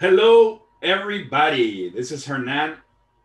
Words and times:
Hello, 0.00 0.62
everybody. 0.82 1.88
This 1.88 2.10
is 2.10 2.26
Hernan 2.26 2.78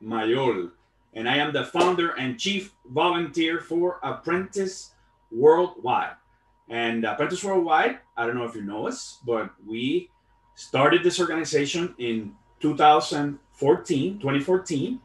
Mayol, 0.03 0.69
and 1.15 1.27
I 1.27 1.37
am 1.37 1.51
the 1.51 1.65
founder 1.65 2.11
and 2.11 2.39
chief 2.39 2.75
volunteer 2.85 3.59
for 3.59 3.99
Apprentice 4.03 4.93
Worldwide. 5.31 6.13
And 6.69 7.05
Apprentice 7.05 7.43
Worldwide, 7.43 7.97
I 8.15 8.27
don't 8.27 8.35
know 8.35 8.43
if 8.43 8.53
you 8.53 8.61
know 8.61 8.87
us, 8.87 9.17
but 9.25 9.49
we 9.65 10.11
started 10.53 11.03
this 11.03 11.19
organization 11.19 11.95
in 11.97 12.33
2014, 12.59 14.19
2014, 14.19 14.99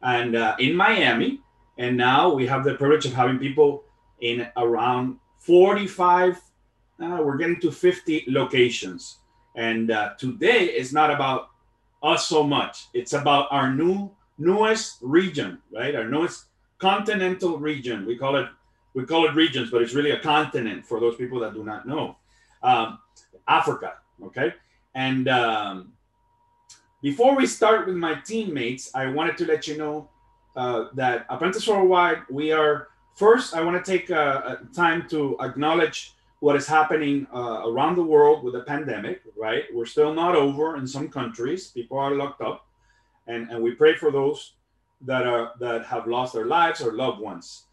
and 0.00 0.34
uh, 0.34 0.56
in 0.58 0.74
Miami. 0.74 1.42
And 1.76 1.94
now 1.98 2.32
we 2.32 2.46
have 2.46 2.64
the 2.64 2.76
privilege 2.76 3.04
of 3.04 3.12
having 3.12 3.38
people 3.38 3.84
in 4.22 4.48
around 4.56 5.18
45, 5.40 6.40
uh, 7.02 7.18
we're 7.22 7.36
getting 7.36 7.60
to 7.60 7.70
50 7.70 8.24
locations 8.28 9.18
and 9.54 9.90
uh, 9.90 10.14
today 10.18 10.64
is 10.66 10.92
not 10.92 11.10
about 11.10 11.50
us 12.02 12.26
so 12.26 12.42
much. 12.42 12.86
It's 12.94 13.12
about 13.12 13.48
our 13.50 13.72
new 13.72 14.10
newest 14.38 14.98
region, 15.02 15.58
right? 15.72 15.94
Our 15.94 16.08
newest 16.08 16.46
continental 16.78 17.58
region. 17.58 18.06
We 18.06 18.16
call 18.16 18.36
it 18.36 18.48
we 18.94 19.04
call 19.04 19.26
it 19.26 19.34
regions, 19.34 19.70
but 19.70 19.82
it's 19.82 19.94
really 19.94 20.10
a 20.10 20.20
continent 20.20 20.84
for 20.84 21.00
those 21.00 21.16
people 21.16 21.40
that 21.40 21.54
do 21.54 21.64
not 21.64 21.86
know. 21.86 22.16
Um, 22.62 22.98
Africa, 23.48 23.94
okay. 24.22 24.54
And 24.94 25.28
um, 25.28 25.92
before 27.00 27.34
we 27.34 27.46
start 27.46 27.86
with 27.86 27.96
my 27.96 28.14
teammates, 28.14 28.94
I 28.94 29.06
wanted 29.06 29.38
to 29.38 29.46
let 29.46 29.66
you 29.66 29.78
know 29.78 30.10
uh, 30.54 30.88
that 30.94 31.24
Apprentice 31.30 31.66
Worldwide, 31.66 32.18
we 32.30 32.52
are 32.52 32.88
first. 33.14 33.54
I 33.54 33.62
want 33.62 33.82
to 33.82 33.90
take 33.90 34.10
a, 34.10 34.60
a 34.60 34.74
time 34.74 35.08
to 35.08 35.36
acknowledge 35.40 36.14
what 36.42 36.56
is 36.56 36.66
happening 36.66 37.24
uh, 37.32 37.60
around 37.70 37.94
the 37.94 38.02
world 38.02 38.42
with 38.42 38.54
the 38.54 38.62
pandemic, 38.62 39.22
right? 39.38 39.62
We're 39.72 39.86
still 39.86 40.12
not 40.12 40.34
over 40.34 40.76
in 40.76 40.88
some 40.88 41.08
countries. 41.08 41.68
People 41.68 41.98
are 41.98 42.16
locked 42.16 42.40
up, 42.40 42.66
and, 43.28 43.48
and 43.48 43.62
we 43.62 43.76
pray 43.76 43.94
for 43.94 44.10
those 44.10 44.54
that 45.02 45.24
are 45.24 45.52
that 45.60 45.86
have 45.86 46.08
lost 46.08 46.32
their 46.34 46.46
lives 46.46 46.80
or 46.80 46.94
loved 46.94 47.20
ones. 47.20 47.66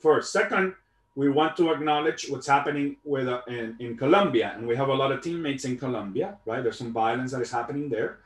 First, 0.00 0.34
second, 0.34 0.74
we 1.14 1.30
want 1.30 1.56
to 1.56 1.72
acknowledge 1.72 2.28
what's 2.28 2.46
happening 2.46 2.96
with 3.04 3.26
uh, 3.26 3.40
in, 3.48 3.74
in 3.80 3.96
Colombia, 3.96 4.52
and 4.54 4.68
we 4.68 4.76
have 4.76 4.90
a 4.90 4.94
lot 5.02 5.12
of 5.12 5.22
teammates 5.22 5.64
in 5.64 5.78
Colombia, 5.78 6.36
right? 6.44 6.62
There's 6.62 6.76
some 6.76 6.92
violence 6.92 7.32
that 7.32 7.40
is 7.40 7.50
happening 7.50 7.88
there, 7.88 8.18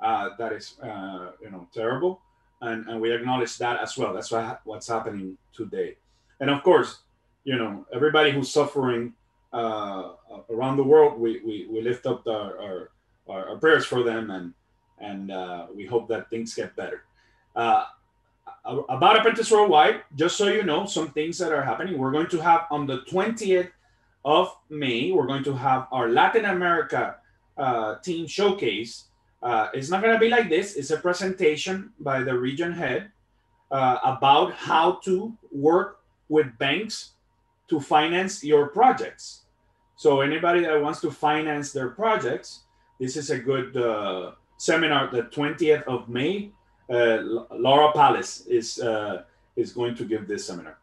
uh, 0.00 0.30
that 0.38 0.52
is 0.54 0.80
uh, 0.82 1.32
you 1.42 1.50
know 1.50 1.68
terrible, 1.74 2.22
and, 2.62 2.88
and 2.88 3.02
we 3.02 3.12
acknowledge 3.12 3.58
that 3.58 3.82
as 3.82 3.98
well. 3.98 4.14
That's 4.14 4.30
what, 4.30 4.62
what's 4.64 4.88
happening 4.88 5.36
today, 5.52 5.96
and 6.40 6.48
of 6.48 6.62
course, 6.62 7.00
you 7.44 7.58
know 7.58 7.84
everybody 7.92 8.30
who's 8.30 8.50
suffering 8.50 9.12
uh, 9.52 10.12
around 10.50 10.76
the 10.76 10.84
world, 10.84 11.20
we, 11.20 11.40
we, 11.44 11.66
we 11.70 11.82
lift 11.82 12.06
up 12.06 12.26
our, 12.26 12.58
our, 12.60 12.90
our, 13.28 13.56
prayers 13.56 13.84
for 13.84 14.02
them 14.02 14.30
and, 14.30 14.54
and 14.98 15.30
uh, 15.30 15.66
we 15.74 15.84
hope 15.84 16.08
that 16.08 16.30
things 16.30 16.54
get 16.54 16.74
better. 16.76 17.04
Uh, 17.54 17.84
about 18.64 19.18
Apprentice 19.18 19.50
Worldwide, 19.50 20.02
just 20.14 20.36
so 20.36 20.46
you 20.46 20.62
know, 20.62 20.86
some 20.86 21.10
things 21.10 21.36
that 21.38 21.52
are 21.52 21.62
happening. 21.62 21.98
We're 21.98 22.12
going 22.12 22.28
to 22.28 22.40
have 22.40 22.66
on 22.70 22.86
the 22.86 23.00
20th 23.10 23.70
of 24.24 24.56
May, 24.70 25.10
we're 25.10 25.26
going 25.26 25.44
to 25.44 25.54
have 25.54 25.88
our 25.90 26.08
Latin 26.08 26.44
America 26.44 27.16
uh, 27.58 27.96
team 27.96 28.26
showcase. 28.26 29.06
Uh, 29.42 29.68
it's 29.74 29.90
not 29.90 30.00
going 30.00 30.14
to 30.14 30.20
be 30.20 30.28
like 30.28 30.48
this, 30.48 30.76
it's 30.76 30.90
a 30.90 30.96
presentation 30.96 31.90
by 31.98 32.22
the 32.22 32.36
region 32.38 32.72
head 32.72 33.10
uh, 33.72 33.98
about 34.04 34.52
how 34.54 34.92
to 35.04 35.36
work 35.50 36.00
with 36.28 36.46
banks 36.58 37.12
to 37.68 37.80
finance 37.80 38.44
your 38.44 38.68
projects. 38.68 39.41
So 40.02 40.20
anybody 40.20 40.62
that 40.62 40.82
wants 40.82 41.00
to 41.02 41.12
finance 41.12 41.70
their 41.70 41.90
projects, 41.90 42.62
this 42.98 43.16
is 43.16 43.30
a 43.30 43.38
good 43.38 43.76
uh, 43.76 44.32
seminar. 44.56 45.08
The 45.12 45.22
20th 45.30 45.84
of 45.84 46.08
May, 46.08 46.50
uh, 46.90 47.18
Laura 47.52 47.92
Palace 47.92 48.44
is 48.48 48.80
uh, 48.80 49.22
is 49.54 49.72
going 49.72 49.94
to 49.94 50.04
give 50.04 50.26
this 50.26 50.44
seminar. 50.44 50.76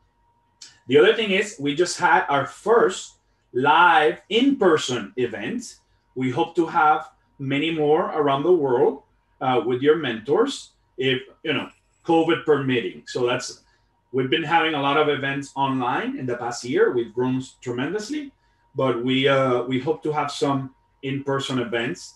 The 0.88 0.98
other 0.98 1.14
thing 1.18 1.32
is 1.32 1.58
we 1.60 1.76
just 1.76 2.00
had 2.00 2.24
our 2.30 2.46
first 2.46 3.20
live 3.52 4.22
in-person 4.30 5.12
event. 5.18 5.80
We 6.16 6.32
hope 6.32 6.56
to 6.56 6.66
have 6.68 7.12
many 7.40 7.72
more 7.72 8.06
around 8.16 8.44
the 8.44 8.56
world 8.56 9.04
uh, 9.42 9.60
with 9.66 9.82
your 9.82 9.98
mentors, 9.98 10.72
if 10.98 11.20
you 11.44 11.52
know 11.52 11.68
COVID 12.06 12.46
permitting. 12.46 13.04
So 13.06 13.28
that's 13.28 13.66
we've 14.14 14.32
been 14.32 14.48
having 14.48 14.76
a 14.76 14.82
lot 14.82 14.96
of 14.96 15.10
events 15.10 15.52
online 15.58 16.18
in 16.18 16.26
the 16.26 16.38
past 16.38 16.64
year. 16.64 16.94
We've 16.94 17.14
grown 17.14 17.44
tremendously 17.60 18.32
but 18.80 19.04
we 19.04 19.28
uh, 19.28 19.64
we 19.64 19.78
hope 19.78 20.02
to 20.04 20.14
have 20.14 20.32
some 20.32 20.74
in-person 21.04 21.60
events 21.60 22.14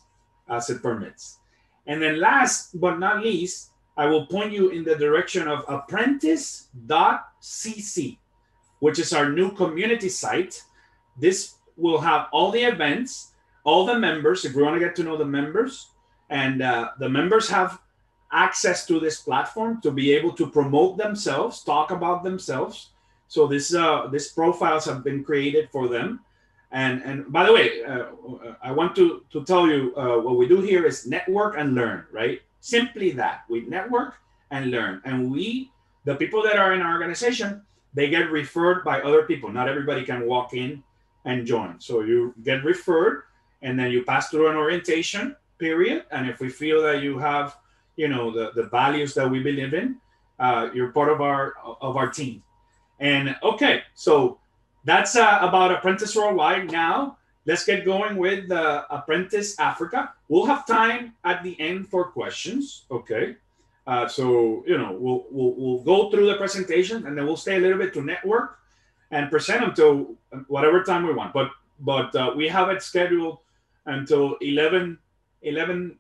as 0.48 0.70
it 0.70 0.82
permits. 0.82 1.40
And 1.88 2.02
then 2.02 2.22
last 2.22 2.80
but 2.80 3.00
not 3.00 3.22
least, 3.22 3.72
I 3.98 4.06
will 4.06 4.28
point 4.28 4.54
you 4.54 4.70
in 4.70 4.86
the 4.86 4.96
direction 4.96 5.50
of 5.50 5.66
apprentice.cc, 5.68 8.18
which 8.80 8.98
is 8.98 9.12
our 9.12 9.30
new 9.30 9.52
community 9.52 10.08
site. 10.08 10.64
This 11.20 11.56
will 11.76 12.00
have 12.00 12.30
all 12.32 12.50
the 12.50 12.64
events, 12.64 13.34
all 13.66 13.86
the 13.86 14.00
members, 14.00 14.46
if 14.46 14.56
we 14.56 14.64
want 14.64 14.80
to 14.80 14.86
get 14.86 14.96
to 14.96 15.04
know 15.04 15.18
the 15.18 15.26
members, 15.26 15.90
and 16.30 16.62
uh, 16.62 16.92
the 16.98 17.10
members 17.10 17.50
have 17.50 17.82
access 18.32 18.88
to 18.88 19.02
this 19.02 19.20
platform 19.20 19.82
to 19.82 19.92
be 19.92 20.14
able 20.14 20.32
to 20.32 20.48
promote 20.48 20.96
themselves, 20.96 21.62
talk 21.62 21.92
about 21.92 22.24
themselves. 22.24 22.92
So 23.28 23.48
this 23.48 23.76
uh, 23.76 24.08
these 24.08 24.32
profiles 24.32 24.86
have 24.86 25.04
been 25.04 25.26
created 25.26 25.70
for 25.70 25.90
them 25.90 26.22
and 26.74 27.04
and 27.04 27.32
by 27.32 27.46
the 27.46 27.54
way, 27.54 27.84
uh, 27.86 28.06
I 28.62 28.72
want 28.72 28.96
to 28.98 29.24
to 29.32 29.46
tell 29.46 29.68
you 29.68 29.94
uh, 29.96 30.18
what 30.18 30.38
we 30.38 30.48
do 30.48 30.60
here 30.60 30.86
is 30.86 31.06
network 31.06 31.56
and 31.58 31.76
learn, 31.76 32.06
right? 32.12 32.42
Simply 32.60 33.12
that 33.12 33.46
we 33.48 33.62
network 33.62 34.16
and 34.50 34.72
learn, 34.72 35.02
and 35.06 35.32
we 35.32 35.72
the 36.06 36.16
people 36.16 36.42
that 36.44 36.58
are 36.58 36.74
in 36.74 36.82
our 36.82 36.92
organization 36.92 37.62
they 37.94 38.10
get 38.10 38.32
referred 38.32 38.84
by 38.84 39.02
other 39.02 39.22
people. 39.24 39.52
Not 39.52 39.70
everybody 39.70 40.04
can 40.04 40.26
walk 40.26 40.56
in 40.56 40.84
and 41.26 41.46
join, 41.46 41.80
so 41.80 42.02
you 42.02 42.34
get 42.44 42.64
referred, 42.64 43.24
and 43.62 43.78
then 43.78 43.92
you 43.92 44.04
pass 44.04 44.30
through 44.30 44.50
an 44.50 44.56
orientation 44.56 45.36
period. 45.60 46.06
And 46.10 46.28
if 46.28 46.40
we 46.40 46.50
feel 46.50 46.82
that 46.82 47.04
you 47.04 47.20
have 47.20 47.56
you 47.98 48.08
know 48.08 48.32
the, 48.32 48.52
the 48.56 48.64
values 48.70 49.14
that 49.14 49.30
we 49.30 49.44
believe 49.44 49.76
in, 49.76 49.98
uh, 50.40 50.70
you're 50.74 50.92
part 50.92 51.10
of 51.10 51.22
our 51.22 51.54
of 51.82 51.98
our 51.98 52.10
team. 52.10 52.42
And 53.00 53.36
okay, 53.44 53.84
so 53.94 54.40
that's 54.86 55.16
uh, 55.16 55.40
about 55.42 55.72
Apprentice 55.72 56.16
Worldwide. 56.16 56.72
Now, 56.72 57.18
let's 57.46 57.66
get 57.66 57.86
going 57.86 58.18
with 58.18 58.52
uh, 58.52 58.86
Apprentice 58.90 59.58
Africa. 59.60 60.14
We'll 60.28 60.46
have 60.46 60.66
time 60.66 61.14
at 61.24 61.44
the 61.44 61.60
end 61.60 61.88
for 61.88 62.06
questions. 62.06 62.86
Okay. 62.92 63.36
Uh, 63.86 64.08
so 64.08 64.64
you 64.66 64.78
know 64.78 64.96
we'll, 64.98 65.26
we'll 65.30 65.56
we'll 65.58 65.84
go 65.84 66.10
through 66.10 66.26
the 66.28 66.38
presentation 66.38 67.06
and 67.06 67.18
then 67.18 67.26
we'll 67.26 67.36
stay 67.36 67.58
a 67.58 67.60
little 67.60 67.78
bit 67.78 67.94
to 67.94 68.02
network 68.02 68.60
and 69.12 69.30
present 69.30 69.60
them 69.60 69.76
to 69.76 70.18
whatever 70.48 70.84
time 70.84 71.06
we 71.06 71.14
want. 71.14 71.34
But 71.34 71.52
but 71.80 72.16
uh, 72.16 72.34
we 72.36 72.48
have 72.48 72.70
it 72.70 72.82
scheduled 72.82 73.40
until 73.86 74.38
11, 74.40 74.98
11, 75.42 76.00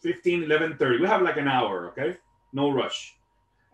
15, 0.00 0.42
11 0.42 0.76
30. 0.76 1.00
We 1.00 1.06
have 1.06 1.22
like 1.22 1.36
an 1.36 1.46
hour. 1.46 1.88
Okay, 1.90 2.16
no 2.52 2.70
rush. 2.70 3.14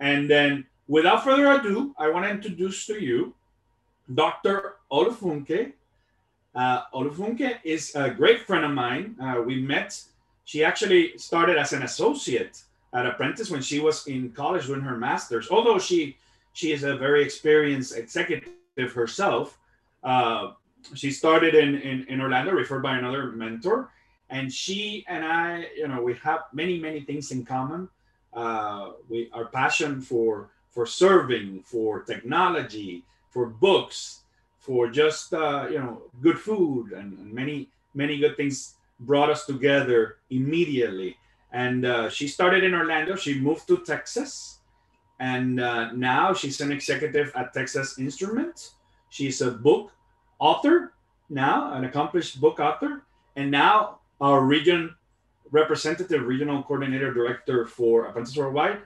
And 0.00 0.28
then 0.28 0.66
without 0.86 1.24
further 1.24 1.50
ado, 1.52 1.94
I 1.98 2.10
want 2.10 2.26
to 2.26 2.30
introduce 2.30 2.84
to 2.86 3.02
you 3.02 3.34
Dr. 4.12 4.76
Olufunke. 4.90 5.72
Uh, 6.54 6.82
Olufunke 6.94 7.58
is 7.64 7.94
a 7.94 8.10
great 8.10 8.40
friend 8.40 8.64
of 8.64 8.70
mine. 8.70 9.16
Uh, 9.20 9.42
we 9.44 9.60
met. 9.60 10.00
She 10.44 10.64
actually 10.64 11.18
started 11.18 11.58
as 11.58 11.72
an 11.72 11.82
associate 11.82 12.62
at 12.92 13.06
Apprentice 13.06 13.50
when 13.50 13.62
she 13.62 13.80
was 13.80 14.06
in 14.06 14.30
college 14.30 14.66
doing 14.66 14.80
her 14.80 14.96
master's. 14.96 15.50
Although 15.50 15.78
she 15.78 16.16
she 16.52 16.72
is 16.72 16.84
a 16.84 16.96
very 16.96 17.22
experienced 17.22 17.96
executive 17.96 18.92
herself, 18.94 19.58
uh, 20.02 20.52
she 20.94 21.10
started 21.10 21.54
in, 21.54 21.76
in 21.80 22.06
in 22.08 22.20
Orlando, 22.20 22.52
referred 22.52 22.82
by 22.82 22.96
another 22.96 23.32
mentor, 23.32 23.90
and 24.30 24.52
she 24.52 25.04
and 25.08 25.24
I, 25.24 25.66
you 25.76 25.88
know, 25.88 26.00
we 26.00 26.14
have 26.22 26.44
many 26.52 26.78
many 26.78 27.00
things 27.00 27.32
in 27.32 27.44
common. 27.44 27.88
Uh, 28.32 28.92
we 29.08 29.30
our 29.32 29.46
passion 29.46 30.00
for 30.00 30.50
for 30.70 30.86
serving, 30.86 31.62
for 31.64 32.02
technology, 32.02 33.02
for 33.36 33.44
books, 33.44 34.22
for 34.56 34.88
just 34.88 35.34
uh, 35.34 35.68
you 35.68 35.76
know 35.76 36.08
good 36.22 36.38
food 36.38 36.92
and, 36.92 37.18
and, 37.18 37.28
many 37.30 37.68
many 37.92 38.16
good 38.16 38.34
things 38.34 38.76
brought 39.00 39.28
us 39.28 39.44
together 39.44 40.16
immediately. 40.30 41.18
And 41.52 41.84
uh, 41.84 42.08
she 42.08 42.28
started 42.28 42.64
in 42.64 42.72
Orlando. 42.72 43.14
She 43.14 43.38
moved 43.38 43.68
to 43.68 43.84
Texas, 43.84 44.60
and 45.20 45.60
uh, 45.60 45.92
now 45.92 46.32
she's 46.32 46.62
an 46.62 46.72
executive 46.72 47.30
at 47.36 47.52
Texas 47.52 47.98
Instruments. 47.98 48.72
She's 49.10 49.42
a 49.42 49.50
book 49.50 49.92
author 50.38 50.94
now, 51.28 51.74
an 51.74 51.84
accomplished 51.84 52.40
book 52.40 52.58
author, 52.58 53.04
and 53.36 53.50
now 53.50 54.00
our 54.18 54.40
region 54.40 54.96
representative, 55.50 56.24
regional 56.24 56.62
coordinator, 56.62 57.12
director 57.12 57.66
for 57.66 58.06
Apprentice 58.06 58.34
Worldwide 58.34 58.80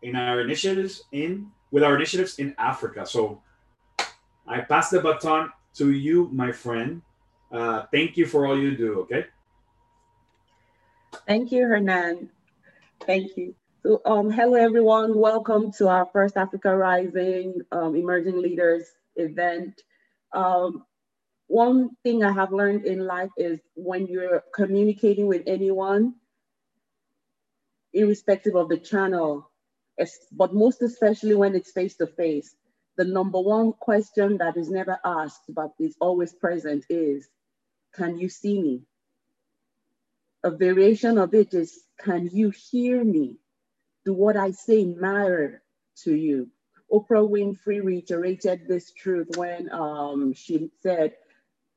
in 0.00 0.16
our 0.16 0.40
initiatives 0.40 1.04
in 1.12 1.52
with 1.70 1.84
our 1.84 1.94
initiatives 1.94 2.38
in 2.38 2.54
Africa. 2.56 3.04
So 3.04 3.42
I 4.48 4.60
pass 4.60 4.90
the 4.90 5.00
baton 5.00 5.50
to 5.74 5.90
you, 5.90 6.28
my 6.32 6.52
friend. 6.52 7.02
Uh, 7.50 7.84
thank 7.92 8.16
you 8.16 8.26
for 8.26 8.46
all 8.46 8.58
you 8.58 8.76
do. 8.76 9.00
Okay. 9.00 9.26
Thank 11.26 11.50
you, 11.50 11.66
Hernan. 11.66 12.30
Thank 13.00 13.36
you. 13.36 13.54
So, 13.82 14.00
um, 14.04 14.30
hello 14.30 14.54
everyone. 14.54 15.18
Welcome 15.18 15.72
to 15.78 15.88
our 15.88 16.06
first 16.06 16.36
Africa 16.36 16.76
Rising 16.76 17.60
um, 17.72 17.96
Emerging 17.96 18.40
Leaders 18.40 18.84
event. 19.16 19.82
Um, 20.32 20.84
one 21.48 21.90
thing 22.02 22.22
I 22.22 22.32
have 22.32 22.52
learned 22.52 22.84
in 22.84 23.06
life 23.06 23.30
is 23.36 23.58
when 23.74 24.06
you're 24.06 24.44
communicating 24.54 25.26
with 25.26 25.42
anyone, 25.46 26.14
irrespective 27.92 28.54
of 28.54 28.68
the 28.68 28.78
channel, 28.78 29.50
but 30.32 30.54
most 30.54 30.82
especially 30.82 31.34
when 31.34 31.54
it's 31.54 31.72
face 31.72 31.96
to 31.96 32.06
face, 32.06 32.54
the 32.96 33.04
number 33.04 33.40
one 33.40 33.72
question 33.72 34.38
that 34.38 34.56
is 34.56 34.70
never 34.70 34.98
asked 35.04 35.42
but 35.48 35.72
is 35.78 35.96
always 36.00 36.32
present 36.32 36.84
is, 36.88 37.28
can 37.94 38.18
you 38.18 38.28
see 38.28 38.60
me? 38.60 38.82
A 40.44 40.50
variation 40.50 41.18
of 41.18 41.34
it 41.34 41.54
is, 41.54 41.80
can 41.98 42.28
you 42.32 42.50
hear 42.50 43.02
me? 43.02 43.36
Do 44.04 44.12
what 44.12 44.36
I 44.36 44.52
say 44.52 44.84
matter 44.84 45.62
to 46.04 46.14
you? 46.14 46.48
Oprah 46.92 47.28
Winfrey 47.28 47.82
reiterated 47.82 48.68
this 48.68 48.92
truth 48.92 49.36
when 49.36 49.70
um, 49.72 50.32
she 50.34 50.70
said, 50.82 51.14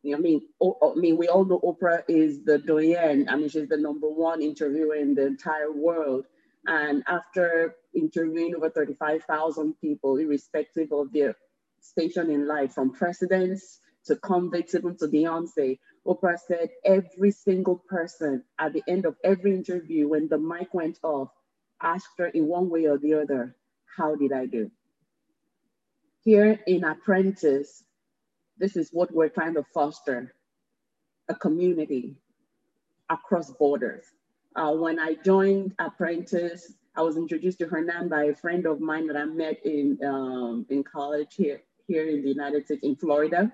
I 0.06 0.16
mean, 0.18 0.42
I 0.62 0.96
mean, 0.96 1.18
we 1.18 1.28
all 1.28 1.44
know 1.44 1.60
Oprah 1.60 2.04
is 2.08 2.44
the 2.46 2.60
doyen. 2.60 3.28
I 3.28 3.36
mean, 3.36 3.50
she's 3.50 3.68
the 3.68 3.78
number 3.78 4.08
one 4.08 4.42
interviewer 4.42 4.96
in 4.96 5.16
the 5.16 5.26
entire 5.26 5.72
world. 5.72 6.26
And 6.66 7.04
after 7.08 7.76
interviewing 7.94 8.56
over 8.56 8.70
35,000 8.70 9.74
people, 9.82 10.18
irrespective 10.18 10.92
of 10.92 11.12
their 11.12 11.36
station 11.82 12.30
in 12.30 12.48
life, 12.48 12.74
from 12.74 12.92
presidents 12.92 13.80
to 14.06 14.16
convicts, 14.18 14.76
even 14.76 14.96
to 14.98 15.08
Beyonce, 15.08 15.80
Oprah 16.06 16.40
said 16.40 16.70
every 16.86 17.32
single 17.32 17.78
person 17.78 18.44
at 18.58 18.74
the 18.74 18.84
end 18.88 19.06
of 19.06 19.16
every 19.24 19.54
interview, 19.54 20.08
when 20.08 20.28
the 20.28 20.38
mic 20.38 20.74
went 20.74 20.98
off, 21.04 21.30
asked 21.82 22.18
her 22.18 22.28
in 22.28 22.48
one 22.48 22.70
way 22.70 22.86
or 22.86 22.98
the 22.98 23.14
other, 23.14 23.56
How 23.98 24.16
did 24.16 24.32
I 24.32 24.46
do? 24.46 24.72
Here 26.24 26.60
in 26.68 26.84
Apprentice, 26.84 27.84
this 28.58 28.76
is 28.76 28.90
what 28.92 29.14
we're 29.14 29.30
trying 29.30 29.54
to 29.54 29.64
foster 29.74 30.34
a 31.30 31.36
community 31.36 32.18
across 33.10 33.52
borders. 33.52 34.04
Uh, 34.56 34.74
when 34.74 35.00
I 35.00 35.16
joined 35.24 35.76
Apprentice, 35.80 36.74
I 37.00 37.02
was 37.02 37.16
introduced 37.16 37.60
to 37.60 37.66
Hernan 37.66 38.10
by 38.10 38.26
a 38.26 38.36
friend 38.36 38.66
of 38.66 38.82
mine 38.82 39.08
that 39.08 39.16
I 39.16 39.24
met 39.24 39.66
in, 39.66 39.98
um, 40.04 40.66
in 40.70 40.84
college 40.84 41.34
here, 41.34 41.62
here 41.88 42.06
in 42.06 42.22
the 42.24 42.28
United 42.28 42.66
States, 42.66 42.84
in 42.84 42.98
Florida. 42.98 43.54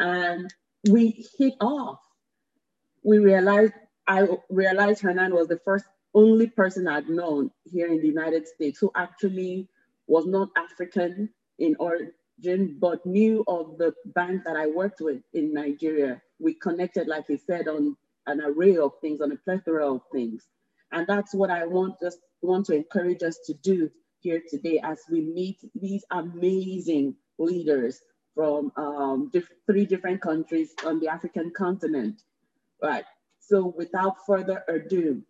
And 0.00 0.52
we 0.90 1.24
hit 1.38 1.54
off. 1.60 2.00
We 3.04 3.20
realized, 3.20 3.74
I 4.08 4.26
realized 4.50 5.02
Hernan 5.02 5.32
was 5.32 5.46
the 5.46 5.60
first, 5.64 5.84
only 6.14 6.48
person 6.48 6.88
I'd 6.88 7.08
known 7.08 7.52
here 7.64 7.86
in 7.86 8.00
the 8.00 8.08
United 8.08 8.48
States 8.48 8.80
who 8.80 8.90
actually 8.96 9.68
was 10.08 10.26
not 10.26 10.48
African 10.56 11.30
in 11.60 11.76
origin, 11.78 12.76
but 12.80 13.06
knew 13.06 13.44
of 13.46 13.78
the 13.78 13.94
bank 14.16 14.42
that 14.46 14.56
I 14.56 14.66
worked 14.66 15.00
with 15.00 15.22
in 15.32 15.54
Nigeria. 15.54 16.20
We 16.40 16.54
connected, 16.54 17.06
like 17.06 17.28
he 17.28 17.36
said, 17.36 17.68
on 17.68 17.96
an 18.26 18.40
array 18.40 18.78
of 18.78 18.98
things, 19.00 19.20
on 19.20 19.30
a 19.30 19.36
plethora 19.36 19.94
of 19.94 20.00
things. 20.10 20.48
And 20.92 21.06
that's 21.06 21.34
what 21.34 21.50
I 21.50 21.66
want 21.66 22.02
us 22.02 22.16
want 22.42 22.66
to 22.66 22.74
encourage 22.74 23.22
us 23.22 23.38
to 23.46 23.54
do 23.54 23.90
here 24.20 24.42
today 24.48 24.80
as 24.82 25.00
we 25.10 25.20
meet 25.20 25.58
these 25.74 26.04
amazing 26.10 27.14
leaders 27.38 28.00
from 28.34 28.72
um, 28.76 29.30
diff 29.32 29.48
three 29.66 29.86
different 29.86 30.20
countries 30.20 30.74
on 30.84 31.00
the 31.00 31.08
African 31.08 31.52
continent. 31.56 32.22
Right. 32.82 33.04
So 33.40 33.72
without 33.76 34.26
further 34.26 34.64
ado, 34.68 35.22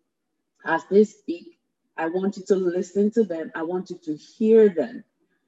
as 0.65 0.83
they 0.91 1.05
speak, 1.05 1.59
I 1.97 2.09
want 2.09 2.37
you 2.37 2.45
to 2.49 2.57
listen 2.57 3.11
to 3.13 3.25
them. 3.25 3.53
I 3.55 3.63
want 3.63 3.91
you 3.91 3.99
to 4.05 4.17
hear 4.17 4.69
them 4.69 5.05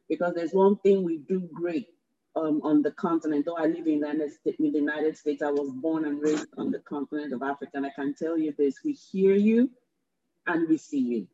because 0.08 0.34
there's 0.34 0.52
one 0.52 0.76
thing 0.76 1.02
we 1.02 1.18
do 1.18 1.48
great 1.52 1.88
um, 2.36 2.60
on 2.62 2.82
the 2.82 2.92
continent. 2.92 3.46
Though 3.46 3.56
I 3.56 3.66
live 3.66 3.86
in 3.86 4.00
the, 4.00 4.08
United 4.08 4.32
States, 4.32 4.60
in 4.60 4.72
the 4.72 4.78
United 4.78 5.16
States, 5.16 5.42
I 5.42 5.50
was 5.50 5.70
born 5.70 6.04
and 6.04 6.20
raised 6.20 6.46
on 6.56 6.70
the 6.70 6.80
continent 6.80 7.32
of 7.32 7.42
Africa. 7.42 7.72
And 7.74 7.86
I 7.86 7.90
can 7.90 8.14
tell 8.14 8.38
you 8.38 8.54
this, 8.56 8.76
we 8.84 8.92
hear 8.92 9.34
you 9.34 9.70
and 10.46 10.68
we 10.68 10.76
see 10.76 11.00
you. 11.00 11.26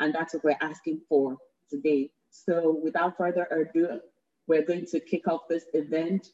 And 0.00 0.14
that's 0.14 0.34
what 0.34 0.44
we're 0.44 0.56
asking 0.60 1.00
for 1.08 1.36
today. 1.70 2.10
So 2.30 2.80
without 2.82 3.16
further 3.16 3.46
ado, 3.50 4.00
we're 4.46 4.64
going 4.64 4.86
to 4.86 5.00
kick 5.00 5.28
off 5.28 5.48
this 5.48 5.64
event 5.74 6.28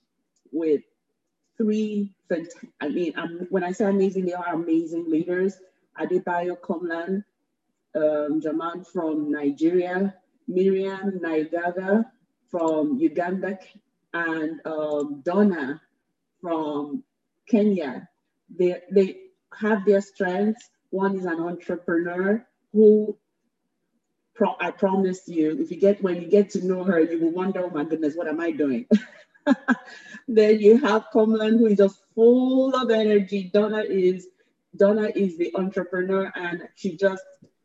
with 0.53 0.83
three, 1.57 2.13
I 2.81 2.89
mean, 2.89 3.13
um, 3.19 3.47
when 3.51 3.65
I 3.65 3.73
say 3.73 3.85
amazing, 3.87 4.27
they 4.27 4.33
are 4.33 4.55
amazing 4.55 5.11
leaders. 5.11 5.57
Adebayo 6.01 6.57
Komlan, 6.61 7.25
um, 7.97 8.41
Jaman 8.41 8.85
from 8.85 9.31
Nigeria, 9.31 10.15
Miriam 10.47 11.21
Naigaga 11.21 12.05
from 12.49 12.97
Uganda, 12.97 13.59
and 14.15 14.61
um, 14.65 15.21
Donna 15.25 15.81
from 16.41 17.03
Kenya. 17.49 18.09
They, 18.57 18.81
they 18.91 19.17
have 19.61 19.85
their 19.85 20.01
strengths. 20.01 20.71
One 20.91 21.17
is 21.17 21.25
an 21.25 21.41
entrepreneur 21.41 22.47
who 22.73 23.17
pro- 24.35 24.57
I 24.61 24.71
promise 24.71 25.29
you, 25.29 25.59
if 25.61 25.71
you 25.71 25.79
get 25.79 26.03
when 26.03 26.23
you 26.23 26.29
get 26.29 26.51
to 26.51 26.65
know 26.65 26.85
her, 26.85 27.01
you 27.01 27.21
will 27.21 27.33
wonder, 27.33 27.65
oh 27.65 27.71
my 27.71 27.85
goodness, 27.85 28.15
what 28.15 28.29
am 28.29 28.41
I 28.41 28.53
doing? 28.53 28.87
then 30.29 30.61
you 30.61 30.79
have 30.79 31.07
Komlan, 31.13 31.59
who 31.59 31.67
is 31.67 31.79
just 31.79 32.01
full 32.15 32.75
of 32.75 32.91
energy. 32.91 33.51
Donna 33.53 33.81
is 33.81 34.29
Donna 34.77 35.11
is 35.15 35.37
the 35.39 35.55
entrepreneur, 35.57 36.31
and 36.35 36.69
she 36.77 36.97
just 36.97 37.25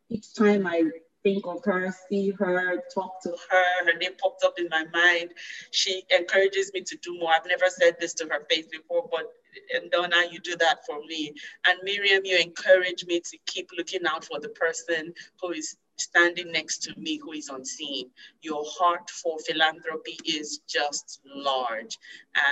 each 0.09 0.33
time 0.33 0.65
I 0.65 0.83
think 1.23 1.45
of 1.47 1.63
her, 1.63 1.93
see 2.09 2.31
her, 2.31 2.81
talk 2.93 3.21
to 3.23 3.29
her, 3.29 3.85
her 3.85 3.97
name 3.97 4.11
popped 4.21 4.43
up 4.43 4.55
in 4.57 4.67
my 4.69 4.85
mind. 4.93 5.31
She 5.71 6.03
encourages 6.11 6.71
me 6.73 6.81
to 6.81 6.97
do 6.97 7.17
more. 7.17 7.31
I've 7.33 7.47
never 7.47 7.65
said 7.69 7.95
this 7.99 8.13
to 8.15 8.25
her 8.25 8.45
face 8.49 8.67
before, 8.67 9.07
but 9.09 9.31
and 9.75 9.91
Donna, 9.91 10.15
you 10.31 10.39
do 10.39 10.55
that 10.57 10.85
for 10.85 11.00
me. 11.05 11.33
And 11.67 11.79
Miriam, 11.83 12.21
you 12.25 12.38
encourage 12.38 13.05
me 13.05 13.19
to 13.19 13.38
keep 13.45 13.69
looking 13.77 14.05
out 14.05 14.25
for 14.25 14.39
the 14.39 14.50
person 14.50 15.13
who 15.41 15.51
is 15.51 15.77
standing 15.97 16.51
next 16.51 16.83
to 16.83 17.00
me 17.00 17.17
who 17.17 17.33
is 17.33 17.50
unseen. 17.50 18.09
Your 18.41 18.63
heart 18.65 19.09
for 19.09 19.38
philanthropy 19.39 20.17
is 20.25 20.59
just 20.67 21.21
large. 21.25 21.97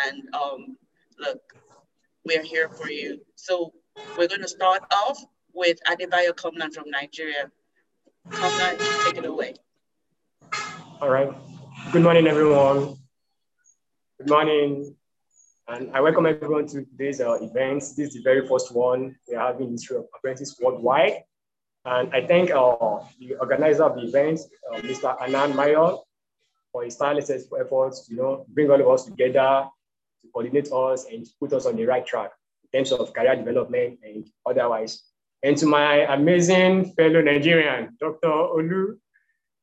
And 0.05 0.23
um, 0.33 0.77
look, 1.19 1.41
we're 2.25 2.43
here 2.43 2.69
for 2.69 2.89
you. 2.89 3.21
So 3.35 3.73
we're 4.17 4.27
going 4.27 4.41
to 4.41 4.47
start 4.47 4.83
off 4.91 5.23
with 5.53 5.79
Adebayo 5.87 6.31
Komlan 6.33 6.73
from 6.73 6.89
Nigeria. 6.89 7.51
Komlan, 8.29 9.03
take 9.05 9.17
it 9.17 9.25
away. 9.25 9.55
All 11.01 11.09
right. 11.09 11.31
Good 11.91 12.03
morning, 12.03 12.27
everyone. 12.27 12.95
Good 14.19 14.29
morning. 14.29 14.95
And 15.73 15.89
I 15.95 16.01
welcome 16.01 16.25
everyone 16.25 16.67
to 16.67 16.83
today's 16.83 17.21
uh, 17.21 17.35
event. 17.35 17.79
This 17.79 17.97
is 17.97 18.13
the 18.15 18.21
very 18.23 18.45
first 18.45 18.75
one 18.75 19.15
we're 19.25 19.39
having 19.39 19.71
History 19.71 19.95
of 19.95 20.05
Apprentice 20.13 20.59
Worldwide. 20.59 21.23
And 21.85 22.13
I 22.13 22.27
thank 22.27 22.51
uh, 22.51 22.99
the 23.17 23.35
organizer 23.39 23.85
of 23.85 23.95
the 23.95 24.01
event, 24.01 24.41
uh, 24.69 24.79
Mr. 24.81 25.17
Hernan 25.17 25.53
Mayol, 25.53 26.01
for 26.73 26.83
his 26.83 26.97
tireless 26.97 27.29
efforts 27.29 28.05
to 28.07 28.13
you 28.13 28.17
know, 28.17 28.45
bring 28.49 28.69
all 28.69 28.81
of 28.81 28.87
us 28.89 29.05
together, 29.05 29.69
to 30.23 30.27
coordinate 30.33 30.69
us 30.73 31.05
and 31.05 31.25
put 31.39 31.53
us 31.53 31.65
on 31.65 31.77
the 31.77 31.85
right 31.85 32.05
track 32.05 32.31
in 32.73 32.79
terms 32.79 32.91
of 32.91 33.13
career 33.13 33.37
development 33.37 33.99
and 34.03 34.27
otherwise. 34.45 35.03
And 35.41 35.55
to 35.57 35.67
my 35.67 35.99
amazing 36.13 36.91
fellow 36.95 37.21
Nigerian, 37.21 37.95
Dr. 37.97 38.27
Olu, 38.27 38.97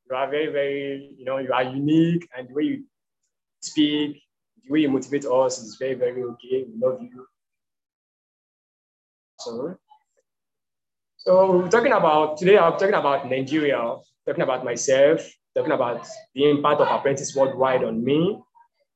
you 0.09 0.15
are 0.15 0.27
very, 0.27 0.47
very, 0.47 1.13
you 1.19 1.25
know, 1.25 1.37
you 1.37 1.53
are 1.53 1.63
unique 1.63 2.27
and 2.35 2.49
the 2.49 2.53
way 2.55 2.63
you 2.63 2.83
speak, 3.61 4.23
the 4.69 4.73
way 4.73 4.81
you 4.81 4.89
motivate 4.89 5.25
us 5.25 5.57
is 5.59 5.77
very, 5.77 5.95
very 5.95 6.23
okay. 6.23 6.65
We 6.67 6.79
love 6.79 7.01
you. 7.01 7.25
So 9.39 9.77
so 11.17 11.57
we're 11.57 11.69
talking 11.69 11.91
about 11.91 12.37
today. 12.37 12.57
I'm 12.57 12.73
talking 12.73 12.93
about 12.93 13.29
Nigeria, 13.29 13.95
talking 14.25 14.43
about 14.43 14.63
myself, 14.63 15.21
talking 15.55 15.71
about 15.71 16.07
the 16.35 16.49
impact 16.49 16.81
of 16.81 16.87
apprentice 16.87 17.35
worldwide 17.35 17.83
on 17.83 18.03
me, 18.03 18.39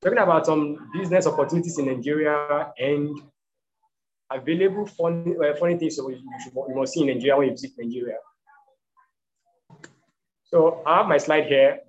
talking 0.02 0.20
about 0.20 0.46
some 0.46 0.90
business 0.94 1.28
opportunities 1.28 1.78
in 1.80 1.88
Nigeria 1.88 2.72
and 2.78 3.20
available 4.32 4.86
funny, 4.86 5.36
uh, 5.38 5.56
funny 5.56 5.78
things 5.78 5.96
so 5.98 6.10
you, 6.10 6.22
should, 6.44 6.54
you 6.54 6.76
must 6.76 6.94
see 6.94 7.02
in 7.02 7.08
Nigeria 7.08 7.38
when 7.38 7.48
you 7.48 7.54
visit 7.54 7.72
Nigeria. 7.78 8.18
So 10.46 10.82
I 10.86 10.98
have 10.98 11.08
my 11.08 11.18
slide 11.18 11.48
here. 11.48 11.80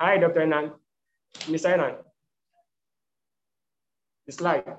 Hi, 0.00 0.18
Dr. 0.18 0.40
Enan. 0.40 0.72
Mr. 1.46 1.72
Enan. 1.74 1.94
The 4.26 4.32
slide. 4.32 4.76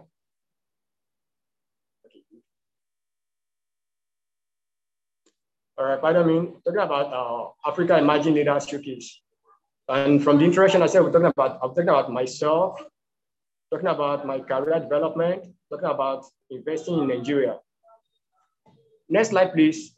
All 5.78 5.86
right, 5.86 6.00
pardon 6.00 6.26
me, 6.26 6.54
talking 6.64 6.80
about 6.80 7.12
uh, 7.12 7.70
Africa 7.70 7.98
Emerging 7.98 8.34
Leaders 8.34 8.66
Showcase. 8.68 9.20
And 9.90 10.24
from 10.24 10.38
the 10.40 10.46
introduction, 10.46 10.82
I 10.82 10.86
said 10.86 11.02
we're 11.02 11.12
talking 11.12 11.28
about, 11.28 11.60
I'm 11.62 11.70
talking 11.70 11.90
about 11.90 12.12
myself, 12.12 12.82
talking 13.70 13.88
about 13.88 14.26
my 14.26 14.40
career 14.40 14.80
development, 14.80 15.54
talking 15.70 15.90
about 15.90 16.26
investing 16.50 17.00
in 17.00 17.08
Nigeria. 17.10 17.60
next 19.10 19.30
slide, 19.30 19.52
please. 19.54 19.96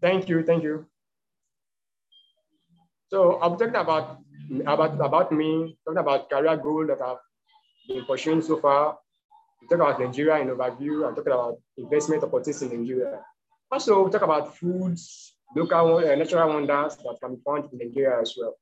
Thank 0.00 0.28
you, 0.28 0.44
thank 0.44 0.62
you. 0.62 0.86
So 3.14 3.38
I'm 3.40 3.56
talking 3.56 3.76
about 3.76 4.18
about 4.66 4.98
about 4.98 5.30
me, 5.30 5.78
talking 5.86 6.02
about 6.02 6.28
career 6.28 6.56
goal 6.56 6.84
that 6.88 7.00
I've 7.00 7.22
been 7.86 8.04
pursuing 8.04 8.42
so 8.42 8.56
far. 8.58 8.98
We 9.62 9.68
talk 9.68 9.78
about 9.78 10.00
Nigeria 10.00 10.42
in 10.42 10.48
overview. 10.48 11.06
I'm 11.06 11.14
talking 11.14 11.30
about 11.32 11.58
investment 11.76 12.24
opportunities 12.24 12.62
in 12.62 12.80
Nigeria. 12.80 13.20
Also, 13.70 14.02
we 14.02 14.10
talk 14.10 14.22
about 14.22 14.56
foods, 14.56 15.36
local 15.54 15.98
uh, 15.98 16.16
natural 16.16 16.48
wonders 16.48 16.96
that 16.96 17.16
can 17.22 17.36
be 17.36 17.40
found 17.46 17.70
in 17.70 17.78
Nigeria 17.86 18.20
as 18.20 18.34
well. 18.36 18.56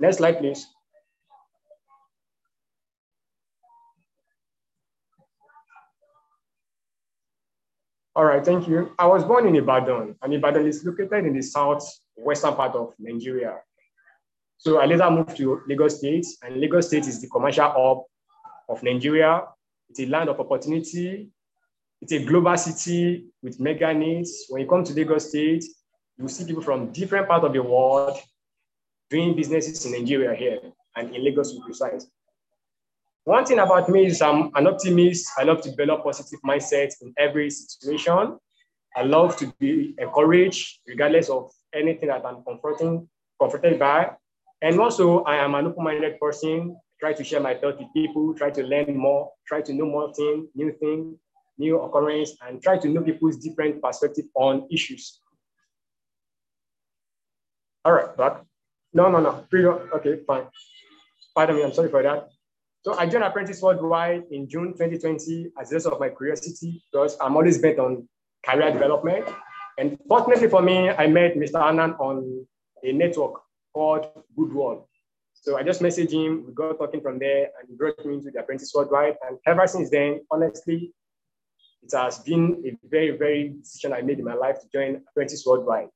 Next 0.00 0.16
slide, 0.16 0.38
please. 0.38 0.66
All 8.16 8.24
right, 8.24 8.42
thank 8.42 8.66
you. 8.66 8.94
I 8.98 9.06
was 9.06 9.24
born 9.24 9.46
in 9.46 9.56
Ibadan, 9.56 10.16
and 10.22 10.32
Ibadan 10.32 10.66
is 10.66 10.82
located 10.86 11.26
in 11.26 11.36
the 11.36 11.42
southwestern 12.16 12.54
part 12.54 12.74
of 12.74 12.94
Nigeria. 12.98 13.58
So 14.58 14.78
I 14.78 14.86
later 14.86 15.10
moved 15.10 15.36
to 15.38 15.60
Lagos 15.66 15.98
State, 15.98 16.26
and 16.42 16.56
Lagos 16.60 16.86
State 16.86 17.06
is 17.06 17.20
the 17.20 17.28
commercial 17.28 17.68
hub 17.70 18.02
of 18.68 18.82
Nigeria. 18.82 19.42
It's 19.90 20.00
a 20.00 20.06
land 20.06 20.28
of 20.28 20.38
opportunity. 20.40 21.28
It's 22.00 22.12
a 22.12 22.24
global 22.24 22.56
city 22.56 23.26
with 23.42 23.60
mega 23.60 23.92
needs. 23.92 24.46
When 24.48 24.62
you 24.62 24.68
come 24.68 24.84
to 24.84 24.94
Lagos 24.94 25.28
State, 25.28 25.64
you 26.18 26.28
see 26.28 26.44
people 26.44 26.62
from 26.62 26.92
different 26.92 27.28
parts 27.28 27.44
of 27.44 27.52
the 27.52 27.62
world 27.62 28.18
doing 29.10 29.34
businesses 29.36 29.84
in 29.84 29.92
Nigeria 29.92 30.34
here, 30.34 30.60
and 30.96 31.14
in 31.14 31.24
Lagos 31.24 31.50
to 31.52 31.58
be 31.58 31.64
precise. 31.64 32.06
One 33.24 33.44
thing 33.44 33.58
about 33.60 33.88
me 33.88 34.06
is 34.06 34.20
I'm 34.22 34.50
an 34.54 34.66
optimist. 34.66 35.30
I 35.38 35.44
love 35.44 35.60
to 35.62 35.70
develop 35.70 36.02
positive 36.02 36.40
mindset 36.42 36.90
in 37.02 37.14
every 37.18 37.50
situation. 37.50 38.38
I 38.96 39.02
love 39.02 39.36
to 39.36 39.52
be 39.58 39.94
encouraged 39.98 40.80
regardless 40.88 41.28
of 41.30 41.52
anything 41.74 42.08
that 42.08 42.24
I'm 42.24 42.42
confronting, 42.44 43.08
confronted 43.40 43.78
by. 43.78 44.12
And 44.62 44.78
also, 44.80 45.22
I 45.24 45.36
am 45.36 45.54
an 45.54 45.66
open-minded 45.66 46.20
person. 46.20 46.76
Try 47.00 47.12
to 47.14 47.24
share 47.24 47.40
my 47.40 47.54
thoughts 47.54 47.78
with 47.78 47.88
people. 47.94 48.34
Try 48.34 48.50
to 48.50 48.62
learn 48.62 48.96
more. 48.96 49.32
Try 49.46 49.60
to 49.62 49.72
know 49.72 49.86
more 49.86 50.14
things, 50.14 50.48
new 50.54 50.72
things, 50.78 51.16
new 51.58 51.80
occurrence, 51.80 52.36
and 52.46 52.62
try 52.62 52.78
to 52.78 52.88
know 52.88 53.02
people's 53.02 53.38
different 53.38 53.82
perspective 53.82 54.26
on 54.34 54.68
issues. 54.70 55.20
All 57.84 57.92
right, 57.92 58.16
back. 58.16 58.44
No, 58.92 59.10
no, 59.10 59.20
no. 59.20 59.46
Okay, 59.96 60.20
fine. 60.26 60.44
Pardon 61.34 61.56
me. 61.56 61.64
I'm 61.64 61.72
sorry 61.72 61.88
for 61.88 62.02
that. 62.02 62.28
So 62.82 62.94
I 62.98 63.06
joined 63.06 63.24
Apprentice 63.24 63.62
Worldwide 63.62 64.24
in 64.30 64.48
June 64.48 64.72
2020 64.72 65.52
as 65.60 65.72
a 65.72 65.74
result 65.76 65.94
of 65.94 66.00
my 66.00 66.10
curiosity 66.10 66.82
because 66.90 67.16
I'm 67.20 67.36
always 67.36 67.58
bent 67.58 67.78
on 67.78 68.08
career 68.44 68.72
development. 68.72 69.28
And 69.78 69.98
fortunately 70.08 70.48
for 70.48 70.62
me, 70.62 70.90
I 70.90 71.06
met 71.06 71.34
Mr. 71.34 71.64
Hernan 71.64 71.92
on 71.94 72.46
a 72.82 72.92
network 72.92 73.40
called 73.74 74.06
Goodwall. 74.36 74.88
So 75.34 75.56
I 75.56 75.62
just 75.62 75.80
messaged 75.80 76.12
him, 76.12 76.44
we 76.46 76.52
got 76.52 76.78
talking 76.78 77.00
from 77.00 77.18
there, 77.18 77.48
and 77.58 77.68
he 77.68 77.74
brought 77.74 78.04
me 78.04 78.14
into 78.14 78.30
the 78.30 78.40
Apprentice 78.40 78.72
Worldwide. 78.74 79.16
And 79.26 79.38
ever 79.46 79.66
since 79.66 79.90
then, 79.90 80.20
honestly, 80.30 80.92
it 81.82 81.90
has 81.92 82.18
been 82.18 82.62
a 82.64 82.86
very, 82.88 83.16
very 83.16 83.48
decision 83.48 83.92
I 83.92 84.02
made 84.02 84.18
in 84.18 84.24
my 84.24 84.34
life 84.34 84.60
to 84.60 84.68
join 84.72 85.02
Apprentice 85.08 85.44
Worldwide. 85.44 85.88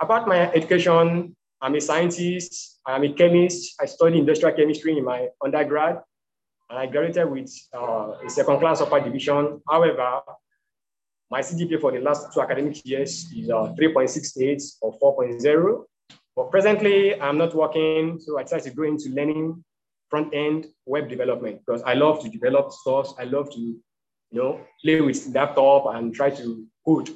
About 0.00 0.26
my 0.26 0.50
education, 0.52 1.36
I'm 1.62 1.74
a 1.74 1.80
scientist, 1.80 2.80
I'm 2.86 3.04
a 3.04 3.12
chemist. 3.12 3.74
I 3.80 3.86
studied 3.86 4.18
industrial 4.18 4.56
chemistry 4.56 4.96
in 4.96 5.04
my 5.04 5.28
undergrad, 5.44 6.00
and 6.70 6.78
I 6.78 6.86
graduated 6.86 7.30
with 7.30 7.52
uh, 7.76 8.14
a 8.26 8.30
second 8.30 8.58
class 8.58 8.80
upper 8.80 9.00
division. 9.00 9.60
However, 9.68 10.22
my 11.30 11.40
CGPA 11.40 11.80
for 11.80 11.92
the 11.92 12.00
last 12.00 12.32
two 12.34 12.40
academic 12.40 12.84
years 12.84 13.30
is 13.32 13.50
uh, 13.50 13.72
3.68 13.78 14.62
or 14.82 14.98
4.0. 14.98 15.84
But 16.34 16.50
presently, 16.50 17.20
I'm 17.20 17.38
not 17.38 17.54
working, 17.54 18.18
so 18.20 18.38
I 18.38 18.42
decided 18.42 18.64
to 18.64 18.76
go 18.76 18.82
into 18.82 19.10
learning 19.10 19.64
front-end 20.08 20.66
web 20.86 21.08
development 21.08 21.60
because 21.64 21.82
I 21.82 21.94
love 21.94 22.20
to 22.22 22.28
develop 22.28 22.72
stuff. 22.72 23.14
I 23.18 23.24
love 23.24 23.50
to, 23.52 23.60
you 23.60 23.80
know, 24.32 24.60
play 24.82 25.00
with 25.00 25.28
laptop 25.28 25.94
and 25.94 26.12
try 26.12 26.30
to 26.30 26.66
code. 26.84 27.10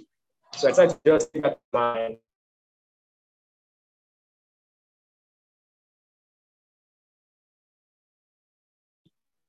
So 0.55 0.69
I 0.69 0.71
decided 0.71 0.91
to 0.91 1.01
just 1.05 1.33
take 1.33 1.45
my 1.73 2.17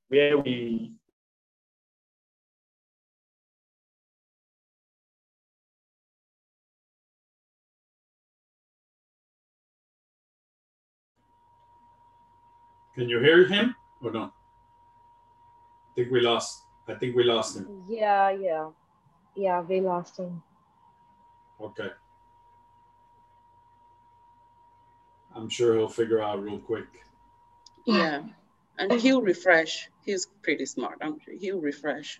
where 0.07 0.37
we 0.37 0.94
Can 12.95 13.09
you 13.09 13.19
hear 13.19 13.45
him 13.45 13.75
or 14.01 14.11
no? 14.11 14.23
I 14.23 15.91
think 15.95 16.11
we 16.11 16.21
lost. 16.21 16.63
I 16.87 16.95
think 16.95 17.15
we 17.15 17.23
lost 17.23 17.57
him. 17.57 17.83
Yeah, 17.87 18.31
yeah, 18.31 18.69
yeah. 19.35 19.61
We 19.61 19.81
lost 19.81 20.17
him. 20.17 20.41
Okay. 21.59 21.89
I'm 25.35 25.49
sure 25.49 25.75
he'll 25.75 25.89
figure 25.89 26.21
out 26.21 26.41
real 26.41 26.59
quick. 26.59 26.87
Yeah 27.85 28.23
and 28.77 28.91
he'll 28.93 29.21
refresh. 29.21 29.89
He's 30.03 30.27
pretty 30.43 30.65
smart. 30.65 30.99
I'm 31.01 31.19
sure 31.19 31.35
he'll 31.37 31.61
refresh. 31.61 32.19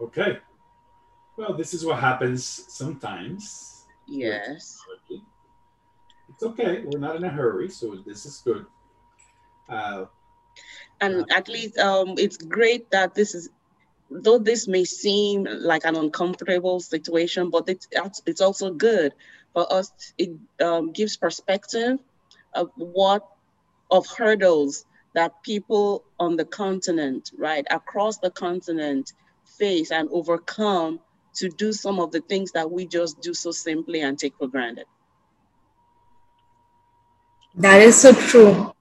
Okay. 0.00 0.38
Well, 1.36 1.54
this 1.54 1.74
is 1.74 1.84
what 1.84 1.98
happens 1.98 2.44
sometimes. 2.68 3.86
Yes. 4.06 4.78
It's 6.28 6.42
okay. 6.42 6.82
We're 6.84 6.98
not 6.98 7.16
in 7.16 7.24
a 7.24 7.28
hurry, 7.28 7.68
so 7.68 7.96
this 8.06 8.26
is 8.26 8.42
good. 8.44 8.66
Uh, 9.68 10.06
and 11.00 11.22
uh, 11.22 11.24
at 11.30 11.48
least 11.48 11.78
um, 11.78 12.14
it's 12.18 12.36
great 12.36 12.90
that 12.90 13.14
this 13.14 13.34
is 13.34 13.50
though 14.10 14.38
this 14.38 14.66
may 14.66 14.84
seem 14.84 15.46
like 15.48 15.84
an 15.84 15.96
uncomfortable 15.96 16.80
situation, 16.80 17.50
but 17.50 17.68
it's, 17.68 17.88
it's 18.26 18.40
also 18.40 18.72
good 18.72 19.12
for 19.52 19.72
us. 19.72 19.92
It 20.18 20.30
um, 20.60 20.92
gives 20.92 21.16
perspective 21.16 21.98
of 22.54 22.70
what, 22.74 23.26
of 23.90 24.06
hurdles 24.06 24.84
that 25.14 25.42
people 25.42 26.04
on 26.18 26.36
the 26.36 26.44
continent, 26.44 27.30
right, 27.36 27.66
across 27.70 28.18
the 28.18 28.30
continent 28.30 29.12
face 29.58 29.90
and 29.90 30.08
overcome 30.12 31.00
to 31.34 31.48
do 31.48 31.72
some 31.72 32.00
of 32.00 32.10
the 32.12 32.20
things 32.20 32.52
that 32.52 32.70
we 32.70 32.86
just 32.86 33.20
do 33.20 33.34
so 33.34 33.50
simply 33.50 34.00
and 34.00 34.18
take 34.18 34.36
for 34.36 34.48
granted. 34.48 34.86
That 37.56 37.80
is 37.82 38.00
so 38.00 38.12
true. 38.12 38.72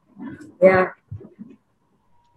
Yeah. 0.61 0.91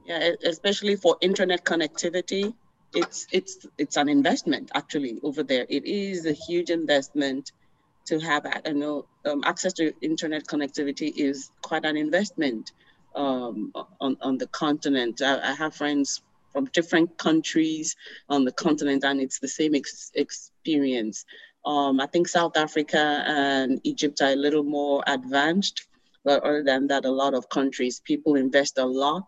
Yeah, 0.04 0.30
especially 0.44 0.96
for 0.96 1.16
internet 1.20 1.64
connectivity 1.64 2.54
it's 2.94 3.26
it's 3.32 3.66
it's 3.78 3.96
an 3.96 4.08
investment 4.08 4.70
actually 4.74 5.18
over 5.22 5.42
there. 5.42 5.66
It 5.68 5.84
is 5.84 6.26
a 6.26 6.32
huge 6.32 6.70
investment 6.70 7.52
to 8.06 8.18
have. 8.20 8.46
I 8.46 8.72
know 8.72 9.06
um, 9.24 9.42
access 9.44 9.72
to 9.74 9.92
internet 10.00 10.46
connectivity 10.46 11.12
is 11.16 11.50
quite 11.62 11.84
an 11.84 11.96
investment 11.96 12.72
um, 13.14 13.72
on 14.00 14.16
on 14.20 14.38
the 14.38 14.46
continent. 14.48 15.22
I, 15.22 15.50
I, 15.50 15.54
have 15.54 15.74
friends 15.74 16.22
from 16.52 16.66
different 16.66 17.16
countries 17.18 17.97
on 18.28 18.44
the 18.44 18.52
continent, 18.52 19.04
and 19.04 19.21
it's 19.21 19.38
the 19.38 19.49
same 19.49 19.75
ex- 19.75 20.11
experience. 20.14 21.25
Um, 21.64 22.00
I 22.00 22.06
think 22.06 22.28
South 22.28 22.56
Africa 22.56 23.25
and 23.26 23.80
Egypt 23.85 24.21
are 24.21 24.32
a 24.32 24.37
little 24.37 24.64
more 24.64 25.02
advanced, 25.06 25.87
but 26.25 26.42
other 26.42 26.62
than 26.64 26.88
that, 26.88 27.04
a 27.04 27.11
lot 27.11 27.35
of 27.35 27.49
countries 27.49 28.00
people 28.04 28.35
invest 28.37 28.78
a 28.78 28.85
lot 28.85 29.25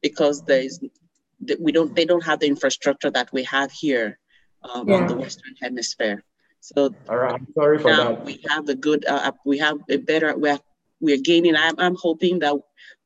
because 0.00 0.42
there 0.42 0.62
is 0.62 0.80
we 1.58 1.72
don't 1.72 1.94
they 1.94 2.04
don't 2.04 2.24
have 2.24 2.40
the 2.40 2.46
infrastructure 2.46 3.10
that 3.10 3.32
we 3.32 3.42
have 3.44 3.72
here 3.72 4.18
um, 4.62 4.88
yeah. 4.88 4.96
on 4.96 5.06
the 5.08 5.16
Western 5.16 5.54
Hemisphere. 5.60 6.22
So 6.60 6.94
all 7.08 7.16
right, 7.16 7.34
I'm 7.34 7.46
sorry 7.54 7.78
for 7.78 7.90
now 7.90 8.14
that. 8.14 8.24
We 8.24 8.40
have 8.48 8.68
a 8.68 8.74
good, 8.76 9.04
uh, 9.06 9.32
we 9.44 9.58
have 9.58 9.78
a 9.88 9.96
better. 9.96 10.36
We're 10.36 10.60
we're 11.00 11.18
gaining. 11.18 11.56
I'm, 11.56 11.74
I'm 11.78 11.96
hoping 11.96 12.38
that 12.40 12.54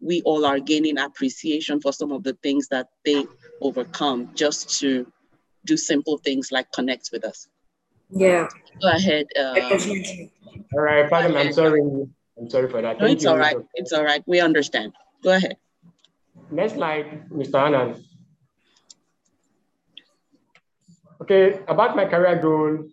we 0.00 0.20
all 0.22 0.44
are 0.44 0.60
gaining 0.60 0.98
appreciation 0.98 1.80
for 1.80 1.92
some 1.92 2.12
of 2.12 2.22
the 2.22 2.34
things 2.42 2.68
that 2.68 2.88
they 3.04 3.24
overcome 3.60 4.30
just 4.34 4.78
to 4.80 5.06
do 5.64 5.76
simple 5.76 6.18
things 6.18 6.52
like 6.52 6.70
connect 6.72 7.10
with 7.12 7.24
us. 7.24 7.48
Yeah. 8.10 8.48
Go 8.80 8.88
ahead. 8.88 9.26
Um, 9.38 9.56
all 10.74 10.80
right, 10.80 11.08
pardon. 11.10 11.36
I'm 11.36 11.52
sorry. 11.52 11.80
I'm 12.38 12.50
sorry 12.50 12.68
for 12.68 12.82
that. 12.82 13.00
No, 13.00 13.06
it's 13.06 13.24
you. 13.24 13.30
all 13.30 13.38
right. 13.38 13.56
It's 13.74 13.92
all 13.92 14.04
right. 14.04 14.22
We 14.26 14.40
understand. 14.40 14.92
Go 15.22 15.32
ahead. 15.32 15.56
Next 16.50 16.74
slide, 16.74 17.28
Mr. 17.30 17.58
Hernan. 17.58 18.04
Okay, 21.22 21.60
about 21.66 21.96
my 21.96 22.04
career 22.04 22.36
goal. 22.40 22.84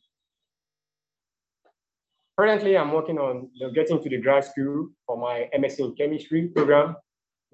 Currently, 2.39 2.77
I'm 2.77 2.91
working 2.91 3.19
on 3.19 3.49
getting 3.75 4.01
to 4.01 4.09
the 4.09 4.17
grad 4.17 4.45
school 4.45 4.89
for 5.05 5.17
my 5.17 5.49
MSc 5.55 5.79
in 5.79 5.93
chemistry 5.95 6.47
program 6.47 6.95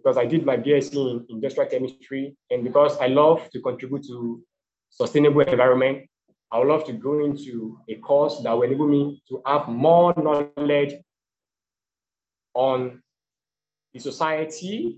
because 0.04 0.18
I 0.18 0.26
did 0.26 0.46
my 0.46 0.58
BSc 0.58 0.94
in 0.96 1.26
industrial 1.30 1.70
chemistry 1.70 2.36
and 2.50 2.64
because 2.64 2.98
I 2.98 3.08
love 3.08 3.50
to 3.52 3.62
contribute 3.62 4.06
to 4.08 4.42
sustainable 4.90 5.42
environment, 5.42 6.08
I 6.52 6.60
would 6.60 6.68
love 6.68 6.86
to 6.86 6.94
go 6.94 7.24
into 7.24 7.80
a 7.90 7.96
course 7.96 8.42
that 8.44 8.52
will 8.52 8.64
enable 8.64 8.88
me 8.88 9.22
to 9.30 9.42
have 9.46 9.68
more 9.68 10.14
knowledge 10.18 10.96
on 12.54 13.02
the 13.94 14.00
society 14.00 14.98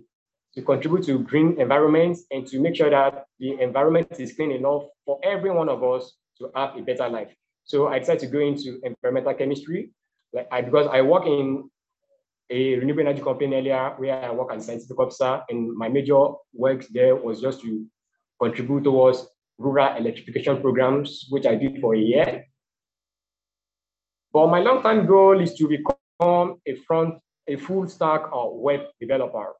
to 0.53 0.61
contribute 0.61 1.03
to 1.05 1.19
green 1.19 1.59
environment 1.59 2.17
and 2.29 2.45
to 2.47 2.59
make 2.59 2.75
sure 2.75 2.89
that 2.89 3.25
the 3.39 3.59
environment 3.59 4.07
is 4.19 4.33
clean 4.33 4.51
enough 4.51 4.83
for 5.05 5.19
every 5.23 5.49
one 5.49 5.69
of 5.69 5.83
us 5.83 6.13
to 6.37 6.51
have 6.55 6.75
a 6.77 6.81
better 6.81 7.09
life. 7.09 7.33
So 7.63 7.87
I 7.87 7.99
decided 7.99 8.21
to 8.21 8.27
go 8.27 8.39
into 8.39 8.79
environmental 8.83 9.33
chemistry, 9.33 9.91
like 10.33 10.47
I, 10.51 10.61
because 10.61 10.87
I 10.91 11.01
work 11.01 11.25
in 11.25 11.69
a 12.51 12.75
renewable 12.75 13.01
energy 13.01 13.21
company 13.21 13.55
earlier 13.55 13.95
where 13.97 14.25
I 14.25 14.31
work 14.31 14.51
as 14.53 14.63
a 14.63 14.65
scientific 14.67 14.99
officer, 14.99 15.41
and 15.49 15.75
my 15.75 15.87
major 15.87 16.19
work 16.53 16.85
there 16.91 17.15
was 17.15 17.41
just 17.41 17.61
to 17.61 17.85
contribute 18.41 18.83
towards 18.83 19.25
rural 19.57 19.95
electrification 19.95 20.61
programs, 20.61 21.27
which 21.29 21.45
I 21.45 21.55
did 21.55 21.79
for 21.79 21.95
a 21.95 21.99
year. 21.99 22.45
But 24.33 24.47
my 24.47 24.59
long-term 24.59 25.07
goal 25.07 25.39
is 25.41 25.55
to 25.55 25.67
become 25.67 26.57
a 26.65 26.75
front, 26.85 27.15
a 27.47 27.55
full 27.55 27.87
stack 27.87 28.31
or 28.33 28.61
web 28.61 28.81
developer 28.99 29.53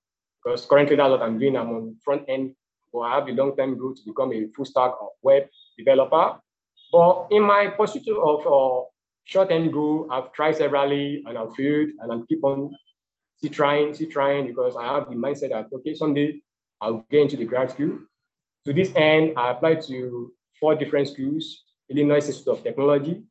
because 0.44 0.66
currently 0.66 0.96
that's 0.96 1.10
what 1.10 1.22
I'm 1.22 1.40
doing. 1.40 1.56
I'm 1.56 1.70
on 1.70 1.96
front 2.04 2.24
end, 2.28 2.56
but 2.92 3.00
I 3.00 3.16
have 3.16 3.26
the 3.26 3.34
long 3.34 3.56
term 3.56 3.78
goal 3.78 3.94
to 3.94 4.02
become 4.06 4.34
a 4.34 4.48
full 4.56 4.66
stack 4.66 5.02
or 5.02 5.12
web 5.22 5.44
developer. 5.78 6.40
But 6.92 7.28
in 7.32 7.44
my 7.44 7.68
pursuit 7.68 8.08
of 8.08 8.46
uh, 8.46 8.86
short 9.26 9.52
end 9.52 9.72
goal, 9.74 10.08
I've 10.12 10.32
tried 10.34 10.56
severally 10.56 11.24
and 11.26 11.38
I've 11.38 11.54
failed, 11.56 11.90
and 12.00 12.12
I'm 12.12 12.26
keep 12.28 12.44
on 12.44 12.76
still 13.38 13.52
trying, 13.52 13.94
still 13.94 14.10
trying 14.10 14.48
because 14.48 14.76
I 14.76 14.86
have 14.86 15.10
the 15.10 15.16
mindset 15.16 15.50
that 15.50 15.68
okay, 15.74 15.96
someday 15.96 16.42
I'll 16.80 17.06
get 17.10 17.22
into 17.22 17.38
the 17.38 17.46
grad 17.46 17.72
school. 17.72 18.00
To 18.66 18.74
this 18.74 18.92
end, 18.96 19.34
I 19.38 19.52
applied 19.52 19.82
to 19.88 20.34
four 20.60 20.76
different 20.76 21.08
schools: 21.08 21.64
Illinois 21.90 22.28
Institute 22.28 22.48
of 22.48 22.64
Technology, 22.64 23.24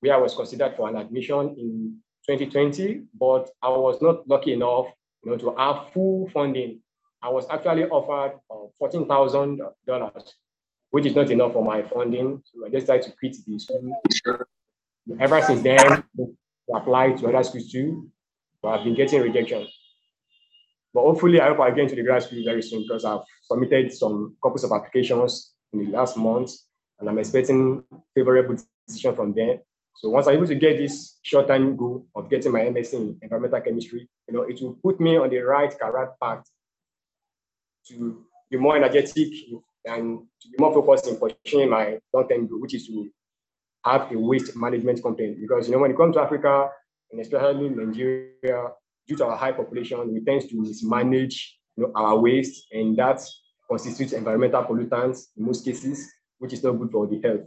where 0.00 0.14
I 0.14 0.18
was 0.18 0.34
considered 0.34 0.76
for 0.76 0.88
an 0.88 0.96
admission 0.96 1.54
in 1.58 1.98
2020, 2.28 3.02
but 3.18 3.50
I 3.62 3.68
was 3.68 4.00
not 4.00 4.28
lucky 4.28 4.52
enough 4.52 4.86
you 5.24 5.30
know, 5.30 5.36
to 5.38 5.54
have 5.56 5.92
full 5.92 6.28
funding. 6.30 6.80
I 7.22 7.28
was 7.28 7.46
actually 7.50 7.84
offered 7.84 8.38
uh, 8.50 8.66
$14,000, 8.80 10.32
which 10.90 11.06
is 11.06 11.14
not 11.14 11.30
enough 11.30 11.52
for 11.52 11.64
my 11.64 11.82
funding. 11.82 12.42
So 12.44 12.66
I 12.66 12.68
decided 12.68 13.02
to 13.04 13.12
quit 13.12 13.36
the 13.46 13.58
school. 13.58 13.96
Ever 15.18 15.42
since 15.42 15.62
then, 15.62 15.78
I 15.80 16.78
applied 16.78 17.18
to 17.18 17.28
other 17.28 17.42
schools 17.42 17.70
too, 17.70 18.10
but 18.62 18.68
I've 18.68 18.84
been 18.84 18.94
getting 18.94 19.20
rejection. 19.20 19.66
But 20.94 21.02
hopefully, 21.02 21.40
I 21.40 21.48
hope 21.48 21.60
I 21.60 21.70
get 21.70 21.84
into 21.84 21.96
the 21.96 22.02
grad 22.02 22.22
school 22.22 22.42
very 22.44 22.62
soon 22.62 22.82
because 22.82 23.04
I've 23.04 23.22
submitted 23.42 23.92
some 23.92 24.36
copies 24.42 24.64
of 24.64 24.72
applications 24.72 25.54
in 25.72 25.84
the 25.84 25.90
last 25.90 26.16
month, 26.16 26.52
and 27.00 27.08
I'm 27.08 27.18
expecting 27.18 27.82
favorable 28.14 28.56
decision 28.86 29.14
from 29.16 29.34
them. 29.34 29.58
So 29.94 30.10
once 30.10 30.26
I'm 30.26 30.34
able 30.34 30.46
to 30.46 30.54
get 30.54 30.78
this 30.78 31.18
short-term 31.22 31.76
goal 31.76 32.06
of 32.14 32.30
getting 32.30 32.52
my 32.52 32.60
MSc 32.60 32.94
in 32.94 33.18
environmental 33.22 33.60
chemistry, 33.60 34.08
you 34.28 34.34
know, 34.34 34.42
it 34.42 34.60
will 34.60 34.74
put 34.82 35.00
me 35.00 35.16
on 35.16 35.30
the 35.30 35.38
right 35.38 35.76
career 35.78 36.12
path 36.20 36.44
to 37.88 38.24
be 38.50 38.56
more 38.56 38.76
energetic 38.76 39.32
and 39.84 40.20
to 40.40 40.48
be 40.48 40.56
more 40.58 40.72
focused 40.72 41.08
in 41.08 41.18
pursuing 41.18 41.70
my 41.70 41.98
long-term 42.12 42.46
goal, 42.46 42.60
which 42.60 42.74
is 42.74 42.86
to 42.86 43.10
have 43.84 44.10
a 44.12 44.18
waste 44.18 44.56
management 44.56 45.02
company. 45.02 45.36
Because 45.40 45.68
you 45.68 45.74
know, 45.74 45.80
when 45.80 45.90
it 45.90 45.96
comes 45.96 46.14
to 46.14 46.22
Africa, 46.22 46.68
and 47.10 47.20
especially 47.20 47.68
Nigeria, 47.68 48.68
due 49.06 49.16
to 49.16 49.26
our 49.26 49.36
high 49.36 49.52
population, 49.52 50.12
we 50.12 50.20
tend 50.20 50.48
to 50.48 50.60
mismanage 50.60 51.58
you 51.76 51.84
know, 51.84 51.92
our 51.94 52.18
waste, 52.18 52.66
and 52.72 52.96
that 52.96 53.20
constitutes 53.68 54.12
environmental 54.12 54.62
pollutants 54.64 55.28
in 55.36 55.46
most 55.46 55.64
cases, 55.64 56.10
which 56.38 56.52
is 56.52 56.62
not 56.62 56.72
good 56.72 56.90
for 56.90 57.06
the 57.06 57.20
health. 57.20 57.42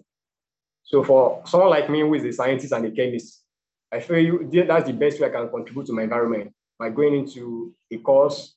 So 0.83 1.03
for 1.03 1.41
someone 1.45 1.69
like 1.69 1.89
me 1.89 2.01
who 2.01 2.13
is 2.13 2.23
a 2.23 2.31
scientist 2.31 2.73
and 2.73 2.85
a 2.85 2.91
chemist, 2.91 3.43
I 3.91 3.99
feel 3.99 4.19
you, 4.19 4.65
that's 4.67 4.87
the 4.87 4.93
best 4.93 5.19
way 5.19 5.27
I 5.27 5.31
can 5.31 5.49
contribute 5.49 5.87
to 5.87 5.93
my 5.93 6.03
environment 6.03 6.53
by 6.77 6.89
going 6.89 7.15
into 7.15 7.73
a 7.91 7.97
course 7.97 8.55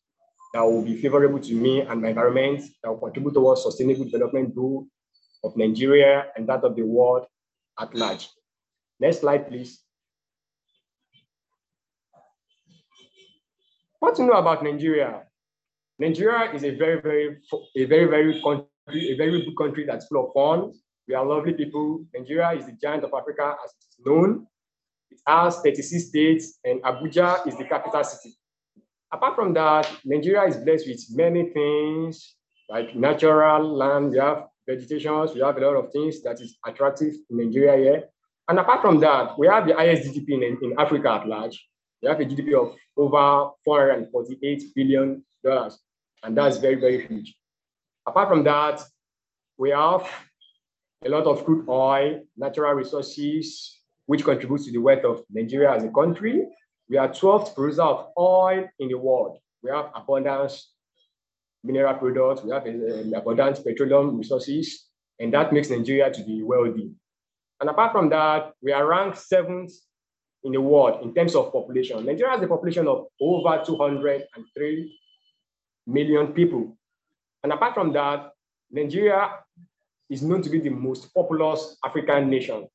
that 0.55 0.63
will 0.63 0.83
be 0.83 1.01
favorable 1.01 1.39
to 1.39 1.55
me 1.55 1.83
and 1.83 2.03
my 2.03 2.09
environment, 2.09 2.63
that 2.83 2.91
will 2.91 2.99
contribute 2.99 3.35
towards 3.35 3.63
sustainable 3.63 4.05
development 4.05 4.55
goal 4.55 4.87
of 5.45 5.57
Nigeria 5.57 6.27
and 6.37 6.49
that 6.49 6.65
of 6.65 6.75
the 6.75 6.83
world 6.83 7.27
at 7.81 7.95
large. 7.95 8.29
Next 9.01 9.21
slide, 9.21 9.49
please. 9.49 9.81
What 14.01 14.15
to 14.17 14.25
know 14.25 14.35
about 14.35 14.63
Nigeria? 14.63 15.23
Nigeria 15.99 16.53
is 16.53 16.65
a 16.65 16.71
very, 16.71 17.01
very, 17.01 17.39
a 17.77 17.85
very, 17.85 18.05
very 18.07 18.41
country, 18.43 19.11
a 19.11 19.17
very 19.17 19.43
good 19.45 19.57
country 19.57 19.85
that's 19.85 20.07
full 20.07 20.27
of 20.27 20.33
fun, 20.33 20.73
we 21.09 21.15
are 21.15 21.25
lovely 21.25 21.55
people. 21.55 22.05
Nigeria 22.15 22.53
is 22.53 22.67
the 22.67 22.73
giant 22.73 23.03
of 23.03 23.13
Africa 23.19 23.57
as 23.65 23.71
it 23.71 23.85
is 23.89 24.07
known. 24.07 24.47
It 25.11 25.19
has 25.27 25.57
36 25.61 26.09
states 26.09 26.59
and 26.65 26.83
Abuja 26.83 27.47
is 27.47 27.57
the 27.57 27.65
capital 27.65 28.05
city. 28.05 28.37
Apart 29.11 29.35
from 29.35 29.55
that, 29.55 29.91
Nigeria 30.05 30.47
is 30.47 30.59
blessed 30.59 30.87
with 30.87 31.03
many 31.13 31.49
things 31.49 32.35
like 32.69 32.95
natural 32.95 33.75
land, 33.75 34.11
we 34.11 34.19
have 34.19 34.45
vegetations, 34.69 35.35
we 35.35 35.41
have 35.41 35.57
a 35.57 35.61
lot 35.61 35.77
of 35.77 35.91
things 35.91 36.23
that 36.23 36.41
is 36.41 36.59
attractive 36.67 37.15
in 37.31 37.39
Nigeria 37.39 37.77
here. 37.77 38.05
And 38.49 38.59
apart 38.59 38.83
from 38.83 39.01
that, 39.01 39.39
we 39.39 39.47
have 39.47 39.67
the 39.67 39.75
highest 39.75 40.09
GDP 40.09 40.31
in, 40.35 40.59
in 40.63 40.79
Africa 40.79 41.11
at 41.13 41.27
large. 41.27 41.67
We 42.03 42.09
have 42.09 42.21
a 42.21 42.25
GDP 42.25 42.55
of 42.55 42.77
over 42.97 43.51
$448 43.67 44.63
billion, 44.75 45.25
and 46.23 46.37
that's 46.37 46.59
very, 46.59 46.77
very 46.77 47.07
huge. 47.07 47.35
Apart 48.07 48.29
from 48.29 48.45
that, 48.45 48.83
we 49.57 49.71
have 49.71 50.09
a 51.05 51.09
lot 51.09 51.25
of 51.25 51.45
crude 51.45 51.69
oil, 51.69 52.21
natural 52.37 52.73
resources, 52.75 53.81
which 54.07 54.25
contributes 54.25 54.67
to 54.67 54.73
the 54.73 54.79
wealth 54.79 55.05
of 55.05 55.23
Nigeria 55.31 55.73
as 55.73 55.85
a 55.85 55.91
country. 55.91 56.47
We 56.89 56.97
are 56.97 57.09
12th 57.09 57.55
producer 57.55 57.83
of 57.83 58.09
oil 58.19 58.67
in 58.79 58.89
the 58.89 58.99
world. 58.99 59.39
We 59.63 59.71
have 59.71 59.91
abundance 59.95 60.73
mineral 61.65 61.95
products, 61.95 62.43
we 62.43 62.51
have 62.53 62.67
uh, 62.67 63.19
abundant 63.19 63.63
petroleum 63.65 64.17
resources, 64.17 64.87
and 65.19 65.33
that 65.35 65.53
makes 65.53 65.71
Nigeria 65.71 66.11
to 66.11 66.23
be 66.25 66.43
wealthy. 66.43 66.91
And 67.61 67.69
apart 67.69 67.93
from 67.93 68.09
that, 68.11 68.53
we 68.63 68.73
are 68.73 68.87
ranked 68.87 69.19
seventh 69.19 69.73
in 70.45 70.53
the 70.53 70.61
world 70.61 71.03
in 71.03 71.13
terms 71.15 71.35
of 71.35 71.53
population. 71.53 72.05
Nigeria 72.07 72.33
has 72.33 72.43
a 72.43 72.47
population 72.47 72.87
of 72.87 73.07
over 73.21 73.63
203 73.65 74.99
million 75.87 76.29
people. 76.29 76.77
And 77.43 77.53
apart 77.53 77.75
from 77.75 77.93
that, 77.93 78.31
Nigeria 78.71 79.31
is 80.09 80.23
known 80.23 80.43
to 80.43 80.51
be 80.51 80.61
the 80.61 80.71
most 80.71 81.13
populous 81.13 81.77
African 81.85 82.31
nation. 82.31 82.69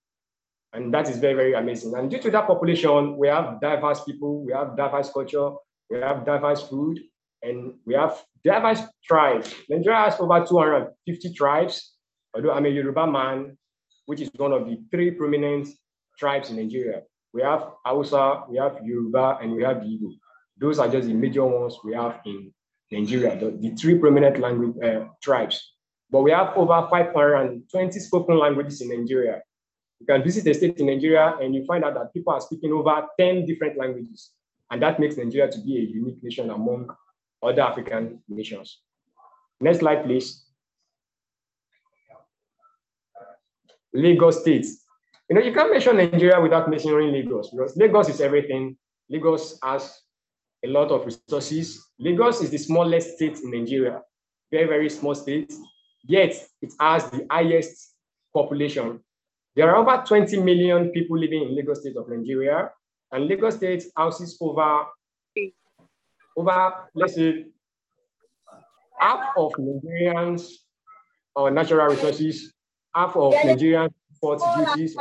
And 0.73 0.93
that 0.93 1.07
is 1.07 1.17
very, 1.17 1.35
very 1.35 1.53
amazing. 1.53 1.95
And 1.95 2.09
due 2.09 2.19
to 2.19 2.31
that 2.31 2.47
population, 2.47 3.15
we 3.17 3.27
have 3.27 3.61
diverse 3.61 4.03
people, 4.03 4.43
we 4.43 4.53
have 4.53 4.75
diverse 4.75 5.11
culture, 5.11 5.51
we 5.89 5.99
have 5.99 6.25
diverse 6.25 6.63
food, 6.63 6.99
and 7.43 7.73
we 7.85 7.93
have 7.93 8.23
diverse 8.43 8.81
tribes. 9.03 9.53
Nigeria 9.69 9.99
has 9.99 10.19
over 10.19 10.43
250 10.45 11.33
tribes, 11.33 11.93
although 12.33 12.51
I'm 12.53 12.65
a 12.65 12.69
Yoruba 12.69 13.05
man, 13.05 13.57
which 14.05 14.21
is 14.21 14.29
one 14.35 14.53
of 14.53 14.65
the 14.65 14.81
three 14.91 15.11
prominent 15.11 15.67
tribes 16.17 16.49
in 16.49 16.55
Nigeria. 16.57 17.01
We 17.33 17.41
have 17.41 17.67
Hausa, 17.85 18.43
we 18.49 18.57
have 18.57 18.77
Yoruba, 18.83 19.39
and 19.41 19.53
we 19.53 19.63
have 19.63 19.77
Igbo. 19.77 20.13
Those 20.57 20.79
are 20.79 20.87
just 20.87 21.07
the 21.07 21.13
major 21.13 21.45
ones 21.45 21.77
we 21.83 21.93
have 21.93 22.19
in 22.25 22.53
Nigeria, 22.91 23.37
the, 23.37 23.51
the 23.59 23.75
three 23.75 23.97
prominent 23.97 24.39
language 24.39 24.75
uh, 24.83 25.05
tribes. 25.21 25.73
But 26.09 26.21
we 26.21 26.31
have 26.31 26.55
over 26.55 26.87
520 26.91 27.99
spoken 27.99 28.37
languages 28.37 28.81
in 28.81 28.89
Nigeria. 28.89 29.41
You 29.99 30.05
can 30.05 30.23
visit 30.23 30.45
a 30.47 30.53
state 30.53 30.77
in 30.77 30.85
Nigeria 30.87 31.35
and 31.41 31.55
you 31.55 31.65
find 31.65 31.83
out 31.83 31.95
that 31.95 32.13
people 32.13 32.33
are 32.33 32.41
speaking 32.41 32.71
over 32.71 33.03
10 33.19 33.45
different 33.45 33.77
languages. 33.77 34.31
And 34.69 34.81
that 34.83 34.99
makes 34.99 35.17
Nigeria 35.17 35.51
to 35.51 35.59
be 35.61 35.77
a 35.77 35.81
unique 35.81 36.21
nation 36.21 36.49
among 36.51 36.89
other 37.43 37.61
African 37.61 38.21
nations. 38.27 38.79
Next 39.59 39.79
slide, 39.79 40.03
please. 40.03 40.45
Lagos 43.93 44.41
State. 44.41 44.65
You 45.29 45.35
know, 45.35 45.41
you 45.41 45.53
can't 45.53 45.71
mention 45.71 45.97
Nigeria 45.97 46.41
without 46.41 46.69
mentioning 46.69 47.11
Lagos 47.11 47.49
because 47.51 47.77
Lagos 47.77 48.09
is 48.09 48.21
everything. 48.21 48.75
Lagos 49.09 49.57
has 49.63 50.01
a 50.65 50.67
lot 50.67 50.91
of 50.91 51.05
resources. 51.05 51.85
Lagos 51.99 52.41
is 52.41 52.49
the 52.49 52.57
smallest 52.57 53.15
state 53.15 53.37
in 53.39 53.51
Nigeria, 53.51 54.01
very, 54.51 54.67
very 54.67 54.89
small 54.89 55.13
state 55.15 55.53
yet 56.03 56.35
it 56.61 56.73
has 56.79 57.09
the 57.09 57.25
highest 57.31 57.93
population. 58.33 58.99
There 59.55 59.69
are 59.69 59.77
over 59.77 60.03
20 60.05 60.41
million 60.41 60.89
people 60.89 61.17
living 61.17 61.43
in 61.43 61.55
Lagos 61.55 61.81
State 61.81 61.95
of 61.97 62.09
Nigeria, 62.09 62.71
and 63.11 63.27
Lagos 63.27 63.55
State 63.55 63.83
houses 63.95 64.37
over, 64.41 64.85
over 66.35 66.73
let's 66.95 67.15
say, 67.15 67.45
half 68.99 69.33
of 69.37 69.51
Nigerians' 69.53 70.49
or 71.35 71.51
natural 71.51 71.87
resources 71.87 72.53
half 72.93 73.15
of 73.15 73.33
Nigerian 73.43 73.89
export 74.11 74.39
duties. 74.57 74.95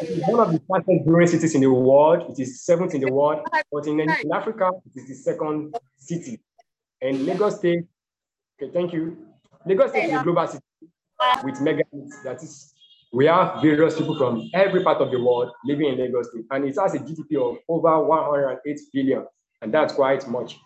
It 0.00 0.08
is 0.10 0.22
one 0.26 0.40
of 0.40 0.52
the 0.52 0.60
fastest 0.68 1.06
growing 1.06 1.26
cities 1.26 1.54
in 1.54 1.60
the 1.60 1.72
world. 1.72 2.30
It 2.30 2.42
is 2.42 2.64
seventh 2.64 2.94
in 2.94 3.00
the 3.00 3.12
world, 3.12 3.46
but 3.70 3.86
in, 3.86 4.00
in 4.00 4.10
Africa, 4.32 4.70
it 4.86 5.00
is 5.00 5.08
the 5.08 5.14
second 5.14 5.74
city. 5.98 6.40
And 7.00 7.26
Lagos 7.26 7.58
State, 7.58 7.84
okay, 8.60 8.72
thank 8.72 8.92
you. 8.92 9.16
Lagos 9.66 9.90
State 9.90 10.10
is 10.10 10.20
a 10.20 10.22
global 10.22 10.46
city 10.46 10.62
with 11.44 11.60
mega 11.60 11.82
that 12.24 12.42
is 12.42 12.73
we 13.14 13.26
have 13.26 13.62
various 13.62 13.96
people 13.96 14.16
from 14.18 14.50
every 14.52 14.82
part 14.82 15.00
of 15.00 15.12
the 15.12 15.22
world 15.22 15.52
living 15.64 15.86
in 15.86 15.98
Lagos 15.98 16.30
State, 16.30 16.46
and 16.50 16.64
it 16.64 16.76
has 16.76 16.94
a 16.94 16.98
GDP 16.98 17.36
of 17.36 17.58
over 17.68 18.04
108 18.04 18.80
billion, 18.92 19.24
and 19.62 19.72
that's 19.72 19.94
quite 19.94 20.26
much. 20.28 20.58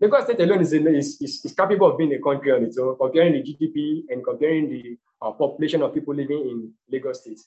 Lagos 0.00 0.24
State 0.24 0.40
alone 0.40 0.62
is, 0.62 0.72
is, 0.72 1.20
is, 1.20 1.52
capable 1.52 1.90
of 1.90 1.98
being 1.98 2.14
a 2.14 2.18
country 2.18 2.52
on 2.52 2.64
its 2.64 2.78
own, 2.78 2.96
comparing 2.96 3.34
the 3.34 3.42
GDP 3.42 4.04
and 4.08 4.24
comparing 4.24 4.70
the 4.70 4.96
uh, 5.20 5.30
population 5.32 5.82
of 5.82 5.92
people 5.92 6.14
living 6.14 6.40
in 6.40 6.72
Lagos 6.90 7.20
State. 7.20 7.40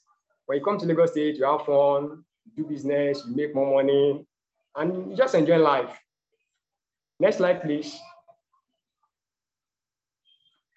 When 0.46 0.60
you 0.60 0.64
come 0.64 0.78
to 0.78 0.86
Lagos 0.86 1.12
State, 1.12 1.38
you 1.38 1.46
have 1.46 1.66
fun, 1.66 2.24
do 2.56 2.64
business, 2.64 3.24
you 3.28 3.36
make 3.36 3.56
more 3.56 3.82
money, 3.82 4.24
and 4.76 5.10
you 5.10 5.18
just 5.18 5.34
enjoy 5.34 5.58
life. 5.58 6.00
Next 7.20 7.38
slide, 7.38 7.64
please. 7.64 7.98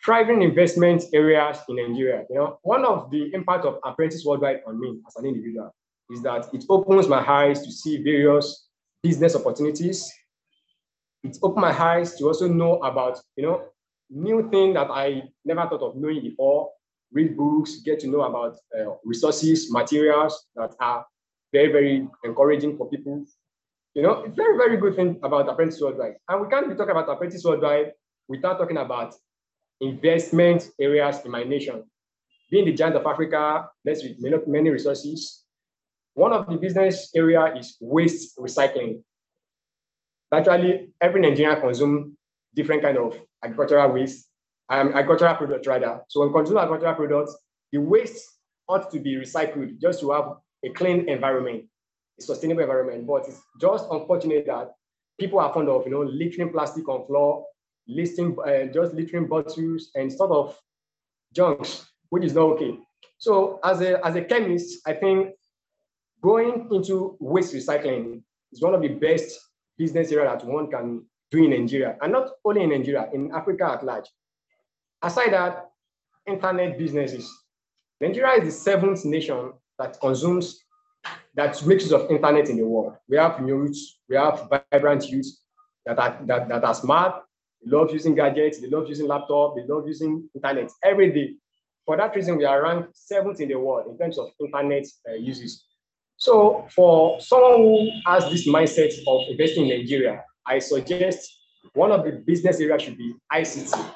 Thriving 0.06 0.42
investment 0.42 1.02
areas 1.12 1.58
in 1.68 1.76
Nigeria. 1.76 2.24
You 2.30 2.36
know, 2.36 2.60
one 2.62 2.84
of 2.84 3.10
the 3.10 3.28
impact 3.34 3.64
of 3.64 3.80
Apprentice 3.84 4.24
Worldwide 4.24 4.60
on 4.64 4.78
me 4.80 5.00
as 5.04 5.16
an 5.16 5.26
individual 5.26 5.74
is 6.10 6.22
that 6.22 6.46
it 6.54 6.64
opens 6.68 7.08
my 7.08 7.28
eyes 7.28 7.60
to 7.62 7.72
see 7.72 8.00
various 8.00 8.68
business 9.02 9.34
opportunities. 9.34 10.08
It 11.24 11.36
opened 11.42 11.62
my 11.62 11.76
eyes 11.76 12.14
to 12.18 12.26
also 12.28 12.46
know 12.46 12.74
about, 12.84 13.20
you 13.34 13.42
know, 13.42 13.64
new 14.08 14.48
thing 14.48 14.74
that 14.74 14.92
I 14.92 15.24
never 15.44 15.68
thought 15.68 15.82
of 15.82 15.96
knowing 15.96 16.22
before. 16.22 16.70
Read 17.10 17.36
books, 17.36 17.80
get 17.84 17.98
to 18.00 18.06
know 18.06 18.20
about 18.20 18.56
uh, 18.78 18.94
resources, 19.04 19.72
materials 19.72 20.46
that 20.54 20.72
are 20.78 21.04
very, 21.52 21.72
very 21.72 22.08
encouraging 22.22 22.76
for 22.76 22.88
people. 22.88 23.24
You 23.94 24.02
know, 24.02 24.22
it's 24.22 24.36
very, 24.36 24.56
very 24.56 24.76
good 24.76 24.94
thing 24.94 25.18
about 25.24 25.48
Apprentice 25.48 25.80
Worldwide. 25.80 26.14
And 26.28 26.42
we 26.42 26.48
can't 26.48 26.68
be 26.68 26.76
talking 26.76 26.92
about 26.92 27.08
Apprentice 27.08 27.42
Worldwide 27.42 27.90
without 28.28 28.58
talking 28.58 28.76
about 28.76 29.16
investment 29.80 30.68
areas 30.80 31.20
in 31.24 31.30
my 31.30 31.44
nation. 31.44 31.84
Being 32.50 32.66
the 32.66 32.72
giant 32.72 32.96
of 32.96 33.06
Africa, 33.06 33.68
blessed 33.84 34.04
with 34.04 34.46
many 34.46 34.70
resources, 34.70 35.44
one 36.14 36.32
of 36.32 36.46
the 36.46 36.56
business 36.56 37.10
area 37.14 37.54
is 37.56 37.76
waste 37.80 38.38
recycling. 38.38 39.02
Actually, 40.32 40.88
every 41.00 41.20
Nigerian 41.20 41.60
consume 41.60 42.16
different 42.54 42.82
kind 42.82 42.96
of 42.98 43.18
agricultural 43.44 43.92
waste, 43.92 44.28
um, 44.68 44.88
agricultural 44.88 45.34
product 45.34 45.66
rather. 45.66 46.00
So 46.08 46.20
when 46.20 46.32
consume 46.32 46.58
agricultural 46.58 46.94
products, 46.94 47.36
the 47.70 47.78
waste 47.78 48.24
ought 48.68 48.90
to 48.92 48.98
be 48.98 49.16
recycled 49.16 49.78
just 49.80 50.00
to 50.00 50.10
have 50.12 50.32
a 50.64 50.70
clean 50.70 51.08
environment, 51.08 51.64
a 52.18 52.22
sustainable 52.22 52.62
environment. 52.62 53.06
But 53.06 53.28
it's 53.28 53.40
just 53.60 53.86
unfortunate 53.90 54.46
that 54.46 54.72
people 55.20 55.38
are 55.38 55.52
fond 55.52 55.68
of, 55.68 55.84
you 55.84 55.92
know, 55.92 56.02
littering 56.02 56.50
plastic 56.50 56.88
on 56.88 57.06
floor, 57.06 57.44
listing, 57.88 58.36
uh, 58.46 58.66
just 58.72 58.94
littering 58.94 59.26
bottles 59.26 59.90
and 59.94 60.12
sort 60.12 60.30
of 60.30 60.58
junks, 61.34 61.86
which 62.10 62.24
is 62.24 62.34
not 62.34 62.42
okay. 62.42 62.78
So 63.18 63.60
as 63.64 63.80
a, 63.80 64.04
as 64.06 64.16
a 64.16 64.22
chemist, 64.22 64.80
I 64.86 64.92
think 64.94 65.34
going 66.22 66.68
into 66.72 67.16
waste 67.20 67.54
recycling 67.54 68.22
is 68.52 68.62
one 68.62 68.74
of 68.74 68.82
the 68.82 68.88
best 68.88 69.38
business 69.78 70.10
area 70.12 70.30
that 70.30 70.44
one 70.44 70.70
can 70.70 71.04
do 71.30 71.44
in 71.44 71.50
Nigeria, 71.50 71.96
and 72.00 72.12
not 72.12 72.30
only 72.44 72.62
in 72.62 72.70
Nigeria, 72.70 73.08
in 73.12 73.32
Africa 73.32 73.72
at 73.72 73.84
large. 73.84 74.06
Aside 75.02 75.32
that, 75.32 75.70
internet 76.26 76.78
businesses. 76.78 77.30
Nigeria 78.00 78.40
is 78.40 78.44
the 78.44 78.50
seventh 78.50 79.04
nation 79.04 79.52
that 79.78 79.98
consumes, 80.00 80.60
that 81.34 81.64
makes 81.66 81.84
use 81.84 81.92
of 81.92 82.10
internet 82.10 82.48
in 82.48 82.56
the 82.56 82.64
world. 82.66 82.96
We 83.08 83.16
have 83.16 83.40
youth, 83.46 83.76
we 84.08 84.16
have 84.16 84.48
vibrant 84.48 85.08
youth 85.08 85.26
that 85.84 85.98
are, 85.98 86.18
that, 86.26 86.48
that 86.48 86.64
are 86.64 86.74
smart, 86.74 87.22
they 87.66 87.76
love 87.76 87.92
using 87.92 88.14
gadgets, 88.14 88.60
they 88.60 88.68
love 88.68 88.88
using 88.88 89.08
laptop, 89.08 89.56
they 89.56 89.66
love 89.66 89.86
using 89.86 90.28
internet 90.34 90.70
every 90.84 91.12
day. 91.12 91.34
For 91.84 91.96
that 91.96 92.14
reason, 92.14 92.36
we 92.36 92.44
are 92.44 92.62
ranked 92.62 92.96
seventh 92.96 93.40
in 93.40 93.48
the 93.48 93.56
world 93.56 93.86
in 93.88 93.98
terms 93.98 94.18
of 94.18 94.28
internet 94.40 94.86
uh, 95.08 95.14
uses. 95.14 95.64
So 96.16 96.66
for 96.74 97.20
someone 97.20 97.58
who 97.58 97.90
has 98.06 98.28
this 98.30 98.48
mindset 98.48 98.92
of 99.06 99.22
investing 99.28 99.68
in 99.68 99.78
Nigeria, 99.80 100.24
I 100.46 100.58
suggest 100.60 101.30
one 101.74 101.92
of 101.92 102.04
the 102.04 102.12
business 102.12 102.60
areas 102.60 102.82
should 102.82 102.96
be 102.96 103.14
ICT. 103.32 103.94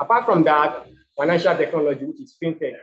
Apart 0.00 0.24
from 0.24 0.44
that, 0.44 0.86
financial 1.16 1.56
technology, 1.56 2.04
which 2.04 2.20
is 2.20 2.36
fintech. 2.42 2.74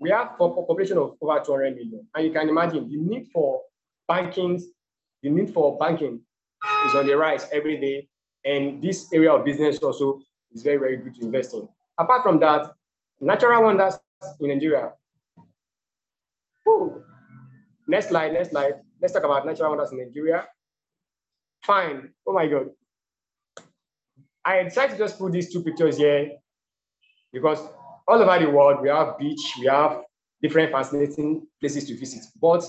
We 0.00 0.10
have 0.10 0.32
a 0.34 0.48
population 0.48 0.98
of 0.98 1.16
over 1.20 1.40
200 1.44 1.74
million. 1.76 2.06
And 2.14 2.26
you 2.26 2.32
can 2.32 2.48
imagine 2.48 2.88
the 2.88 2.96
need 2.96 3.28
for 3.32 3.60
banking, 4.08 4.60
the 5.22 5.30
need 5.30 5.52
for 5.52 5.78
banking 5.78 6.20
is 6.86 6.94
on 6.94 7.06
the 7.06 7.16
rise 7.16 7.46
every 7.52 7.80
day. 7.80 8.08
And 8.44 8.82
this 8.82 9.12
area 9.12 9.32
of 9.32 9.44
business 9.44 9.78
also 9.78 10.20
is 10.52 10.62
very, 10.62 10.78
very 10.78 10.96
good 10.96 11.14
to 11.16 11.22
invest 11.26 11.54
in. 11.54 11.68
Apart 11.98 12.22
from 12.22 12.40
that, 12.40 12.72
natural 13.20 13.62
wonders 13.62 13.94
in 14.40 14.48
Nigeria. 14.48 14.92
Ooh. 16.68 17.02
Next 17.86 18.08
slide, 18.08 18.32
next 18.32 18.50
slide. 18.50 18.74
Let's 19.00 19.12
talk 19.12 19.24
about 19.24 19.46
natural 19.46 19.70
wonders 19.70 19.92
in 19.92 19.98
Nigeria. 19.98 20.46
Fine. 21.62 22.10
Oh 22.26 22.32
my 22.32 22.46
God. 22.46 22.70
I 24.44 24.62
decided 24.62 24.92
to 24.92 24.98
just 24.98 25.18
put 25.18 25.32
these 25.32 25.52
two 25.52 25.62
pictures 25.62 25.98
here 25.98 26.32
because 27.32 27.60
all 28.08 28.20
over 28.20 28.44
the 28.44 28.50
world, 28.50 28.80
we 28.80 28.88
have 28.88 29.18
beach, 29.18 29.54
we 29.60 29.66
have 29.66 30.02
different 30.42 30.72
fascinating 30.72 31.46
places 31.60 31.84
to 31.86 31.96
visit. 31.96 32.24
But 32.40 32.64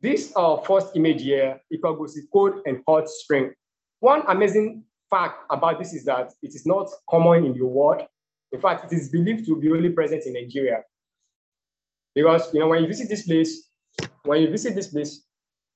this 0.00 0.32
uh, 0.36 0.58
first 0.58 0.96
image 0.96 1.22
here, 1.22 1.60
Ikogosi 1.72 2.20
Cold 2.32 2.60
and 2.66 2.82
Hot 2.86 3.08
Spring. 3.08 3.52
One 4.00 4.22
amazing 4.28 4.84
fact 5.12 5.44
about 5.50 5.78
this 5.78 5.92
is 5.92 6.04
that 6.06 6.32
it 6.42 6.54
is 6.54 6.64
not 6.64 6.88
common 7.08 7.44
in 7.44 7.52
the 7.52 7.66
world. 7.66 8.02
In 8.50 8.60
fact, 8.60 8.90
it 8.90 8.96
is 8.96 9.10
believed 9.10 9.46
to 9.46 9.60
be 9.60 9.70
only 9.70 9.90
present 9.90 10.24
in 10.24 10.32
Nigeria. 10.32 10.78
Because 12.14 12.52
you 12.52 12.60
know, 12.60 12.68
when 12.68 12.82
you 12.82 12.88
visit 12.88 13.08
this 13.08 13.22
place, 13.26 13.68
when 14.24 14.40
you 14.40 14.50
visit 14.50 14.74
this 14.74 14.88
place, 14.88 15.24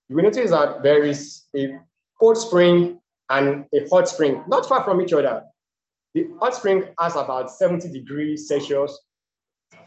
you 0.09 0.17
will 0.17 0.23
notice 0.23 0.51
that 0.51 0.83
there 0.83 1.05
is 1.05 1.45
a 1.55 1.79
cold 2.19 2.39
spring 2.39 2.99
and 3.29 3.67
a 3.75 3.89
hot 3.91 4.09
spring, 4.09 4.43
not 4.49 4.67
far 4.67 4.83
from 4.85 5.01
each 5.01 5.13
other. 5.13 5.43
The 6.15 6.29
hot 6.41 6.55
spring 6.55 6.85
has 6.99 7.17
about 7.17 7.51
70 7.51 7.91
degrees 7.93 8.49
Celsius 8.49 8.99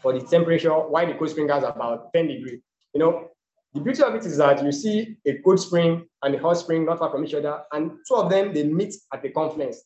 for 0.00 0.12
the 0.12 0.24
temperature, 0.24 0.70
while 0.70 1.06
the 1.06 1.14
cold 1.14 1.30
spring 1.30 1.48
has 1.48 1.64
about 1.64 2.12
10 2.12 2.28
degrees. 2.28 2.60
You 2.94 3.00
know, 3.00 3.28
the 3.74 3.80
beauty 3.80 4.02
of 4.02 4.14
it 4.14 4.24
is 4.24 4.36
that 4.38 4.62
you 4.64 4.72
see 4.72 5.16
a 5.26 5.38
cold 5.38 5.60
spring 5.60 6.04
and 6.22 6.34
a 6.34 6.38
hot 6.38 6.54
spring 6.54 6.84
not 6.84 6.98
far 6.98 7.10
from 7.10 7.24
each 7.24 7.34
other, 7.34 7.62
and 7.72 7.92
two 8.06 8.16
of 8.16 8.30
them 8.30 8.52
they 8.52 8.64
meet 8.64 8.94
at 9.12 9.22
the 9.22 9.30
confluence. 9.30 9.82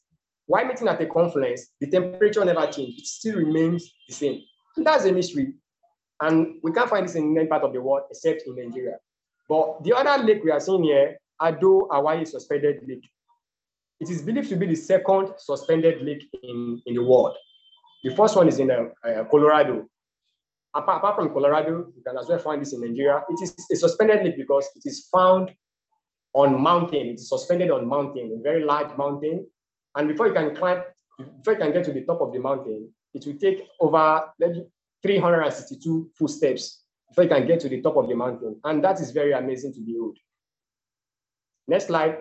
While 0.46 0.66
meeting 0.66 0.88
at 0.88 0.98
the 0.98 1.06
confluence, 1.06 1.70
the 1.80 1.88
temperature 1.90 2.44
never 2.44 2.66
changes; 2.66 2.96
it 2.98 3.06
still 3.06 3.36
remains 3.36 3.90
the 4.08 4.14
same. 4.14 4.40
And 4.76 4.86
that's 4.86 5.04
a 5.04 5.12
mystery, 5.12 5.54
and 6.20 6.56
we 6.62 6.72
can't 6.72 6.88
find 6.88 7.06
this 7.06 7.14
in 7.14 7.36
any 7.36 7.46
part 7.46 7.62
of 7.62 7.72
the 7.72 7.80
world 7.80 8.04
except 8.10 8.42
in 8.46 8.56
Nigeria. 8.56 8.96
But 9.48 9.84
the 9.84 9.92
other 9.94 10.22
lake 10.24 10.42
we 10.42 10.50
are 10.50 10.60
seeing 10.60 10.84
here, 10.84 11.18
Ado-Awaye 11.40 12.26
Suspended 12.26 12.80
Lake, 12.88 13.06
it 14.00 14.08
is 14.10 14.22
believed 14.22 14.48
to 14.48 14.56
be 14.56 14.66
the 14.66 14.74
second 14.74 15.32
suspended 15.38 16.02
lake 16.02 16.24
in, 16.42 16.80
in 16.86 16.94
the 16.94 17.02
world. 17.02 17.36
The 18.02 18.14
first 18.16 18.36
one 18.36 18.48
is 18.48 18.58
in 18.58 18.70
uh, 18.70 18.86
uh, 19.06 19.24
Colorado, 19.24 19.86
apart, 20.74 20.98
apart 20.98 21.16
from 21.16 21.32
Colorado, 21.32 21.86
you 21.96 22.02
can 22.06 22.16
as 22.18 22.28
well 22.28 22.38
find 22.38 22.60
this 22.60 22.72
in 22.72 22.80
Nigeria. 22.80 23.22
It 23.28 23.42
is 23.42 23.54
a 23.70 23.76
suspended 23.76 24.24
lake 24.24 24.36
because 24.36 24.68
it 24.76 24.82
is 24.88 25.08
found 25.10 25.52
on 26.34 26.60
mountain. 26.60 27.06
It 27.08 27.14
is 27.14 27.28
suspended 27.28 27.70
on 27.70 27.86
mountain, 27.88 28.36
a 28.38 28.42
very 28.42 28.64
large 28.64 28.96
mountain. 28.96 29.46
And 29.94 30.08
before 30.08 30.26
you 30.28 30.34
can 30.34 30.54
climb, 30.56 30.82
before 31.18 31.54
you 31.54 31.58
can 31.60 31.72
get 31.72 31.84
to 31.84 31.92
the 31.92 32.04
top 32.04 32.20
of 32.20 32.32
the 32.32 32.40
mountain, 32.40 32.90
it 33.14 33.24
will 33.26 33.38
take 33.38 33.66
over 33.80 34.24
maybe 34.38 34.64
362 35.02 36.10
footsteps 36.18 36.82
before 37.08 37.24
you 37.24 37.30
can 37.30 37.46
get 37.46 37.60
to 37.60 37.68
the 37.68 37.80
top 37.80 37.96
of 37.96 38.08
the 38.08 38.14
mountain. 38.14 38.58
And 38.64 38.82
that 38.82 39.00
is 39.00 39.12
very 39.12 39.32
amazing 39.32 39.74
to 39.74 39.80
behold. 39.80 40.18
Next 41.68 41.86
slide. 41.86 42.18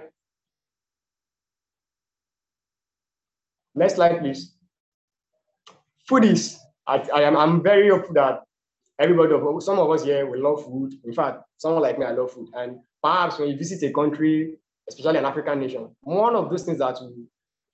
Next 3.76 3.96
slide, 3.96 4.20
please. 4.20 4.54
Foodies. 6.10 6.60
I, 6.88 6.98
I 7.14 7.22
am 7.24 7.38
I'm 7.38 7.64
very 7.64 7.90
hopeful 7.90 8.14
that 8.16 8.42
everybody, 9.00 9.34
some 9.62 9.80
of 9.80 9.90
us 9.90 10.04
here, 10.04 10.26
will 10.26 10.42
love 10.42 10.66
food. 10.66 10.94
In 11.04 11.14
fact, 11.14 11.44
someone 11.58 11.82
like 11.82 11.98
me, 11.98 12.06
I 12.06 12.12
love 12.12 12.32
food. 12.32 12.50
And 12.54 12.80
perhaps 13.02 13.40
when 13.40 13.50
you 13.50 13.58
visit 13.58 13.84
a 13.90 13.94
country, 13.94 14.56
especially 14.90 15.20
an 15.20 15.26
African 15.26 15.60
nation, 15.60 15.96
one 16.02 16.36
of 16.36 16.50
those 16.50 16.64
things 16.64 16.80
that 16.80 16.96
will 17.00 17.14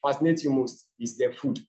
fascinate 0.05 0.43
you 0.43 0.51
most 0.51 0.85
is 0.99 1.17
their 1.17 1.33
food. 1.33 1.59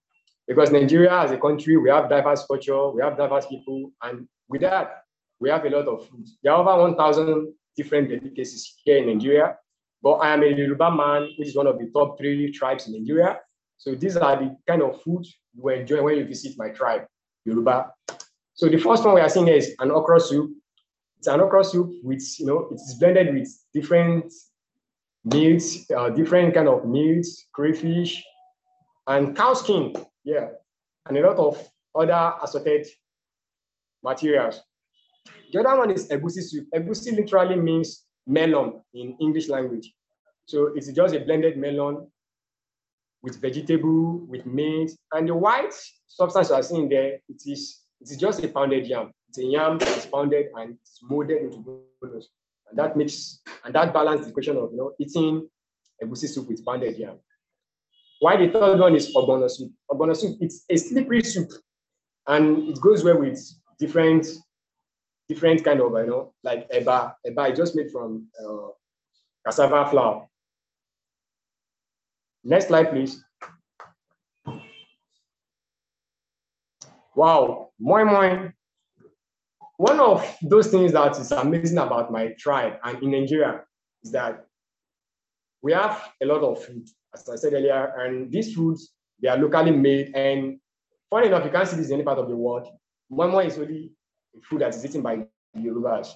Because 0.46 0.70
Nigeria 0.70 1.12
as 1.20 1.31
a 1.31 1.38
country, 1.38 1.76
we 1.76 1.90
have 1.90 2.09
diverse 2.09 2.44
culture, 2.46 2.90
we 2.90 3.03
have 3.03 3.16
diverse 3.16 3.46
people, 3.46 3.92
and 4.03 4.26
with 4.48 4.62
that, 4.62 5.03
we 5.38 5.48
have 5.48 5.64
a 5.64 5.70
lot 5.70 5.87
of 5.88 6.07
food. 6.09 6.26
There 6.42 6.53
are 6.53 6.61
over 6.61 6.83
1,000 6.83 7.53
different 7.76 8.09
delicacies 8.09 8.74
here 8.85 8.98
in 8.98 9.07
Nigeria. 9.07 9.57
But 10.03 10.14
I 10.14 10.33
am 10.33 10.42
a 10.42 10.46
Yoruba 10.46 10.90
man, 10.90 11.29
which 11.38 11.48
is 11.48 11.57
one 11.57 11.66
of 11.66 11.79
the 11.79 11.90
top 11.94 12.18
three 12.18 12.50
tribes 12.53 12.87
in 12.87 12.94
Nigeria. 12.94 13.38
So 13.79 13.94
these 13.94 14.16
are 14.16 14.37
the 14.37 14.57
kind 14.66 14.83
of 14.83 15.00
food 15.03 15.24
you 15.55 15.68
enjoy 15.68 16.03
when 16.03 16.16
you 16.18 16.26
visit 16.26 16.53
my 16.57 16.70
tribe, 16.70 17.07
Yoruba. 17.44 17.92
So 18.55 18.68
the 18.68 18.79
first 18.79 19.05
one 19.05 19.14
we 19.14 19.20
are 19.20 19.29
seeing 19.29 19.46
here 19.46 19.57
is 19.57 19.74
an 19.79 19.90
okra 19.90 20.20
soup. 20.20 20.50
It's 21.18 21.29
an 21.29 21.40
okra 21.40 21.64
soup 21.64 21.90
with, 22.03 22.22
you 22.38 22.46
know, 22.46 22.68
it's 22.70 22.94
blended 22.94 23.35
with 23.35 23.48
different 23.72 24.33
meats, 25.24 25.90
uh, 25.90 26.11
different 26.11 26.55
kind 26.55 26.68
of 26.68 26.87
meats, 26.87 27.46
crayfish, 27.53 28.22
and 29.07 29.37
cow 29.37 29.55
skin, 29.55 29.94
yeah, 30.24 30.48
and 31.07 31.16
a 31.16 31.26
lot 31.26 31.37
of 31.37 31.68
other 31.94 32.35
assorted 32.42 32.87
materials. 34.03 34.61
The 35.53 35.61
other 35.61 35.79
one 35.79 35.90
is 35.90 36.09
egusi 36.09 36.42
soup. 36.42 36.68
Egusi 36.74 37.16
literally 37.16 37.57
means 37.57 38.05
melon 38.26 38.81
in 38.94 39.16
English 39.20 39.48
language. 39.48 39.92
So 40.46 40.72
it's 40.74 40.90
just 40.92 41.14
a 41.14 41.20
blended 41.20 41.57
melon 41.57 42.07
with 43.22 43.40
vegetable, 43.40 44.18
with 44.26 44.46
meat, 44.46 44.90
and 45.12 45.28
the 45.28 45.35
white 45.35 45.74
substance 46.06 46.48
you 46.48 46.54
are 46.54 46.62
seeing 46.62 46.88
there, 46.88 47.18
it 47.28 47.42
is 47.46 47.80
it 48.00 48.11
is 48.11 48.16
just 48.16 48.42
a 48.42 48.48
pounded 48.48 48.87
yam. 48.87 49.12
It's 49.28 49.38
a 49.38 49.44
yam 49.44 49.78
that 49.78 49.96
is 49.96 50.06
pounded 50.06 50.46
and 50.54 50.76
it's 50.80 51.00
molded 51.02 51.42
into 51.42 51.59
bollos. 52.02 52.24
And 52.68 52.78
that 52.78 52.96
makes 52.96 53.40
and 53.64 53.74
that 53.74 53.92
balances 53.92 54.26
the 54.26 54.33
question 54.33 54.56
of 54.56 54.70
you 54.72 54.78
know 54.78 54.92
eating 54.98 55.48
egusi 56.02 56.28
soup 56.28 56.48
with 56.48 56.64
pounded 56.64 56.96
yam. 56.96 57.18
Why 58.20 58.37
the 58.37 58.52
third 58.52 58.78
one 58.78 58.96
is 58.96 59.14
ogbono 59.14 59.50
soup. 59.50 59.72
Ogbono 59.90 60.16
soup, 60.16 60.37
it's 60.40 60.64
a 60.68 60.76
slippery 60.76 61.22
soup, 61.22 61.50
and 62.26 62.68
it 62.68 62.80
goes 62.80 63.04
well 63.04 63.18
with 63.18 63.40
different 63.78 64.26
different 65.28 65.64
kind 65.64 65.80
of 65.80 65.92
you 65.92 66.06
know 66.06 66.35
like 66.42 66.68
eba. 66.70 67.14
Eba 67.26 67.52
is 67.52 67.59
just 67.59 67.76
made 67.76 67.90
from 67.90 68.28
uh, 68.42 68.68
cassava 69.44 69.90
flour. 69.90 70.26
Next 72.42 72.68
slide, 72.68 72.90
please. 72.90 73.22
Wow, 77.14 77.70
moi 77.79 78.05
moi. 78.05 78.53
One 79.76 80.00
of 80.00 80.37
those 80.42 80.68
things 80.68 80.92
that 80.92 81.18
is 81.18 81.33
amazing 81.33 81.79
about 81.79 82.12
my 82.12 82.35
tribe 82.38 82.74
and 82.85 83.03
in 83.03 83.11
Nigeria 83.12 83.62
is 84.03 84.12
that 84.12 84.44
we 85.62 85.72
have 85.72 86.11
a 86.22 86.26
lot 86.26 86.42
of 86.42 86.62
food, 86.64 86.87
as 87.14 87.29
I 87.29 87.37
said 87.37 87.53
earlier, 87.55 87.92
and 87.98 88.31
these 88.31 88.55
foods, 88.55 88.92
they 89.20 89.29
are 89.29 89.37
locally 89.38 89.70
made. 89.70 90.14
And 90.14 90.59
funny 91.11 91.26
enough, 91.26 91.44
you 91.44 91.50
can't 91.50 91.68
see 91.68 91.76
this 91.76 91.88
in 91.88 91.94
any 91.94 92.03
part 92.05 92.18
of 92.18 92.29
the 92.29 92.37
world. 92.37 92.68
Moi 93.11 93.26
moi 93.26 93.40
is 93.40 93.59
only 93.59 93.92
food 94.48 94.61
that 94.61 94.74
is 94.74 94.85
eaten 94.85 95.03
by 95.03 95.16
the 95.16 95.61
Yorubas. 95.61 96.09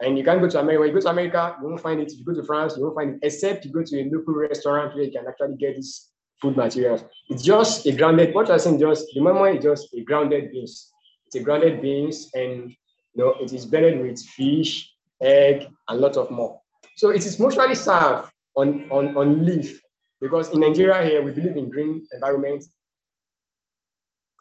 And 0.00 0.18
you 0.18 0.24
can't 0.24 0.40
go 0.40 0.48
to 0.48 0.60
America. 0.60 0.86
You 0.86 0.92
go 0.92 1.00
to 1.00 1.08
America, 1.08 1.56
you 1.60 1.68
won't 1.68 1.80
find 1.80 2.00
it. 2.00 2.12
If 2.12 2.18
you 2.18 2.24
go 2.24 2.34
to 2.34 2.42
France, 2.42 2.76
you 2.76 2.82
won't 2.82 2.96
find 2.96 3.14
it, 3.14 3.20
except 3.22 3.64
you 3.64 3.72
go 3.72 3.82
to 3.82 4.00
a 4.00 4.04
local 4.10 4.34
restaurant 4.34 4.94
where 4.94 5.04
you 5.04 5.12
can 5.12 5.26
actually 5.26 5.56
get 5.56 5.76
this 5.76 6.10
food 6.40 6.56
materials. 6.56 7.04
It's 7.28 7.42
just 7.42 7.86
a 7.86 7.92
grounded, 7.92 8.34
what 8.34 8.50
I'm 8.50 8.58
saying, 8.58 8.80
just 8.80 9.06
the 9.14 9.20
mama 9.20 9.44
is 9.44 9.62
just 9.62 9.94
a 9.94 10.02
grounded 10.02 10.50
beans. 10.50 10.90
It's 11.26 11.36
a 11.36 11.40
grounded 11.40 11.80
beans 11.80 12.30
and 12.34 12.70
you 13.14 13.24
know, 13.24 13.34
it 13.40 13.52
is 13.52 13.66
blended 13.66 14.00
with 14.00 14.20
fish, 14.20 14.92
egg, 15.22 15.68
and 15.88 16.00
lot 16.00 16.16
of 16.16 16.30
more. 16.30 16.60
So 16.96 17.10
it 17.10 17.24
is 17.24 17.38
mostly 17.38 17.74
served 17.74 18.30
on, 18.56 18.90
on, 18.90 19.16
on 19.16 19.46
leaf 19.46 19.80
because 20.20 20.50
in 20.50 20.60
Nigeria 20.60 21.02
here, 21.04 21.22
we 21.22 21.30
believe 21.30 21.56
in 21.56 21.70
green 21.70 22.06
environment. 22.12 22.64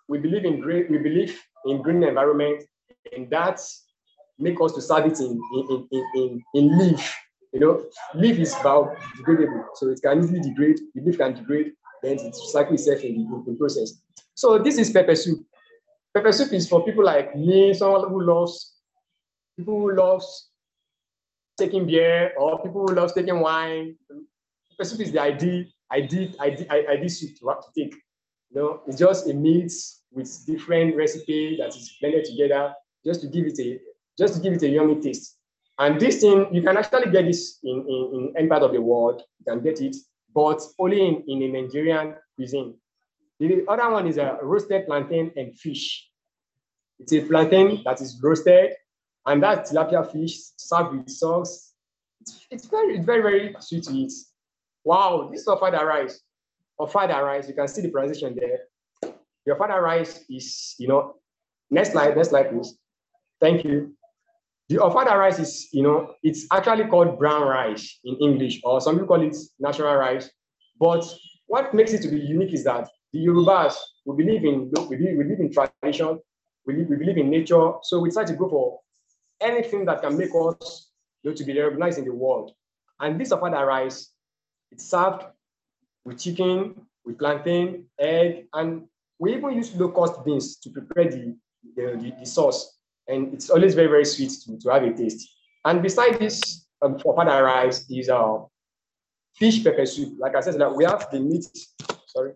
We 0.08 0.18
believe 0.18 0.46
in 0.46 0.60
green, 0.60 0.88
we 0.90 0.98
believe 0.98 1.40
in 1.66 1.82
green 1.82 2.04
environment 2.04 2.64
and 3.16 3.30
that's 3.30 3.86
make 4.40 4.60
us 4.62 4.74
to 4.74 4.82
serve 4.82 5.06
it 5.06 5.20
in, 5.20 5.42
in, 5.54 5.88
in, 5.92 6.04
in, 6.16 6.44
in 6.54 6.78
leaf. 6.78 7.16
You 7.52 7.60
know, 7.60 7.86
leaf 8.16 8.40
is 8.40 8.54
biodegradable, 8.56 9.66
so 9.76 9.90
it 9.90 10.02
can 10.02 10.24
easily 10.24 10.42
degrade. 10.42 10.80
The 10.96 11.02
leaf 11.02 11.18
can 11.18 11.36
degrade, 11.36 11.74
then 12.02 12.14
it 12.14 12.34
recycles 12.34 12.74
itself 12.74 13.02
in 13.02 13.30
the, 13.30 13.52
in 13.52 13.58
process. 13.58 14.02
So 14.34 14.58
this 14.58 14.78
is 14.78 14.90
pepper 14.90 15.16
soup. 15.16 15.46
Pepper 16.14 16.32
soup 16.32 16.52
is 16.54 16.68
for 16.68 16.84
people 16.84 17.06
like 17.06 17.36
me, 17.36 17.74
someone 17.74 18.10
who 18.10 18.22
loves 18.22 18.74
people 19.56 19.80
who 19.80 19.96
loves 19.96 20.50
taking 21.58 21.86
beer 21.86 22.34
or 22.38 22.62
people 22.64 22.88
who 22.88 22.96
loves 22.96 23.14
taking 23.14 23.40
wine. 23.40 23.96
Pepper 24.72 24.90
soup 24.90 25.02
is 25.02 25.12
the 25.12 25.22
ideal, 25.22 25.66
ideal, 25.92 26.30
ideal, 26.40 26.68
ideal 26.72 27.10
soup 27.10 27.38
to 27.40 27.50
have 27.50 27.60
to 27.62 27.68
take. 27.78 27.94
You 28.50 28.62
know, 28.62 28.82
it's 28.88 28.98
just 28.98 29.30
a 29.30 29.34
meat 29.34 29.72
with 30.12 30.46
different 30.46 30.96
recipe 30.96 31.58
that 31.58 31.70
is 31.70 31.98
blended 32.02 32.26
together 32.26 32.74
just 33.06 33.22
to 33.22 33.28
give 33.28 33.46
it 33.46 33.60
a 33.60 33.80
just 34.18 34.36
to 34.36 34.40
give 34.42 34.54
it 34.54 34.64
a 34.64 34.70
yummy 34.70 35.00
taste. 35.02 35.38
And 35.80 36.00
this 36.00 36.22
thing, 36.22 36.48
you 36.52 36.62
can 36.62 36.78
actually 36.78 37.12
get 37.12 37.26
this 37.26 37.60
in, 37.64 37.80
in, 37.88 38.12
in 38.14 38.34
any 38.38 38.48
part 38.48 38.62
of 38.62 38.74
the 38.74 38.82
world. 38.82 39.24
You 39.40 39.54
can 39.54 39.64
get 39.64 39.82
it, 39.82 39.96
but 40.34 40.62
only 40.78 41.08
in, 41.08 41.24
in 41.28 41.42
a 41.44 41.62
Nigerian 41.62 42.16
cuisine. 42.36 42.76
The 43.40 43.66
other 43.68 43.90
one 43.90 44.08
is 44.08 44.18
a 44.18 44.38
roasted 44.42 44.86
plantain 44.86 45.32
and 45.36 45.58
fish. 45.58 46.08
It's 47.00 47.12
a 47.12 47.22
plantain 47.22 47.82
that 47.86 48.02
is 48.02 48.20
roasted, 48.22 48.74
and 49.26 49.42
that 49.42 49.66
tilapia 49.66 50.10
fish 50.12 50.38
served 50.58 50.96
with 50.96 51.10
sauce. 51.10 51.74
It's, 52.52 52.68
very, 52.68 52.96
it's 52.96 53.06
very, 53.06 53.22
very 53.22 53.56
sweet 53.60 53.84
to 53.86 53.94
eat. 53.94 54.14
Wow, 54.84 55.30
this 55.32 55.42
is 55.42 55.48
ofada 55.48 55.82
rice. 55.84 56.22
Ofada 56.80 57.22
rice, 57.22 57.48
you 57.48 57.56
can 57.56 57.68
see 57.68 57.82
the 57.82 57.90
pronunciation 57.90 58.36
there. 58.36 59.14
Your 59.46 59.58
ofada 59.58 59.82
rice 59.82 60.24
is, 60.30 60.76
you 60.78 60.88
know, 60.88 61.16
next 61.70 61.92
slide, 61.92 62.16
next 62.16 62.30
slide, 62.30 62.52
please. 62.52 62.78
Thank 63.42 63.66
you. 63.66 63.96
The 64.74 64.80
ofada 64.80 65.16
rice 65.16 65.38
is, 65.38 65.70
you 65.72 65.84
know, 65.84 66.16
it's 66.24 66.48
actually 66.52 66.86
called 66.86 67.20
brown 67.20 67.48
rice 67.48 68.00
in 68.06 68.16
English, 68.16 68.60
or 68.64 68.82
some 68.82 68.96
people 68.96 69.08
call 69.08 69.22
it 69.22 69.38
natural 69.60 69.96
rice. 69.96 70.32
But 70.80 71.06
what 71.46 71.76
makes 71.76 71.94
it 71.94 72.02
to 72.02 72.08
be 72.08 72.18
unique 72.18 72.56
is 72.56 72.64
that 72.64 72.90
the 73.12 73.20
Yorubas, 73.24 73.76
we 74.04 74.16
believe 74.26 74.44
in 74.44 74.72
we 74.90 74.96
believe, 74.98 75.16
we 75.20 75.24
believe 75.26 75.40
in 75.42 75.54
tradition, 75.54 76.20
we, 76.66 76.74
live, 76.78 76.90
we 76.90 76.96
believe 76.96 77.20
in 77.20 77.30
nature. 77.30 77.74
So 77.84 78.00
we 78.00 78.10
try 78.10 78.24
to 78.24 78.34
go 78.34 78.50
for 78.50 78.80
anything 79.40 79.86
that 79.86 80.02
can 80.02 80.18
make 80.18 80.32
us 80.34 80.90
you 81.22 81.30
know, 81.30 81.36
to 81.36 81.44
be 81.44 81.62
recognized 81.62 82.00
in 82.00 82.06
the 82.06 82.14
world. 82.16 82.52
And 83.00 83.22
this 83.22 83.30
ofada 83.30 83.64
rice, 83.68 84.10
it's 84.72 84.90
served 84.90 85.22
with 86.04 86.18
chicken, 86.18 86.74
with 87.06 87.20
plantain, 87.20 87.86
egg, 88.00 88.48
and 88.54 88.86
we 89.20 89.36
even 89.36 89.54
use 89.54 89.76
low-cost 89.76 90.26
beans 90.26 90.58
to 90.62 90.72
prepare 90.72 91.12
the, 91.12 91.38
the, 91.76 91.84
the, 92.02 92.14
the 92.22 92.26
sauce 92.26 92.74
and 93.08 93.34
it's 93.34 93.50
always 93.50 93.76
very, 93.76 93.88
very 93.88 94.06
sweet 94.06 94.32
to, 94.46 94.58
to 94.60 94.70
have 94.70 94.84
a 94.84 94.94
taste. 94.94 95.30
And 95.66 95.82
beside 95.82 96.20
this, 96.20 96.66
um, 96.82 96.96
ofada 96.96 97.44
rice 97.44 97.90
is 97.90 98.10
uh, 98.10 98.40
fish 99.36 99.64
pepper 99.64 99.86
soup. 99.86 100.16
Like 100.20 100.36
I 100.36 100.42
said, 100.42 100.56
like 100.56 100.76
we 100.76 100.86
have 100.86 101.10
the 101.12 101.20
meat. 101.20 101.46
Sorry, 102.08 102.34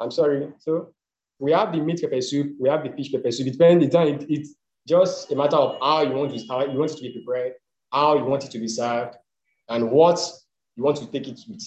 I'm 0.00 0.10
sorry. 0.10 0.52
So 0.58 0.92
we 1.38 1.52
have 1.52 1.72
the 1.72 1.80
meat 1.80 2.00
pepper 2.00 2.20
soup. 2.20 2.54
We 2.60 2.68
have 2.68 2.84
the 2.84 2.90
fish 2.90 3.12
pepper 3.12 3.30
soup. 3.30 3.46
It 3.48 3.58
the 3.58 3.88
time. 3.88 4.08
It, 4.08 4.26
it's 4.28 4.54
just 4.86 5.30
a 5.30 5.36
matter 5.36 5.56
of 5.56 5.78
how 5.80 6.02
you 6.02 6.12
want 6.12 6.36
to 6.36 6.46
how 6.48 6.64
you 6.64 6.78
want 6.78 6.92
it 6.92 6.96
to 6.96 7.02
be 7.02 7.22
prepared, 7.22 7.54
how 7.92 8.16
you 8.16 8.24
want 8.24 8.44
it 8.44 8.50
to 8.52 8.58
be 8.58 8.68
served, 8.68 9.16
and 9.68 9.90
what 9.90 10.20
you 10.76 10.82
want 10.82 10.96
to 10.98 11.06
take 11.06 11.28
it 11.28 11.40
with. 11.48 11.64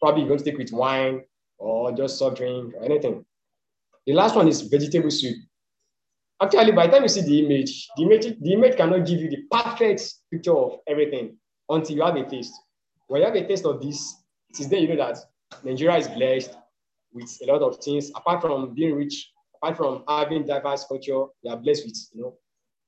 Probably 0.00 0.22
you 0.22 0.28
want 0.28 0.40
to 0.40 0.44
take 0.44 0.54
it 0.54 0.58
with 0.58 0.72
wine 0.72 1.22
or 1.58 1.92
just 1.92 2.18
soft 2.18 2.36
drink 2.36 2.74
or 2.74 2.84
anything. 2.84 3.24
The 4.06 4.12
last 4.12 4.36
one 4.36 4.46
is 4.46 4.62
vegetable 4.62 5.10
soup. 5.10 5.36
Actually, 6.42 6.72
by 6.72 6.86
the 6.86 6.92
time 6.92 7.02
you 7.02 7.08
see 7.08 7.22
the 7.22 7.44
image, 7.44 7.88
the 7.96 8.02
image, 8.02 8.38
the 8.40 8.52
image 8.52 8.76
cannot 8.76 9.06
give 9.06 9.20
you 9.20 9.30
the 9.30 9.42
perfect 9.50 10.02
picture 10.30 10.54
of 10.54 10.80
everything 10.86 11.36
until 11.68 11.96
you 11.96 12.02
have 12.02 12.16
a 12.16 12.24
taste. 12.28 12.52
When 13.06 13.22
you 13.22 13.26
have 13.26 13.36
a 13.36 13.46
taste 13.46 13.64
of 13.64 13.80
this, 13.80 14.16
it 14.50 14.60
is 14.60 14.68
then 14.68 14.82
you 14.82 14.88
know 14.88 14.96
that 14.96 15.18
Nigeria 15.64 15.96
is 15.96 16.08
blessed 16.08 16.56
with 17.12 17.38
a 17.42 17.46
lot 17.52 17.62
of 17.62 17.78
things. 17.82 18.10
Apart 18.14 18.42
from 18.42 18.74
being 18.74 18.94
rich, 18.94 19.32
apart 19.54 19.78
from 19.78 20.04
having 20.06 20.44
diverse 20.44 20.84
culture, 20.84 21.24
we 21.42 21.50
are 21.50 21.56
blessed 21.56 21.86
with 21.86 21.96
you 22.12 22.20
know 22.22 22.34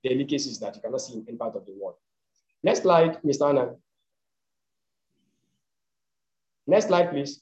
delicacies 0.04 0.58
that 0.60 0.76
you 0.76 0.82
cannot 0.82 1.00
see 1.00 1.14
in 1.14 1.24
any 1.26 1.36
part 1.38 1.56
of 1.56 1.64
the 1.64 1.72
world. 1.80 1.94
Next 2.62 2.82
slide, 2.82 3.22
Mr. 3.22 3.48
Anna. 3.48 3.74
Next 6.66 6.88
slide, 6.88 7.10
please. 7.10 7.40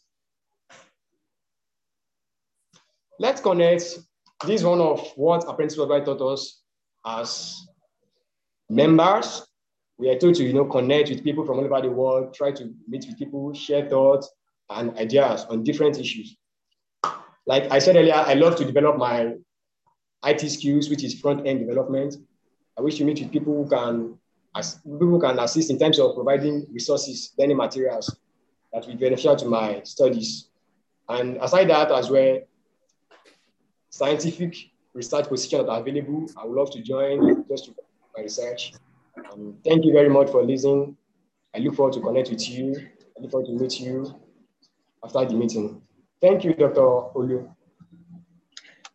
Let's 3.18 3.40
connect 3.40 3.98
this 4.44 4.60
is 4.60 4.64
one 4.64 4.80
of 4.80 5.12
what 5.16 5.48
Apprentice 5.48 5.78
Worldwide 5.78 6.04
taught 6.04 6.20
us 6.20 6.60
as 7.06 7.66
members. 8.68 9.46
We 9.98 10.10
are 10.10 10.18
told 10.18 10.34
to, 10.34 10.44
you 10.44 10.52
know, 10.52 10.66
connect 10.66 11.08
with 11.08 11.24
people 11.24 11.46
from 11.46 11.58
all 11.58 11.64
over 11.64 11.80
the 11.80 11.90
world, 11.90 12.34
try 12.34 12.52
to 12.52 12.74
meet 12.86 13.06
with 13.06 13.18
people, 13.18 13.54
share 13.54 13.88
thoughts 13.88 14.30
and 14.68 14.96
ideas 14.98 15.46
on 15.48 15.62
different 15.62 15.98
issues. 15.98 16.36
Like 17.46 17.70
I 17.70 17.78
said 17.78 17.96
earlier, 17.96 18.14
I 18.14 18.34
love 18.34 18.56
to 18.56 18.64
develop 18.64 18.98
my 18.98 19.34
IT 20.24 20.50
skills, 20.50 20.90
which 20.90 21.04
is 21.04 21.18
front-end 21.18 21.60
development. 21.60 22.16
I 22.76 22.82
wish 22.82 22.96
to 22.96 23.04
meet 23.04 23.20
with 23.20 23.32
people 23.32 23.54
who 23.54 23.70
can, 23.70 24.18
as, 24.54 24.80
people 24.84 25.20
can 25.20 25.38
assist 25.38 25.70
in 25.70 25.78
terms 25.78 25.98
of 25.98 26.14
providing 26.14 26.66
resources, 26.72 27.32
learning 27.38 27.56
materials 27.56 28.14
that 28.72 28.84
will 28.84 28.94
be 28.94 29.04
beneficial 29.04 29.36
to 29.36 29.46
my 29.46 29.80
studies. 29.84 30.50
And 31.08 31.36
aside 31.38 31.70
that 31.70 31.92
as 31.92 32.10
well, 32.10 32.40
scientific 33.96 34.54
research 34.92 35.26
positions 35.26 35.64
that 35.64 35.70
are 35.70 35.80
available, 35.80 36.28
I 36.36 36.44
would 36.44 36.56
love 36.56 36.70
to 36.72 36.82
join 36.82 37.44
just 37.48 37.64
to 37.66 37.74
my 38.14 38.22
research. 38.22 38.74
Um, 39.32 39.56
thank 39.64 39.84
you 39.84 39.92
very 39.92 40.10
much 40.10 40.30
for 40.30 40.44
listening. 40.44 40.96
I 41.54 41.58
look 41.60 41.74
forward 41.74 41.94
to 41.94 42.00
connect 42.00 42.28
with 42.30 42.46
you. 42.48 42.76
I 43.16 43.22
look 43.22 43.30
forward 43.30 43.46
to 43.46 43.52
meet 43.52 43.80
you. 43.80 44.14
after 45.02 45.24
the 45.24 45.34
meeting. 45.34 45.80
Thank 46.20 46.44
you, 46.44 46.52
Dr. 46.52 46.80
Olu. 46.80 47.48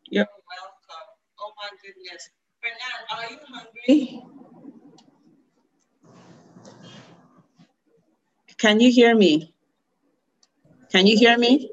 You're 0.09 0.27
welcome. 0.27 1.07
Oh 1.39 1.51
my 1.57 1.69
goodness. 1.81 2.29
Hernan, 2.61 2.99
are 3.11 3.31
you 3.31 3.37
hungry? 3.49 4.23
Can 8.57 8.79
you 8.79 8.91
hear 8.91 9.15
me? 9.15 9.55
Can 10.91 11.07
you 11.07 11.17
hear 11.17 11.37
me? 11.37 11.71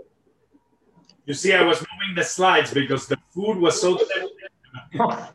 You 1.26 1.34
see, 1.34 1.52
I 1.52 1.62
was 1.62 1.84
moving 2.08 2.22
the 2.22 2.24
slides 2.24 2.72
because 2.72 3.06
the 3.06 3.16
food 3.34 3.58
was 3.58 3.80
so 3.80 3.98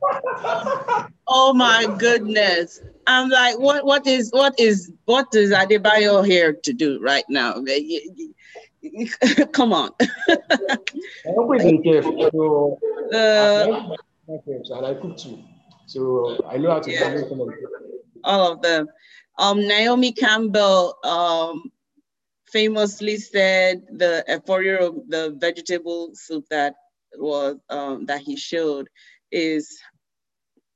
oh 1.28 1.54
my 1.54 1.86
goodness. 2.00 2.82
I'm 3.08 3.30
like, 3.30 3.60
what 3.60 3.86
what 3.86 4.08
is 4.08 4.32
what 4.32 4.60
is 4.60 4.92
what 5.06 5.28
is 5.34 5.52
Adebayo 5.52 6.26
here 6.26 6.54
to 6.64 6.74
do 6.74 7.00
right 7.02 7.26
now? 7.30 7.54
Come 9.54 9.74
on. 9.74 9.92
I 10.00 10.06
hope 11.28 11.62
so 12.32 12.80
Uh, 13.14 13.66
and 14.78 14.86
I 14.86 14.94
cook 14.96 15.18
too. 15.18 15.40
So 15.86 16.44
I 16.50 16.58
know 16.58 16.72
how 16.72 16.80
to 16.80 16.92
Yeah. 16.92 17.16
some 17.30 17.42
of 17.42 17.50
it. 17.50 17.56
all 18.24 18.54
of 18.54 18.62
them. 18.62 18.88
Um, 19.38 19.68
Naomi 19.68 20.12
Campbell 20.12 20.96
um, 21.04 21.72
famously 22.54 23.18
said 23.18 23.82
the 23.92 24.24
efo 24.30 24.60
riro 24.64 25.04
the 25.10 25.36
vegetable 25.40 26.12
soup 26.14 26.46
that 26.50 26.76
was 27.18 27.58
um, 27.70 28.06
that 28.06 28.22
he 28.22 28.38
showed 28.38 28.88
is 29.32 29.80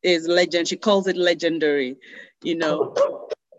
is 0.04 0.28
legend. 0.28 0.68
She 0.68 0.78
calls 0.78 1.08
it 1.08 1.18
legendary. 1.18 1.98
You 2.44 2.56
know, 2.56 2.96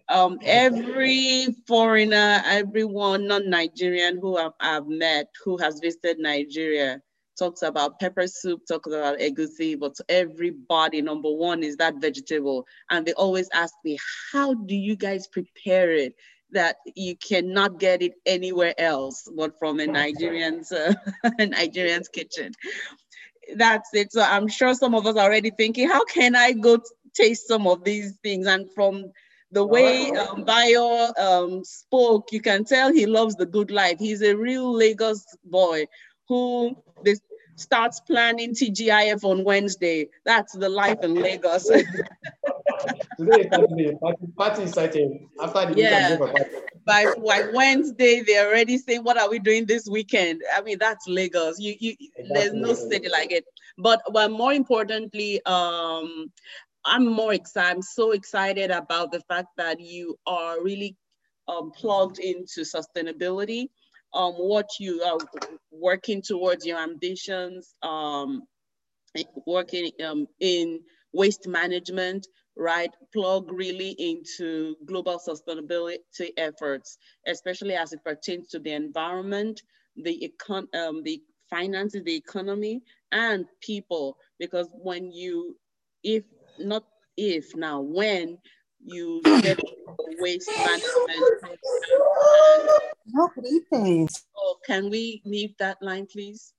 um, 0.08 0.38
every 0.44 1.46
foreigner, 1.66 2.42
everyone 2.44 3.26
non-Nigerian 3.26 4.18
who 4.20 4.36
I've, 4.36 4.52
I've 4.60 4.86
met 4.86 5.28
who 5.44 5.56
has 5.58 5.80
visited 5.80 6.18
Nigeria 6.18 7.00
talks 7.38 7.62
about 7.62 8.00
pepper 8.00 8.26
soup, 8.26 8.62
talks 8.66 8.88
about 8.88 9.18
egusi, 9.18 9.78
but 9.78 9.94
everybody, 10.08 11.00
number 11.00 11.30
one 11.30 11.62
is 11.62 11.76
that 11.76 11.94
vegetable. 12.00 12.66
And 12.90 13.06
they 13.06 13.12
always 13.12 13.48
ask 13.52 13.74
me, 13.84 13.96
how 14.32 14.54
do 14.54 14.74
you 14.74 14.96
guys 14.96 15.28
prepare 15.28 15.92
it? 15.92 16.14
That 16.52 16.76
you 16.96 17.14
cannot 17.16 17.78
get 17.78 18.00
it 18.00 18.14
anywhere 18.24 18.74
else 18.78 19.28
but 19.36 19.58
from 19.58 19.80
a 19.80 19.86
Nigerian's 19.86 20.72
uh, 20.72 20.94
Nigerian's 21.38 22.08
kitchen. 22.08 22.52
That's 23.54 23.90
it. 23.94 24.12
So 24.12 24.22
I'm 24.22 24.48
sure 24.48 24.74
some 24.74 24.94
of 24.94 25.06
us 25.06 25.16
are 25.16 25.24
already 25.24 25.50
thinking, 25.50 25.88
how 25.88 26.04
can 26.04 26.34
I 26.36 26.52
go 26.52 26.78
taste 27.14 27.48
some 27.48 27.66
of 27.66 27.84
these 27.84 28.16
things? 28.22 28.46
And 28.46 28.70
from 28.74 29.12
the 29.52 29.64
way 29.64 30.10
um, 30.12 30.44
Bayo 30.44 31.12
um, 31.18 31.64
spoke, 31.64 32.32
you 32.32 32.40
can 32.40 32.64
tell 32.64 32.92
he 32.92 33.06
loves 33.06 33.36
the 33.36 33.46
good 33.46 33.70
life. 33.70 33.98
He's 33.98 34.22
a 34.22 34.34
real 34.34 34.72
Lagos 34.72 35.24
boy 35.44 35.86
who 36.28 36.76
this 37.02 37.20
starts 37.58 38.00
planning 38.00 38.54
TGIF 38.54 39.24
on 39.24 39.44
Wednesday. 39.44 40.08
That's 40.24 40.52
the 40.52 40.68
life 40.68 40.98
in 41.02 41.14
Lagos. 41.14 41.68
Today 43.18 43.40
is 43.40 43.46
Saturday. 43.50 43.96
Party, 44.00 44.26
party 44.36 44.62
is 44.62 44.70
exciting. 44.70 45.28
After 45.40 45.74
the 45.74 45.80
Yeah. 45.80 45.90
meeting, 45.90 45.94
I'm 45.94 46.18
going 46.18 46.18
for 46.18 46.38
party. 46.38 46.56
by, 46.86 47.06
by 47.24 47.50
Wednesday, 47.52 48.22
they're 48.26 48.48
already 48.48 48.78
saying, 48.78 49.02
"What 49.02 49.18
are 49.18 49.28
we 49.28 49.38
doing 49.40 49.66
this 49.66 49.88
weekend?" 49.88 50.42
I 50.54 50.62
mean, 50.62 50.78
that's 50.78 51.06
Lagos. 51.08 51.58
You, 51.58 51.74
you, 51.78 51.96
there's 52.32 52.52
no 52.52 52.74
city 52.74 53.08
like 53.08 53.32
it. 53.32 53.44
But, 53.76 54.02
but 54.12 54.30
more 54.30 54.52
importantly, 54.52 55.44
um, 55.44 56.32
I'm 56.84 57.06
more 57.06 57.34
excited. 57.34 57.76
I'm 57.76 57.82
so 57.82 58.12
excited 58.12 58.70
about 58.70 59.10
the 59.10 59.20
fact 59.22 59.48
that 59.56 59.80
you 59.80 60.16
are 60.26 60.62
really 60.62 60.96
um, 61.48 61.72
plugged 61.72 62.18
into 62.18 62.60
sustainability. 62.60 63.68
Um, 64.14 64.34
what 64.34 64.68
you 64.80 65.02
are 65.02 65.18
working 65.70 66.22
towards 66.22 66.64
your 66.66 66.78
ambitions, 66.78 67.74
um, 67.82 68.42
working 69.46 69.90
um, 70.04 70.26
in 70.40 70.80
waste 71.12 71.46
management, 71.46 72.26
right? 72.56 72.90
Plug 73.12 73.50
really 73.52 73.90
into 73.90 74.76
global 74.86 75.20
sustainability 75.20 76.30
efforts, 76.36 76.98
especially 77.26 77.74
as 77.74 77.92
it 77.92 78.04
pertains 78.04 78.48
to 78.48 78.58
the 78.58 78.72
environment, 78.72 79.60
the 79.96 80.30
econ, 80.30 80.66
um, 80.74 81.02
the 81.02 81.20
finances, 81.50 82.02
the 82.04 82.14
economy, 82.14 82.80
and 83.12 83.46
people. 83.60 84.16
Because 84.38 84.68
when 84.72 85.12
you, 85.12 85.56
if 86.02 86.24
not 86.58 86.84
if 87.18 87.54
now, 87.56 87.80
when 87.80 88.38
you 88.84 89.20
get 89.42 89.58
waste 90.20 90.50
management, 90.58 91.58
No, 93.06 93.28
greetings. 93.38 94.26
oh, 94.36 94.56
can 94.66 94.90
we 94.90 95.22
leave 95.24 95.56
that 95.58 95.78
line, 95.82 96.06
please? 96.06 96.52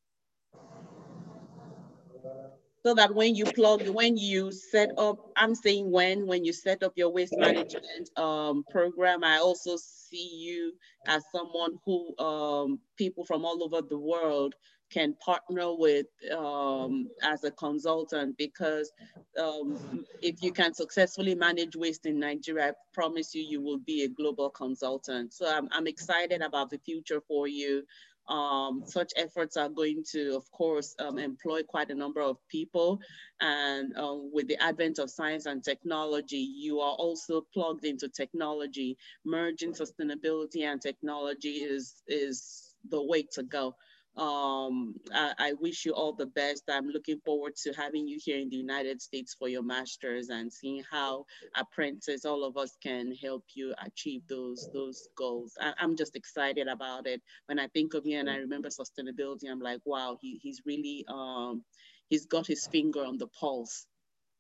so 2.86 2.94
that 2.94 3.14
when 3.14 3.36
you 3.36 3.44
plug, 3.46 3.88
when 3.90 4.16
you 4.16 4.52
set 4.52 4.90
up, 4.98 5.18
I'm 5.36 5.54
saying 5.54 5.92
when, 5.92 6.26
when 6.26 6.46
you 6.46 6.54
set 6.54 6.82
up 6.82 6.94
your 6.96 7.10
waste 7.10 7.38
management 7.38 8.10
um, 8.18 8.64
program, 8.72 9.24
I 9.24 9.38
also 9.38 9.76
see 9.78 10.30
you 10.38 10.74
as 11.08 11.22
someone 11.36 11.78
who 11.86 12.18
um, 12.18 12.80
people 12.98 13.26
from 13.26 13.44
all 13.44 13.62
over 13.64 13.86
the 13.86 13.98
world 14.00 14.56
can 14.90 15.14
partner 15.16 15.74
with 15.76 16.08
um, 16.36 17.10
as 17.24 17.44
a 17.44 17.52
consultant 17.52 18.38
because 18.38 18.92
um, 19.40 20.06
if 20.22 20.42
you 20.42 20.52
can 20.52 20.74
successfully 20.74 21.36
manage 21.36 21.76
waste 21.76 22.06
in 22.06 22.20
Nigeria, 22.20 22.70
I 22.70 22.74
promise 22.94 23.34
you, 23.36 23.44
you 23.44 23.62
will 23.62 23.80
be 23.80 24.04
a 24.04 24.10
global 24.10 24.50
consultant. 24.50 25.34
So 25.34 25.48
I'm, 25.48 25.68
I'm 25.72 25.88
excited 25.88 26.42
about 26.42 26.70
the 26.70 26.80
future 26.80 27.22
for 27.28 27.48
you. 27.48 27.84
Um, 28.28 28.84
such 28.86 29.12
efforts 29.16 29.58
are 29.58 29.70
going 29.70 30.04
to, 30.12 30.36
of 30.36 30.50
course, 30.52 30.96
um, 31.00 31.18
employ 31.18 31.64
quite 31.64 31.90
a 31.90 31.96
number 31.96 32.22
of 32.22 32.38
people. 32.48 33.00
And 33.42 33.96
um, 33.98 34.30
with 34.32 34.48
the 34.48 34.62
advent 34.62 35.00
of 35.00 35.10
science 35.10 35.48
and 35.48 35.64
technology, 35.64 36.38
you 36.38 36.80
are 36.80 36.94
also 36.94 37.42
plugged 37.54 37.86
into 37.86 38.08
technology. 38.08 38.98
Merging 39.26 39.74
sustainability 39.74 40.62
and 40.62 40.80
technology 40.80 41.56
is, 41.58 42.04
is 42.08 42.76
the 42.90 43.02
way 43.04 43.24
to 43.34 43.44
go. 43.44 43.76
Um, 44.18 44.96
I, 45.14 45.34
I, 45.40 45.54
wish 45.54 45.86
you 45.86 45.94
all 45.94 46.12
the 46.12 46.26
best. 46.26 46.64
I'm 46.68 46.88
looking 46.90 47.20
forward 47.24 47.56
to 47.64 47.72
having 47.74 48.08
you 48.08 48.20
here 48.22 48.38
in 48.38 48.50
the 48.50 48.58
United 48.58 49.02
States 49.02 49.36
for 49.38 49.48
your 49.48 49.64
master's 49.64 50.30
and 50.30 50.52
seeing 50.52 50.84
how 50.92 51.26
apprentices, 51.56 52.26
all 52.26 52.44
of 52.44 52.58
us 52.58 52.76
can 52.84 53.14
help 53.16 53.46
you 53.54 53.74
achieve 53.86 54.24
those, 54.28 54.68
those 54.74 55.08
goals. 55.16 55.54
I, 55.62 55.74
am 55.80 55.96
just 55.96 56.18
excited 56.18 56.68
about 56.68 57.08
it. 57.08 57.22
When 57.46 57.60
I 57.60 57.68
think 57.68 57.94
of 57.94 58.06
you 58.06 58.20
and 58.20 58.30
I 58.30 58.38
remember 58.38 58.70
sustainability, 58.70 59.50
I'm 59.50 59.62
like, 59.62 59.80
wow, 59.86 60.18
he, 60.20 60.40
he's 60.42 60.62
really, 60.66 61.06
um, 61.08 61.64
he's 62.10 62.26
got 62.26 62.46
his 62.46 62.68
finger 62.68 63.06
on 63.06 63.18
the 63.18 63.28
pulse 63.28 63.86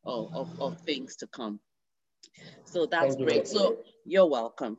of, 0.03 0.33
of, 0.33 0.59
of 0.59 0.81
things 0.81 1.15
to 1.17 1.27
come. 1.27 1.59
So 2.65 2.85
that's 2.85 3.15
Thank 3.15 3.19
you. 3.19 3.25
great. 3.25 3.47
So 3.47 3.77
you're 4.05 4.29
welcome. 4.29 4.77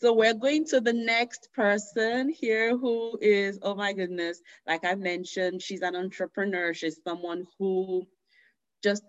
So 0.00 0.12
we're 0.12 0.34
going 0.34 0.64
to 0.66 0.80
the 0.80 0.92
next 0.92 1.48
person 1.52 2.28
here 2.28 2.76
who 2.76 3.18
is, 3.20 3.58
oh 3.62 3.74
my 3.74 3.92
goodness, 3.92 4.40
like 4.64 4.84
I 4.84 4.94
mentioned, 4.94 5.60
she's 5.60 5.82
an 5.82 5.96
entrepreneur. 5.96 6.72
She's 6.72 7.00
someone 7.02 7.46
who 7.58 8.06
just 8.80 9.02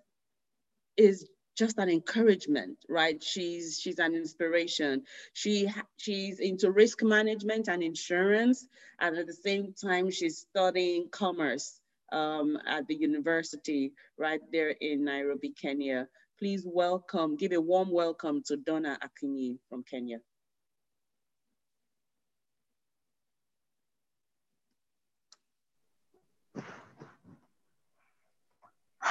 is 0.97 1.29
just 1.55 1.77
an 1.77 1.89
encouragement, 1.89 2.79
right? 2.89 3.21
She's 3.21 3.79
she's 3.79 3.99
an 3.99 4.15
inspiration. 4.15 5.03
She 5.33 5.69
she's 5.97 6.39
into 6.39 6.71
risk 6.71 7.03
management 7.03 7.67
and 7.67 7.83
insurance, 7.83 8.65
and 8.99 9.15
at 9.15 9.27
the 9.27 9.33
same 9.33 9.75
time, 9.79 10.09
she's 10.09 10.39
studying 10.39 11.09
commerce 11.11 11.79
um, 12.11 12.57
at 12.65 12.87
the 12.87 12.95
university 12.95 13.93
right 14.17 14.41
there 14.51 14.69
in 14.81 15.03
Nairobi, 15.03 15.49
Kenya. 15.49 16.07
Please 16.39 16.63
welcome, 16.65 17.35
give 17.35 17.51
a 17.51 17.61
warm 17.61 17.91
welcome 17.91 18.41
to 18.47 18.57
Donna 18.57 18.97
Akinyi 19.03 19.59
from 19.69 19.83
Kenya. 19.83 20.17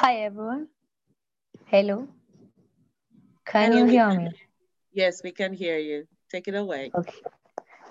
Hi 0.00 0.16
everyone. 0.26 0.68
Hello. 1.66 2.06
Can 3.46 3.72
Hello, 3.72 3.78
you 3.78 3.86
hear 3.86 4.08
can- 4.08 4.24
me? 4.24 4.30
Yes, 4.92 5.22
we 5.22 5.32
can 5.32 5.52
hear 5.52 5.78
you. 5.78 6.06
Take 6.30 6.48
it 6.48 6.54
away. 6.54 6.90
Okay. 6.94 7.20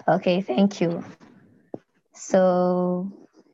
Okay, 0.08 0.42
thank 0.42 0.82
you. 0.82 1.04
So 2.14 3.12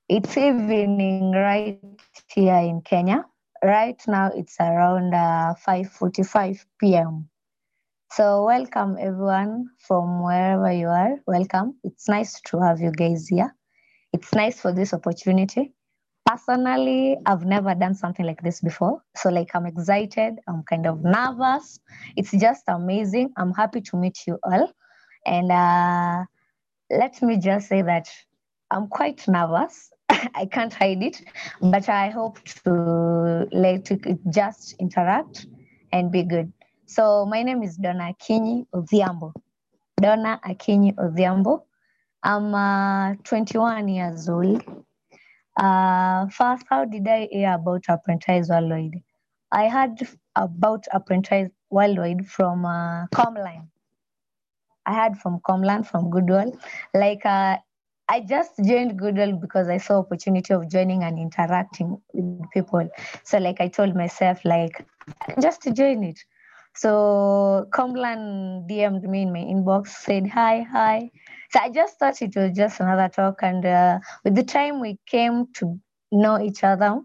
it's 0.10 0.38
evening 0.38 1.32
right 1.32 1.82
here 2.28 2.56
in 2.58 2.82
Kenya. 2.82 3.26
Right 3.64 4.00
now 4.08 4.32
it's 4.36 4.56
around 4.60 5.14
uh, 5.14 5.54
5:45 5.66 6.66
p.m. 6.80 7.30
So 8.12 8.46
welcome 8.46 8.98
everyone 9.00 9.70
from 9.80 10.24
wherever 10.24 10.72
you 10.72 10.88
are. 10.88 11.16
Welcome. 11.26 11.80
It's 11.84 12.08
nice 12.08 12.40
to 12.50 12.60
have 12.62 12.80
you 12.80 12.92
guys 12.92 13.28
here. 13.28 13.56
It's 14.14 14.34
nice 14.34 14.60
for 14.62 14.72
this 14.72 14.94
opportunity. 14.94 15.74
Personally, 16.34 17.16
I've 17.28 17.46
never 17.46 17.76
done 17.76 17.94
something 17.94 18.26
like 18.26 18.42
this 18.42 18.60
before. 18.60 19.04
So 19.16 19.30
like 19.30 19.52
I'm 19.54 19.68
excited, 19.68 20.40
I'm 20.48 20.64
kind 20.64 20.88
of 20.88 21.04
nervous. 21.04 21.80
It's 22.18 22.32
just 22.32 22.64
amazing. 22.68 23.32
I'm 23.38 23.54
happy 23.54 23.82
to 23.82 23.98
meet 23.98 24.18
you 24.26 24.40
all. 24.44 24.72
And 25.28 25.52
uh, 25.52 26.24
let 26.90 27.22
me 27.22 27.38
just 27.38 27.70
say 27.70 27.84
that 27.84 28.10
I'm 28.72 28.88
quite 28.88 29.28
nervous. 29.28 29.92
I 30.10 30.48
can't 30.52 30.74
hide 30.74 31.04
it, 31.04 31.22
but 31.62 31.88
I 31.88 32.10
hope 32.10 32.44
to 32.66 33.48
let 33.52 33.92
it 33.92 34.18
just 34.32 34.74
interact 34.80 35.46
and 35.92 36.12
be 36.12 36.24
good. 36.24 36.52
So 36.88 37.28
my 37.28 37.44
name 37.44 37.62
is 37.62 37.78
Donna 37.78 38.12
Akinyi 38.12 38.66
Odhiambo. 38.74 39.34
Donna 40.02 40.42
Akinyi 40.44 40.96
Odhiambo. 40.96 41.62
I'm 42.24 42.56
uh, 42.56 43.14
21 43.24 43.88
years 43.88 44.28
old. 44.30 44.64
Uh, 45.56 46.28
first, 46.28 46.66
how 46.70 46.86
did 46.86 47.08
I 47.08 47.28
hear 47.32 47.54
about 47.54 47.84
Apprentice 47.88 48.50
Worldwide? 48.50 49.02
I 49.52 49.70
heard 49.70 50.08
about 50.36 50.86
Apprentice 50.92 51.52
Worldwide 51.70 52.26
from 52.28 52.66
uh, 52.66 53.06
Comline. 53.14 53.70
I 54.86 54.94
heard 54.96 55.18
from 55.18 55.40
Comline, 55.46 55.84
from 55.84 56.10
Goodwill. 56.10 56.58
Like, 56.94 57.26
uh, 57.26 57.58
I 58.10 58.20
just 58.20 58.52
joined 58.66 58.98
Goodwill 58.98 59.38
because 59.38 59.70
I 59.70 59.78
saw 59.78 60.00
opportunity 60.00 60.54
of 60.54 60.70
joining 60.70 61.04
and 61.04 61.18
interacting 61.18 62.02
with 62.14 62.50
people. 62.52 62.90
So, 63.24 63.38
like, 63.38 63.62
I 63.62 63.68
told 63.68 63.96
myself, 63.96 64.44
like, 64.44 64.86
just 65.42 65.62
to 65.64 65.72
join 65.72 66.04
it. 66.04 66.20
So, 66.76 67.68
Comland 67.70 68.68
DM'd 68.68 69.04
me 69.04 69.22
in 69.22 69.32
my 69.32 69.40
inbox, 69.40 69.88
said 69.90 70.28
hi, 70.28 70.62
hi. 70.64 71.12
So 71.54 71.60
I 71.60 71.70
just 71.70 72.00
thought 72.00 72.20
it 72.20 72.36
was 72.36 72.58
just 72.58 72.80
another 72.80 73.10
talk, 73.10 73.44
and 73.44 73.64
uh, 73.64 74.00
with 74.24 74.34
the 74.34 74.44
time 74.44 74.82
we 74.82 74.98
came 75.06 75.46
to 75.54 75.80
know 76.12 76.42
each 76.42 76.64
other, 76.64 77.00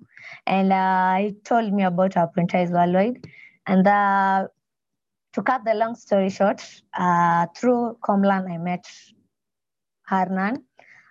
and 0.46 0.72
uh, 0.72 1.16
he 1.16 1.32
told 1.44 1.70
me 1.70 1.82
about 1.82 2.16
our 2.16 2.24
Apprentice 2.24 2.70
Worldwide, 2.70 3.22
and 3.66 3.86
uh, 3.86 4.48
to 5.34 5.42
cut 5.42 5.66
the 5.66 5.74
long 5.74 5.96
story 5.96 6.30
short, 6.30 6.62
uh, 6.98 7.46
through 7.54 7.98
Comlan 8.02 8.50
I 8.50 8.56
met 8.56 8.86
Hernan, 10.06 10.64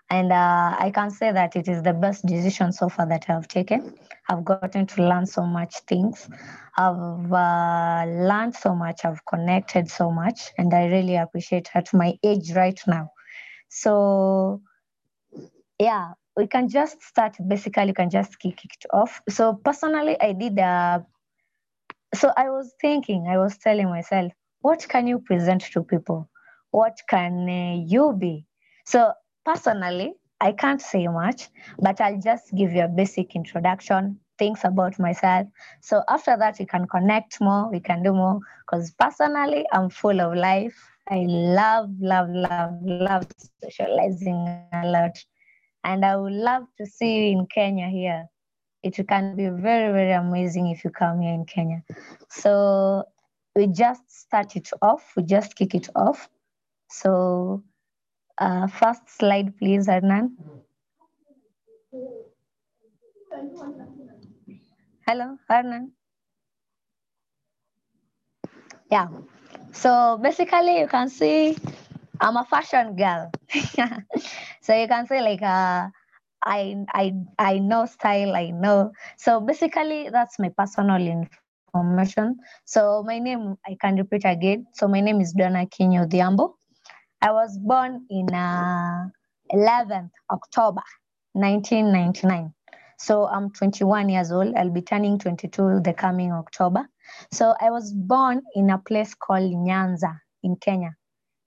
and 0.10 0.32
uh, 0.32 0.76
I 0.80 0.92
can 0.92 1.12
say 1.12 1.32
that 1.32 1.56
it 1.56 1.68
is 1.68 1.84
the 1.84 1.94
best 1.94 2.26
decision 2.26 2.72
so 2.74 2.90
far 2.90 3.06
that 3.08 3.30
I've 3.30 3.48
taken. 3.48 3.94
I've 4.30 4.46
gotten 4.46 4.88
to 4.88 5.08
learn 5.08 5.28
so 5.28 5.46
much 5.46 5.76
things. 5.82 6.28
I've 6.76 7.32
uh, 7.32 8.06
learned 8.08 8.56
so 8.56 8.74
much. 8.74 9.06
I've 9.06 9.24
connected 9.28 9.92
so 9.92 10.10
much, 10.10 10.54
and 10.58 10.74
I 10.74 10.88
really 10.88 11.18
appreciate 11.18 11.70
at 11.76 11.94
my 11.94 12.18
age 12.24 12.54
right 12.54 12.82
now. 12.88 13.12
So, 13.70 14.62
yeah, 15.80 16.14
we 16.36 16.48
can 16.48 16.70
just 16.70 17.02
start. 17.02 17.38
Basically, 17.48 17.88
you 17.88 17.94
can 17.94 18.10
just 18.10 18.40
kick 18.40 18.64
it 18.64 18.86
off. 18.94 19.22
So, 19.30 19.54
personally, 19.54 20.20
I 20.20 20.34
did. 20.34 20.58
Uh, 20.60 21.00
so, 22.16 22.32
I 22.38 22.50
was 22.50 22.74
thinking, 22.82 23.28
I 23.30 23.38
was 23.38 23.58
telling 23.58 23.90
myself, 23.90 24.32
what 24.62 24.86
can 24.88 25.08
you 25.08 25.20
present 25.20 25.62
to 25.74 25.84
people? 25.84 26.30
What 26.72 26.98
can 27.10 27.48
uh, 27.50 27.84
you 27.86 28.14
be? 28.18 28.46
So, 28.86 29.14
personally, 29.46 30.16
I 30.40 30.52
can't 30.52 30.82
say 30.82 31.08
much, 31.08 31.50
but 31.80 32.00
I'll 32.00 32.20
just 32.20 32.54
give 32.56 32.72
you 32.72 32.84
a 32.84 32.88
basic 32.88 33.36
introduction, 33.36 34.20
things 34.38 34.62
about 34.64 35.00
myself. 35.00 35.48
So 35.82 36.04
after 36.10 36.38
that, 36.38 36.58
we 36.60 36.66
can 36.66 36.88
connect 36.88 37.42
more, 37.42 37.72
we 37.72 37.80
can 37.80 38.04
do 38.04 38.14
more. 38.14 38.40
Because 38.66 38.92
personally, 38.92 39.66
I'm 39.72 39.90
full 39.90 40.22
of 40.22 40.36
life. 40.36 40.78
I 41.10 41.26
love, 41.28 41.90
love, 42.00 42.30
love, 42.30 42.80
love 42.82 43.28
socializing 43.64 44.36
a 44.74 44.86
lot. 44.86 45.18
And 45.84 46.04
I 46.04 46.18
would 46.18 46.34
love 46.34 46.64
to 46.78 46.86
see 46.86 47.30
you 47.30 47.40
in 47.40 47.48
Kenya 47.48 47.88
here. 47.88 48.28
It 48.84 48.96
can 49.08 49.36
be 49.36 49.48
very, 49.48 49.92
very 49.94 50.12
amazing 50.12 50.68
if 50.68 50.84
you 50.84 50.90
come 50.90 51.22
here 51.22 51.34
in 51.34 51.46
Kenya. 51.46 51.84
So 52.30 53.04
we 53.56 53.68
just 53.68 54.02
start 54.12 54.56
it 54.56 54.70
off, 54.82 55.14
we 55.16 55.24
just 55.24 55.56
kick 55.56 55.74
it 55.76 55.90
off. 55.96 56.30
So 56.90 57.64
uh, 58.38 58.68
first 58.68 59.10
slide, 59.10 59.58
please, 59.58 59.88
Hernan. 59.88 60.38
Hello, 65.08 65.38
Hernan. 65.48 65.92
Yeah. 68.92 69.08
So 69.78 70.18
basically, 70.18 70.80
you 70.80 70.88
can 70.88 71.08
see 71.08 71.56
I'm 72.20 72.36
a 72.36 72.46
fashion 72.46 72.96
girl. 72.96 73.30
so 74.62 74.74
you 74.74 74.88
can 74.88 75.06
say 75.06 75.22
like 75.22 75.44
uh, 75.44 75.90
I 76.44 76.76
I 76.94 77.14
I 77.38 77.60
know 77.60 77.86
style. 77.86 78.36
I 78.36 78.50
know. 78.50 78.92
So 79.18 79.40
basically, 79.40 80.10
that's 80.10 80.40
my 80.40 80.50
personal 80.50 80.98
information. 80.98 82.40
So 82.66 83.04
my 83.06 83.20
name 83.20 83.56
I 83.68 83.78
can 83.80 83.98
repeat 83.98 84.24
again. 84.26 84.66
So 84.74 84.88
my 84.88 85.00
name 85.00 85.22
is 85.22 85.34
Donna 85.34 85.68
Akinyi 85.68 86.10
Odhiambo. 86.10 86.56
I 87.22 87.32
was 87.32 87.56
born 87.60 88.06
in 88.10 88.34
uh, 88.34 89.10
11th 89.54 90.10
October 90.32 90.82
1999. 91.34 92.52
So 92.98 93.28
I'm 93.28 93.52
21 93.52 94.10
years 94.10 94.32
old. 94.32 94.56
I'll 94.56 94.72
be 94.72 94.82
turning 94.82 95.20
22 95.20 95.82
the 95.84 95.94
coming 95.94 96.32
October. 96.32 96.88
So 97.32 97.56
I 97.62 97.70
was 97.70 97.94
born 97.94 98.42
in 98.56 98.70
a 98.70 98.78
place 98.78 99.14
called 99.14 99.52
Nyanza 99.52 100.20
in 100.44 100.56
Kenya. 100.56 100.96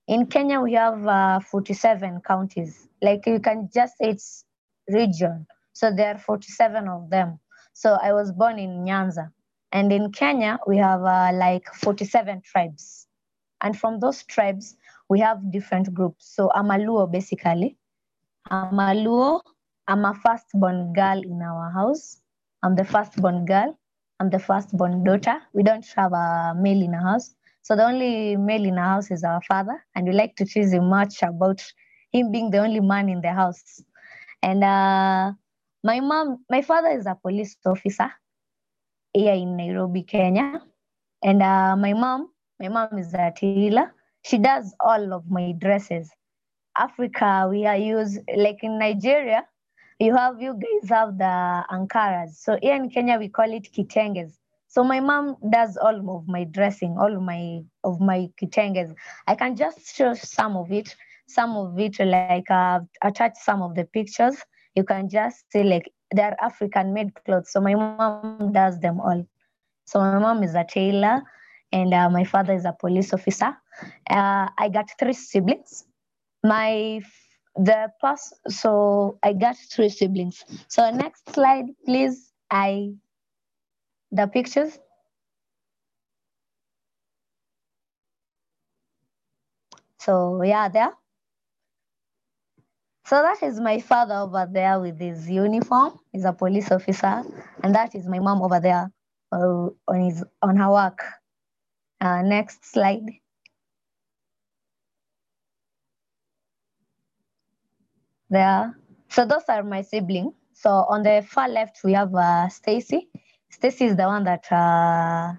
In 0.09 0.27
Kenya, 0.27 0.61
we 0.61 0.73
have 0.75 1.07
uh, 1.07 1.41
47 1.41 2.21
counties. 2.27 2.89
Like 3.01 3.27
you 3.27 3.41
can 3.41 3.71
just 3.73 3.97
say 3.99 4.11
it's 4.11 4.45
region. 4.89 5.47
So 5.73 5.93
there 5.95 6.15
are 6.15 6.19
47 6.19 6.89
of 6.89 7.11
them. 7.11 7.39
So 7.73 7.97
I 8.03 8.13
was 8.13 8.33
born 8.33 8.59
in 8.59 8.85
Nyanza. 8.85 9.31
And 9.73 9.93
in 9.93 10.11
Kenya, 10.13 10.59
we 10.67 10.77
have 10.79 11.03
uh, 11.05 11.31
like 11.33 11.65
47 11.75 12.43
tribes. 12.43 13.07
And 13.61 13.79
from 13.79 14.01
those 14.01 14.25
tribes, 14.25 14.77
we 15.09 15.21
have 15.21 15.53
different 15.53 15.95
groups. 15.95 16.35
So 16.35 16.51
I'm 16.55 16.71
a 16.71 16.75
Luo 16.75 17.11
basically. 17.11 17.77
I'm 18.51 18.79
a 18.79 18.95
Luo. 18.95 19.41
I'm 19.87 20.05
a 20.05 20.15
firstborn 20.15 20.93
girl 20.93 21.21
in 21.23 21.43
our 21.43 21.71
house. 21.73 22.21
I'm 22.63 22.77
the 22.77 22.85
firstborn 22.85 23.45
girl. 23.45 23.79
I'm 24.21 24.29
the 24.29 24.39
firstborn 24.39 25.03
daughter. 25.03 25.41
We 25.55 25.63
don't 25.63 25.87
have 25.97 26.13
a 26.13 26.55
male 26.55 26.83
in 26.83 26.95
our 26.95 27.01
house. 27.01 27.35
So 27.63 27.75
the 27.75 27.87
only 27.87 28.37
male 28.37 28.67
in 28.67 28.77
our 28.77 28.97
house 28.97 29.11
is 29.11 29.25
our 29.25 29.41
father, 29.49 29.83
and 29.95 30.07
we 30.07 30.13
like 30.13 30.37
to 30.37 30.45
tease 30.45 30.75
him 30.75 30.91
much 30.91 31.23
about 31.23 31.63
him 32.13 32.31
being 32.31 32.51
the 32.51 32.59
only 32.59 32.81
man 32.81 33.09
in 33.09 33.23
the 33.23 33.33
house. 33.33 33.83
And 34.43 34.63
uh, 34.63 35.33
my 35.83 36.01
mom, 36.01 36.45
my 36.51 36.61
father 36.61 36.89
is 36.89 37.07
a 37.07 37.15
police 37.15 37.57
officer 37.65 38.13
here 39.15 39.33
in 39.33 39.57
Nairobi, 39.57 40.03
Kenya. 40.03 40.63
And 41.23 41.43
uh, 41.43 41.77
my 41.77 41.95
mom, 41.95 42.29
my 42.59 42.69
mom 42.69 42.99
is 42.99 43.15
a 43.15 43.33
tailor. 43.35 43.95
She 44.23 44.37
does 44.37 44.75
all 44.81 45.15
of 45.15 45.31
my 45.31 45.53
dresses. 45.53 46.11
Africa, 46.77 47.47
we 47.51 47.65
are 47.65 47.77
used 47.77 48.19
like 48.37 48.59
in 48.63 48.79
Nigeria, 48.79 49.47
you 50.01 50.17
have 50.17 50.41
you 50.41 50.55
guys 50.55 50.89
have 50.89 51.19
the 51.19 51.65
ankaras. 51.71 52.31
So 52.37 52.59
here 52.63 52.75
in 52.75 52.89
Kenya, 52.89 53.19
we 53.19 53.29
call 53.29 53.53
it 53.53 53.69
kitenges. 53.73 54.39
So 54.67 54.83
my 54.83 55.01
mom 55.01 55.37
does 55.51 55.77
all 55.77 56.17
of 56.17 56.27
my 56.27 56.45
dressing, 56.45 56.97
all 56.99 57.15
of 57.15 57.23
my 57.23 57.61
of 57.85 58.01
my 58.01 58.29
kitenges. 58.41 58.95
I 59.27 59.35
can 59.35 59.57
just 59.57 59.95
show 59.95 60.15
some 60.15 60.57
of 60.57 60.73
it. 60.73 60.97
Some 61.29 61.57
of 61.57 61.79
it, 61.79 61.97
like 62.01 62.51
uh, 62.51 62.81
attach 63.05 63.35
some 63.37 63.63
of 63.63 63.77
the 63.77 63.85
pictures. 63.85 64.37
You 64.75 64.85
can 64.85 65.09
just 65.09 65.45
see 65.53 65.63
like 65.63 65.93
they're 66.13 66.37
African 66.43 66.93
made 66.93 67.15
clothes. 67.25 67.53
So 67.53 67.61
my 67.61 67.75
mom 67.75 68.53
does 68.53 68.81
them 68.81 69.01
all. 69.01 69.25
So 69.85 70.01
my 70.01 70.19
mom 70.19 70.43
is 70.43 70.55
a 70.55 70.65
tailor, 70.65 71.23
and 71.73 71.93
uh, 71.93 72.09
my 72.09 72.25
father 72.25 72.55
is 72.55 72.65
a 72.65 72.75
police 72.81 73.13
officer. 73.13 73.57
Uh, 74.09 74.49
I 74.59 74.71
got 74.73 74.91
three 74.99 75.13
siblings. 75.13 75.85
My 76.43 77.01
the 77.57 77.89
past, 78.01 78.35
so 78.49 79.19
I 79.23 79.33
got 79.33 79.57
three 79.57 79.89
siblings. 79.89 80.45
So 80.69 80.91
next 80.91 81.33
slide, 81.33 81.67
please. 81.85 82.33
I 82.51 82.93
the 84.13 84.27
pictures. 84.27 84.79
So 89.99 90.43
yeah, 90.43 90.69
there. 90.69 90.91
So 93.07 93.23
that 93.23 93.43
is 93.43 93.61
my 93.61 93.81
father 93.81 94.15
over 94.15 94.49
there 94.51 94.81
with 94.81 95.01
his 95.01 95.29
uniform. 95.29 95.99
He's 96.13 96.25
a 96.25 96.33
police 96.33 96.71
officer, 96.71 97.23
and 97.63 97.75
that 97.75 97.95
is 97.95 98.07
my 98.07 98.21
mom 98.21 98.43
over 98.43 98.61
there 98.61 98.91
uh, 99.33 99.69
on 99.89 100.01
his 100.01 100.25
on 100.43 100.57
her 100.57 100.71
work. 100.71 101.01
Uh, 102.01 102.23
next 102.23 102.65
slide. 102.65 103.05
There. 108.31 108.79
So 109.09 109.27
those 109.27 109.43
are 109.49 109.65
my 109.65 109.83
siblings. 109.83 110.35
So 110.55 110.71
on 110.71 111.03
the 111.03 111.27
far 111.29 111.49
left 111.49 111.81
we 111.83 111.93
have 111.95 112.15
uh, 112.15 112.49
Stacy. 112.49 113.09
Stacy 113.51 113.87
is 113.87 113.97
the 113.97 114.05
one 114.05 114.25
that 114.25 114.51
uh, 114.53 115.33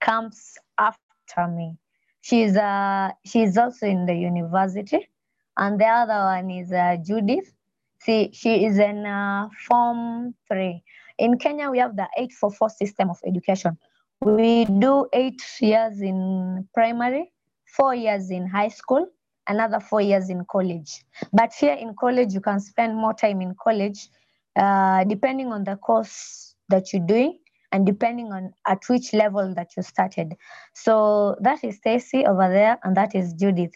comes 0.00 0.56
after 0.78 1.48
me. 1.48 1.76
She's 2.22 2.56
uh, 2.56 3.10
she's 3.26 3.58
also 3.58 3.86
in 3.86 4.06
the 4.06 4.14
university, 4.14 5.08
and 5.56 5.78
the 5.78 5.86
other 5.86 6.14
one 6.14 6.50
is 6.50 6.72
uh, 6.72 6.96
Judith. 7.04 7.52
See, 8.00 8.30
she 8.32 8.64
is 8.64 8.78
in 8.78 9.04
uh, 9.04 9.48
Form 9.68 10.34
Three. 10.48 10.82
In 11.18 11.38
Kenya, 11.38 11.70
we 11.70 11.78
have 11.78 11.96
the 11.96 12.08
844 12.16 12.70
system 12.70 13.10
of 13.10 13.18
education. 13.26 13.76
We 14.22 14.64
do 14.64 15.06
eight 15.12 15.42
years 15.60 16.00
in 16.00 16.66
primary, 16.72 17.32
four 17.66 17.94
years 17.94 18.30
in 18.30 18.46
high 18.46 18.68
school, 18.68 19.06
another 19.50 19.80
four 19.80 20.00
years 20.00 20.30
in 20.30 20.44
college. 20.50 21.04
But 21.32 21.52
here 21.52 21.74
in 21.74 21.94
college, 21.98 22.32
you 22.32 22.40
can 22.40 22.60
spend 22.60 22.96
more 22.96 23.14
time 23.14 23.42
in 23.42 23.54
college, 23.62 24.08
uh, 24.56 25.04
depending 25.04 25.48
on 25.52 25.64
the 25.64 25.76
course 25.76 26.54
that 26.68 26.92
you're 26.92 27.06
doing 27.06 27.38
and 27.72 27.84
depending 27.84 28.32
on 28.32 28.52
at 28.66 28.78
which 28.88 29.12
level 29.12 29.54
that 29.54 29.68
you 29.76 29.82
started. 29.82 30.34
So 30.74 31.36
that 31.40 31.62
is 31.64 31.76
Stacy 31.76 32.24
over 32.26 32.48
there, 32.48 32.78
and 32.84 32.96
that 32.96 33.14
is 33.14 33.32
Judith. 33.34 33.72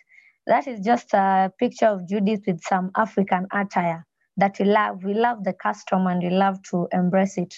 That 0.47 0.67
is 0.67 0.81
just 0.81 1.13
a 1.15 1.53
picture 1.59 1.87
of 1.87 2.09
Judith 2.09 2.43
with 2.47 2.61
some 2.63 2.91
African 2.97 3.47
attire 3.53 4.07
that 4.37 4.57
we 4.59 4.67
love. 4.67 5.05
We 5.05 5.15
love 5.15 5.45
the 5.45 5.53
custom 5.55 6.07
and 6.07 6.23
we 6.23 6.31
love 6.31 6.63
to 6.71 6.89
embrace 6.93 7.39
it. 7.39 7.55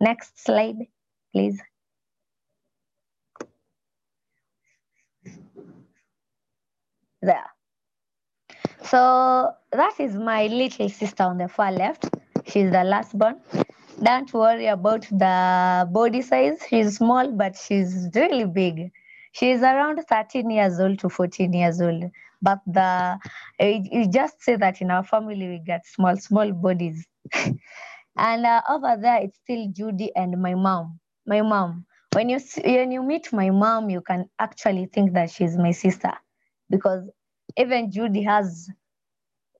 Next 0.00 0.42
slide, 0.42 0.76
please. 1.32 1.60
There. 7.22 7.59
So 8.84 9.52
that 9.72 9.94
is 10.00 10.14
my 10.14 10.46
little 10.46 10.88
sister 10.88 11.22
on 11.24 11.38
the 11.38 11.48
far 11.48 11.72
left. 11.72 12.08
She's 12.46 12.70
the 12.70 12.84
last 12.84 13.16
born. 13.18 13.40
Don't 14.02 14.32
worry 14.32 14.66
about 14.66 15.02
the 15.10 15.88
body 15.92 16.22
size. 16.22 16.58
She's 16.68 16.96
small, 16.96 17.30
but 17.32 17.56
she's 17.56 18.08
really 18.14 18.46
big. 18.46 18.90
She's 19.32 19.60
around 19.62 20.00
13 20.08 20.50
years 20.50 20.80
old 20.80 20.98
to 21.00 21.08
14 21.08 21.52
years 21.52 21.80
old. 21.80 22.04
But 22.42 22.60
the 22.66 23.18
you 23.60 24.08
just 24.10 24.42
say 24.42 24.56
that 24.56 24.80
in 24.80 24.90
our 24.90 25.04
family 25.04 25.48
we 25.48 25.58
get 25.64 25.86
small, 25.86 26.16
small 26.16 26.50
bodies. 26.52 27.06
and 28.16 28.46
uh, 28.46 28.62
over 28.70 28.96
there, 29.00 29.18
it's 29.22 29.38
still 29.44 29.68
Judy 29.72 30.10
and 30.16 30.40
my 30.40 30.54
mom. 30.54 30.98
My 31.26 31.42
mom. 31.42 31.84
When 32.14 32.30
you 32.30 32.40
when 32.64 32.90
you 32.90 33.02
meet 33.02 33.32
my 33.32 33.50
mom, 33.50 33.90
you 33.90 34.00
can 34.00 34.28
actually 34.38 34.86
think 34.86 35.12
that 35.12 35.30
she's 35.30 35.56
my 35.56 35.72
sister, 35.72 36.12
because 36.70 37.04
even 37.56 37.90
Judy 37.90 38.22
has 38.24 38.70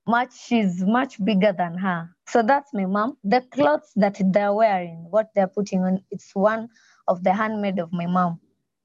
much. 0.07 0.33
She's 0.37 0.83
much 0.83 1.23
bigger 1.23 1.53
than 1.53 1.77
her. 1.77 2.09
So 2.27 2.43
that's 2.43 2.73
my 2.73 2.85
mom. 2.85 3.17
The 3.23 3.41
clothes 3.41 3.91
that 3.97 4.17
they're 4.33 4.53
wearing, 4.53 5.07
what 5.09 5.29
they're 5.35 5.47
putting 5.47 5.81
on, 5.83 6.03
it's 6.11 6.35
one 6.35 6.69
of 7.07 7.23
the 7.23 7.33
handmade 7.33 7.79
of 7.79 7.91
my 7.93 8.07
mom. 8.07 8.39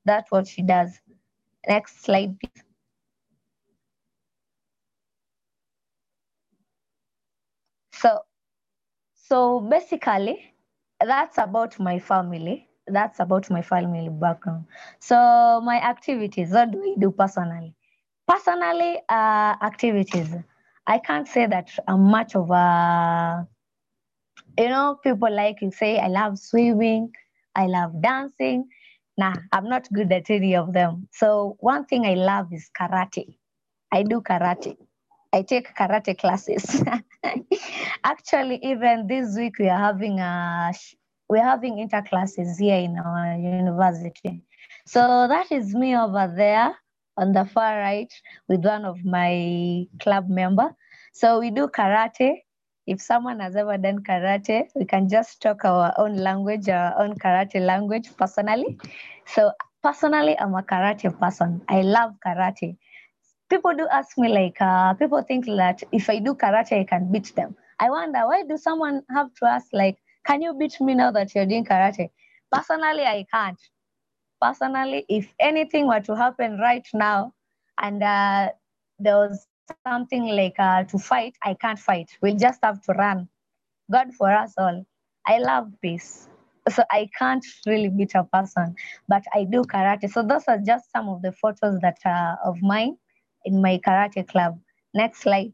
That's 0.04 0.30
what 0.32 0.48
she 0.48 0.62
does. 0.62 1.00
Next 1.68 2.02
slide, 2.04 2.38
please. 2.40 2.64
So, 7.92 8.20
so 9.14 9.61
basically, 9.61 10.54
that's 11.00 11.38
about 11.38 11.78
my 11.80 12.00
family. 12.00 12.68
That's 12.88 13.20
about 13.20 13.50
my 13.50 13.62
family 13.62 14.09
background. 14.11 14.66
So 15.00 15.62
my 15.64 15.80
activities, 15.80 16.52
what 16.52 16.72
do 16.72 16.80
we 16.82 16.96
do 16.96 17.12
personally? 17.12 17.76
Personally, 18.27 18.99
uh, 19.09 19.55
activities. 19.62 20.35
I 20.87 20.99
can't 20.99 21.29
say 21.29 21.47
that 21.47 21.70
I'm 21.87 22.03
much 22.03 22.35
of 22.35 22.51
a, 22.51 23.47
you 24.59 24.68
know, 24.68 24.99
people 25.03 25.33
like 25.33 25.61
you 25.61 25.70
say, 25.70 25.99
I 25.99 26.09
love 26.09 26.39
swimming, 26.39 27.12
I 27.55 27.66
love 27.66 28.01
dancing. 28.03 28.68
Nah, 29.16 29.35
I'm 29.53 29.68
not 29.68 29.89
good 29.93 30.12
at 30.12 30.29
any 30.29 30.57
of 30.57 30.72
them. 30.72 31.09
So 31.12 31.57
one 31.61 31.87
thing 31.87 32.05
I 32.05 32.14
love 32.14 32.53
is 32.53 32.68
karate. 32.79 33.37
I 33.93 34.03
do 34.03 34.20
karate. 34.20 34.77
I 35.33 35.43
take 35.43 35.74
karate 35.74 36.18
classes. 36.18 36.83
Actually, 38.05 38.59
even 38.62 39.07
this 39.07 39.37
week 39.37 39.59
we 39.59 39.68
are 39.68 39.79
having 39.79 40.18
a 40.20 40.72
we're 41.29 41.43
having 41.43 41.79
inter 41.79 42.03
classes 42.03 42.59
here 42.59 42.79
in 42.79 42.99
our 42.99 43.37
university. 43.37 44.43
So 44.87 45.27
that 45.29 45.51
is 45.51 45.74
me 45.74 45.97
over 45.97 46.33
there 46.37 46.77
on 47.17 47.33
the 47.33 47.45
far 47.45 47.79
right 47.79 48.12
with 48.49 48.64
one 48.64 48.85
of 48.85 49.05
my 49.05 49.87
club 50.01 50.29
member. 50.29 50.75
So 51.12 51.41
we 51.41 51.51
do 51.51 51.69
karate. 51.69 52.43
If 52.87 53.01
someone 53.01 53.41
has 53.41 53.57
ever 53.57 53.77
done 53.79 54.05
karate, 54.05 54.69
we 54.77 54.85
can 54.85 55.09
just 55.09 55.43
talk 55.43 55.64
our 55.64 55.93
own 55.99 56.17
language, 56.17 56.69
our 56.69 56.95
own 57.01 57.14
karate 57.14 57.61
language 57.61 58.11
personally. 58.17 58.79
So 59.27 59.51
personally, 59.83 60.39
I'm 60.39 60.55
a 60.55 60.62
karate 60.62 61.11
person. 61.19 61.62
I 61.69 61.83
love 61.83 62.12
karate. 62.25 62.77
People 63.49 63.75
do 63.75 63.89
ask 63.91 64.17
me 64.19 64.29
like, 64.29 64.61
uh, 64.61 64.95
people 64.95 65.23
think 65.23 65.47
that 65.47 65.83
if 65.93 66.09
I 66.11 66.19
do 66.19 66.35
karate, 66.35 66.81
I 66.81 66.85
can 66.85 67.11
beat 67.11 67.35
them. 67.35 67.57
I 67.81 67.91
wonder 67.91 68.27
why 68.27 68.45
do 68.45 68.57
someone 68.57 69.03
have 69.11 69.35
to 69.35 69.47
ask 69.47 69.67
like, 69.73 69.99
can 70.25 70.43
you 70.43 70.55
beat 70.55 70.81
me 70.81 70.95
now 70.95 71.11
that 71.12 71.35
you're 71.35 71.47
doing 71.47 71.64
karate? 71.64 72.11
Personally, 72.53 73.05
I 73.05 73.25
can't 73.33 73.59
personally, 74.47 75.05
if 75.09 75.34
anything 75.40 75.86
were 75.88 76.01
to 76.01 76.16
happen 76.16 76.59
right 76.59 76.86
now 76.94 77.34
and 77.82 78.03
uh, 78.03 78.51
there 78.99 79.16
was 79.16 79.47
something 79.86 80.26
like 80.26 80.55
uh, 80.59 80.84
to 80.84 80.99
fight, 80.99 81.34
I 81.42 81.55
can't 81.55 81.78
fight. 81.78 82.11
We'll 82.22 82.36
just 82.36 82.61
have 82.62 82.80
to 82.82 82.92
run. 82.92 83.28
God 83.90 84.14
for 84.14 84.30
us 84.30 84.55
all. 84.59 84.84
I 85.26 85.38
love 85.38 85.68
peace. 85.82 86.28
So 86.68 86.82
I 86.90 87.09
can't 87.18 87.44
really 87.66 87.90
beat 87.90 88.14
a 88.14 88.24
person, 88.24 88.74
but 89.09 89.22
I 89.34 89.44
do 89.44 89.62
karate. 89.62 90.11
So 90.11 90.22
those 90.22 90.44
are 90.49 90.59
just 90.59 90.90
some 90.92 91.09
of 91.09 91.22
the 91.22 91.32
photos 91.32 91.80
that 91.80 91.99
are 92.05 92.38
of 92.44 92.61
mine 92.62 92.97
in 93.44 93.62
my 93.62 93.78
karate 93.86 94.26
club. 94.28 94.59
Next 94.94 95.22
slide. 95.22 95.53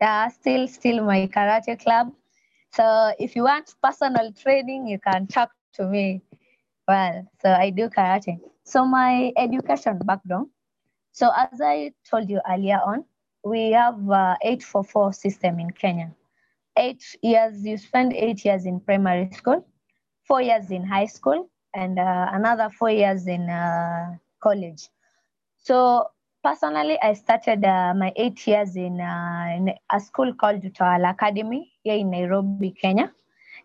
Yeah, 0.00 0.28
still, 0.28 0.68
still 0.68 1.04
my 1.04 1.26
karate 1.28 1.78
club. 1.82 2.12
So 2.72 3.12
if 3.18 3.34
you 3.36 3.44
want 3.44 3.74
personal 3.82 4.32
training, 4.32 4.88
you 4.88 4.98
can 4.98 5.26
talk 5.26 5.50
to 5.74 5.84
me. 5.86 6.22
Well, 6.86 7.26
so 7.42 7.52
I 7.52 7.70
do 7.70 7.88
karate. 7.88 8.38
So 8.64 8.84
my 8.84 9.32
education 9.36 9.98
background. 10.04 10.48
So 11.12 11.30
as 11.36 11.60
I 11.60 11.92
told 12.08 12.30
you 12.30 12.40
earlier 12.48 12.80
on, 12.84 13.04
we 13.44 13.72
have 13.72 13.98
uh, 14.10 14.36
844 14.42 15.12
system 15.12 15.58
in 15.60 15.70
Kenya. 15.70 16.12
Eight 16.76 17.02
years, 17.22 17.64
you 17.64 17.76
spend 17.76 18.12
eight 18.12 18.44
years 18.44 18.66
in 18.66 18.80
primary 18.80 19.30
school, 19.32 19.66
four 20.26 20.40
years 20.42 20.70
in 20.70 20.84
high 20.84 21.06
school, 21.06 21.50
and 21.74 21.98
uh, 21.98 22.28
another 22.32 22.70
four 22.70 22.90
years 22.90 23.26
in 23.26 23.48
uh, 23.50 24.16
college. 24.40 24.88
So 25.56 26.08
personally, 26.42 26.98
I 27.02 27.14
started 27.14 27.64
uh, 27.64 27.94
my 27.94 28.12
eight 28.16 28.46
years 28.46 28.76
in, 28.76 29.00
uh, 29.00 29.54
in, 29.56 29.74
a 29.90 30.00
school 30.00 30.32
called 30.34 30.62
Utawala 30.62 31.10
Academy 31.10 31.72
here 31.82 31.94
in 31.94 32.10
Nairobi, 32.10 32.70
Kenya. 32.70 33.12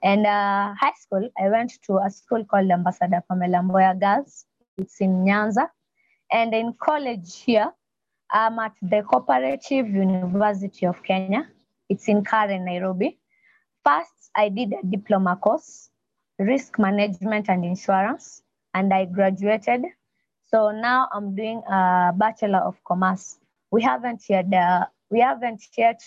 And 0.02 0.26
uh, 0.26 0.74
high 0.74 0.94
school, 1.00 1.30
I 1.40 1.50
went 1.50 1.74
to 1.84 1.98
a 1.98 2.10
school 2.10 2.44
called 2.46 2.70
Ambassador 2.70 3.24
Pamela 3.28 3.60
Mboya 3.60 4.00
Girls. 4.00 4.46
It's 4.78 5.00
in 5.02 5.24
Nyanza. 5.24 5.70
And 6.32 6.54
in 6.54 6.74
college 6.74 7.42
here, 7.42 7.72
I'm 8.32 8.58
at 8.60 8.74
the 8.82 9.04
Cooperative 9.04 9.88
University 9.88 10.86
of 10.86 11.02
Kenya. 11.04 11.48
It's 11.90 12.08
in 12.08 12.24
Karen, 12.24 12.66
Nairobi. 12.66 13.20
First, 13.86 14.32
I 14.36 14.50
did 14.50 14.74
a 14.74 14.86
diploma 14.86 15.36
course, 15.36 15.90
risk 16.40 16.80
management 16.80 17.50
and 17.50 17.64
insurance, 17.64 18.42
and 18.74 18.92
I 18.94 19.06
graduated 19.06 19.84
so 20.54 20.70
now 20.70 21.10
I'm 21.12 21.36
doing 21.36 21.64
a 21.68 22.14
Bachelor 22.16 22.60
of 22.60 22.76
Commerce. 22.84 23.40
We 23.72 23.82
haven't 23.82 24.30
yet, 24.30 24.54
uh, 24.54 24.86
we 25.10 25.20
haven't 25.20 25.64
yet 25.76 26.00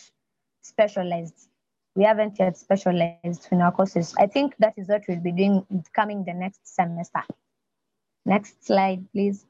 specialized. 0.63 1.49
We 1.97 2.05
haven't 2.05 2.39
yet 2.39 2.57
specialized 2.57 3.49
in 3.51 3.61
our 3.61 3.73
courses. 3.73 4.15
I 4.21 4.29
think 4.29 4.55
that 4.61 4.75
is 4.77 4.87
what 4.87 5.03
we'll 5.09 5.19
be 5.19 5.33
doing 5.33 5.67
coming 5.93 6.25
the 6.25 6.33
next 6.33 6.61
semester. 6.63 7.23
Next 8.25 8.65
slide, 8.65 9.05
please. 9.11 9.45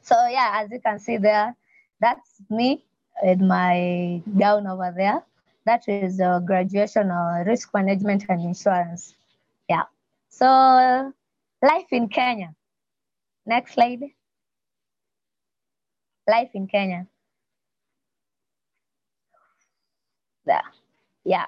So 0.00 0.14
yeah, 0.28 0.62
as 0.62 0.70
you 0.70 0.80
can 0.80 1.00
see 1.00 1.18
there, 1.18 1.54
that's 2.00 2.30
me 2.48 2.82
with 3.22 3.40
my 3.40 4.22
gown 4.38 4.66
over 4.66 4.90
there. 4.96 5.22
That 5.66 5.86
is 5.86 6.18
a 6.18 6.42
graduation 6.46 7.10
of 7.10 7.46
risk 7.46 7.74
management 7.74 8.24
and 8.30 8.40
insurance. 8.40 9.14
Yeah. 9.68 9.82
So 10.38 11.12
life 11.62 11.86
in 11.92 12.08
Kenya. 12.08 12.54
Next 13.46 13.74
slide. 13.74 14.02
Life 16.28 16.50
in 16.54 16.66
Kenya. 16.66 17.06
There. 20.44 20.62
Yeah. 21.24 21.46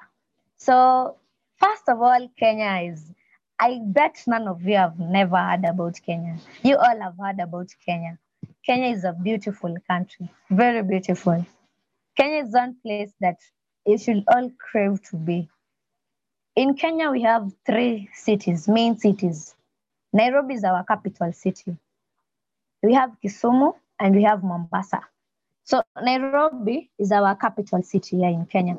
So 0.57 1.17
first 1.57 1.83
of 1.89 2.01
all, 2.01 2.31
Kenya 2.39 2.93
is, 2.93 3.13
I 3.59 3.81
bet 3.83 4.23
none 4.29 4.47
of 4.47 4.63
you 4.63 4.77
have 4.77 4.99
never 5.01 5.37
heard 5.37 5.65
about 5.65 5.99
Kenya. 6.07 6.37
You 6.63 6.77
all 6.77 7.01
have 7.01 7.15
heard 7.19 7.41
about 7.41 7.69
Kenya. 7.85 8.19
Kenya 8.65 8.95
is 8.95 9.05
a 9.05 9.13
beautiful 9.13 9.75
country, 9.89 10.29
very 10.51 10.83
beautiful. 10.83 11.45
Kenya 12.17 12.45
is 12.45 12.53
one 12.53 12.77
place 12.83 13.13
that 13.21 13.37
you 13.85 13.99
should 13.99 14.25
all 14.29 14.51
crave 14.59 15.03
to 15.11 15.17
be. 15.17 15.49
In 16.57 16.73
Kenya, 16.75 17.11
we 17.11 17.21
have 17.21 17.53
three 17.67 18.09
cities, 18.15 18.67
main 18.67 18.97
cities. 18.97 19.55
Nairobi 20.15 20.55
is 20.55 20.65
our 20.65 20.83
capital 20.85 21.31
city. 21.35 21.77
We 22.83 22.95
have 22.95 23.11
Kisumu 23.23 23.75
and 24.01 24.17
we 24.17 24.23
have 24.23 24.43
Mombasa. 24.43 25.03
So 25.65 25.83
Nairobi 26.03 26.91
is 26.99 27.13
our 27.13 27.37
capital 27.37 27.83
city 27.83 28.17
here 28.17 28.31
in 28.31 28.47
Kenya. 28.47 28.77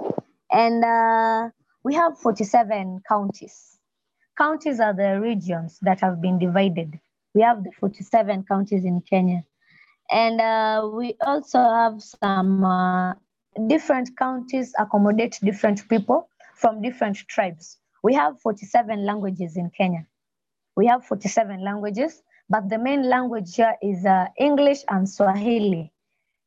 And 0.52 0.84
uh, 0.84 1.50
we 1.84 1.94
have 1.94 2.18
47 2.18 3.04
counties. 3.08 3.78
counties 4.36 4.80
are 4.80 4.94
the 4.94 5.20
regions 5.20 5.78
that 5.84 6.00
have 6.00 6.20
been 6.20 6.40
divided. 6.40 7.00
We 7.36 7.42
have 7.44 7.64
the 7.64 7.72
47 7.80 8.46
counties 8.50 8.86
in 8.86 9.02
Kenya. 9.02 9.44
And 10.10 10.42
uh, 10.42 10.90
we 10.92 11.16
also 11.22 11.60
have 11.60 12.02
some 12.02 12.66
uh, 12.66 13.14
different 13.68 14.18
counties 14.18 14.74
accommodate 14.80 15.38
different 15.44 15.88
people 15.88 16.28
from 16.58 16.82
different 16.82 17.18
tribes. 17.28 17.78
We 18.03 18.14
have 18.14 18.39
47 18.41 19.05
languages 19.05 19.58
in 19.58 19.70
Kenya. 19.70 20.05
We 20.76 20.88
have 20.88 21.05
47 21.05 21.64
languages, 21.64 22.22
but 22.49 22.70
the 22.70 22.78
main 22.78 23.10
language 23.10 23.55
here 23.55 23.76
is 23.82 24.05
uh, 24.05 24.28
English 24.38 24.84
and 24.89 25.10
Swahili. 25.10 25.91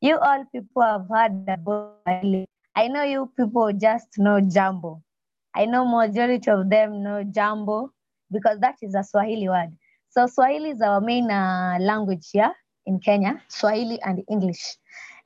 You 0.00 0.18
all 0.18 0.44
people 0.52 0.82
have 0.82 1.06
heard 1.10 1.44
about 1.48 1.96
Swahili. 2.04 2.46
I 2.74 2.88
know 2.88 3.02
you 3.02 3.30
people 3.36 3.72
just 3.72 4.18
know 4.18 4.40
Jambo. 4.40 5.02
I 5.54 5.66
know 5.66 5.84
majority 5.84 6.50
of 6.50 6.70
them 6.70 7.02
know 7.02 7.24
Jambo 7.24 7.92
because 8.30 8.60
that 8.60 8.76
is 8.82 8.94
a 8.94 9.02
Swahili 9.02 9.48
word. 9.48 9.76
So 10.10 10.26
Swahili 10.26 10.70
is 10.70 10.80
our 10.80 11.00
main 11.00 11.30
uh, 11.30 11.78
language 11.80 12.30
here 12.32 12.52
in 12.86 13.00
Kenya, 13.00 13.42
Swahili 13.48 14.00
and 14.02 14.22
English. 14.30 14.76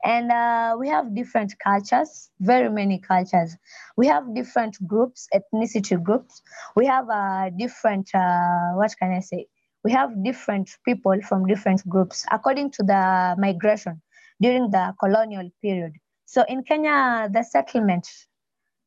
And 0.05 0.31
uh, 0.31 0.77
we 0.79 0.89
have 0.89 1.15
different 1.15 1.55
cultures, 1.65 2.31
very 2.41 2.69
many 2.69 2.99
cultures. 2.99 3.57
We 3.97 4.07
have 4.09 4.35
different 4.35 4.77
groups, 4.87 5.27
ethnicity 5.35 6.03
groups. 6.03 6.43
We 6.77 6.85
have 6.87 7.09
uh, 7.09 7.51
different, 7.57 8.15
uh, 8.15 8.73
what 8.75 8.95
can 8.99 9.13
I 9.13 9.21
say? 9.21 9.47
We 9.83 9.93
have 9.93 10.23
different 10.23 10.71
people 10.85 11.19
from 11.23 11.47
different 11.47 11.89
groups 11.89 12.27
according 12.31 12.73
to 12.73 12.83
the 12.83 13.35
migration 13.39 14.03
during 14.41 14.71
the 14.71 14.95
colonial 15.01 15.49
period. 15.63 15.93
So 16.27 16.45
in 16.49 16.65
Kenya, 16.65 17.29
the 17.33 17.43
settlement, 17.43 18.07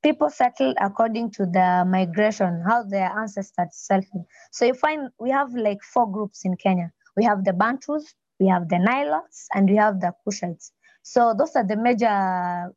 people 0.04 0.30
settled 0.30 0.78
according 0.80 1.32
to 1.32 1.46
the 1.46 1.84
migration, 1.88 2.64
how 2.68 2.84
their 2.84 3.10
ancestors 3.18 3.70
settled. 3.72 4.26
So 4.52 4.66
you 4.66 4.74
find 4.76 5.10
we 5.20 5.32
have 5.32 5.54
like 5.54 5.82
four 5.82 6.12
groups 6.12 6.46
in 6.46 6.56
Kenya. 6.58 6.92
We 7.16 7.24
have 7.26 7.44
the 7.44 7.54
Bantus, 7.54 8.04
we 8.40 8.48
have 8.48 8.70
the 8.70 8.76
Nilotes, 8.76 9.46
and 9.54 9.70
we 9.70 9.78
have 9.78 10.00
the 10.00 10.14
Kushites. 10.28 10.72
So 11.08 11.34
those 11.38 11.56
are 11.56 11.66
the 11.66 11.78
major 11.78 12.74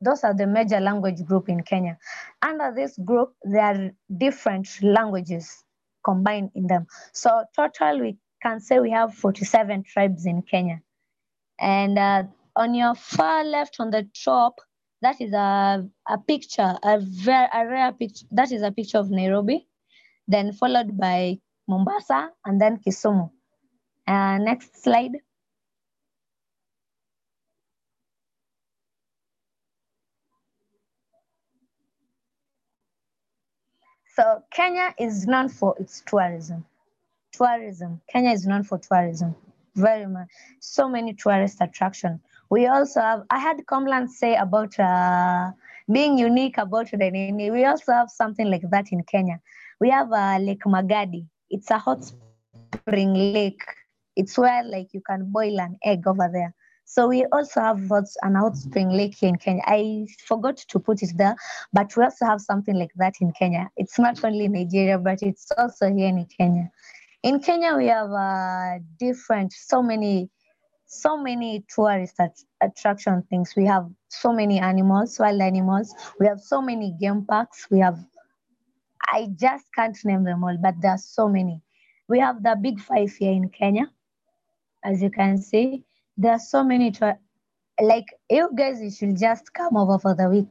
those 0.00 0.22
are 0.22 0.34
the 0.34 0.46
major 0.46 0.78
language 0.80 1.24
group 1.24 1.48
in 1.48 1.62
Kenya. 1.64 1.98
Under 2.40 2.72
this 2.74 2.96
group, 2.98 3.34
there 3.42 3.62
are 3.62 3.90
different 4.16 4.68
languages 4.82 5.64
combined 6.04 6.50
in 6.54 6.66
them. 6.68 6.86
So 7.12 7.44
total, 7.56 8.00
we 8.00 8.18
can 8.42 8.60
say 8.60 8.78
we 8.78 8.90
have 8.90 9.14
47 9.14 9.82
tribes 9.84 10.26
in 10.26 10.42
Kenya. 10.42 10.82
And 11.58 11.98
uh, 11.98 12.24
on 12.54 12.74
your 12.74 12.94
far 12.94 13.44
left 13.44 13.76
on 13.80 13.90
the 13.90 14.06
top, 14.24 14.60
that 15.02 15.20
is 15.20 15.32
a, 15.32 15.88
a 16.08 16.18
picture, 16.18 16.76
a 16.82 17.00
very 17.00 17.48
a 17.52 17.66
rare 17.66 17.92
picture. 17.92 18.26
That 18.30 18.52
is 18.52 18.62
a 18.62 18.70
picture 18.70 18.98
of 18.98 19.10
Nairobi, 19.10 19.66
then 20.28 20.52
followed 20.52 20.96
by 20.96 21.38
Mombasa 21.66 22.30
and 22.44 22.60
then 22.60 22.78
Kisumu. 22.86 23.30
Uh, 24.06 24.38
next 24.38 24.82
slide. 24.82 25.16
So 34.14 34.42
Kenya 34.52 34.94
is 34.98 35.26
known 35.26 35.48
for 35.48 35.74
its 35.78 36.02
tourism. 36.06 36.64
Tourism. 37.32 38.00
Kenya 38.08 38.30
is 38.30 38.46
known 38.46 38.62
for 38.62 38.78
tourism. 38.78 39.34
Very 39.74 40.06
much. 40.06 40.28
So 40.60 40.88
many 40.88 41.14
tourist 41.14 41.58
attraction. 41.60 42.20
We 42.48 42.68
also 42.68 43.00
have, 43.00 43.24
I 43.30 43.40
had 43.40 43.66
Comland 43.66 44.10
say 44.10 44.36
about 44.36 44.78
uh, 44.78 45.50
being 45.90 46.16
unique 46.16 46.58
about 46.58 46.92
the 46.92 46.96
Nini. 47.10 47.50
We 47.50 47.64
also 47.64 47.92
have 47.92 48.08
something 48.08 48.48
like 48.48 48.62
that 48.70 48.92
in 48.92 49.02
Kenya. 49.02 49.40
We 49.80 49.90
have 49.90 50.12
uh, 50.12 50.38
Lake 50.40 50.62
Magadi. 50.64 51.26
It's 51.50 51.70
a 51.72 51.78
hot 51.78 52.04
spring 52.04 53.14
lake. 53.14 53.64
It's 54.14 54.38
where 54.38 54.62
like 54.62 54.94
you 54.94 55.00
can 55.00 55.32
boil 55.32 55.60
an 55.60 55.76
egg 55.84 56.06
over 56.06 56.30
there. 56.32 56.54
So 56.84 57.08
we 57.08 57.24
also 57.32 57.60
have 57.60 57.90
what's 57.90 58.16
an 58.22 58.34
outspring 58.34 58.94
lake 58.94 59.16
here 59.16 59.30
in 59.30 59.36
Kenya. 59.36 59.62
I 59.66 60.06
forgot 60.26 60.58
to 60.58 60.78
put 60.78 61.02
it 61.02 61.16
there, 61.16 61.34
but 61.72 61.96
we 61.96 62.04
also 62.04 62.26
have 62.26 62.40
something 62.40 62.78
like 62.78 62.92
that 62.96 63.14
in 63.20 63.32
Kenya. 63.32 63.70
It's 63.76 63.98
not 63.98 64.22
only 64.24 64.48
Nigeria, 64.48 64.98
but 64.98 65.22
it's 65.22 65.50
also 65.56 65.92
here 65.92 66.08
in 66.08 66.26
Kenya. 66.26 66.70
In 67.22 67.40
Kenya, 67.40 67.74
we 67.76 67.86
have 67.86 68.10
uh, 68.10 68.78
different, 68.98 69.52
so 69.54 69.82
many, 69.82 70.28
so 70.84 71.16
many 71.16 71.64
tourist 71.74 72.16
at- 72.20 72.44
attraction 72.62 73.22
things. 73.30 73.54
We 73.56 73.64
have 73.64 73.88
so 74.08 74.32
many 74.32 74.60
animals, 74.60 75.18
wild 75.18 75.40
animals. 75.40 75.94
We 76.20 76.26
have 76.26 76.40
so 76.40 76.60
many 76.60 76.94
game 77.00 77.24
parks. 77.24 77.66
We 77.70 77.78
have, 77.80 77.98
I 79.08 79.28
just 79.34 79.64
can't 79.74 79.96
name 80.04 80.24
them 80.24 80.44
all, 80.44 80.58
but 80.62 80.74
there 80.82 80.92
are 80.92 80.98
so 80.98 81.28
many. 81.28 81.62
We 82.08 82.18
have 82.18 82.42
the 82.42 82.56
big 82.60 82.78
five 82.78 83.10
here 83.14 83.32
in 83.32 83.48
Kenya, 83.48 83.90
as 84.84 85.02
you 85.02 85.10
can 85.10 85.38
see 85.38 85.82
there 86.16 86.32
are 86.32 86.38
so 86.38 86.62
many 86.64 86.90
to- 86.92 87.18
like 87.80 88.06
you 88.30 88.50
guys 88.56 88.80
you 88.80 88.90
should 88.90 89.18
just 89.18 89.52
come 89.52 89.76
over 89.76 89.98
for 89.98 90.14
the 90.14 90.28
week. 90.28 90.46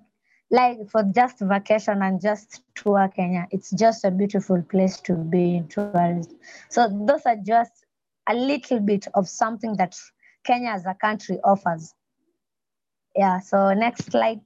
Like 0.51 0.89
for 0.89 1.03
just 1.03 1.39
vacation 1.39 2.01
and 2.03 2.22
just 2.22 2.64
tour 2.76 3.09
kenya. 3.16 3.47
It's 3.51 3.72
just 3.72 4.05
a 4.05 4.11
beautiful 4.11 4.61
place 4.61 4.99
to 5.01 5.16
be 5.16 5.55
in 5.55 5.68
tourist. 5.68 6.34
So 6.70 6.88
those 7.07 7.22
are 7.26 7.38
just 7.38 7.86
a 8.30 8.36
little 8.36 8.80
bit 8.80 9.07
of 9.16 9.28
something 9.28 9.76
that 9.78 9.95
kenya 10.43 10.70
as 10.72 10.86
a 10.86 10.93
country 10.93 11.39
offers. 11.43 11.93
Yeah 13.16 13.39
so 13.39 13.74
next 13.74 14.11
slide. 14.11 14.41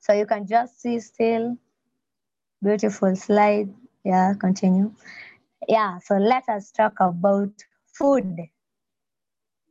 So 0.00 0.12
you 0.12 0.26
can 0.26 0.46
just 0.46 0.80
see 0.80 1.00
still. 1.00 1.56
Beautiful 2.62 3.16
slide. 3.16 3.74
Yeah 4.04 4.34
continue 4.38 4.94
yeah, 5.68 5.98
so 5.98 6.16
let 6.16 6.48
us 6.48 6.72
talk 6.72 6.94
about 6.98 7.50
food. 7.86 8.48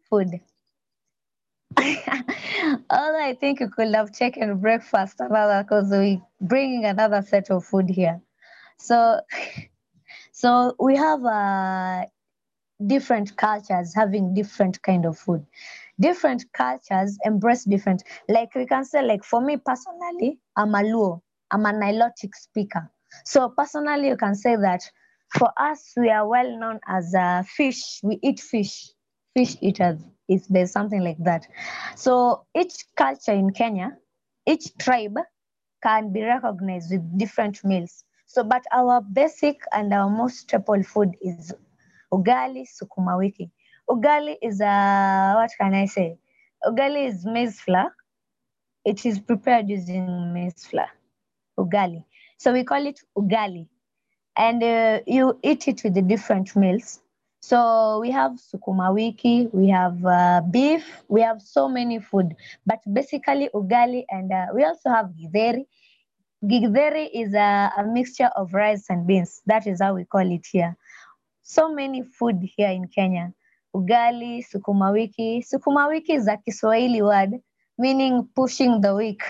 Food. 0.09 0.39
Although 1.77 3.23
I 3.23 3.35
think 3.39 3.59
you 3.59 3.69
could 3.69 3.93
have 3.93 4.11
taken 4.11 4.57
breakfast 4.59 5.19
another 5.19 5.63
because 5.63 5.89
we 5.89 6.21
bringing 6.39 6.85
another 6.85 7.21
set 7.21 7.49
of 7.49 7.65
food 7.65 7.89
here. 7.89 8.21
So, 8.77 9.19
so 10.31 10.75
we 10.79 10.95
have 10.95 11.25
uh, 11.25 12.05
different 12.85 13.35
cultures 13.35 13.93
having 13.95 14.33
different 14.33 14.81
kind 14.83 15.05
of 15.05 15.17
food. 15.17 15.45
Different 15.99 16.45
cultures 16.53 17.17
embrace 17.25 17.63
different. 17.63 18.03
Like 18.29 18.53
we 18.55 18.65
can 18.67 18.85
say, 18.85 19.01
like 19.01 19.23
for 19.23 19.41
me 19.41 19.57
personally, 19.57 20.39
I'm 20.55 20.75
a 20.75 20.83
Luo. 20.83 21.21
I'm 21.51 21.65
a 21.65 21.71
Nilotic 21.71 22.35
speaker. 22.35 22.91
So 23.25 23.49
personally, 23.49 24.09
you 24.09 24.17
can 24.17 24.35
say 24.35 24.55
that 24.57 24.81
for 25.29 25.51
us, 25.57 25.93
we 25.97 26.09
are 26.09 26.27
well 26.27 26.57
known 26.57 26.79
as 26.87 27.13
uh, 27.13 27.43
fish. 27.43 27.99
We 28.03 28.19
eat 28.23 28.39
fish, 28.39 28.89
fish 29.35 29.55
eaters, 29.61 29.99
if 30.27 30.47
there's 30.47 30.71
something 30.71 31.01
like 31.03 31.17
that. 31.19 31.47
So 31.95 32.45
each 32.55 32.85
culture 32.95 33.33
in 33.33 33.51
Kenya, 33.51 33.97
each 34.45 34.75
tribe 34.77 35.17
can 35.83 36.11
be 36.11 36.23
recognized 36.23 36.91
with 36.91 37.17
different 37.17 37.63
meals. 37.63 38.03
So, 38.25 38.43
but 38.43 38.63
our 38.73 39.01
basic 39.01 39.61
and 39.73 39.93
our 39.93 40.09
most 40.09 40.39
staple 40.39 40.83
food 40.83 41.15
is 41.21 41.53
ugali 42.11 42.65
sukuma 42.67 43.17
wiki. 43.17 43.51
Ugali 43.89 44.35
is 44.41 44.59
a, 44.59 45.33
what 45.35 45.51
can 45.59 45.73
I 45.73 45.85
say? 45.85 46.17
Ugali 46.65 47.07
is 47.07 47.25
maize 47.25 47.59
flour. 47.59 47.93
It 48.83 49.05
is 49.05 49.19
prepared 49.19 49.69
using 49.69 50.33
maize 50.33 50.65
flour, 50.65 50.89
ugali. 51.57 52.03
So 52.37 52.53
we 52.53 52.63
call 52.63 52.85
it 52.85 52.99
ugali 53.17 53.67
and 54.37 54.63
uh, 54.63 54.99
you 55.07 55.37
eat 55.43 55.67
it 55.67 55.83
with 55.83 55.93
the 55.95 56.01
different 56.01 56.55
meals. 56.55 56.99
So 57.41 57.99
we 58.01 58.11
have 58.11 58.33
sukuma 58.33 58.93
wiki, 58.93 59.47
we 59.53 59.69
have 59.69 60.03
uh, 60.05 60.41
beef, 60.51 61.03
we 61.07 61.21
have 61.21 61.41
so 61.41 61.67
many 61.69 61.99
food, 61.99 62.35
but 62.65 62.79
basically 62.91 63.49
ugali, 63.53 64.05
and 64.09 64.31
uh, 64.31 64.47
we 64.53 64.63
also 64.63 64.89
have 64.89 65.07
githeri. 65.19 65.65
Githeri 66.43 67.09
is 67.13 67.33
a, 67.33 67.71
a 67.77 67.83
mixture 67.83 68.29
of 68.35 68.53
rice 68.53 68.85
and 68.89 69.07
beans. 69.07 69.41
That 69.45 69.65
is 69.65 69.81
how 69.81 69.95
we 69.95 70.05
call 70.05 70.29
it 70.31 70.45
here. 70.51 70.75
So 71.43 71.73
many 71.73 72.03
food 72.03 72.37
here 72.57 72.69
in 72.69 72.87
Kenya. 72.87 73.33
Ugali, 73.75 74.43
sukuma 74.45 74.91
wiki. 74.91 75.41
Sukuma 75.41 75.89
wiki 75.89 76.13
is 76.13 76.27
a 76.27 76.37
Kiswahili 76.37 77.01
word 77.01 77.41
meaning 77.77 78.27
pushing 78.35 78.81
the 78.81 78.93
weak 78.95 79.21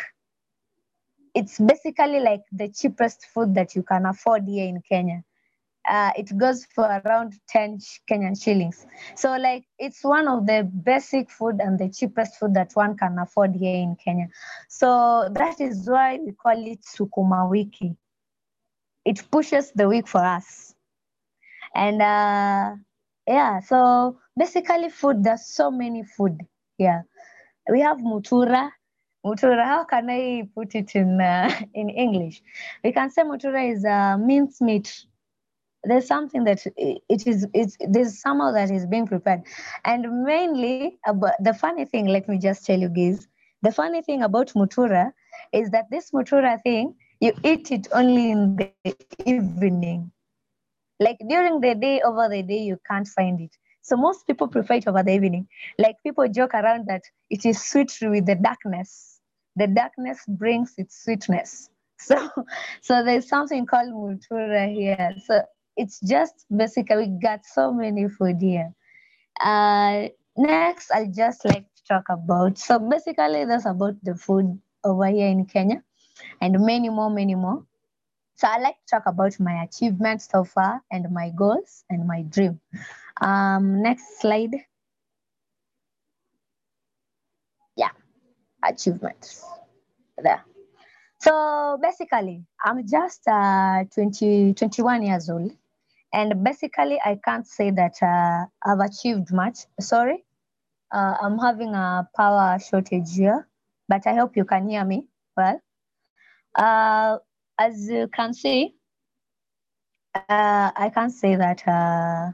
it's 1.37 1.59
basically 1.59 2.19
like 2.19 2.41
the 2.51 2.67
cheapest 2.67 3.27
food 3.27 3.53
that 3.53 3.75
you 3.75 3.83
can 3.83 4.07
afford 4.07 4.47
here 4.47 4.67
in 4.67 4.81
Kenya. 4.81 5.23
Uh, 5.87 6.11
it 6.17 6.35
goes 6.35 6.65
for 6.73 6.85
around 7.05 7.33
10 7.47 7.77
Kenyan 8.09 8.35
shillings. 8.35 8.87
So, 9.15 9.37
like, 9.37 9.63
it's 9.77 10.03
one 10.03 10.27
of 10.27 10.47
the 10.47 10.63
basic 10.83 11.29
food 11.29 11.57
and 11.59 11.77
the 11.77 11.89
cheapest 11.89 12.39
food 12.39 12.55
that 12.55 12.71
one 12.73 12.97
can 12.97 13.19
afford 13.19 13.55
here 13.55 13.75
in 13.75 13.95
Kenya. 14.03 14.29
So, 14.67 15.29
that 15.33 15.61
is 15.61 15.87
why 15.87 16.17
we 16.17 16.31
call 16.31 16.57
it 16.57 16.81
Sukuma 16.81 17.47
Wiki. 17.47 17.95
It 19.05 19.23
pushes 19.31 19.71
the 19.73 19.87
week 19.87 20.07
for 20.07 20.25
us. 20.25 20.73
And 21.75 22.01
uh, 22.01 22.75
yeah, 23.27 23.59
so 23.59 24.17
basically, 24.35 24.89
food, 24.89 25.23
there's 25.23 25.45
so 25.45 25.69
many 25.69 26.03
food 26.03 26.41
here. 26.79 27.05
We 27.69 27.81
have 27.81 27.99
Mutura, 27.99 28.71
Mutura, 29.27 29.65
how 29.65 29.83
can 29.83 30.09
I 30.09 30.47
put 30.55 30.73
it 30.75 30.95
in 30.95 31.19
uh, 31.19 31.51
in 31.73 31.89
English? 31.89 32.41
We 32.83 32.93
can 32.93 33.09
say 33.09 33.23
mutura 33.23 33.69
is 33.69 33.83
a 33.83 34.17
mince 34.17 34.61
meat. 34.61 35.05
There's 35.83 36.07
something 36.07 36.45
that 36.45 36.65
it 36.75 37.27
is. 37.27 37.45
It's 37.53 37.77
there's 37.93 38.21
somehow 38.21 38.51
that 38.53 38.71
is 38.71 38.85
being 38.85 39.07
prepared, 39.07 39.41
and 39.83 40.23
mainly 40.23 40.99
about 41.05 41.33
the 41.43 41.53
funny 41.53 41.85
thing. 41.85 42.07
Let 42.07 42.29
me 42.29 42.37
just 42.39 42.65
tell 42.65 42.79
you 42.79 42.89
guys. 42.89 43.27
The 43.61 43.71
funny 43.71 44.01
thing 44.01 44.23
about 44.23 44.53
mutura 44.55 45.11
is 45.51 45.71
that 45.71 45.89
this 45.91 46.11
mutura 46.11 46.61
thing 46.63 46.95
you 47.19 47.33
eat 47.43 47.71
it 47.71 47.87
only 47.91 48.31
in 48.31 48.55
the 48.55 48.71
evening. 49.25 50.11
Like 50.99 51.17
during 51.27 51.59
the 51.61 51.75
day, 51.75 52.01
over 52.01 52.29
the 52.29 52.43
day, 52.43 52.59
you 52.59 52.77
can't 52.89 53.07
find 53.07 53.39
it. 53.41 53.55
So 53.81 53.95
most 53.97 54.27
people 54.27 54.47
prefer 54.47 54.75
it 54.75 54.87
over 54.87 55.03
the 55.03 55.13
evening. 55.13 55.47
Like 55.79 55.95
people 56.03 56.27
joke 56.27 56.53
around 56.53 56.87
that 56.87 57.03
it 57.29 57.45
is 57.45 57.61
sweet 57.63 57.97
with 58.01 58.25
the 58.25 58.35
darkness. 58.35 59.16
The 59.57 59.67
darkness 59.67 60.23
brings 60.27 60.73
its 60.77 61.03
sweetness. 61.03 61.69
So, 61.99 62.29
so 62.81 63.03
there's 63.03 63.27
something 63.27 63.65
called 63.65 63.89
mutura 63.89 64.71
here. 64.71 65.15
So 65.25 65.41
it's 65.75 65.99
just 65.99 66.45
basically 66.55 67.09
we 67.09 67.19
got 67.19 67.43
so 67.43 67.73
many 67.73 68.07
food 68.07 68.37
here. 68.39 68.71
Uh, 69.41 70.09
next, 70.37 70.91
I'll 70.91 71.11
just 71.11 71.43
like 71.45 71.65
to 71.75 71.83
talk 71.87 72.05
about. 72.09 72.59
So 72.59 72.77
basically, 72.77 73.45
that's 73.45 73.65
about 73.65 73.95
the 74.03 74.13
food 74.13 74.61
over 74.83 75.07
here 75.07 75.27
in 75.27 75.45
Kenya, 75.45 75.83
and 76.39 76.59
many 76.59 76.89
more, 76.89 77.09
many 77.09 77.33
more. 77.33 77.65
So 78.35 78.47
I 78.47 78.59
like 78.59 78.75
to 78.85 78.95
talk 78.95 79.03
about 79.07 79.39
my 79.39 79.63
achievements 79.63 80.29
so 80.31 80.43
far 80.43 80.83
and 80.91 81.11
my 81.11 81.31
goals 81.35 81.83
and 81.89 82.05
my 82.07 82.21
dream. 82.21 82.61
Um, 83.21 83.81
next 83.81 84.21
slide. 84.21 84.53
Yeah, 87.75 87.89
achievements. 88.67 89.43
There. 90.17 90.43
So 91.19 91.79
basically, 91.81 92.45
I'm 92.63 92.87
just 92.87 93.27
uh, 93.27 93.83
20, 93.93 94.53
21 94.53 95.03
years 95.03 95.29
old. 95.29 95.51
And 96.13 96.43
basically, 96.43 96.99
I 97.03 97.19
can't 97.23 97.45
say 97.45 97.71
that 97.71 98.01
uh, 98.01 98.45
I've 98.65 98.79
achieved 98.79 99.33
much. 99.33 99.59
Sorry, 99.79 100.23
uh, 100.91 101.15
I'm 101.21 101.37
having 101.37 101.73
a 101.73 102.07
power 102.15 102.57
shortage 102.59 103.13
here, 103.15 103.47
but 103.87 104.07
I 104.07 104.15
hope 104.15 104.37
you 104.37 104.45
can 104.45 104.69
hear 104.69 104.85
me 104.85 105.07
well. 105.35 105.61
Uh, 106.55 107.17
as 107.59 107.89
you 107.89 108.07
can 108.07 108.33
see, 108.33 108.75
uh, 110.15 110.71
I 110.75 110.91
can't 110.93 111.11
say 111.11 111.35
that 111.35 111.67
uh, 111.67 112.31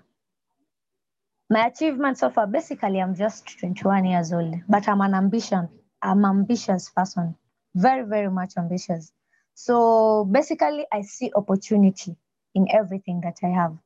my 1.49 1.67
achievements 1.67 2.19
so 2.19 2.29
far, 2.29 2.47
basically, 2.47 3.01
I'm 3.01 3.15
just 3.15 3.59
21 3.59 4.05
years 4.05 4.31
old, 4.31 4.55
but 4.69 4.87
I'm 4.87 5.01
an 5.01 5.13
ambition. 5.15 5.67
I'm 6.03 6.25
ambitious 6.25 6.89
person, 6.89 7.35
very, 7.73 8.05
very 8.05 8.29
much 8.29 8.53
ambitious. 8.57 9.11
So 9.55 10.25
basically, 10.25 10.85
I 10.91 11.01
see 11.01 11.31
opportunity 11.33 12.15
in 12.53 12.67
everything 12.69 13.21
that 13.21 13.37
I 13.43 13.47
have. 13.47 13.77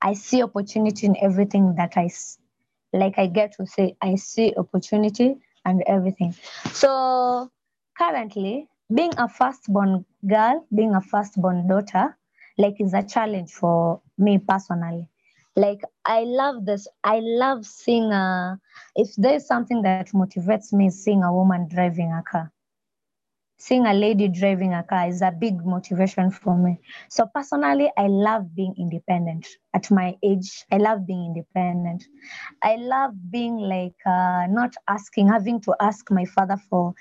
I 0.00 0.14
see 0.14 0.42
opportunity 0.42 1.06
in 1.06 1.16
everything 1.20 1.74
that 1.76 1.92
I, 1.96 2.08
like 2.92 3.18
I 3.18 3.26
get 3.26 3.52
to 3.56 3.66
say, 3.66 3.96
I 4.00 4.14
see 4.14 4.54
opportunity 4.56 5.36
and 5.64 5.82
everything. 5.86 6.34
So 6.72 7.50
currently, 7.96 8.68
being 8.94 9.12
a 9.18 9.28
firstborn 9.28 10.04
girl, 10.26 10.66
being 10.74 10.94
a 10.94 11.00
firstborn 11.00 11.68
daughter, 11.68 12.16
like 12.56 12.80
is 12.80 12.94
a 12.94 13.02
challenge 13.02 13.50
for 13.52 14.00
me 14.16 14.38
personally. 14.38 15.08
Like 15.58 15.82
I 16.06 16.24
love 16.24 16.64
this. 16.66 16.88
I 17.04 17.20
love 17.22 17.66
seeing 17.66 18.12
a. 18.12 18.58
If 18.96 19.14
there's 19.16 19.46
something 19.46 19.82
that 19.82 20.02
motivates 20.04 20.72
me, 20.72 20.90
seeing 20.90 21.22
a 21.24 21.32
woman 21.32 21.68
driving 21.68 22.12
a 22.12 22.22
car. 22.22 22.52
Seeing 23.58 23.86
a 23.86 23.92
lady 23.92 24.28
driving 24.28 24.72
a 24.74 24.82
car 24.82 25.08
is 25.08 25.20
a 25.22 25.32
big 25.32 25.64
motivation 25.66 26.30
for 26.30 26.56
me. 26.56 26.80
So 27.10 27.26
personally, 27.34 27.90
I 27.96 28.06
love 28.08 28.54
being 28.54 28.74
independent. 28.78 29.46
At 29.74 29.90
my 29.90 30.16
age, 30.22 30.64
I 30.72 30.78
love 30.78 31.06
being 31.06 31.26
independent. 31.34 32.04
I 32.62 32.76
love 32.76 33.12
being 33.30 33.56
like 33.58 33.96
uh, 34.06 34.46
not 34.48 34.74
asking, 34.88 35.28
having 35.28 35.60
to 35.62 35.74
ask 35.80 36.10
my 36.10 36.24
father 36.24 36.56
for 36.70 36.94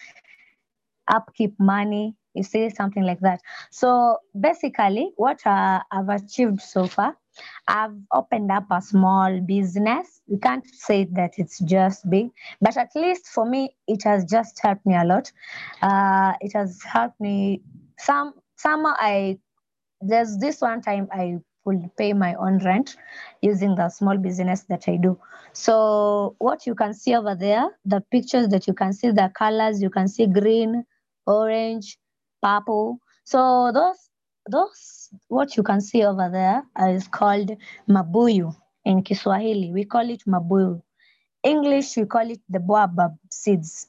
upkeep 1.07 1.55
money. 1.59 2.15
You 2.33 2.43
see, 2.43 2.69
something 2.69 3.03
like 3.03 3.19
that. 3.21 3.41
So 3.71 4.17
basically, 4.39 5.11
what 5.17 5.45
uh, 5.45 5.81
I've 5.91 6.09
achieved 6.09 6.61
so 6.61 6.87
far, 6.87 7.15
I've 7.67 7.95
opened 8.13 8.51
up 8.51 8.65
a 8.71 8.81
small 8.81 9.39
business. 9.41 10.21
We 10.27 10.37
can't 10.37 10.65
say 10.73 11.05
that 11.13 11.33
it's 11.37 11.59
just 11.59 12.09
big, 12.09 12.29
but 12.61 12.77
at 12.77 12.89
least 12.95 13.27
for 13.27 13.45
me, 13.45 13.75
it 13.87 14.03
has 14.03 14.25
just 14.25 14.59
helped 14.61 14.85
me 14.85 14.95
a 14.95 15.03
lot. 15.05 15.31
Uh, 15.81 16.33
it 16.41 16.53
has 16.53 16.81
helped 16.83 17.19
me. 17.19 17.61
Some 17.99 18.33
somehow 18.57 18.93
I 18.99 19.39
there's 20.01 20.37
this 20.37 20.61
one 20.61 20.81
time 20.81 21.07
I 21.11 21.37
could 21.65 21.89
pay 21.97 22.13
my 22.13 22.33
own 22.35 22.59
rent 22.59 22.95
using 23.41 23.75
the 23.75 23.89
small 23.89 24.17
business 24.17 24.63
that 24.69 24.87
I 24.87 24.95
do. 24.97 25.19
So 25.53 26.35
what 26.39 26.65
you 26.65 26.75
can 26.75 26.93
see 26.93 27.15
over 27.15 27.35
there, 27.35 27.77
the 27.85 28.01
pictures 28.11 28.47
that 28.49 28.67
you 28.67 28.73
can 28.73 28.93
see, 28.93 29.11
the 29.11 29.31
colors 29.35 29.81
you 29.81 29.89
can 29.89 30.07
see 30.07 30.27
green, 30.27 30.85
orange, 31.25 31.97
purple. 32.41 32.99
So 33.25 33.71
those 33.73 33.97
those 34.49 34.77
what 35.27 35.57
you 35.57 35.63
can 35.63 35.81
see 35.81 36.03
over 36.03 36.29
there 36.31 36.63
is 36.89 37.07
called 37.07 37.51
mabuyu 37.89 38.55
in 38.85 39.03
Kiswahili. 39.03 39.71
We 39.71 39.85
call 39.85 40.09
it 40.09 40.23
mabuyu. 40.27 40.81
English 41.43 41.97
we 41.97 42.05
call 42.05 42.29
it 42.29 42.41
the 42.49 42.59
baobab 42.59 43.17
seeds. 43.29 43.87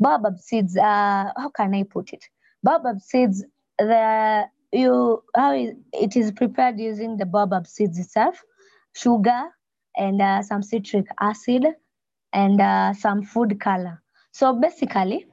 Baobab 0.00 0.38
seeds. 0.38 0.76
Uh, 0.76 1.32
how 1.36 1.50
can 1.54 1.74
I 1.74 1.84
put 1.84 2.12
it? 2.12 2.24
Baobab 2.62 3.00
seeds. 3.00 3.44
The 3.78 4.44
you 4.72 5.22
how 5.34 5.54
it, 5.54 5.76
it 5.92 6.16
is 6.16 6.32
prepared 6.32 6.80
using 6.80 7.16
the 7.16 7.26
baobab 7.26 7.66
seeds 7.66 7.98
itself, 7.98 8.42
sugar, 8.94 9.42
and 9.96 10.20
uh, 10.20 10.42
some 10.42 10.62
citric 10.62 11.06
acid, 11.20 11.66
and 12.32 12.60
uh, 12.60 12.92
some 12.94 13.22
food 13.22 13.60
color. 13.60 14.02
So 14.32 14.54
basically, 14.54 15.26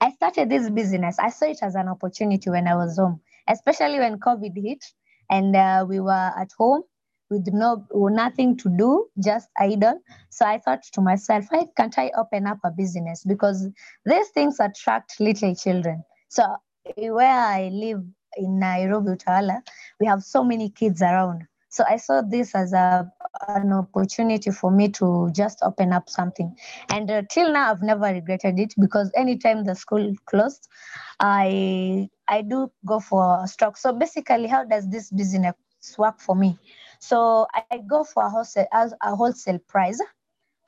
I 0.00 0.10
started 0.12 0.50
this 0.50 0.70
business. 0.70 1.18
I 1.18 1.30
saw 1.30 1.46
it 1.46 1.58
as 1.62 1.74
an 1.74 1.88
opportunity 1.88 2.50
when 2.50 2.68
I 2.68 2.74
was 2.74 2.96
home, 2.98 3.20
especially 3.50 3.98
when 3.98 4.18
COVID 4.18 4.52
hit 4.56 4.84
and 5.30 5.54
uh, 5.54 5.84
we 5.88 6.00
were 6.00 6.32
at 6.36 6.50
home 6.56 6.82
with 7.30 7.46
no 7.52 7.86
nothing 7.92 8.56
to 8.56 8.68
do, 8.76 9.06
just 9.22 9.48
idle. 9.58 10.00
So 10.30 10.44
I 10.46 10.58
thought 10.58 10.82
to 10.92 11.00
myself, 11.00 11.46
why 11.50 11.66
can't 11.76 11.96
I 11.98 12.10
open 12.18 12.46
up 12.46 12.58
a 12.64 12.70
business? 12.70 13.24
Because 13.24 13.68
these 14.04 14.28
things 14.30 14.58
attract 14.58 15.20
little 15.20 15.54
children. 15.54 16.02
So 16.28 16.44
where 16.96 17.38
I 17.38 17.70
live 17.72 18.02
in 18.36 18.58
Nairobi, 18.58 19.10
Utawala, 19.10 19.60
we 20.00 20.06
have 20.06 20.22
so 20.22 20.42
many 20.44 20.70
kids 20.70 21.02
around. 21.02 21.46
So 21.70 21.84
I 21.88 21.96
saw 21.96 22.20
this 22.22 22.54
as 22.54 22.72
a 22.72 23.10
an 23.48 23.72
opportunity 23.72 24.50
for 24.50 24.70
me 24.70 24.88
to 24.90 25.30
just 25.32 25.60
open 25.62 25.92
up 25.92 26.08
something. 26.10 26.54
And 26.90 27.10
uh, 27.10 27.22
till 27.30 27.52
now, 27.52 27.70
I've 27.70 27.82
never 27.82 28.06
regretted 28.06 28.58
it 28.58 28.74
because 28.78 29.10
anytime 29.16 29.64
the 29.64 29.74
school 29.74 30.12
closed, 30.26 30.68
I 31.20 32.08
I 32.28 32.42
do 32.42 32.70
go 32.84 33.00
for 33.00 33.46
stock. 33.46 33.76
So 33.76 33.92
basically, 33.92 34.48
how 34.48 34.64
does 34.64 34.88
this 34.90 35.10
business 35.10 35.54
work 35.96 36.20
for 36.20 36.34
me? 36.36 36.58
So 36.98 37.46
I 37.54 37.78
go 37.78 38.04
for 38.04 38.24
a 38.24 38.30
wholesale 38.30 38.66
a 38.72 39.16
wholesale 39.16 39.58
price 39.68 40.00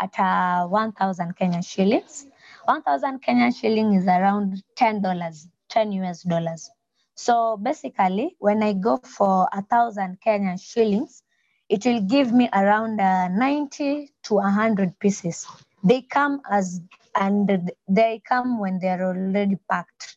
at 0.00 0.18
uh, 0.18 0.66
1,000 0.66 1.36
Kenyan 1.36 1.66
shillings. 1.66 2.26
1,000 2.64 3.22
Kenyan 3.22 3.54
shilling 3.54 3.94
is 3.94 4.06
around 4.06 4.62
$10, 4.76 5.46
10 5.68 5.92
US 5.92 6.22
dollars. 6.22 6.70
So 7.14 7.56
basically, 7.56 8.36
when 8.38 8.62
I 8.62 8.72
go 8.72 8.98
for 8.98 9.48
a 9.52 9.62
thousand 9.62 10.18
Kenyan 10.24 10.60
shillings, 10.60 11.22
it 11.68 11.84
will 11.86 12.00
give 12.00 12.32
me 12.32 12.48
around 12.52 13.00
uh, 13.00 13.28
90 13.28 14.10
to 14.24 14.34
100 14.34 14.98
pieces. 14.98 15.46
They 15.84 16.02
come 16.02 16.40
as, 16.50 16.80
and 17.14 17.72
they 17.88 18.22
come 18.28 18.58
when 18.58 18.78
they're 18.78 19.04
already 19.04 19.58
packed. 19.70 20.16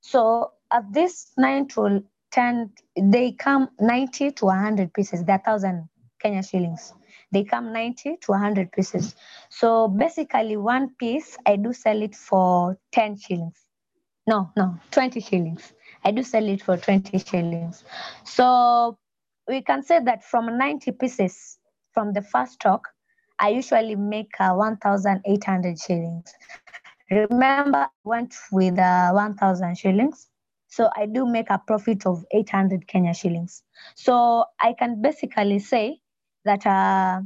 So 0.00 0.52
at 0.72 0.92
this 0.92 1.32
9 1.36 1.68
to 1.68 2.04
10, 2.32 2.70
they 2.96 3.32
come 3.32 3.68
90 3.80 4.32
to 4.32 4.44
100 4.46 4.92
pieces. 4.94 5.24
They're 5.24 5.42
1,000 5.44 5.88
Kenya 6.20 6.42
shillings. 6.42 6.92
They 7.32 7.44
come 7.44 7.72
90 7.72 8.16
to 8.22 8.32
100 8.32 8.72
pieces. 8.72 9.14
So 9.50 9.88
basically, 9.88 10.56
one 10.56 10.94
piece, 10.98 11.36
I 11.46 11.56
do 11.56 11.72
sell 11.72 12.02
it 12.02 12.14
for 12.14 12.78
10 12.92 13.18
shillings. 13.18 13.56
No, 14.26 14.50
no, 14.56 14.78
20 14.90 15.20
shillings. 15.20 15.72
I 16.04 16.10
do 16.10 16.22
sell 16.22 16.48
it 16.48 16.62
for 16.62 16.76
20 16.76 17.18
shillings. 17.18 17.84
So 18.24 18.98
we 19.48 19.62
can 19.62 19.82
say 19.82 20.00
that 20.04 20.24
from 20.24 20.56
90 20.56 20.92
pieces 20.92 21.58
from 21.92 22.12
the 22.12 22.22
first 22.22 22.54
stock, 22.54 22.88
I 23.38 23.50
usually 23.50 23.96
make 23.96 24.32
uh, 24.38 24.52
1,800 24.52 25.78
shillings. 25.78 26.34
Remember, 27.10 27.78
I 27.78 27.88
went 28.04 28.34
with 28.52 28.78
uh, 28.78 29.10
1,000 29.12 29.76
shillings. 29.76 30.28
So 30.68 30.88
I 30.96 31.06
do 31.06 31.26
make 31.26 31.50
a 31.50 31.58
profit 31.66 32.06
of 32.06 32.24
800 32.30 32.86
Kenya 32.86 33.12
shillings. 33.12 33.64
So 33.96 34.44
I 34.60 34.74
can 34.78 35.02
basically 35.02 35.58
say 35.58 36.00
that 36.44 36.64
uh, 36.64 37.22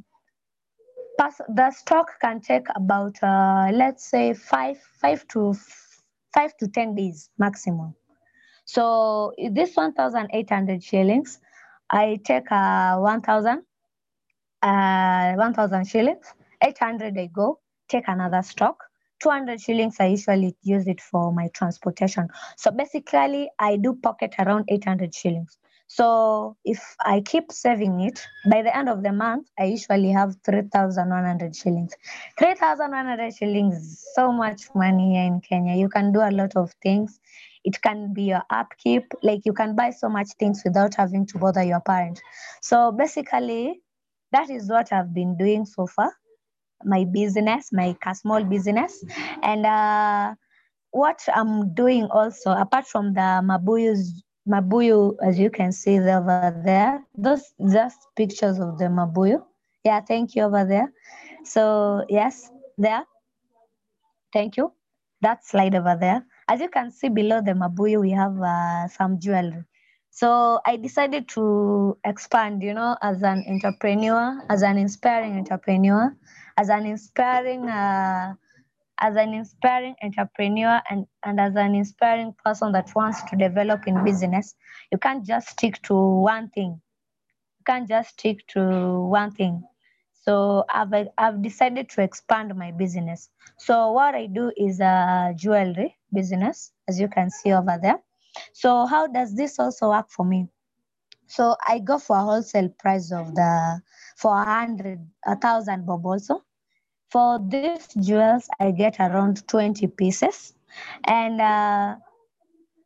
the 1.49 1.71
stock 1.71 2.19
can 2.21 2.41
take 2.41 2.67
about, 2.75 3.23
uh, 3.23 3.71
let's 3.73 4.09
say, 4.09 4.33
five, 4.33 4.79
five 5.01 5.27
to 5.29 5.55
five 6.33 6.57
to 6.57 6.69
10 6.69 6.95
days 6.95 7.29
maximum. 7.39 7.95
So 8.65 9.33
this 9.51 9.77
1,800 9.77 10.83
shillings, 10.83 11.41
I 11.91 12.19
take 12.25 12.51
uh, 12.51 12.97
1,000, 12.99 13.63
uh, 14.63 15.35
1,000 15.35 15.85
shillings, 15.87 16.35
800 16.63 17.19
I 17.19 17.27
go, 17.27 17.61
take 17.89 18.09
another 18.09 18.43
stock. 18.43 18.85
200 19.21 19.61
shillings, 19.61 19.97
I 20.01 20.07
usually 20.07 20.57
use 20.63 20.87
it 20.87 21.01
for 21.01 21.33
my 21.33 21.49
transportation. 21.55 22.29
So 22.57 22.71
basically, 22.71 23.51
I 23.59 23.77
do 23.77 23.95
pocket 23.95 24.35
around 24.39 24.65
800 24.69 25.15
shillings. 25.15 25.59
So 25.87 26.57
if 26.65 26.97
I 27.05 27.21
keep 27.21 27.53
saving 27.53 28.01
it, 28.01 28.21
by 28.51 28.63
the 28.63 28.75
end 28.77 28.89
of 28.89 29.03
the 29.03 29.13
month, 29.13 29.49
I 29.59 29.65
usually 29.65 30.11
have 30.11 30.35
3,100 30.45 31.55
shillings. 31.55 31.95
3,100 32.39 33.35
shillings 33.35 34.05
so 34.15 34.33
much 34.33 34.63
money 34.75 35.15
here 35.15 35.25
in 35.25 35.41
Kenya. 35.41 35.77
You 35.77 35.89
can 35.89 36.13
do 36.13 36.21
a 36.21 36.31
lot 36.31 36.57
of 36.57 36.73
things. 36.83 37.21
It 37.65 37.81
can 37.81 38.13
be 38.13 38.25
your 38.25 38.43
upkeep, 38.51 39.05
like 39.23 39.41
you 39.45 39.53
can 39.53 39.75
buy 39.75 39.91
so 39.91 40.09
much 40.09 40.29
things 40.39 40.63
without 40.65 40.95
having 40.95 41.27
to 41.27 41.39
bother 41.39 41.63
your 41.63 41.81
parents. 41.81 42.21
So 42.63 42.93
basically, 42.93 43.81
that 44.33 44.51
is 44.51 44.69
what 44.69 44.93
I've 44.93 45.15
been 45.15 45.37
doing 45.37 45.65
so 45.65 45.87
far. 45.87 46.13
My 46.85 47.05
business, 47.05 47.71
my 47.73 47.97
small 48.13 48.45
business, 48.45 49.03
and 49.43 49.65
uh, 49.65 50.35
what 50.91 51.21
I'm 51.35 51.73
doing 51.75 52.05
also, 52.11 52.51
apart 52.51 52.87
from 52.87 53.15
the 53.15 53.41
Mabuyu's 53.43 54.23
Mabuyu, 54.47 55.17
as 55.23 55.39
you 55.39 55.49
can 55.51 55.73
see 55.73 55.99
over 55.99 56.63
there, 56.65 57.03
those 57.17 57.55
just 57.73 57.99
pictures 58.15 58.59
of 58.59 58.79
the 58.79 58.85
Mabuyu. 58.85 59.43
Yeah, 59.85 60.01
thank 60.01 60.35
you 60.35 60.43
over 60.43 60.65
there. 60.65 60.93
So 61.45 62.05
yes, 62.09 62.51
there. 62.77 63.05
Thank 64.33 64.57
you. 64.57 64.73
That 65.23 65.47
slide 65.47 65.75
over 65.75 65.97
there. 65.99 66.27
As 66.49 66.61
you 66.61 66.69
can 66.69 66.91
see 66.91 67.09
below 67.09 67.41
the 67.41 67.53
Mabuyu, 67.53 68.01
we 68.01 68.11
have 68.11 68.41
uh, 68.41 68.89
some 68.89 69.19
jewelry. 69.19 69.65
So 70.11 70.61
I 70.65 70.77
decided 70.77 71.29
to 71.31 71.99
expand, 72.05 72.63
you 72.63 72.75
know, 72.75 72.97
as 73.03 73.23
an 73.23 73.45
entrepreneur, 73.49 74.41
as 74.49 74.63
an 74.63 74.79
inspiring 74.79 75.37
entrepreneur, 75.39 76.17
as 76.57 76.69
an 76.69 76.87
inspiring 76.87 77.69
uh, 77.69 78.35
as 79.01 79.17
an 79.17 79.35
inspiring 79.35 79.97
entrepreneur 80.03 80.81
and, 80.89 81.07
and 81.25 81.41
as 81.41 81.57
an 81.57 81.75
inspiring 81.75 82.35
person 82.45 82.73
that 82.73 82.95
wants 82.95 83.23
to 83.25 83.37
develop 83.37 83.87
in 83.87 84.05
business, 84.05 84.55
you 84.93 84.99
can't 84.99 85.27
just 85.27 85.49
stick 85.49 85.83
to 85.83 85.95
one 85.95 86.49
thing. 86.51 86.81
You 87.59 87.65
can't 87.67 87.89
just 87.89 88.11
stick 88.11 88.47
to 88.49 89.01
one 89.01 89.33
thing. 89.33 89.65
So 90.27 90.65
I've, 90.71 90.93
I've 91.19 91.43
decided 91.43 91.91
to 91.91 92.03
expand 92.03 92.55
my 92.57 92.71
business. 92.73 93.29
So 93.59 93.93
what 93.93 94.15
I 94.15 94.27
do 94.27 94.53
is 94.57 94.81
a 94.81 95.35
jewelry 95.37 95.97
business, 96.15 96.73
as 96.89 96.99
you 96.99 97.09
can 97.09 97.31
see 97.31 97.53
over 97.53 97.79
there. 97.81 98.01
So 98.55 98.87
how 98.87 99.07
does 99.07 99.37
this 99.37 99.59
also 99.59 99.91
work 99.91 100.11
for 100.11 100.25
me? 100.25 100.49
So 101.27 101.57
I 101.69 101.79
go 101.81 101.99
for 101.99 102.17
a 102.17 102.23
wholesale 102.23 102.71
price 102.79 103.13
of 103.13 103.35
the 103.35 103.83
for 104.17 104.35
a 104.41 104.45
hundred, 104.45 105.01
a 105.27 105.37
thousand 105.37 105.87
bob 105.87 106.07
also. 106.07 106.43
For 107.11 107.39
these 107.49 107.89
jewels, 108.01 108.49
I 108.61 108.71
get 108.73 108.99
around 109.01 109.47
20 109.47 109.87
pieces. 109.89 110.55
And 111.07 111.41
uh, 111.41 111.97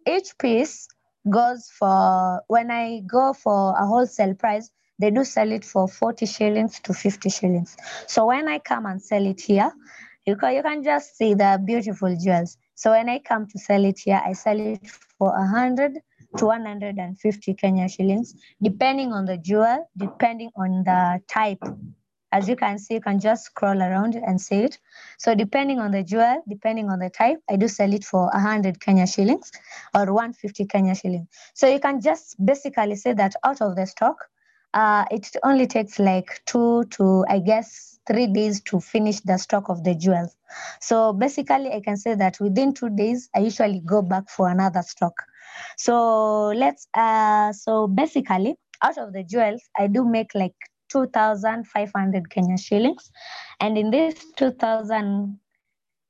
each 0.06 0.36
piece 0.38 0.88
goes 1.30 1.70
for, 1.70 2.42
when 2.48 2.70
I 2.70 3.00
go 3.06 3.32
for 3.32 3.74
a 3.78 3.86
wholesale 3.86 4.34
price, 4.34 4.70
they 4.98 5.10
do 5.10 5.24
sell 5.24 5.50
it 5.52 5.64
for 5.64 5.88
40 5.88 6.26
shillings 6.26 6.80
to 6.80 6.92
50 6.92 7.30
shillings. 7.30 7.76
So 8.06 8.26
when 8.26 8.48
I 8.48 8.58
come 8.58 8.86
and 8.86 9.02
sell 9.02 9.24
it 9.26 9.40
here, 9.40 9.72
you 10.26 10.36
can, 10.36 10.54
you 10.54 10.62
can 10.62 10.82
just 10.82 11.16
see 11.16 11.34
the 11.34 11.60
beautiful 11.64 12.14
jewels. 12.16 12.58
So 12.74 12.90
when 12.90 13.08
I 13.08 13.18
come 13.18 13.46
to 13.46 13.58
sell 13.58 13.84
it 13.84 14.00
here, 14.00 14.20
I 14.24 14.32
sell 14.32 14.60
it 14.60 14.86
for 15.18 15.30
100 15.30 15.98
to 16.36 16.44
150 16.44 17.54
Kenya 17.54 17.88
shillings, 17.88 18.34
depending 18.62 19.12
on 19.12 19.24
the 19.24 19.38
jewel, 19.38 19.88
depending 19.96 20.50
on 20.56 20.84
the 20.84 21.20
type 21.26 21.64
as 22.30 22.48
you 22.48 22.56
can 22.56 22.78
see, 22.78 22.94
you 22.94 23.00
can 23.00 23.18
just 23.20 23.46
scroll 23.46 23.80
around 23.80 24.14
and 24.14 24.40
see 24.40 24.62
it. 24.64 24.78
So 25.18 25.34
depending 25.34 25.78
on 25.78 25.92
the 25.92 26.02
jewel, 26.02 26.42
depending 26.48 26.90
on 26.90 26.98
the 26.98 27.08
type, 27.08 27.38
I 27.48 27.56
do 27.56 27.68
sell 27.68 27.92
it 27.92 28.04
for 28.04 28.26
100 28.26 28.80
Kenya 28.80 29.06
shillings 29.06 29.50
or 29.94 30.12
150 30.12 30.66
Kenya 30.66 30.94
shillings. 30.94 31.28
So 31.54 31.66
you 31.66 31.80
can 31.80 32.00
just 32.00 32.36
basically 32.44 32.96
say 32.96 33.14
that 33.14 33.34
out 33.44 33.62
of 33.62 33.76
the 33.76 33.86
stock, 33.86 34.16
uh, 34.74 35.04
it 35.10 35.28
only 35.44 35.66
takes 35.66 35.98
like 35.98 36.42
two 36.46 36.84
to, 36.90 37.24
I 37.28 37.38
guess, 37.38 37.98
three 38.06 38.26
days 38.26 38.60
to 38.62 38.80
finish 38.80 39.20
the 39.20 39.36
stock 39.38 39.68
of 39.68 39.84
the 39.84 39.94
jewels. 39.94 40.36
So 40.80 41.12
basically, 41.12 41.72
I 41.72 41.80
can 41.80 41.96
say 41.96 42.14
that 42.14 42.40
within 42.40 42.74
two 42.74 42.90
days, 42.90 43.28
I 43.34 43.40
usually 43.40 43.80
go 43.80 44.02
back 44.02 44.28
for 44.28 44.48
another 44.48 44.82
stock. 44.82 45.14
So 45.76 46.48
let's, 46.48 46.86
uh, 46.94 47.52
so 47.52 47.86
basically, 47.86 48.56
out 48.82 48.98
of 48.98 49.12
the 49.12 49.24
jewels, 49.24 49.62
I 49.78 49.86
do 49.86 50.04
make 50.04 50.34
like 50.34 50.54
2,500 50.90 52.30
Kenya 52.30 52.56
shillings. 52.56 53.10
And 53.60 53.76
in 53.76 53.90
this 53.90 54.14
2,000 54.36 55.38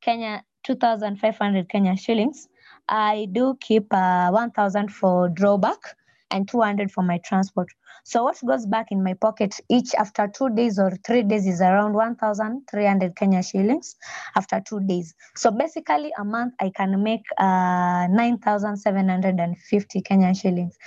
Kenya, 0.00 0.44
2,500 0.64 1.68
Kenya 1.68 1.96
shillings, 1.96 2.48
I 2.88 3.28
do 3.32 3.56
keep 3.60 3.92
uh, 3.92 4.30
1,000 4.30 4.88
for 4.88 5.28
drawback 5.28 5.96
and 6.30 6.48
200 6.48 6.90
for 6.90 7.02
my 7.02 7.18
transport. 7.24 7.68
So 8.04 8.24
what 8.24 8.38
goes 8.46 8.66
back 8.66 8.86
in 8.90 9.02
my 9.02 9.14
pocket 9.14 9.60
each 9.68 9.94
after 9.94 10.28
two 10.28 10.50
days 10.50 10.78
or 10.78 10.92
three 11.06 11.22
days 11.22 11.46
is 11.46 11.60
around 11.60 11.94
1,300 11.94 13.16
Kenya 13.16 13.42
shillings 13.42 13.96
after 14.36 14.60
two 14.66 14.80
days. 14.80 15.14
So 15.36 15.50
basically 15.50 16.12
a 16.18 16.24
month 16.24 16.54
I 16.60 16.70
can 16.70 17.02
make 17.02 17.24
uh, 17.38 18.06
9,750 18.10 20.00
Kenya 20.02 20.34
shillings 20.34 20.78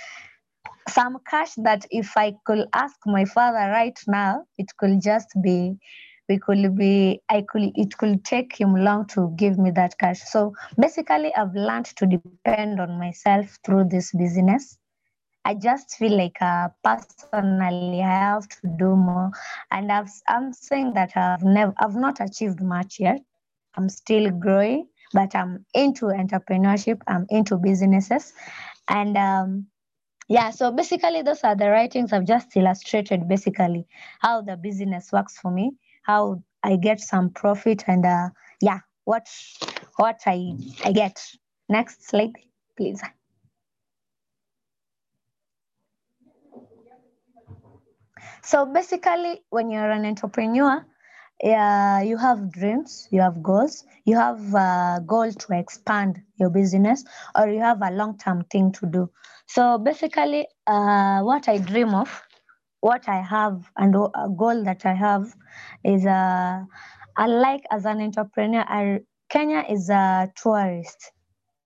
some 0.88 1.18
cash 1.28 1.54
that 1.58 1.86
if 1.90 2.16
I 2.16 2.34
could 2.44 2.66
ask 2.72 2.96
my 3.06 3.24
father 3.24 3.70
right 3.70 3.98
now, 4.06 4.44
it 4.58 4.66
could 4.76 5.00
just 5.00 5.28
be 5.42 5.76
we 6.28 6.38
could 6.38 6.76
be 6.76 7.20
I 7.28 7.44
could 7.48 7.72
it 7.74 7.96
could 7.98 8.24
take 8.24 8.56
him 8.56 8.74
long 8.74 9.06
to 9.08 9.32
give 9.36 9.58
me 9.58 9.70
that 9.72 9.98
cash. 9.98 10.20
So 10.22 10.54
basically 10.78 11.34
I've 11.34 11.54
learned 11.54 11.86
to 11.96 12.06
depend 12.06 12.80
on 12.80 12.98
myself 12.98 13.58
through 13.64 13.88
this 13.90 14.12
business. 14.12 14.78
I 15.44 15.54
just 15.54 15.96
feel 15.96 16.16
like 16.16 16.40
uh, 16.40 16.68
personally 16.84 18.02
I 18.02 18.08
have 18.08 18.48
to 18.48 18.68
do 18.78 18.96
more, 18.96 19.30
and 19.70 19.90
I've, 19.90 20.10
I'm 20.28 20.52
saying 20.52 20.94
that 20.94 21.16
I've 21.16 21.42
never 21.42 21.74
I've 21.78 21.96
not 21.96 22.20
achieved 22.20 22.62
much 22.62 23.00
yet. 23.00 23.20
I'm 23.74 23.88
still 23.88 24.30
growing, 24.30 24.86
but 25.12 25.34
I'm 25.34 25.64
into 25.74 26.06
entrepreneurship. 26.06 27.00
I'm 27.08 27.26
into 27.30 27.56
businesses, 27.56 28.32
and 28.88 29.16
um, 29.16 29.66
yeah 30.28 30.50
so 30.50 30.70
basically 30.70 31.22
those 31.22 31.42
are 31.44 31.56
the 31.56 31.68
writings 31.68 32.12
i've 32.12 32.26
just 32.26 32.56
illustrated 32.56 33.28
basically 33.28 33.86
how 34.20 34.40
the 34.40 34.56
business 34.56 35.10
works 35.12 35.38
for 35.38 35.50
me 35.50 35.72
how 36.04 36.42
i 36.62 36.76
get 36.76 37.00
some 37.00 37.28
profit 37.30 37.84
and 37.86 38.06
uh 38.06 38.28
yeah 38.60 38.78
what 39.04 39.26
what 39.96 40.20
i 40.26 40.52
i 40.84 40.92
get 40.92 41.20
next 41.68 42.08
slide 42.08 42.32
please 42.76 43.02
so 48.42 48.66
basically 48.66 49.42
when 49.50 49.70
you're 49.70 49.90
an 49.90 50.04
entrepreneur 50.04 50.84
yeah, 51.42 52.00
you 52.02 52.16
have 52.18 52.52
dreams, 52.52 53.08
you 53.10 53.20
have 53.20 53.42
goals, 53.42 53.84
you 54.04 54.16
have 54.16 54.54
a 54.54 55.02
goal 55.04 55.32
to 55.32 55.58
expand 55.58 56.22
your 56.36 56.50
business, 56.50 57.04
or 57.36 57.48
you 57.48 57.60
have 57.60 57.82
a 57.82 57.90
long 57.90 58.16
term 58.16 58.44
thing 58.44 58.70
to 58.72 58.86
do. 58.86 59.10
So 59.46 59.78
basically, 59.78 60.46
uh, 60.68 61.20
what 61.22 61.48
I 61.48 61.58
dream 61.58 61.94
of, 61.94 62.22
what 62.80 63.08
I 63.08 63.20
have, 63.20 63.68
and 63.76 63.94
a 63.94 64.28
goal 64.36 64.62
that 64.64 64.86
I 64.86 64.94
have 64.94 65.34
is 65.84 66.06
uh, 66.06 66.60
I 67.16 67.26
like 67.26 67.64
as 67.72 67.84
an 67.86 68.00
entrepreneur, 68.00 68.64
I, 68.68 69.00
Kenya 69.28 69.64
is 69.68 69.90
a 69.90 70.30
tourist. 70.40 71.10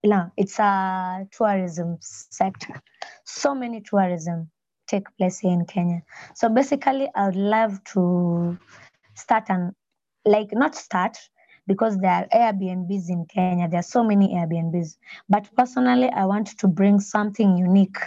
No, 0.02 0.30
it's 0.38 0.58
a 0.58 1.26
tourism 1.32 1.98
sector. 2.00 2.80
So 3.24 3.54
many 3.54 3.82
tourism 3.82 4.50
take 4.86 5.04
place 5.16 5.38
here 5.38 5.52
in 5.52 5.64
Kenya. 5.66 6.02
So 6.34 6.48
basically, 6.48 7.08
I 7.14 7.26
would 7.26 7.36
love 7.36 7.82
to 7.92 8.58
start 9.14 9.44
and 9.48 9.72
like 10.24 10.48
not 10.52 10.74
start 10.74 11.16
because 11.66 11.98
there 11.98 12.10
are 12.10 12.26
Airbnbs 12.32 13.08
in 13.08 13.26
Kenya. 13.26 13.68
There 13.68 13.80
are 13.80 13.82
so 13.82 14.04
many 14.04 14.34
Airbnbs. 14.34 14.96
But 15.28 15.48
personally, 15.56 16.10
I 16.10 16.24
want 16.24 16.58
to 16.58 16.68
bring 16.68 17.00
something 17.00 17.56
unique 17.56 17.98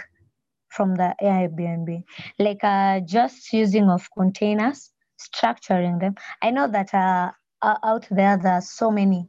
from 0.68 0.94
the 0.94 1.14
Airbnb, 1.22 2.04
like 2.38 2.62
uh, 2.62 3.00
just 3.00 3.52
using 3.52 3.90
of 3.90 4.08
containers, 4.16 4.90
structuring 5.18 6.00
them. 6.00 6.14
I 6.42 6.50
know 6.52 6.68
that 6.68 6.94
uh, 6.94 7.32
out 7.62 8.06
there 8.10 8.38
there 8.38 8.52
are 8.52 8.60
so 8.60 8.90
many, 8.90 9.28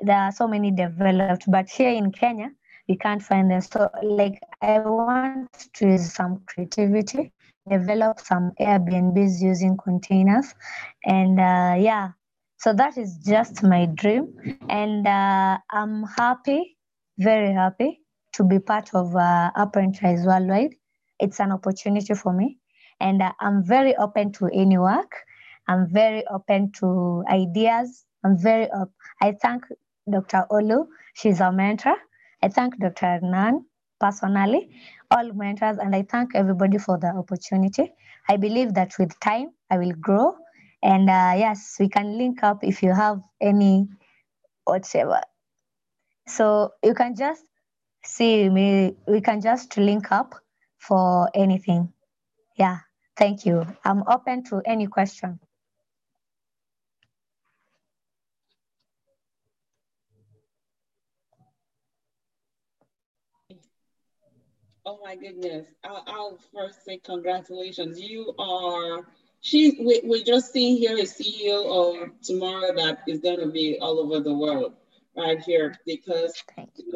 there 0.00 0.16
are 0.16 0.32
so 0.32 0.46
many 0.46 0.70
developed, 0.70 1.50
but 1.50 1.68
here 1.68 1.90
in 1.90 2.12
Kenya 2.12 2.52
we 2.90 2.98
can't 2.98 3.22
find 3.22 3.50
them. 3.50 3.62
So 3.62 3.88
like 4.02 4.40
I 4.62 4.80
want 4.80 5.52
to 5.76 5.86
use 5.86 6.12
some 6.14 6.42
creativity 6.46 7.32
develop 7.70 8.20
some 8.20 8.52
Airbnbs 8.60 9.40
using 9.40 9.76
containers. 9.76 10.54
And 11.04 11.38
uh, 11.40 11.76
yeah, 11.78 12.10
So 12.58 12.74
that 12.74 12.98
is 12.98 13.18
just 13.24 13.62
my 13.62 13.86
dream. 13.86 14.34
And 14.68 15.06
uh, 15.06 15.58
I'm 15.70 16.04
happy, 16.18 16.76
very 17.18 17.52
happy 17.54 18.00
to 18.34 18.44
be 18.44 18.58
part 18.58 18.90
of 18.94 19.16
uh, 19.16 19.50
Apprentice 19.56 20.26
Worldwide. 20.26 20.74
It's 21.20 21.40
an 21.40 21.52
opportunity 21.52 22.14
for 22.14 22.32
me. 22.34 22.58
And 23.00 23.22
uh, 23.22 23.32
I'm 23.40 23.64
very 23.64 23.96
open 23.96 24.32
to 24.32 24.46
any 24.52 24.78
work. 24.78 25.12
I'm 25.68 25.88
very 25.88 26.24
open 26.28 26.72
to 26.80 27.24
ideas. 27.30 28.04
I'm 28.24 28.38
very 28.38 28.68
up. 28.70 28.90
I 29.22 29.32
thank 29.40 29.64
Dr. 30.10 30.46
Olu. 30.50 30.86
She's 31.14 31.40
a 31.40 31.52
mentor. 31.52 31.96
I 32.42 32.48
thank 32.48 32.78
Dr. 32.78 33.20
Nan 33.22 33.66
personally, 34.00 34.70
all 35.10 35.32
mentors, 35.34 35.78
and 35.78 35.94
I 35.96 36.02
thank 36.02 36.34
everybody 36.34 36.78
for 36.78 36.98
the 36.98 37.08
opportunity. 37.08 37.92
I 38.28 38.36
believe 38.38 38.74
that 38.74 38.94
with 38.98 39.18
time, 39.20 39.50
I 39.70 39.78
will 39.78 39.92
grow. 39.92 40.36
And 40.82 41.10
uh, 41.10 41.34
yes, 41.36 41.76
we 41.80 41.88
can 41.88 42.18
link 42.18 42.42
up 42.42 42.64
if 42.64 42.82
you 42.82 42.94
have 42.94 43.20
any 43.40 43.88
whatever. 44.64 45.22
So 46.28 46.72
you 46.84 46.94
can 46.94 47.16
just 47.16 47.44
see 48.04 48.48
me, 48.50 48.94
we 49.08 49.20
can 49.20 49.40
just 49.40 49.76
link 49.78 50.12
up 50.12 50.34
for 50.78 51.30
anything. 51.34 51.92
Yeah, 52.58 52.78
thank 53.16 53.46
you. 53.46 53.66
I'm 53.84 54.04
open 54.08 54.44
to 54.46 54.62
any 54.66 54.86
question. 54.88 55.40
Oh 64.92 64.98
my 65.04 65.14
goodness. 65.14 65.68
I'll, 65.84 66.02
I'll, 66.08 66.38
first 66.52 66.84
say 66.84 66.98
congratulations. 66.98 68.00
You 68.00 68.34
are, 68.40 69.06
she, 69.40 69.78
we, 69.86 70.00
we're 70.02 70.24
just 70.24 70.52
seeing 70.52 70.78
here 70.78 70.98
a 70.98 71.02
CEO 71.02 72.02
of 72.02 72.20
tomorrow 72.22 72.74
that 72.74 73.02
is 73.06 73.20
going 73.20 73.38
to 73.38 73.46
be 73.46 73.78
all 73.80 74.00
over 74.00 74.18
the 74.18 74.34
world 74.34 74.72
right 75.16 75.38
here 75.38 75.76
because 75.86 76.34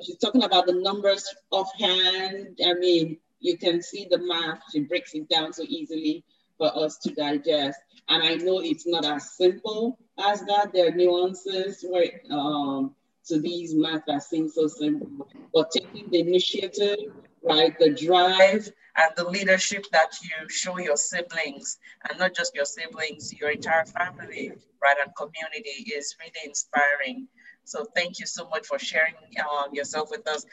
she's 0.02 0.18
talking 0.18 0.42
about 0.42 0.66
the 0.66 0.72
numbers 0.72 1.32
offhand. 1.52 2.58
I 2.66 2.74
mean, 2.74 3.18
you 3.38 3.56
can 3.56 3.80
see 3.80 4.08
the 4.10 4.18
math. 4.18 4.64
She 4.72 4.80
breaks 4.80 5.14
it 5.14 5.28
down 5.28 5.52
so 5.52 5.62
easily 5.62 6.24
for 6.58 6.76
us 6.76 6.98
to 6.98 7.14
digest. 7.14 7.78
And 8.08 8.24
I 8.24 8.34
know 8.34 8.58
it's 8.58 8.88
not 8.88 9.04
as 9.04 9.36
simple 9.36 10.00
as 10.18 10.40
that. 10.46 10.72
There 10.72 10.88
are 10.88 10.96
nuances 10.96 11.84
where, 11.88 12.10
um, 12.28 12.96
to 13.26 13.38
these 13.38 13.72
math 13.72 14.02
that 14.08 14.24
seem 14.24 14.48
so 14.48 14.66
simple, 14.66 15.28
but 15.54 15.70
taking 15.70 16.10
the 16.10 16.18
initiative 16.18 16.98
right? 17.44 17.78
The 17.78 17.90
drive 17.90 18.70
and 18.96 19.12
the 19.16 19.28
leadership 19.28 19.84
that 19.92 20.12
you 20.22 20.48
show 20.48 20.78
your 20.78 20.96
siblings, 20.96 21.78
and 22.08 22.18
not 22.18 22.34
just 22.34 22.54
your 22.54 22.64
siblings, 22.64 23.32
your 23.32 23.50
entire 23.50 23.84
family, 23.84 24.52
right, 24.82 24.96
and 25.04 25.14
community 25.16 25.92
is 25.96 26.16
really 26.20 26.46
inspiring. 26.46 27.28
So 27.64 27.86
thank 27.94 28.20
you 28.20 28.26
so 28.26 28.48
much 28.48 28.66
for 28.66 28.78
sharing 28.78 29.14
um, 29.40 29.74
yourself 29.74 30.10
with 30.10 30.26
us. 30.28 30.44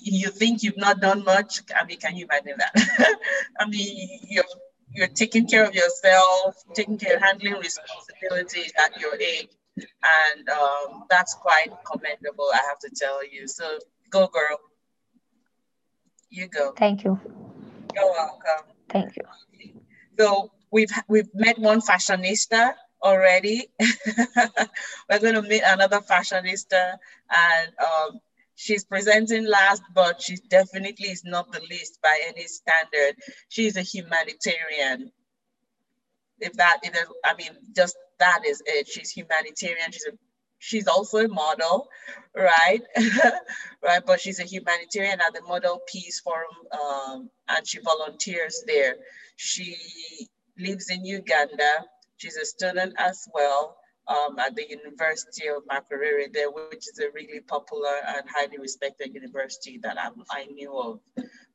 You 0.00 0.28
think 0.30 0.62
you've 0.62 0.76
not 0.76 1.00
done 1.00 1.24
much? 1.24 1.60
I 1.78 1.84
mean, 1.84 1.98
can 1.98 2.16
you 2.16 2.26
imagine 2.26 2.58
that? 2.58 3.18
I 3.60 3.66
mean, 3.66 4.20
you're 4.28 4.44
you're 4.92 5.08
taking 5.08 5.46
care 5.48 5.64
of 5.64 5.74
yourself, 5.74 6.54
taking 6.72 6.98
care, 6.98 7.18
handling 7.18 7.54
responsibilities 7.54 8.72
at 8.78 9.00
your 9.00 9.16
age, 9.16 9.48
and 9.76 10.48
um, 10.48 11.04
that's 11.10 11.34
quite 11.34 11.70
commendable. 11.84 12.48
I 12.54 12.60
have 12.68 12.78
to 12.80 12.90
tell 12.94 13.26
you. 13.26 13.48
So 13.48 13.78
go, 14.10 14.28
girl. 14.28 14.58
You 16.34 16.48
go. 16.48 16.72
Thank 16.72 17.04
you. 17.04 17.20
You're 17.94 18.10
welcome. 18.10 18.66
Thank 18.90 19.14
you. 19.14 19.22
So 20.18 20.50
we've 20.72 20.90
we've 21.06 21.32
met 21.32 21.60
one 21.60 21.80
fashionista 21.80 22.72
already. 23.00 23.68
We're 25.08 25.20
going 25.20 25.36
to 25.36 25.42
meet 25.42 25.62
another 25.64 26.00
fashionista, 26.00 26.96
and 27.30 27.68
um, 27.78 28.18
she's 28.56 28.84
presenting 28.84 29.46
last, 29.46 29.82
but 29.94 30.20
she 30.20 30.38
definitely 30.50 31.06
is 31.06 31.22
not 31.24 31.52
the 31.52 31.60
least 31.70 32.00
by 32.02 32.20
any 32.26 32.48
standard. 32.48 33.14
She's 33.48 33.76
a 33.76 33.82
humanitarian. 33.82 35.12
If 36.40 36.54
that, 36.54 36.80
if 36.82 36.96
I 37.24 37.34
mean, 37.36 37.50
just 37.76 37.96
that 38.18 38.40
is 38.44 38.60
it. 38.66 38.88
She's 38.88 39.10
humanitarian. 39.10 39.92
She's 39.92 40.06
a 40.06 40.16
she's 40.64 40.88
also 40.88 41.18
a 41.18 41.28
model, 41.28 41.88
right? 42.34 42.80
right, 43.82 44.02
but 44.06 44.18
she's 44.18 44.40
a 44.40 44.44
humanitarian 44.44 45.20
at 45.20 45.34
the 45.34 45.42
Model 45.42 45.80
Peace 45.86 46.20
Forum 46.20 46.56
um, 46.72 47.30
and 47.48 47.68
she 47.68 47.80
volunteers 47.80 48.64
there. 48.66 48.96
She 49.36 49.76
lives 50.58 50.88
in 50.90 51.04
Uganda. 51.04 51.84
She's 52.16 52.36
a 52.38 52.46
student 52.46 52.94
as 52.98 53.28
well 53.34 53.76
um, 54.08 54.38
at 54.38 54.54
the 54.56 54.66
University 54.66 55.48
of 55.48 55.64
Makerere 55.70 56.32
there, 56.32 56.50
which 56.50 56.88
is 56.88 56.98
a 56.98 57.10
really 57.12 57.40
popular 57.40 57.96
and 58.08 58.24
highly 58.34 58.58
respected 58.58 59.14
university 59.14 59.78
that 59.82 60.00
I'm, 60.00 60.14
i 60.30 60.46
knew 60.46 60.74
of, 60.74 61.00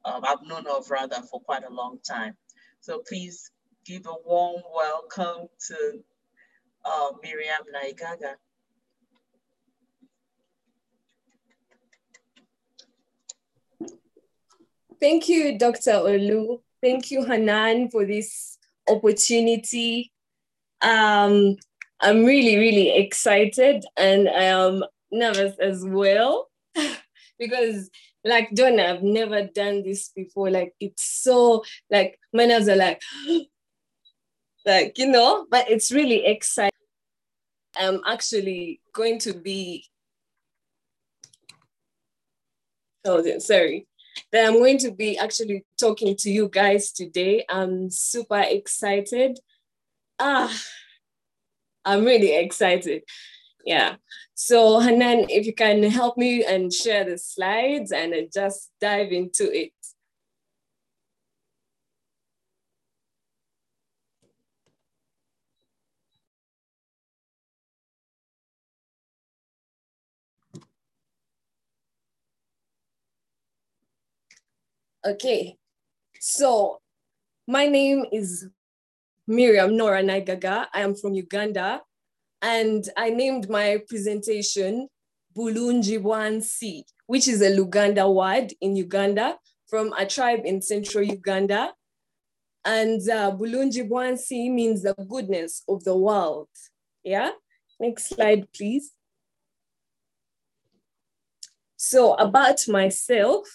um, 0.06 0.22
I've 0.24 0.46
known 0.46 0.68
of 0.68 0.92
rather 0.92 1.22
for 1.32 1.42
quite 1.42 1.64
a 1.64 1.74
long 1.74 1.98
time. 2.08 2.36
So 2.82 3.02
please 3.08 3.50
give 3.86 4.06
a 4.06 4.16
warm 4.24 4.62
welcome 4.76 5.48
to 5.68 6.00
uh, 6.86 7.10
Miriam 7.24 7.64
Naigaga. 7.74 8.36
Thank 15.00 15.30
you, 15.30 15.58
Dr. 15.58 15.92
Olu. 15.92 16.60
Thank 16.82 17.10
you, 17.10 17.24
Hernan, 17.24 17.90
for 17.90 18.06
this 18.06 18.58
opportunity. 18.90 20.12
Um, 20.82 21.56
I'm 22.02 22.26
really, 22.26 22.58
really 22.58 22.98
excited 22.98 23.86
and 23.96 24.28
I 24.28 24.44
am 24.44 24.84
nervous 25.12 25.58
as 25.60 25.86
well 25.86 26.50
because 27.40 27.90
like 28.26 28.50
Donna, 28.54 28.84
I've 28.84 29.04
never 29.04 29.46
done 29.46 29.84
this 29.84 30.10
before. 30.10 30.50
Like 30.50 30.74
it's 30.80 31.04
so 31.04 31.64
like 31.90 32.20
my 32.34 32.46
nerves 32.46 32.68
are 32.68 32.76
like, 32.76 33.02
like, 34.66 34.98
you 34.98 35.08
know, 35.08 35.46
but 35.50 35.70
it's 35.70 35.92
really 35.92 36.26
exciting. 36.26 36.72
I'm 37.78 38.02
actually 38.06 38.82
going 38.94 39.20
to 39.20 39.34
be, 39.34 39.86
oh, 43.06 43.40
sorry 43.40 43.89
that 44.32 44.48
I'm 44.48 44.60
going 44.60 44.78
to 44.80 44.92
be 44.92 45.18
actually 45.18 45.66
talking 45.80 46.16
to 46.18 46.30
you 46.30 46.50
guys 46.50 46.92
today. 46.92 47.46
I'm 47.50 47.90
super 47.90 48.40
excited. 48.40 49.40
Ah, 50.20 50.54
I'm 51.86 52.06
really 52.06 52.36
excited. 52.36 53.04
Yeah. 53.66 53.96
So 54.34 54.80
Hernan, 54.80 55.30
if 55.30 55.46
you 55.46 55.54
can 55.54 55.84
help 55.84 56.18
me 56.18 56.44
and 56.44 56.74
share 56.74 57.04
the 57.04 57.18
slides 57.18 57.92
and 57.92 58.14
just 58.34 58.72
dive 58.80 59.12
into 59.12 59.52
it. 59.52 59.74
Okay, 75.08 75.56
so 76.20 76.82
my 77.48 77.68
name 77.68 78.04
is 78.12 78.50
Miriam 79.28 79.78
Nora 79.78 80.04
Naigaga. 80.04 80.68
I 80.74 80.82
am 80.82 80.94
from 80.94 81.14
Uganda, 81.14 81.82
and 82.42 82.84
I 82.98 83.10
named 83.10 83.50
my 83.50 83.82
presentation 83.88 84.90
Bulungi 85.38 86.04
Bwansi, 86.04 86.84
which 87.08 87.30
is 87.30 87.42
a 87.42 87.50
Luganda 87.50 88.14
word 88.14 88.52
in 88.60 88.76
Uganda 88.76 89.38
from 89.70 89.94
a 89.94 90.06
tribe 90.06 90.42
in 90.44 90.62
central 90.62 91.06
Uganda. 91.06 91.72
And 92.66 93.00
uh, 93.10 93.32
Bulungi 93.32 93.90
Bwansi 93.90 94.52
means 94.52 94.82
the 94.82 94.96
goodness 94.96 95.64
of 95.70 95.86
the 95.86 95.96
world. 95.96 96.50
Yeah, 97.06 97.32
next 97.80 98.10
slide, 98.10 98.52
please. 98.52 98.92
So 101.78 102.16
about 102.16 102.68
myself, 102.68 103.48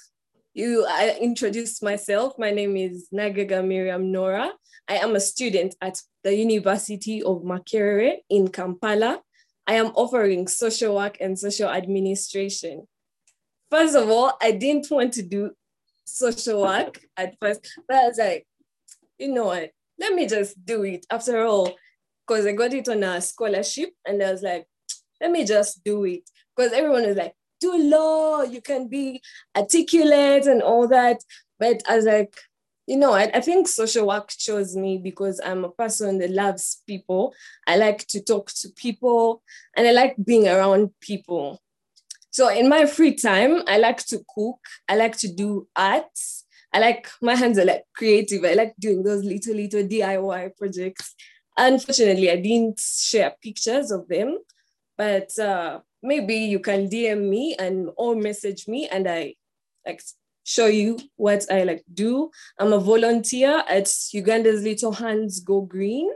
you, 0.54 0.86
I 0.88 1.18
introduced 1.20 1.82
myself. 1.82 2.38
My 2.38 2.52
name 2.52 2.76
is 2.76 3.08
Naigaga 3.12 3.66
Miriam 3.66 4.12
Nora. 4.12 4.52
I 4.88 4.96
am 4.96 5.16
a 5.16 5.20
student 5.20 5.74
at 5.80 6.00
the 6.22 6.34
University 6.34 7.22
of 7.22 7.42
Makerere 7.42 8.18
in 8.30 8.48
Kampala. 8.48 9.20
I 9.66 9.74
am 9.74 9.86
offering 9.96 10.46
social 10.46 10.94
work 10.94 11.16
and 11.20 11.36
social 11.38 11.68
administration. 11.68 12.86
First 13.70 13.96
of 13.96 14.08
all, 14.08 14.36
I 14.40 14.52
didn't 14.52 14.90
want 14.90 15.12
to 15.14 15.22
do 15.22 15.50
social 16.04 16.62
work 16.62 17.00
at 17.16 17.34
first, 17.40 17.66
but 17.88 17.96
I 17.96 18.06
was 18.06 18.18
like, 18.18 18.46
you 19.18 19.32
know 19.32 19.46
what, 19.46 19.70
let 19.98 20.14
me 20.14 20.28
just 20.28 20.64
do 20.64 20.84
it. 20.84 21.04
After 21.10 21.44
all, 21.44 21.74
because 22.26 22.46
I 22.46 22.52
got 22.52 22.72
it 22.72 22.88
on 22.88 23.02
a 23.02 23.20
scholarship 23.20 23.90
and 24.06 24.22
I 24.22 24.30
was 24.30 24.42
like, 24.42 24.66
let 25.20 25.32
me 25.32 25.44
just 25.44 25.82
do 25.82 26.04
it. 26.04 26.30
Because 26.54 26.72
everyone 26.72 27.06
was 27.06 27.16
like, 27.16 27.34
law, 27.72 28.42
you 28.42 28.60
can 28.60 28.88
be 28.88 29.22
articulate 29.56 30.46
and 30.46 30.62
all 30.62 30.88
that. 30.88 31.22
But 31.58 31.82
I 31.88 31.96
was 31.96 32.04
like, 32.04 32.34
you 32.86 32.96
know, 32.96 33.12
I, 33.12 33.30
I 33.32 33.40
think 33.40 33.68
social 33.68 34.06
work 34.06 34.30
chose 34.30 34.76
me 34.76 34.98
because 34.98 35.40
I'm 35.44 35.64
a 35.64 35.70
person 35.70 36.18
that 36.18 36.30
loves 36.30 36.82
people. 36.86 37.34
I 37.66 37.76
like 37.76 38.06
to 38.08 38.22
talk 38.22 38.50
to 38.60 38.68
people 38.76 39.42
and 39.76 39.86
I 39.86 39.92
like 39.92 40.16
being 40.22 40.48
around 40.48 40.90
people. 41.00 41.62
So 42.30 42.48
in 42.48 42.68
my 42.68 42.84
free 42.86 43.14
time, 43.14 43.62
I 43.66 43.78
like 43.78 44.04
to 44.06 44.20
cook. 44.34 44.58
I 44.88 44.96
like 44.96 45.16
to 45.18 45.32
do 45.32 45.68
arts. 45.76 46.44
I 46.72 46.80
like 46.80 47.08
my 47.22 47.36
hands 47.36 47.58
are 47.58 47.64
like 47.64 47.84
creative. 47.94 48.44
I 48.44 48.54
like 48.54 48.74
doing 48.78 49.04
those 49.04 49.22
little 49.22 49.54
little 49.54 49.84
DIY 49.84 50.56
projects. 50.56 51.14
Unfortunately, 51.56 52.30
I 52.30 52.36
didn't 52.36 52.80
share 52.80 53.34
pictures 53.40 53.92
of 53.92 54.08
them, 54.08 54.38
but 54.98 55.38
uh, 55.38 55.80
maybe 56.04 56.36
you 56.36 56.60
can 56.60 56.88
DM 56.88 57.28
me 57.28 57.56
and 57.58 57.88
or 57.96 58.14
message 58.14 58.68
me, 58.68 58.86
and 58.88 59.08
I 59.08 59.34
like 59.86 60.02
show 60.44 60.66
you 60.66 60.98
what 61.16 61.50
I 61.50 61.64
like 61.64 61.82
do. 61.92 62.30
I'm 62.58 62.72
a 62.72 62.78
volunteer 62.78 63.64
at 63.66 63.90
Uganda's 64.12 64.62
Little 64.62 64.92
Hands 64.92 65.40
Go 65.40 65.62
Green, 65.62 66.10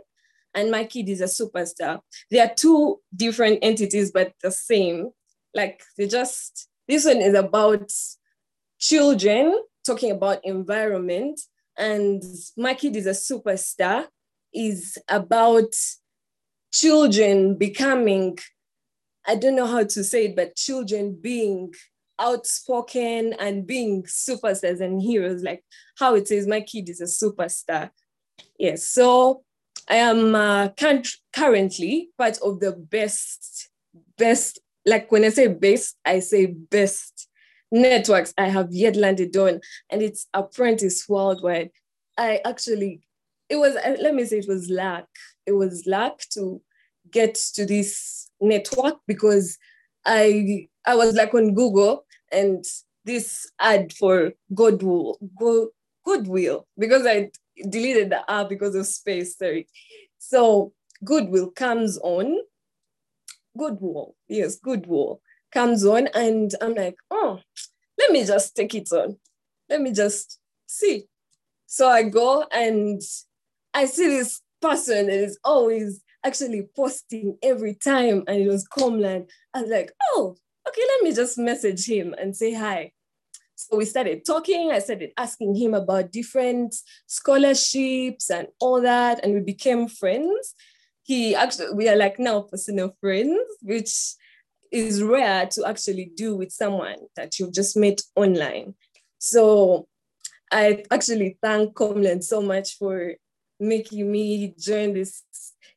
and 0.55 0.71
my 0.71 0.85
kid 0.85 1.09
is 1.09 1.21
a 1.21 1.25
superstar. 1.25 2.01
They 2.31 2.39
are 2.41 2.53
two 2.55 3.01
different 3.17 3.61
entities, 3.63 4.13
but 4.13 4.33
the 4.43 4.53
same. 4.53 5.11
Like 5.55 5.83
they 5.97 6.07
just, 6.07 6.69
this 6.87 7.07
one 7.07 7.23
is 7.23 7.35
about 7.35 7.91
children 8.79 9.59
talking 9.85 10.11
about 10.11 10.45
environment, 10.45 11.41
and 11.77 12.23
my 12.57 12.75
kid 12.75 12.95
is 12.97 13.07
a 13.07 13.11
superstar, 13.11 14.07
is 14.53 14.99
about 15.09 15.75
children 16.73 17.57
becoming, 17.57 18.39
I 19.29 19.35
don't 19.35 19.57
know 19.57 19.67
how 19.67 19.85
to 19.85 20.03
say 20.03 20.25
it, 20.25 20.37
but 20.37 20.57
children 20.57 21.17
being 21.21 21.75
outspoken 22.19 23.35
and 23.35 23.67
being 23.67 24.03
superstars 24.05 24.81
and 24.81 25.03
heroes, 25.03 25.43
like 25.43 25.63
how 25.99 26.15
it 26.15 26.27
says, 26.27 26.47
my 26.47 26.63
kid 26.63 26.89
is 26.89 27.03
a 27.03 27.05
superstar. 27.05 27.91
Yes, 28.59 28.89
so 28.89 29.45
I 29.89 29.97
am 29.97 30.35
uh, 30.35 30.71
currently 31.33 32.09
part 32.17 32.39
of 32.43 32.61
the 32.61 32.73
best, 32.73 33.69
best, 34.17 34.61
like 34.87 35.13
when 35.13 35.25
I 35.25 35.29
say 35.29 35.49
best, 35.49 35.97
I 36.07 36.21
say 36.21 36.47
best 36.47 37.29
networks 37.71 38.33
I 38.39 38.49
have 38.49 38.69
yet 38.73 38.97
landed 38.97 39.37
on, 39.37 39.61
and 39.91 40.01
it's 40.01 40.27
Apprentice 40.33 41.07
Worldwide. 41.07 41.71
I 42.17 42.41
actually, 42.47 43.03
it 43.51 43.57
was, 43.57 43.77
uh, 43.77 43.97
let 44.01 44.15
me 44.15 44.25
say, 44.25 44.39
it 44.39 44.49
was 44.49 44.71
luck. 44.71 45.07
It 45.47 45.53
was 45.53 45.87
luck 45.87 46.23
to 46.33 46.63
get 47.11 47.35
to 47.55 47.67
this 47.67 48.28
network 48.41 48.97
because 49.07 49.59
I 50.05 50.69
I 50.87 50.95
was 50.95 51.15
like 51.15 51.35
on 51.35 51.55
Google 51.55 52.05
and 52.33 52.65
this 53.05 53.51
ad 53.59 53.93
for 53.93 54.33
Goodwill, 54.55 55.19
Go, 55.39 55.71
Goodwill, 56.05 56.67
because 56.79 57.07
I 57.07 57.31
deleted 57.69 58.11
the 58.11 58.31
app 58.31 58.49
because 58.49 58.75
of 58.75 58.87
space, 58.87 59.37
sorry. 59.37 59.67
So 60.19 60.73
Goodwill 61.05 61.51
comes 61.51 61.99
on, 61.99 62.39
Goodwill, 63.57 64.15
yes, 64.29 64.57
Goodwill 64.57 65.21
comes 65.53 65.85
on, 65.85 66.09
and 66.09 66.55
I'm 66.61 66.75
like, 66.75 66.97
oh, 67.11 67.41
let 67.99 68.13
me 68.13 68.25
just 68.25 68.55
take 68.55 68.75
it 68.75 68.93
on. 68.93 69.17
Let 69.69 69.81
me 69.81 69.93
just 69.93 70.39
see. 70.67 71.05
So 71.67 71.89
I 71.89 72.05
go 72.05 72.45
and 72.53 73.01
I 73.75 73.87
see 73.87 74.07
this 74.07 74.41
person 74.61 75.09
is 75.09 75.39
always 75.45 76.03
actually 76.29 76.69
posting 76.77 77.39
every 77.43 77.75
time, 77.75 78.23
and 78.29 78.41
it 78.43 78.49
was 78.49 78.69
Comland. 78.69 79.29
I 79.55 79.63
was 79.63 79.71
like, 79.71 79.91
oh, 80.11 80.37
okay, 80.69 80.83
let 80.87 81.03
me 81.03 81.15
just 81.15 81.39
message 81.39 81.87
him 81.89 82.15
and 82.21 82.37
say 82.37 82.53
hi. 82.53 82.93
So 83.55 83.79
we 83.79 83.87
started 83.87 84.25
talking. 84.25 84.71
I 84.71 84.79
started 84.79 85.13
asking 85.17 85.57
him 85.57 85.73
about 85.75 86.13
different 86.13 86.77
scholarships 87.07 88.31
and 88.31 88.49
all 88.61 88.81
that, 88.83 89.25
and 89.25 89.35
we 89.35 89.41
became 89.41 89.89
friends. 89.89 90.55
He 91.03 91.35
actually, 91.35 91.73
we 91.73 91.89
are 91.89 91.97
like 91.97 92.19
now 92.19 92.43
personal 92.43 92.95
friends, 93.01 93.41
which 93.63 93.91
is 94.71 95.03
rare 95.03 95.47
to 95.47 95.65
actually 95.67 96.13
do 96.15 96.37
with 96.37 96.53
someone 96.53 96.99
that 97.17 97.39
you've 97.39 97.55
just 97.55 97.75
met 97.75 98.03
online. 98.15 98.75
So 99.19 99.89
I 100.53 100.85
actually 100.91 101.39
thank 101.43 101.75
Comland 101.75 102.23
so 102.23 102.43
much 102.43 102.77
for 102.77 103.15
making 103.59 104.13
me 104.13 104.55
join 104.59 104.93
this. 104.93 105.25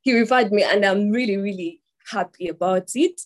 He 0.02 0.18
referred 0.18 0.52
me, 0.52 0.64
and 0.64 0.86
I'm 0.86 1.10
really, 1.12 1.38
really 1.38 1.82
happy 2.10 2.48
about 2.48 2.90
it. 2.96 3.22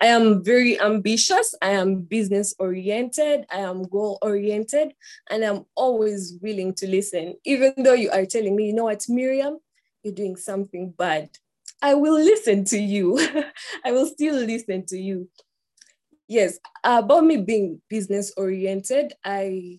I 0.00 0.06
am 0.06 0.44
very 0.44 0.78
ambitious. 0.80 1.54
I 1.62 1.70
am 1.70 2.02
business 2.02 2.54
oriented. 2.58 3.46
I 3.50 3.58
am 3.58 3.82
goal 3.84 4.18
oriented. 4.20 4.92
And 5.30 5.42
I'm 5.42 5.64
always 5.74 6.38
willing 6.42 6.74
to 6.74 6.86
listen. 6.86 7.36
Even 7.44 7.72
though 7.78 7.94
you 7.94 8.10
are 8.10 8.26
telling 8.26 8.56
me, 8.56 8.66
you 8.66 8.74
know 8.74 8.84
what, 8.84 9.04
Miriam, 9.08 9.58
you're 10.02 10.14
doing 10.14 10.36
something 10.36 10.90
bad. 10.90 11.30
I 11.80 11.94
will 11.94 12.14
listen 12.14 12.64
to 12.66 12.78
you. 12.78 13.18
I 13.84 13.92
will 13.92 14.06
still 14.06 14.34
listen 14.34 14.84
to 14.86 14.98
you. 14.98 15.28
Yes, 16.28 16.58
about 16.82 17.24
me 17.24 17.36
being 17.38 17.80
business 17.88 18.32
oriented, 18.36 19.14
I 19.24 19.78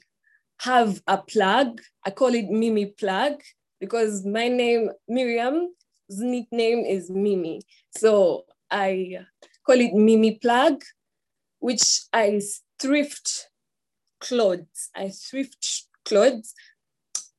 have 0.61 1.01
a 1.05 1.17
plug. 1.17 1.81
I 2.05 2.11
call 2.11 2.33
it 2.33 2.49
Mimi 2.49 2.87
Plug 2.87 3.41
because 3.79 4.25
my 4.25 4.47
name, 4.47 4.89
Miriam's 5.07 5.71
nickname 6.09 6.85
is 6.85 7.09
Mimi. 7.09 7.61
So 7.91 8.45
I 8.69 9.19
call 9.65 9.79
it 9.79 9.93
Mimi 9.93 10.39
Plug, 10.39 10.83
which 11.59 12.01
I 12.13 12.41
thrift 12.79 13.49
clothes. 14.19 14.89
I 14.95 15.09
thrift 15.09 15.85
clothes. 16.05 16.53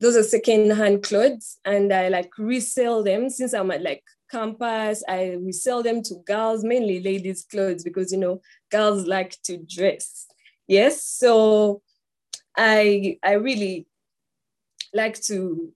Those 0.00 0.16
are 0.16 0.22
second-hand 0.22 1.02
clothes, 1.02 1.58
and 1.64 1.92
I 1.92 2.08
like 2.08 2.30
resell 2.38 3.02
them 3.02 3.28
since 3.30 3.52
I'm 3.52 3.70
at 3.72 3.82
like 3.82 4.04
campus. 4.30 5.02
I 5.08 5.36
resell 5.40 5.82
them 5.82 6.02
to 6.04 6.22
girls, 6.24 6.62
mainly 6.62 7.02
ladies' 7.02 7.44
clothes, 7.50 7.82
because 7.82 8.12
you 8.12 8.18
know 8.18 8.40
girls 8.70 9.06
like 9.06 9.36
to 9.42 9.56
dress. 9.58 10.26
Yes, 10.68 11.02
so 11.04 11.82
I 12.56 13.18
I 13.24 13.32
really 13.32 13.88
like 14.94 15.20
to 15.22 15.72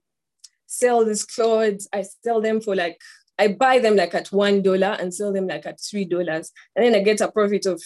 sell 0.73 1.05
these 1.05 1.25
clothes. 1.25 1.87
I 1.93 2.03
sell 2.23 2.41
them 2.41 2.61
for 2.61 2.75
like 2.75 2.99
I 3.39 3.49
buy 3.49 3.79
them 3.79 3.95
like 3.95 4.13
at 4.13 4.31
one 4.31 4.61
dollar 4.61 4.95
and 4.99 5.13
sell 5.13 5.33
them 5.33 5.47
like 5.47 5.65
at 5.65 5.79
three 5.79 6.05
dollars, 6.05 6.51
and 6.75 6.85
then 6.85 6.95
I 6.95 7.03
get 7.03 7.21
a 7.21 7.31
profit 7.31 7.65
of 7.65 7.81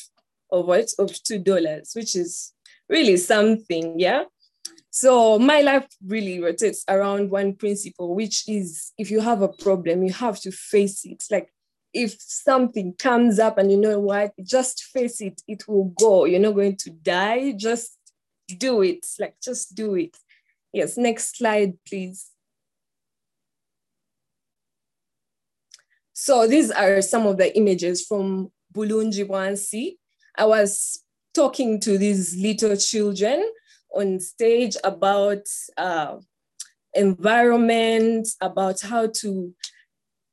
of 0.52 0.66
what 0.66 0.90
of 1.00 1.12
two 1.24 1.40
dollars, 1.40 1.92
which 1.96 2.16
is 2.16 2.54
really 2.90 3.18
something, 3.18 4.00
yeah. 4.00 4.24
So 4.90 5.38
my 5.38 5.62
life 5.62 5.86
really 6.06 6.42
rotates 6.42 6.84
around 6.90 7.30
one 7.30 7.54
principle, 7.54 8.16
which 8.16 8.48
is 8.48 8.94
if 8.98 9.12
you 9.12 9.20
have 9.20 9.42
a 9.42 9.50
problem, 9.50 10.04
you 10.04 10.14
have 10.14 10.40
to 10.42 10.52
face 10.52 11.06
it. 11.06 11.24
Like 11.30 11.49
if 11.94 12.16
something 12.20 12.94
comes 12.98 13.40
up 13.40 13.57
and 13.57 13.72
you 13.72 13.78
know 13.78 13.99
what, 13.99 14.34
just 14.44 14.84
face 14.84 15.22
it, 15.22 15.41
it 15.48 15.68
will 15.68 15.94
go. 15.99 16.26
You're 16.26 16.40
not 16.40 16.56
going 16.56 16.78
to 16.78 16.90
die. 16.90 17.53
Just 17.56 17.98
do 18.57 18.82
it. 18.82 19.06
Like 19.20 19.36
just 19.41 19.76
do 19.76 19.95
it. 19.95 20.18
Yes, 20.74 20.98
next 20.98 21.38
slide, 21.38 21.74
please. 21.88 22.28
So 26.19 26.48
these 26.48 26.72
are 26.72 26.99
some 27.03 27.27
of 27.27 27.38
the 27.38 27.56
images 27.56 28.03
from 28.03 28.52
Bulungi 28.73 29.23
Bwansi. 29.23 29.98
I 30.35 30.45
was 30.45 31.03
talking 31.35 31.80
to 31.81 31.99
these 31.99 32.35
little 32.35 32.76
children 32.76 33.48
on 33.94 34.19
stage 34.19 34.76
about 34.84 35.44
uh, 35.77 36.15
environment, 36.95 38.30
about 38.41 38.81
how 38.81 39.11
to 39.18 39.53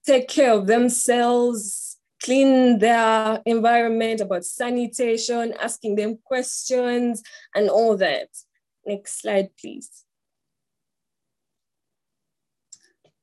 take 0.06 0.28
care 0.28 0.55
of 0.55 0.66
themselves, 0.66 1.98
clean 2.23 2.78
their 2.78 3.43
environment, 3.44 4.23
about 4.23 4.47
sanitation, 4.47 5.52
asking 5.61 5.97
them 5.97 6.16
questions, 6.24 7.23
and 7.55 7.69
all 7.69 7.94
that. 7.98 8.28
Next 8.86 9.20
slide, 9.20 9.51
please. 9.61 10.03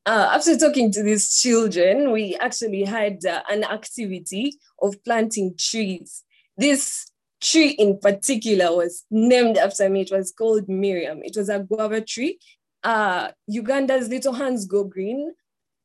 Uh, 0.06 0.30
after 0.32 0.57
talking 0.57 0.91
to 0.91 1.03
these 1.03 1.40
children, 1.40 2.11
we 2.11 2.36
actually 2.38 2.84
had 2.84 3.23
uh, 3.26 3.41
an 3.49 3.64
activity 3.64 4.53
of 4.82 4.95
planting 5.03 5.56
trees. 5.57 6.23
This 6.57 7.11
tree 7.41 7.69
in 7.69 7.99
particular 7.99 8.76
was 8.76 9.06
named 9.11 9.57
after 9.57 9.90
me. 9.90 10.02
It 10.02 10.11
was 10.11 10.32
called 10.32 10.68
Miriam. 10.68 11.22
It 11.23 11.36
was 11.36 11.49
a 11.49 11.60
guava 11.60 12.02
tree. 12.02 12.40
Uh, 12.84 13.30
Uganda's 13.48 14.10
Little 14.10 14.34
Hands 14.34 14.64
Go 14.65 14.84
Green 14.84 15.34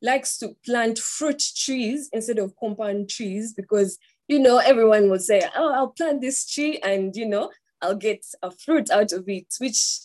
likes 0.03 0.39
to 0.39 0.57
plant 0.65 0.99
fruit 0.99 1.43
trees 1.55 2.09
instead 2.13 2.39
of 2.39 2.55
compound 2.59 3.11
trees 3.11 3.53
because, 3.55 3.99
you 4.29 4.39
know, 4.39 4.59
everyone 4.59 5.11
will 5.11 5.19
say, 5.19 5.43
oh, 5.57 5.73
I'll 5.75 5.89
plant 5.89 6.21
this 6.21 6.47
tree 6.47 6.79
and, 6.83 7.15
you 7.17 7.27
know, 7.27 7.51
I'll 7.83 7.97
get 7.97 8.25
a 8.43 8.51
fruit 8.51 8.91
out 8.91 9.13
of 9.13 9.29
it, 9.29 9.47
which 9.59 9.99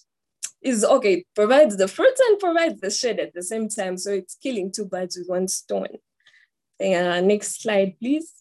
is 0.61 0.83
okay, 0.83 1.13
it 1.13 1.25
provides 1.35 1.77
the 1.77 1.87
fruit 1.87 2.13
and 2.27 2.39
provides 2.39 2.79
the 2.81 2.91
shade 2.91 3.19
at 3.19 3.33
the 3.33 3.43
same 3.43 3.67
time. 3.69 3.97
So 3.97 4.11
it's 4.11 4.35
killing 4.35 4.71
two 4.71 4.85
birds 4.85 5.17
with 5.17 5.27
one 5.27 5.47
stone. 5.47 5.97
Uh, 6.79 7.21
next 7.21 7.61
slide, 7.61 7.95
please. 7.99 8.31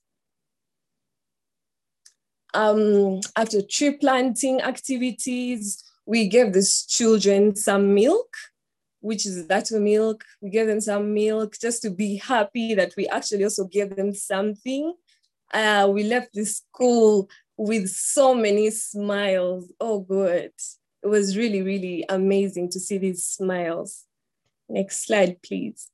Um, 2.52 3.20
after 3.36 3.62
tree 3.62 3.92
planting 3.92 4.60
activities, 4.60 5.84
we 6.04 6.28
gave 6.28 6.52
these 6.52 6.84
children 6.86 7.54
some 7.54 7.94
milk 7.94 8.34
which 9.00 9.26
is 9.26 9.46
that 9.46 9.70
milk. 9.72 10.24
We 10.40 10.50
gave 10.50 10.66
them 10.66 10.80
some 10.80 11.12
milk 11.12 11.56
just 11.60 11.82
to 11.82 11.90
be 11.90 12.16
happy 12.16 12.74
that 12.74 12.94
we 12.96 13.08
actually 13.08 13.44
also 13.44 13.64
gave 13.64 13.96
them 13.96 14.14
something. 14.14 14.94
Uh, 15.52 15.88
we 15.92 16.04
left 16.04 16.34
the 16.34 16.44
school 16.44 17.28
with 17.56 17.88
so 17.88 18.34
many 18.34 18.70
smiles. 18.70 19.72
Oh, 19.80 20.00
good. 20.00 20.52
It 21.02 21.08
was 21.08 21.36
really, 21.36 21.62
really 21.62 22.04
amazing 22.08 22.70
to 22.70 22.80
see 22.80 22.98
these 22.98 23.24
smiles. 23.24 24.04
Next 24.68 25.06
slide, 25.06 25.42
please. 25.42 25.88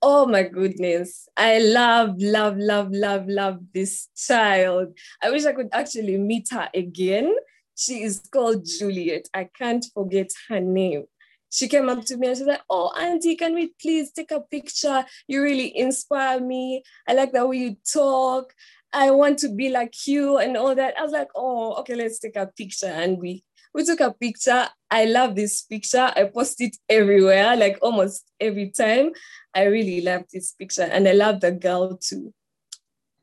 Oh 0.00 0.26
my 0.26 0.42
goodness. 0.42 1.28
I 1.36 1.58
love, 1.60 2.16
love, 2.18 2.56
love, 2.58 2.88
love, 2.90 3.28
love 3.28 3.60
this 3.72 4.08
child. 4.16 4.98
I 5.22 5.30
wish 5.30 5.44
I 5.44 5.52
could 5.52 5.68
actually 5.72 6.18
meet 6.18 6.48
her 6.50 6.68
again. 6.74 7.34
She 7.76 8.02
is 8.02 8.20
called 8.32 8.64
Juliet. 8.66 9.28
I 9.32 9.48
can't 9.56 9.84
forget 9.94 10.30
her 10.48 10.60
name. 10.60 11.04
She 11.50 11.68
came 11.68 11.88
up 11.88 12.04
to 12.06 12.16
me 12.16 12.28
and 12.28 12.36
she's 12.36 12.46
like, 12.46 12.62
Oh, 12.68 12.90
Auntie, 12.98 13.36
can 13.36 13.54
we 13.54 13.74
please 13.80 14.10
take 14.10 14.30
a 14.30 14.40
picture? 14.40 15.04
You 15.28 15.42
really 15.42 15.76
inspire 15.76 16.40
me. 16.40 16.82
I 17.06 17.12
like 17.12 17.32
the 17.32 17.46
way 17.46 17.58
you 17.58 17.76
talk. 17.92 18.52
I 18.92 19.10
want 19.10 19.38
to 19.40 19.48
be 19.48 19.70
like 19.70 20.06
you 20.06 20.38
and 20.38 20.56
all 20.56 20.74
that. 20.74 20.94
I 20.98 21.02
was 21.02 21.12
like, 21.12 21.28
Oh, 21.34 21.74
okay, 21.80 21.94
let's 21.94 22.18
take 22.18 22.36
a 22.36 22.46
picture. 22.46 22.86
And 22.86 23.18
we 23.18 23.44
we 23.74 23.84
took 23.84 24.00
a 24.00 24.12
picture. 24.12 24.68
I 24.90 25.06
love 25.06 25.34
this 25.34 25.62
picture. 25.62 26.12
I 26.14 26.24
post 26.24 26.60
it 26.60 26.76
everywhere, 26.88 27.56
like 27.56 27.78
almost 27.80 28.30
every 28.38 28.70
time. 28.70 29.12
I 29.54 29.64
really 29.64 30.02
love 30.02 30.24
this 30.32 30.52
picture 30.52 30.82
and 30.82 31.08
I 31.08 31.12
love 31.12 31.40
the 31.40 31.52
girl 31.52 31.96
too. 31.96 32.34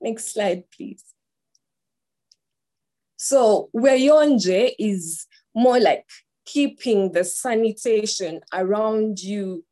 Next 0.01 0.33
slide, 0.33 0.63
please. 0.75 1.03
So 3.17 3.69
Weyonje 3.75 4.73
is 4.79 5.27
more 5.53 5.79
like 5.79 6.05
keeping 6.45 7.11
the 7.11 7.23
sanitation 7.23 8.41
around 8.53 9.19
you 9.19 9.65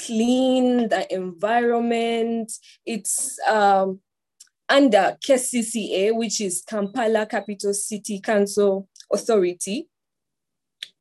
clean, 0.00 0.88
the 0.88 1.06
environment. 1.12 2.52
It's 2.84 3.38
um, 3.46 4.00
under 4.68 5.16
KCCA, 5.26 6.14
which 6.14 6.40
is 6.40 6.62
Kampala 6.66 7.26
Capital 7.26 7.74
City 7.74 8.20
Council 8.20 8.88
Authority. 9.12 9.88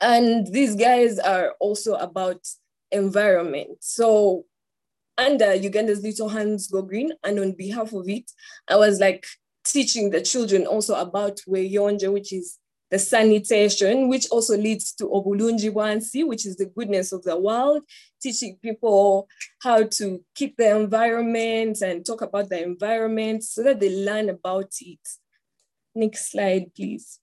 And 0.01 0.47
these 0.47 0.75
guys 0.75 1.19
are 1.19 1.53
also 1.59 1.93
about 1.95 2.45
environment. 2.91 3.77
So 3.81 4.45
under 5.17 5.53
Uganda's 5.53 6.03
Little 6.03 6.29
Hands 6.29 6.67
Go 6.67 6.81
Green, 6.81 7.11
and 7.23 7.39
on 7.39 7.53
behalf 7.53 7.93
of 7.93 8.09
it, 8.09 8.29
I 8.67 8.75
was 8.75 8.99
like 8.99 9.25
teaching 9.63 10.09
the 10.09 10.21
children 10.21 10.65
also 10.65 10.95
about 10.95 11.39
Weyonje, 11.47 12.11
which 12.11 12.33
is 12.33 12.57
the 12.93 12.99
sanitation, 12.99 14.07
which 14.07 14.29
also 14.29 14.55
leads 14.55 14.93
to 14.93 15.05
Obulungi 15.05 15.71
Bwansi, 15.73 16.27
which 16.27 16.45
is 16.45 16.57
the 16.57 16.67
goodness 16.67 17.11
of 17.11 17.23
the 17.23 17.35
world, 17.35 17.81
teaching 18.21 18.55
people 18.61 19.27
how 19.63 19.81
to 19.81 20.23
keep 20.35 20.57
the 20.57 20.75
environment 20.75 21.81
and 21.81 22.05
talk 22.05 22.21
about 22.21 22.49
the 22.49 22.61
environment 22.61 23.43
so 23.43 23.63
that 23.63 23.79
they 23.79 23.89
learn 23.89 24.29
about 24.29 24.71
it. 24.79 24.99
Next 25.95 26.31
slide, 26.31 26.71
please. 26.75 27.17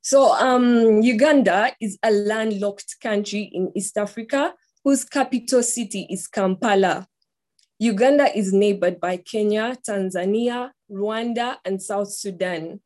So 0.00 0.32
um, 0.32 1.02
Uganda 1.02 1.72
is 1.82 1.98
a 2.02 2.10
landlocked 2.10 2.96
country 3.02 3.50
in 3.52 3.70
East 3.76 3.98
Africa 3.98 4.54
whose 4.82 5.04
capital 5.04 5.62
city 5.62 6.06
is 6.08 6.26
Kampala. 6.26 7.06
Uganda 7.78 8.34
is 8.34 8.54
neighbored 8.54 8.98
by 8.98 9.18
Kenya, 9.18 9.76
Tanzania, 9.86 10.70
Rwanda, 10.90 11.58
and 11.66 11.82
South 11.82 12.10
Sudan. 12.10 12.80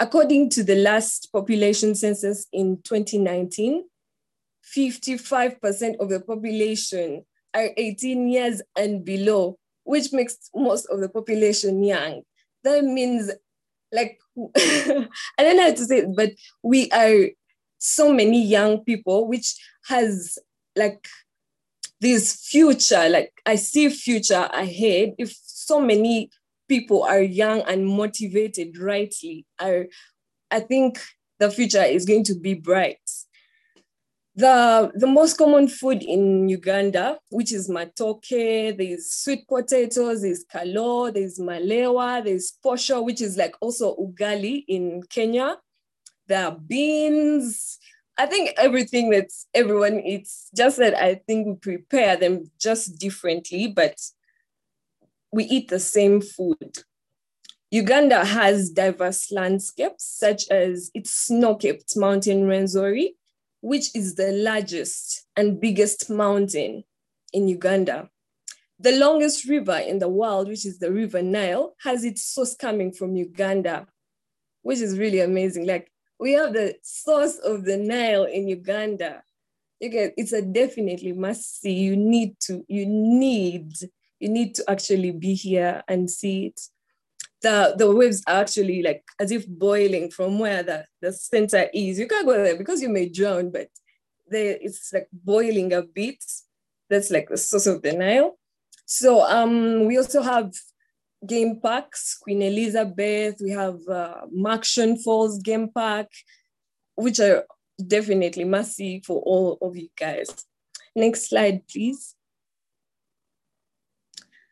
According 0.00 0.50
to 0.50 0.64
the 0.64 0.74
last 0.74 1.30
population 1.32 1.94
census 1.94 2.46
in 2.52 2.80
2019, 2.82 3.84
55% 4.76 5.96
of 6.00 6.08
the 6.08 6.20
population 6.20 7.24
are 7.52 7.70
18 7.76 8.28
years 8.28 8.62
and 8.76 9.04
below, 9.04 9.58
which 9.84 10.12
makes 10.12 10.50
most 10.54 10.86
of 10.86 11.00
the 11.00 11.08
population 11.08 11.84
young. 11.84 12.22
That 12.64 12.82
means 12.84 13.30
like 13.92 14.18
I 14.56 15.08
don't 15.38 15.56
know 15.56 15.62
how 15.62 15.74
to 15.74 15.84
say 15.84 15.98
it, 15.98 16.16
but 16.16 16.32
we 16.62 16.90
are 16.90 17.28
so 17.78 18.12
many 18.12 18.44
young 18.44 18.80
people, 18.80 19.28
which 19.28 19.54
has 19.86 20.38
like 20.74 21.06
this 22.00 22.46
future, 22.46 23.08
like 23.08 23.32
I 23.46 23.54
see 23.56 23.88
future 23.90 24.48
ahead. 24.52 25.14
If 25.18 25.34
so 25.42 25.80
many 25.80 26.30
people 26.68 27.02
are 27.02 27.20
young 27.20 27.62
and 27.62 27.86
motivated 27.86 28.78
rightly, 28.78 29.46
I, 29.58 29.86
I 30.50 30.60
think 30.60 31.00
the 31.38 31.50
future 31.50 31.82
is 31.82 32.04
going 32.04 32.24
to 32.24 32.34
be 32.34 32.54
bright. 32.54 33.00
The, 34.36 34.90
the 34.94 35.06
most 35.06 35.38
common 35.38 35.68
food 35.68 36.02
in 36.02 36.48
Uganda, 36.48 37.18
which 37.30 37.52
is 37.52 37.70
matoke, 37.70 38.76
there's 38.76 39.12
sweet 39.12 39.46
potatoes, 39.46 40.22
there's 40.22 40.44
kalo, 40.50 41.10
there's 41.12 41.38
malewa, 41.38 42.24
there's 42.24 42.54
posho, 42.64 43.04
which 43.04 43.20
is 43.20 43.36
like 43.36 43.54
also 43.60 43.94
ugali 43.96 44.64
in 44.66 45.02
Kenya. 45.08 45.58
There 46.26 46.46
are 46.46 46.56
beans. 46.56 47.78
I 48.18 48.26
think 48.26 48.54
everything 48.56 49.10
that 49.10 49.30
everyone 49.54 50.00
eats, 50.00 50.48
just 50.56 50.78
that 50.78 50.94
I 50.94 51.16
think 51.26 51.64
we 51.64 51.76
prepare 51.76 52.16
them 52.16 52.50
just 52.60 52.98
differently, 52.98 53.68
but 53.68 54.00
we 55.34 55.44
eat 55.44 55.68
the 55.68 55.80
same 55.80 56.20
food. 56.20 56.70
Uganda 57.70 58.24
has 58.24 58.70
diverse 58.70 59.32
landscapes, 59.32 60.04
such 60.04 60.48
as 60.48 60.92
its 60.94 61.10
snow-capped 61.10 61.96
mountain 61.96 62.46
Rwenzori, 62.46 63.08
which 63.60 63.86
is 63.96 64.14
the 64.14 64.30
largest 64.30 65.26
and 65.34 65.60
biggest 65.60 66.08
mountain 66.08 66.84
in 67.32 67.48
Uganda. 67.48 68.08
The 68.78 68.96
longest 68.96 69.48
river 69.48 69.78
in 69.78 69.98
the 69.98 70.08
world, 70.08 70.46
which 70.46 70.64
is 70.64 70.78
the 70.78 70.92
River 70.92 71.22
Nile, 71.22 71.74
has 71.82 72.04
its 72.04 72.22
source 72.22 72.54
coming 72.54 72.92
from 72.92 73.16
Uganda, 73.16 73.88
which 74.62 74.78
is 74.78 74.98
really 74.98 75.20
amazing. 75.20 75.66
Like 75.66 75.90
we 76.20 76.32
have 76.34 76.52
the 76.52 76.76
source 76.82 77.38
of 77.38 77.64
the 77.64 77.76
Nile 77.76 78.24
in 78.24 78.46
Uganda. 78.46 79.22
Get, 79.80 80.14
it's 80.16 80.32
a 80.32 80.42
definitely 80.42 81.12
must 81.12 81.60
see. 81.60 81.72
You 81.72 81.96
need 81.96 82.38
to, 82.46 82.64
you 82.68 82.86
need, 82.86 83.72
you 84.20 84.28
need 84.28 84.54
to 84.54 84.64
actually 84.68 85.10
be 85.10 85.34
here 85.34 85.82
and 85.88 86.10
see 86.10 86.46
it 86.46 86.60
the, 87.44 87.74
the 87.76 87.94
waves 87.94 88.22
are 88.26 88.40
actually 88.40 88.82
like 88.82 89.04
as 89.20 89.30
if 89.30 89.46
boiling 89.46 90.10
from 90.10 90.38
where 90.38 90.62
the, 90.62 90.84
the 91.00 91.12
center 91.12 91.68
is. 91.72 91.98
You 91.98 92.08
can't 92.08 92.26
go 92.26 92.32
there 92.32 92.56
because 92.56 92.82
you 92.82 92.88
may 92.88 93.08
drown, 93.08 93.50
but 93.50 93.68
they, 94.28 94.58
it's 94.60 94.92
like 94.92 95.08
boiling 95.12 95.72
a 95.72 95.82
bit. 95.82 96.24
That's 96.90 97.10
like 97.10 97.28
the 97.28 97.36
source 97.36 97.66
of 97.66 97.82
the 97.82 97.92
Nile. 97.92 98.38
So 98.86 99.22
um, 99.22 99.84
we 99.84 99.98
also 99.98 100.22
have 100.22 100.52
game 101.26 101.60
parks, 101.60 102.18
Queen 102.18 102.42
Elizabeth, 102.42 103.36
we 103.40 103.50
have 103.50 103.78
uh, 103.88 104.22
Murchison 104.32 104.96
Falls 104.98 105.38
Game 105.38 105.68
Park, 105.68 106.08
which 106.94 107.20
are 107.20 107.44
definitely 107.86 108.44
must 108.44 108.74
see 108.74 109.02
for 109.04 109.20
all 109.20 109.58
of 109.60 109.76
you 109.76 109.88
guys. 109.98 110.28
Next 110.96 111.28
slide, 111.28 111.66
please. 111.68 112.13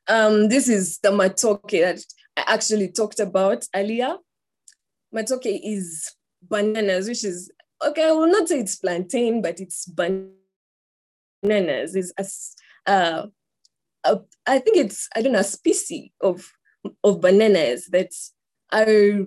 Um, 0.09 0.49
this 0.49 0.69
is 0.69 0.99
the 0.99 1.11
matoke 1.11 1.71
that 1.71 2.01
I 2.37 2.55
actually 2.55 2.91
talked 2.91 3.21
about 3.21 3.67
earlier. 3.75 4.17
Matoke 5.15 5.61
is 5.63 6.11
bananas, 6.43 7.09
which 7.09 7.25
is, 7.25 7.51
okay, 7.85 8.09
I 8.09 8.13
will 8.13 8.29
not 8.29 8.49
say 8.49 8.61
it's 8.61 8.77
plantain, 8.77 9.43
but 9.43 9.61
it's 9.61 9.87
bananas. 9.87 10.35
It's 11.95 12.13
a, 12.87 12.91
uh, 12.91 13.27
a, 14.05 14.21
I 14.47 14.59
think 14.59 14.77
it's, 14.77 15.09
I 15.15 15.23
don't 15.23 15.33
know, 15.33 15.41
a 15.41 15.45
species 15.45 16.11
of, 16.21 16.51
of 17.05 17.21
bananas 17.21 17.89
that 17.93 18.13
are 18.73 19.27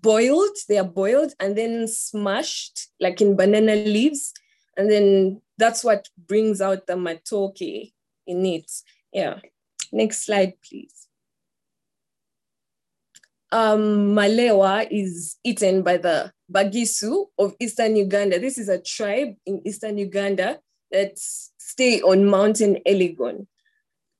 boiled, 0.00 0.56
they 0.68 0.78
are 0.78 0.84
boiled 0.84 1.32
and 1.40 1.56
then 1.56 1.88
smashed 1.88 2.88
like 3.00 3.20
in 3.20 3.36
banana 3.36 3.74
leaves. 3.74 4.32
And 4.76 4.90
then 4.90 5.42
that's 5.58 5.84
what 5.84 6.08
brings 6.16 6.60
out 6.60 6.86
the 6.86 6.94
matoke 6.94 7.92
in 8.26 8.46
it. 8.46 8.70
Yeah. 9.12 9.40
Next 9.92 10.26
slide, 10.26 10.54
please 10.66 11.04
um, 13.54 14.16
Malewa 14.16 14.86
is 14.90 15.36
eaten 15.44 15.82
by 15.82 15.96
the 15.96 16.32
Bagisu 16.52 17.26
of 17.38 17.54
Eastern 17.60 17.94
Uganda. 17.94 18.40
This 18.40 18.58
is 18.58 18.68
a 18.68 18.80
tribe 18.80 19.36
in 19.46 19.62
Eastern 19.64 19.96
Uganda 19.96 20.58
that 20.90 21.12
stay 21.16 22.00
on 22.02 22.26
Mountain 22.26 22.78
Elgon. 22.84 23.46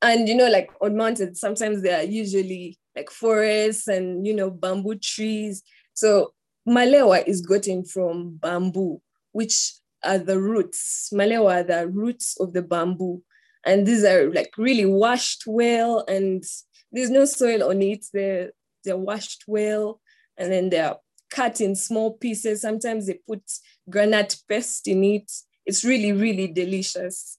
And, 0.03 0.29
you 0.29 0.37
know, 0.37 0.49
like 0.49 0.71
on 0.81 0.97
mountains, 0.97 1.41
sometimes 1.41 1.83
there 1.83 1.99
are 1.99 2.05
usually 2.05 2.79
like 2.95 3.11
forests 3.11 3.89
and, 3.89 4.25
you 4.25 4.35
know, 4.35 4.51
bamboo 4.51 4.97
trees. 4.97 5.65
So 5.95 6.33
Malewa 6.69 7.27
is 7.27 7.41
gotten 7.41 7.85
from 7.85 8.37
bamboo, 8.37 9.01
which 9.33 9.73
are 10.05 10.19
the 10.19 10.41
roots. 10.41 11.11
Malewa 11.13 11.57
are 11.57 11.63
the 11.65 11.89
roots 11.89 12.37
of 12.39 12.53
the 12.53 12.63
bamboo. 12.63 13.21
And 13.67 13.87
these 13.87 14.05
are 14.05 14.31
like 14.31 14.53
really 14.59 14.87
washed 14.87 15.45
well 15.47 16.05
and 16.07 16.45
there's 16.93 17.11
no 17.11 17.25
soil 17.25 17.69
on 17.71 17.83
it. 17.83 18.07
They're 18.13 18.53
they're 18.85 18.97
washed 18.97 19.45
well, 19.47 20.01
and 20.37 20.53
then 20.53 20.71
they're 20.71 20.95
cut 21.31 21.61
in 21.61 21.75
small 21.75 22.13
pieces. 22.13 22.61
Sometimes 22.61 23.07
they 23.07 23.19
put 23.27 23.43
groundnut 23.91 24.41
paste 24.49 24.87
in 24.87 25.03
it. 25.05 25.31
It's 25.67 25.85
really, 25.85 26.13
really 26.13 26.47
delicious. 26.47 27.39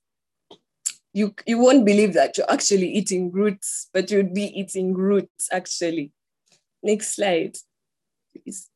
You, 1.13 1.33
you 1.45 1.59
won't 1.59 1.85
believe 1.85 2.13
that 2.13 2.37
you're 2.37 2.51
actually 2.51 2.91
eating 2.91 3.31
roots, 3.31 3.89
but 3.93 4.11
you'd 4.11 4.33
be 4.33 4.59
eating 4.59 4.93
roots 4.93 5.47
actually. 5.51 6.11
Next 6.83 7.15
slide, 7.15 7.55
please. 8.33 8.69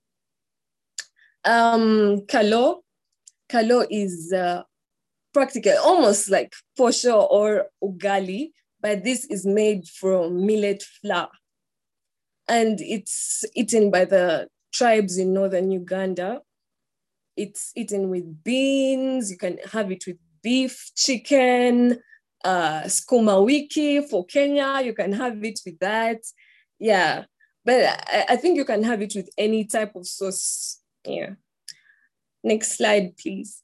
Um, 1.43 2.25
kalo. 2.27 2.83
Kalo 3.49 3.85
is 3.89 4.31
uh, 4.31 4.61
practically 5.33 5.73
almost 5.73 6.29
like 6.29 6.53
posho 6.77 7.29
or 7.29 7.67
ugali, 7.83 8.51
but 8.81 9.03
this 9.03 9.25
is 9.25 9.45
made 9.45 9.87
from 9.87 10.45
millet 10.45 10.83
flour. 11.01 11.29
And 12.47 12.79
it's 12.81 13.43
eaten 13.55 13.91
by 13.91 14.05
the 14.05 14.47
tribes 14.73 15.17
in 15.17 15.33
northern 15.33 15.71
Uganda. 15.71 16.41
It's 17.37 17.71
eaten 17.75 18.09
with 18.09 18.43
beans, 18.43 19.31
you 19.31 19.37
can 19.37 19.59
have 19.71 19.91
it 19.91 20.03
with 20.07 20.17
beef, 20.41 20.91
chicken, 20.95 21.99
uh, 22.43 22.83
sukuma 22.83 23.43
wiki 23.45 24.01
for 24.01 24.25
Kenya, 24.25 24.81
you 24.83 24.93
can 24.93 25.13
have 25.13 25.43
it 25.43 25.59
with 25.65 25.79
that. 25.79 26.21
Yeah, 26.79 27.25
but 27.65 27.83
I, 28.07 28.25
I 28.29 28.35
think 28.35 28.57
you 28.57 28.65
can 28.65 28.83
have 28.83 29.01
it 29.01 29.13
with 29.15 29.29
any 29.37 29.65
type 29.65 29.95
of 29.95 30.07
sauce. 30.07 30.81
Yeah. 31.05 31.31
Next 32.43 32.77
slide, 32.77 33.17
please. 33.17 33.61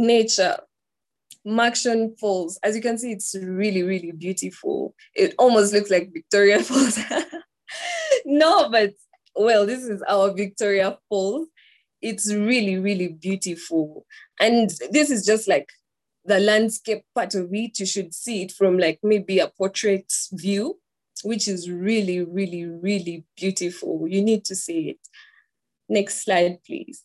Nature. 0.00 0.56
Murchison 1.44 2.14
Falls. 2.18 2.58
As 2.62 2.76
you 2.76 2.82
can 2.82 2.98
see, 2.98 3.12
it's 3.12 3.34
really, 3.34 3.82
really 3.82 4.12
beautiful. 4.12 4.94
It 5.14 5.34
almost 5.38 5.72
looks 5.72 5.90
like 5.90 6.12
Victoria 6.12 6.60
Falls. 6.62 6.98
no, 8.24 8.68
but 8.70 8.92
well, 9.34 9.66
this 9.66 9.84
is 9.84 10.02
our 10.02 10.32
Victoria 10.34 10.98
Falls. 11.08 11.48
It's 12.02 12.32
really, 12.32 12.78
really 12.78 13.08
beautiful. 13.08 14.06
And 14.38 14.70
this 14.90 15.10
is 15.10 15.24
just 15.24 15.48
like 15.48 15.68
the 16.24 16.40
landscape 16.40 17.04
part 17.14 17.34
of 17.34 17.52
it. 17.52 17.78
You 17.78 17.86
should 17.86 18.14
see 18.14 18.42
it 18.42 18.52
from 18.52 18.78
like 18.78 18.98
maybe 19.02 19.38
a 19.38 19.48
portrait 19.48 20.12
view, 20.32 20.78
which 21.24 21.48
is 21.48 21.70
really, 21.70 22.22
really, 22.22 22.66
really 22.66 23.24
beautiful. 23.36 24.06
You 24.08 24.22
need 24.22 24.44
to 24.46 24.54
see 24.54 24.90
it. 24.90 24.98
Next 25.88 26.24
slide, 26.24 26.58
please. 26.66 27.04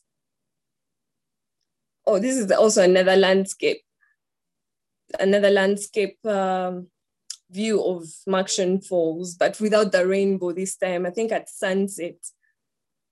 Oh, 2.08 2.20
this 2.20 2.38
is 2.38 2.52
also 2.52 2.84
another 2.84 3.16
landscape, 3.16 3.82
another 5.20 5.50
landscape 5.50 6.18
um, 6.26 6.88
view 7.50 7.84
of 7.84 8.06
Murchison 8.28 8.82
Falls, 8.82 9.36
but 9.36 9.60
without 9.60 9.92
the 9.92 10.06
rainbow 10.06 10.52
this 10.52 10.76
time, 10.76 11.06
I 11.06 11.10
think 11.10 11.32
at 11.32 11.50
sunset. 11.50 12.16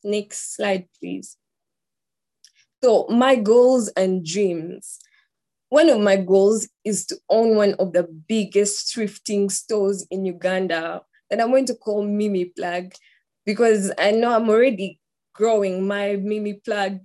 Next 0.04 0.56
slide, 0.56 0.88
please. 1.00 1.38
So 2.84 3.08
my 3.10 3.36
goals 3.36 3.88
and 3.96 4.26
dreams. 4.26 5.00
One 5.70 5.90
of 5.90 6.00
my 6.02 6.18
goals 6.18 6.68
is 6.84 7.06
to 7.08 7.18
own 7.30 7.56
one 7.56 7.74
of 7.76 7.94
the 7.94 8.04
biggest 8.04 8.94
thrifting 8.94 9.50
stores 9.50 10.06
in 10.12 10.26
Uganda 10.26 11.02
that 11.30 11.42
I'm 11.42 11.50
going 11.50 11.66
to 11.68 11.76
call 11.76 12.04
Mimi 12.04 12.46
Plug 12.46 12.94
because 13.46 13.92
I 13.98 14.12
know 14.12 14.36
I'm 14.36 14.50
already 14.50 15.00
growing 15.34 15.88
my 15.88 16.18
Mimi 16.18 16.56
Plug 16.56 17.00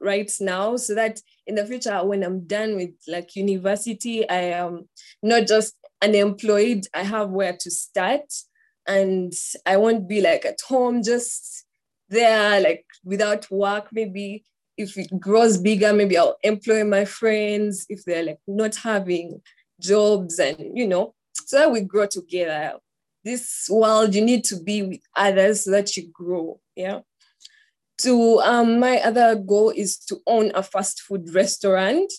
right 0.00 0.32
now 0.40 0.76
so 0.76 0.94
that 0.94 1.20
in 1.46 1.54
the 1.54 1.66
future 1.66 2.04
when 2.04 2.22
i'm 2.22 2.46
done 2.46 2.74
with 2.74 2.90
like 3.06 3.36
university 3.36 4.28
i 4.28 4.40
am 4.40 4.88
not 5.22 5.46
just 5.46 5.74
unemployed 6.02 6.86
i 6.94 7.02
have 7.02 7.30
where 7.30 7.56
to 7.58 7.70
start 7.70 8.32
and 8.86 9.32
i 9.66 9.76
won't 9.76 10.08
be 10.08 10.20
like 10.20 10.44
at 10.44 10.60
home 10.66 11.02
just 11.02 11.64
there 12.10 12.60
like 12.60 12.84
without 13.04 13.50
work. 13.50 13.88
Maybe 13.92 14.44
if 14.76 14.96
it 14.98 15.08
grows 15.18 15.58
bigger 15.58 15.92
maybe 15.92 16.16
i'll 16.16 16.38
employ 16.42 16.84
my 16.84 17.04
friends 17.04 17.84
if 17.88 18.04
they're 18.04 18.24
like 18.24 18.38
not 18.46 18.74
having 18.76 19.40
jobs 19.78 20.38
and 20.38 20.76
you 20.76 20.86
know 20.86 21.14
so 21.34 21.58
that 21.58 21.72
we 21.72 21.80
grow 21.80 22.06
together. 22.06 22.74
This 23.22 23.68
world 23.70 24.14
you 24.14 24.24
need 24.24 24.44
to 24.44 24.56
be 24.56 24.82
with 24.82 25.00
others 25.14 25.64
so 25.64 25.70
that 25.72 25.96
you 25.96 26.10
grow 26.12 26.60
yeah 26.74 27.00
to 28.02 28.40
um, 28.40 28.80
my 28.80 28.98
other 28.98 29.36
goal 29.36 29.70
is 29.70 29.98
to 29.98 30.20
own 30.26 30.52
a 30.54 30.62
fast 30.62 31.00
food 31.00 31.32
restaurant. 31.34 32.12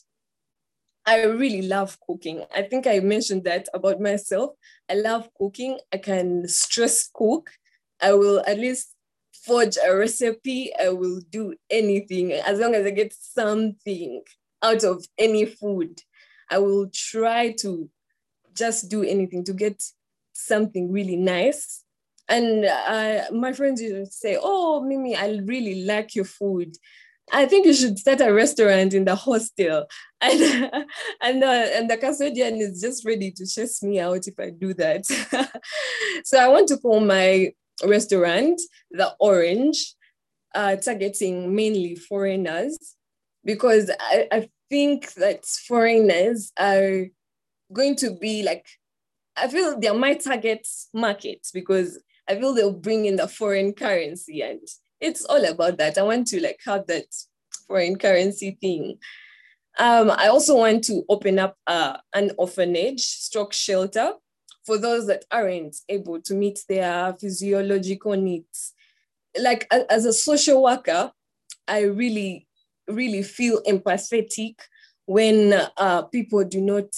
I 1.05 1.23
really 1.23 1.63
love 1.63 1.97
cooking. 2.05 2.43
I 2.55 2.61
think 2.63 2.85
I 2.85 2.99
mentioned 2.99 3.43
that 3.45 3.67
about 3.73 3.99
myself. 3.99 4.51
I 4.89 4.95
love 4.95 5.29
cooking. 5.37 5.79
I 5.91 5.97
can 5.97 6.47
stress 6.47 7.09
cook. 7.13 7.49
I 8.01 8.13
will 8.13 8.43
at 8.45 8.59
least 8.59 8.95
forge 9.45 9.77
a 9.83 9.95
recipe. 9.95 10.71
I 10.79 10.89
will 10.89 11.21
do 11.29 11.55
anything 11.69 12.33
as 12.33 12.59
long 12.59 12.75
as 12.75 12.85
I 12.85 12.91
get 12.91 13.13
something 13.13 14.21
out 14.61 14.83
of 14.83 15.05
any 15.17 15.45
food. 15.45 16.01
I 16.49 16.59
will 16.59 16.89
try 16.93 17.53
to 17.61 17.89
just 18.53 18.89
do 18.89 19.03
anything 19.03 19.43
to 19.45 19.53
get 19.53 19.81
something 20.33 20.91
really 20.91 21.15
nice 21.15 21.83
and 22.31 22.65
uh, 22.65 23.23
my 23.33 23.51
friends 23.51 23.81
used 23.81 24.11
to 24.11 24.17
say, 24.17 24.37
Oh, 24.41 24.81
Mimi, 24.81 25.15
I 25.15 25.41
really 25.43 25.83
like 25.83 26.15
your 26.15 26.25
food. 26.25 26.77
I 27.33 27.45
think 27.45 27.65
you 27.65 27.73
should 27.73 27.99
start 27.99 28.21
a 28.21 28.33
restaurant 28.33 28.93
in 28.93 29.05
the 29.05 29.15
hostel. 29.15 29.85
And, 30.23 30.85
and, 31.19 31.43
uh, 31.43 31.47
and 31.47 31.89
the 31.89 31.97
custodian 31.97 32.57
is 32.57 32.79
just 32.79 33.03
ready 33.03 33.31
to 33.31 33.47
chase 33.47 33.81
me 33.81 33.99
out 33.99 34.27
if 34.27 34.35
I 34.39 34.51
do 34.51 34.71
that. 34.75 35.03
so 36.23 36.37
I 36.37 36.47
want 36.47 36.67
to 36.67 36.77
call 36.77 36.99
my 36.99 37.51
restaurant 37.83 38.61
the 38.91 39.15
Orange, 39.19 39.95
uh, 40.53 40.75
targeting 40.75 41.55
mainly 41.55 41.95
foreigners, 41.95 42.77
because 43.43 43.89
I, 43.99 44.27
I 44.31 44.49
think 44.69 45.11
that 45.15 45.43
foreigners 45.43 46.51
are 46.59 47.07
going 47.73 47.95
to 47.95 48.11
be 48.11 48.43
like, 48.43 48.67
I 49.35 49.47
feel 49.47 49.79
they're 49.79 49.95
my 49.95 50.13
target 50.13 50.67
market 50.93 51.47
because 51.51 51.97
I 52.27 52.35
feel 52.35 52.53
they'll 52.53 52.71
bring 52.71 53.05
in 53.05 53.15
the 53.15 53.27
foreign 53.27 53.73
currency 53.73 54.41
and 54.41 54.61
it's 54.99 55.25
all 55.25 55.43
about 55.45 55.77
that. 55.77 55.97
I 55.97 56.03
want 56.03 56.27
to 56.27 56.41
like 56.41 56.59
have 56.65 56.87
that 56.87 57.05
foreign 57.67 57.97
currency 57.97 58.57
thing. 58.61 58.97
Um, 59.79 60.11
I 60.11 60.27
also 60.27 60.57
want 60.57 60.83
to 60.85 61.03
open 61.09 61.39
up 61.39 61.57
uh, 61.65 61.97
an 62.13 62.31
orphanage 62.37 63.01
stroke 63.01 63.53
shelter 63.53 64.13
for 64.65 64.77
those 64.77 65.07
that 65.07 65.25
aren't 65.31 65.77
able 65.89 66.21
to 66.21 66.33
meet 66.33 66.59
their 66.69 67.15
physiological 67.19 68.13
needs. 68.13 68.73
Like 69.39 69.67
as 69.89 70.05
a 70.05 70.13
social 70.13 70.61
worker, 70.61 71.11
I 71.67 71.83
really, 71.83 72.47
really 72.87 73.23
feel 73.23 73.61
empathetic 73.63 74.55
when 75.05 75.53
uh, 75.77 76.03
people 76.03 76.43
do 76.43 76.61
not 76.61 76.93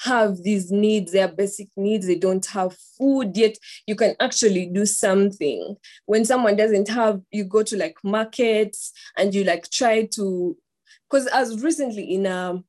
have 0.00 0.42
these 0.42 0.70
needs, 0.70 1.12
their 1.12 1.28
basic 1.28 1.68
needs, 1.76 2.06
they 2.06 2.18
don't 2.18 2.46
have 2.46 2.76
food, 2.96 3.36
yet 3.36 3.56
you 3.86 3.96
can 3.96 4.14
actually 4.20 4.66
do 4.66 4.86
something. 4.86 5.76
When 6.06 6.24
someone 6.24 6.56
doesn't 6.56 6.88
have, 6.88 7.20
you 7.30 7.44
go 7.44 7.62
to 7.62 7.76
like 7.76 7.96
markets 8.02 8.92
and 9.16 9.34
you 9.34 9.44
like 9.44 9.70
try 9.70 10.06
to, 10.14 10.56
because 11.10 11.26
as 11.28 11.62
recently 11.62 12.04
in 12.04 12.26
a 12.26 12.62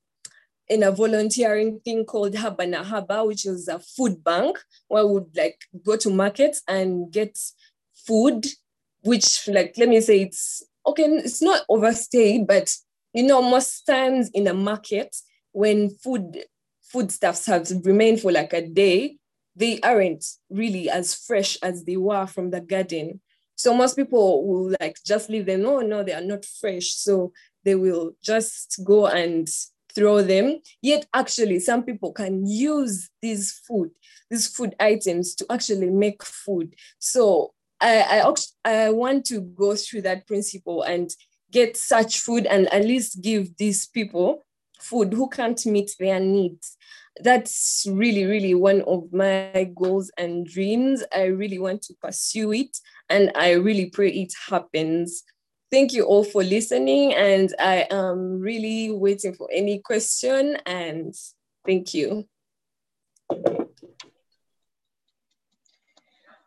in 0.69 0.83
a 0.83 0.91
volunteering 0.91 1.79
thing 1.79 2.05
called 2.05 2.33
Haba 2.33 2.69
na 2.69 2.83
Haba, 2.83 3.25
which 3.25 3.45
is 3.45 3.67
a 3.67 3.79
food 3.79 4.23
bank 4.23 4.59
where 4.87 5.05
we 5.05 5.13
would 5.13 5.35
like 5.35 5.59
go 5.83 5.97
to 5.97 6.11
markets 6.11 6.61
and 6.67 7.11
get 7.11 7.37
food, 8.05 8.45
which 9.01 9.47
like 9.47 9.73
let 9.77 9.89
me 9.89 9.99
say 9.99 10.21
it's 10.21 10.63
okay, 10.85 11.05
it's 11.05 11.41
not 11.41 11.63
overstayed, 11.69 12.47
but 12.47 12.71
you 13.13 13.23
know, 13.23 13.41
most 13.41 13.81
times 13.83 14.29
in 14.33 14.47
a 14.47 14.53
market 14.53 15.15
when 15.51 15.89
food 15.89 16.43
foodstuffs 16.91 17.45
have 17.45 17.69
remained 17.83 18.21
for 18.21 18.31
like 18.31 18.53
a 18.53 18.67
day, 18.67 19.17
they 19.55 19.79
aren't 19.81 20.25
really 20.49 20.89
as 20.89 21.13
fresh 21.15 21.57
as 21.61 21.83
they 21.83 21.97
were 21.97 22.25
from 22.25 22.49
the 22.49 22.61
garden. 22.61 23.21
So 23.55 23.73
most 23.73 23.95
people 23.95 24.47
will 24.47 24.75
like 24.79 24.97
just 25.05 25.29
leave 25.29 25.45
them. 25.45 25.65
Oh 25.65 25.79
no, 25.79 26.03
they 26.03 26.13
are 26.13 26.21
not 26.21 26.45
fresh. 26.45 26.93
So 26.93 27.33
they 27.65 27.75
will 27.75 28.13
just 28.23 28.81
go 28.85 29.07
and 29.07 29.49
throw 29.93 30.21
them. 30.21 30.59
Yet 30.81 31.07
actually, 31.13 31.59
some 31.59 31.83
people 31.83 32.13
can 32.13 32.47
use 32.47 33.09
these 33.21 33.51
food, 33.51 33.91
these 34.29 34.47
food 34.47 34.75
items 34.79 35.35
to 35.35 35.45
actually 35.49 35.89
make 35.89 36.23
food. 36.23 36.73
So 36.99 37.53
I, 37.81 38.23
I, 38.23 38.35
I 38.65 38.89
want 38.91 39.25
to 39.25 39.41
go 39.41 39.75
through 39.75 40.03
that 40.03 40.25
principle 40.27 40.83
and 40.83 41.09
get 41.51 41.75
such 41.75 42.19
food 42.19 42.45
and 42.45 42.71
at 42.73 42.85
least 42.85 43.21
give 43.21 43.57
these 43.57 43.87
people 43.87 44.45
food 44.81 45.13
who 45.13 45.29
can't 45.29 45.63
meet 45.65 45.91
their 45.99 46.19
needs. 46.19 46.77
That's 47.21 47.85
really 47.89 48.25
really 48.25 48.55
one 48.55 48.81
of 48.81 49.11
my 49.11 49.71
goals 49.75 50.11
and 50.17 50.45
dreams. 50.45 51.03
I 51.13 51.25
really 51.25 51.59
want 51.59 51.81
to 51.83 51.93
pursue 52.01 52.53
it 52.53 52.77
and 53.09 53.31
i 53.35 53.51
really 53.51 53.89
pray 53.89 54.11
it 54.11 54.33
happens. 54.49 55.23
Thank 55.71 55.93
you 55.93 56.03
all 56.03 56.23
for 56.23 56.43
listening 56.43 57.13
and 57.13 57.53
i 57.59 57.87
am 57.91 58.39
really 58.39 58.91
waiting 58.91 59.33
for 59.35 59.49
any 59.51 59.79
question 59.79 60.57
and 60.65 61.13
thank 61.65 61.93
you. 61.93 62.27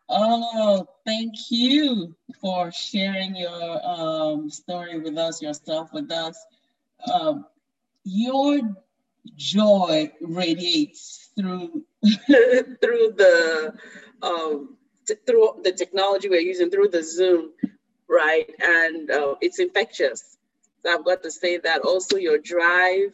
Oh, 0.09 0.85
thank 1.05 1.33
you 1.49 2.15
for 2.39 2.71
sharing 2.71 3.35
your 3.35 3.81
um, 3.83 4.49
story 4.49 4.99
with 4.99 5.17
us, 5.17 5.41
yourself 5.41 5.91
with 5.93 6.11
us. 6.11 6.37
Um, 7.11 7.45
your 8.03 8.61
joy 9.35 10.11
radiates 10.21 11.29
through 11.37 11.83
through 12.03 13.13
the 13.17 13.73
um, 14.21 14.77
through 15.25 15.61
the 15.63 15.71
technology 15.71 16.29
we're 16.29 16.39
using 16.39 16.69
through 16.69 16.89
the 16.89 17.03
Zoom, 17.03 17.51
right? 18.09 18.49
And 18.61 19.09
uh, 19.09 19.35
it's 19.41 19.59
infectious. 19.59 20.37
So 20.83 20.93
I've 20.93 21.05
got 21.05 21.23
to 21.23 21.31
say 21.31 21.57
that 21.57 21.81
also 21.81 22.17
your 22.17 22.37
drive, 22.37 23.13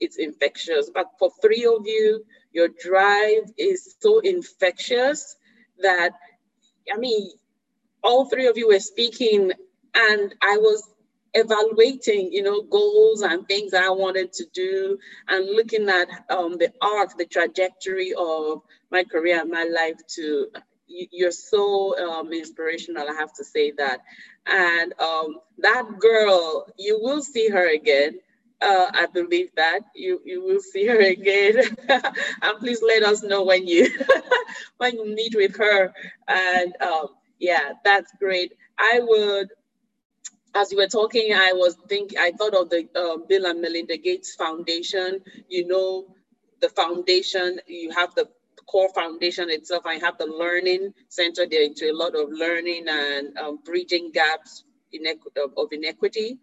it's 0.00 0.16
infectious. 0.16 0.90
But 0.92 1.10
for 1.18 1.30
three 1.42 1.64
of 1.64 1.86
you, 1.86 2.24
your 2.52 2.68
drive 2.68 3.52
is 3.56 3.96
so 4.00 4.20
infectious 4.20 5.36
that 5.80 6.12
I 6.92 6.98
mean, 6.98 7.30
all 8.02 8.28
three 8.28 8.46
of 8.46 8.56
you 8.56 8.68
were 8.68 8.80
speaking, 8.80 9.52
and 9.94 10.34
I 10.42 10.56
was 10.58 10.88
evaluating, 11.34 12.32
you 12.32 12.42
know, 12.42 12.62
goals 12.62 13.22
and 13.22 13.46
things 13.48 13.72
that 13.72 13.84
I 13.84 13.90
wanted 13.90 14.32
to 14.34 14.46
do, 14.52 14.98
and 15.28 15.46
looking 15.46 15.88
at 15.88 16.08
um, 16.30 16.58
the 16.58 16.72
arc, 16.80 17.16
the 17.18 17.26
trajectory 17.26 18.14
of 18.18 18.62
my 18.90 19.04
career 19.04 19.40
and 19.40 19.50
my 19.50 19.64
life. 19.64 20.00
To 20.16 20.48
you're 20.88 21.30
so 21.32 21.98
um, 21.98 22.32
inspirational, 22.32 23.08
I 23.08 23.14
have 23.14 23.32
to 23.34 23.44
say 23.44 23.72
that. 23.78 24.00
And 24.46 24.92
um, 25.00 25.38
that 25.58 25.84
girl, 26.00 26.66
you 26.78 26.98
will 27.00 27.22
see 27.22 27.48
her 27.50 27.68
again. 27.72 28.18
Uh, 28.60 28.90
I 28.92 29.06
believe 29.12 29.50
that 29.56 29.80
you 29.94 30.20
you 30.24 30.42
will 30.44 30.60
see 30.60 30.86
her 30.86 30.98
again, 31.00 31.56
and 31.88 32.58
please 32.58 32.82
let 32.82 33.04
us 33.04 33.22
know 33.22 33.44
when 33.44 33.66
you 33.68 33.88
when 34.78 34.96
you 34.96 35.14
meet 35.14 35.34
with 35.36 35.56
her. 35.58 35.92
And 36.28 36.74
um, 36.82 37.08
yeah, 37.38 37.72
that's 37.84 38.12
great. 38.18 38.54
I 38.78 39.00
would, 39.02 39.48
as 40.54 40.72
you 40.72 40.78
were 40.78 40.88
talking, 40.88 41.32
I 41.34 41.52
was 41.54 41.76
thinking, 41.88 42.18
I 42.18 42.32
thought 42.32 42.54
of 42.54 42.70
the 42.70 42.88
uh, 42.96 43.18
Bill 43.28 43.46
and 43.46 43.60
Melinda 43.60 43.96
Gates 43.98 44.34
Foundation. 44.36 45.20
You 45.48 45.66
know, 45.66 46.06
the 46.60 46.68
foundation. 46.70 47.60
You 47.66 47.90
have 47.92 48.14
the 48.14 48.28
core 48.66 48.90
foundation 48.94 49.50
itself. 49.50 49.84
I 49.86 49.94
have 49.96 50.18
the 50.18 50.26
learning 50.26 50.94
center 51.08 51.46
there 51.50 51.62
into 51.62 51.90
a 51.90 51.94
lot 51.96 52.14
of 52.16 52.30
learning 52.30 52.86
and 52.88 53.36
um, 53.38 53.58
bridging 53.64 54.10
gaps 54.12 54.64
of 55.56 55.68
inequity. 55.72 56.38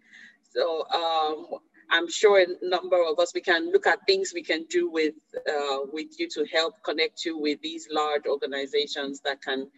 So 0.52 0.86
um, 0.90 1.60
I'm 1.90 2.10
sure 2.10 2.40
a 2.40 2.46
number 2.62 2.98
of 3.04 3.18
us, 3.18 3.32
we 3.34 3.40
can 3.42 3.72
look 3.72 3.86
at 3.86 4.00
things 4.06 4.32
we 4.34 4.42
can 4.42 4.64
do 4.70 4.90
with, 4.90 5.14
uh, 5.36 5.78
with 5.92 6.18
you 6.18 6.28
to 6.30 6.46
help 6.52 6.82
connect 6.84 7.24
you 7.24 7.38
with 7.38 7.60
these 7.62 7.88
large 7.90 8.26
organizations 8.26 9.20
that 9.20 9.42
can 9.42 9.68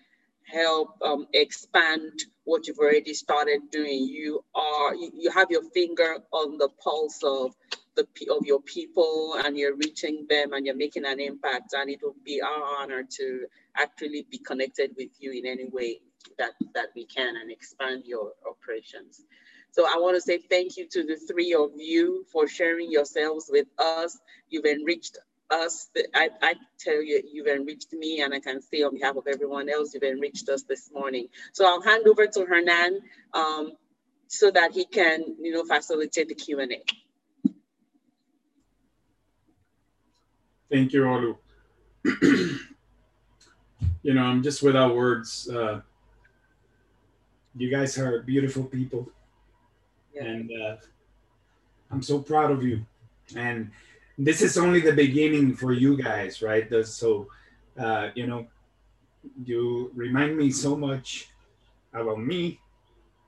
help 0.46 0.90
um, 1.02 1.26
expand 1.34 2.12
what 2.48 2.66
you've 2.66 2.78
already 2.78 3.12
started 3.12 3.60
doing. 3.70 4.08
You 4.08 4.42
are, 4.54 4.94
you, 4.94 5.30
have 5.30 5.50
your 5.50 5.62
finger 5.70 6.16
on 6.32 6.56
the 6.56 6.70
pulse 6.82 7.20
of 7.22 7.54
the 7.94 8.06
of 8.30 8.46
your 8.46 8.62
people 8.62 9.34
and 9.44 9.56
you're 9.56 9.76
reaching 9.76 10.26
them 10.30 10.52
and 10.54 10.64
you're 10.64 10.76
making 10.76 11.04
an 11.04 11.20
impact 11.20 11.74
and 11.74 11.90
it 11.90 12.00
will 12.02 12.16
be 12.24 12.40
our 12.40 12.80
honor 12.80 13.02
to 13.18 13.46
actually 13.76 14.26
be 14.30 14.38
connected 14.38 14.92
with 14.96 15.10
you 15.18 15.32
in 15.32 15.44
any 15.46 15.66
way 15.68 16.00
that, 16.38 16.52
that 16.74 16.88
we 16.96 17.04
can 17.04 17.36
and 17.36 17.50
expand 17.50 18.04
your 18.06 18.32
operations. 18.48 19.20
So 19.72 19.84
I 19.84 19.98
want 19.98 20.16
to 20.16 20.20
say 20.20 20.38
thank 20.38 20.76
you 20.76 20.88
to 20.88 21.04
the 21.04 21.16
three 21.16 21.52
of 21.54 21.70
you 21.76 22.24
for 22.32 22.48
sharing 22.48 22.90
yourselves 22.90 23.50
with 23.52 23.66
us. 23.78 24.18
You've 24.48 24.64
enriched 24.64 25.18
us. 25.50 25.88
I, 26.14 26.30
I 26.42 26.54
tell 26.78 27.02
you, 27.02 27.22
you've 27.32 27.46
enriched 27.46 27.92
me, 27.92 28.20
and 28.22 28.34
I 28.34 28.40
can 28.40 28.60
say 28.60 28.82
on 28.82 28.94
behalf 28.94 29.16
of 29.16 29.26
everyone 29.26 29.68
else, 29.68 29.94
you've 29.94 30.02
enriched 30.02 30.48
us 30.48 30.62
this 30.62 30.90
morning. 30.92 31.28
So 31.52 31.66
I'll 31.66 31.82
hand 31.82 32.06
over 32.06 32.26
to 32.26 32.46
Hernan 32.46 33.00
um, 33.34 33.72
so 34.26 34.50
that 34.50 34.72
he 34.72 34.84
can, 34.84 35.36
you 35.40 35.52
know, 35.52 35.64
facilitate 35.64 36.28
the 36.28 36.34
Q&A. 36.34 36.82
Thank 40.70 40.92
you, 40.92 41.02
Olu. 41.02 41.36
you 44.02 44.14
know, 44.14 44.22
I'm 44.22 44.42
just 44.42 44.62
without 44.62 44.94
words. 44.94 45.48
Uh, 45.48 45.80
you 47.56 47.70
guys 47.70 47.98
are 47.98 48.20
beautiful 48.22 48.64
people 48.64 49.10
and 50.18 50.50
uh, 50.50 50.76
I'm 51.90 52.02
so 52.02 52.18
proud 52.18 52.50
of 52.50 52.62
you. 52.62 52.84
And 53.36 53.70
this 54.18 54.42
is 54.42 54.58
only 54.58 54.80
the 54.80 54.92
beginning 54.92 55.54
for 55.54 55.72
you 55.72 55.96
guys, 55.96 56.42
right? 56.42 56.66
So, 56.84 57.28
uh, 57.78 58.10
you 58.14 58.26
know, 58.26 58.48
you 59.44 59.92
remind 59.94 60.36
me 60.36 60.50
so 60.50 60.76
much 60.76 61.28
about 61.94 62.18
me 62.18 62.60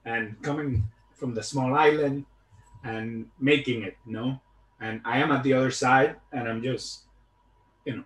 and 0.05 0.41
coming 0.43 0.85
from 1.15 1.35
the 1.35 1.43
small 1.43 1.75
island 1.75 2.27
and 2.83 3.27
making 3.39 3.83
it, 3.83 3.97
you 4.05 4.13
know. 4.13 4.41
And 4.81 5.01
I 5.05 5.19
am 5.19 5.31
at 5.31 5.45
the 5.45 5.53
other 5.53 5.71
side, 5.71 6.17
and 6.33 6.49
I'm 6.49 6.63
just, 6.63 7.05
you 7.85 7.97
know, 7.97 8.05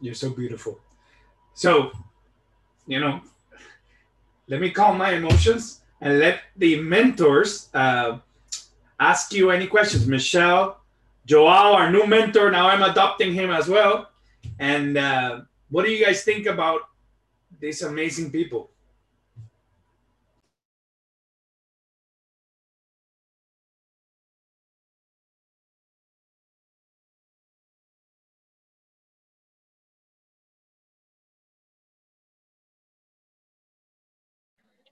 you're 0.00 0.14
so 0.14 0.30
beautiful. 0.30 0.78
So, 1.54 1.92
you 2.86 3.00
know, 3.00 3.22
let 4.48 4.60
me 4.60 4.70
calm 4.70 4.98
my 4.98 5.14
emotions 5.14 5.80
and 6.00 6.18
let 6.18 6.40
the 6.56 6.80
mentors 6.80 7.70
uh, 7.72 8.18
ask 9.00 9.32
you 9.32 9.50
any 9.50 9.66
questions. 9.66 10.06
Michelle, 10.06 10.81
Joao, 11.24 11.74
our 11.74 11.90
new 11.90 12.06
mentor, 12.06 12.50
now 12.50 12.68
I'm 12.68 12.82
adopting 12.82 13.32
him 13.32 13.50
as 13.50 13.68
well. 13.68 14.10
And 14.58 14.96
uh, 14.96 15.42
what 15.70 15.84
do 15.84 15.90
you 15.90 16.04
guys 16.04 16.24
think 16.24 16.46
about 16.46 16.82
these 17.60 17.82
amazing 17.82 18.30
people? 18.30 18.70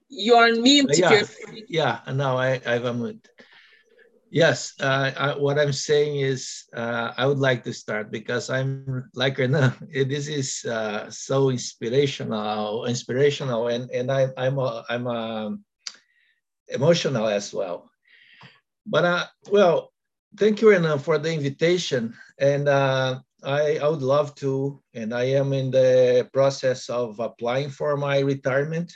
You're 0.09 0.51
on 0.51 0.63
mute. 0.63 0.91
Yeah, 0.99 1.23
yeah. 1.69 2.01
No, 2.13 2.37
I, 2.37 2.61
I've 2.67 2.83
unmuted. 2.83 3.27
Yes, 4.31 4.75
uh, 4.79 5.11
I, 5.19 5.35
what 5.37 5.59
I'm 5.59 5.73
saying 5.73 6.21
is 6.23 6.65
uh, 6.75 7.11
I 7.19 7.27
would 7.27 7.41
like 7.41 7.65
to 7.65 7.75
start 7.75 8.13
because 8.13 8.49
I'm 8.49 9.11
like 9.15 9.39
Renan. 9.39 9.75
This 10.07 10.29
is 10.31 10.65
uh, 10.65 11.11
so 11.11 11.51
inspirational, 11.51 12.87
inspirational, 12.87 13.67
and 13.67 13.91
and 13.91 14.07
I, 14.07 14.31
I'm 14.39 14.59
a, 14.63 14.87
I'm 14.89 15.07
a 15.11 15.59
emotional 16.69 17.27
as 17.27 17.53
well. 17.53 17.91
But 18.87 19.05
uh, 19.05 19.27
well, 19.51 19.91
thank 20.39 20.63
you, 20.63 20.71
Renan, 20.71 21.01
for 21.03 21.19
the 21.19 21.35
invitation, 21.35 22.15
and 22.39 22.71
uh, 22.71 23.19
I 23.43 23.83
I 23.83 23.87
would 23.91 24.07
love 24.07 24.39
to, 24.47 24.79
and 24.95 25.11
I 25.11 25.35
am 25.35 25.51
in 25.53 25.75
the 25.75 26.31
process 26.31 26.87
of 26.87 27.19
applying 27.19 27.71
for 27.75 27.99
my 27.99 28.23
retirement 28.23 28.95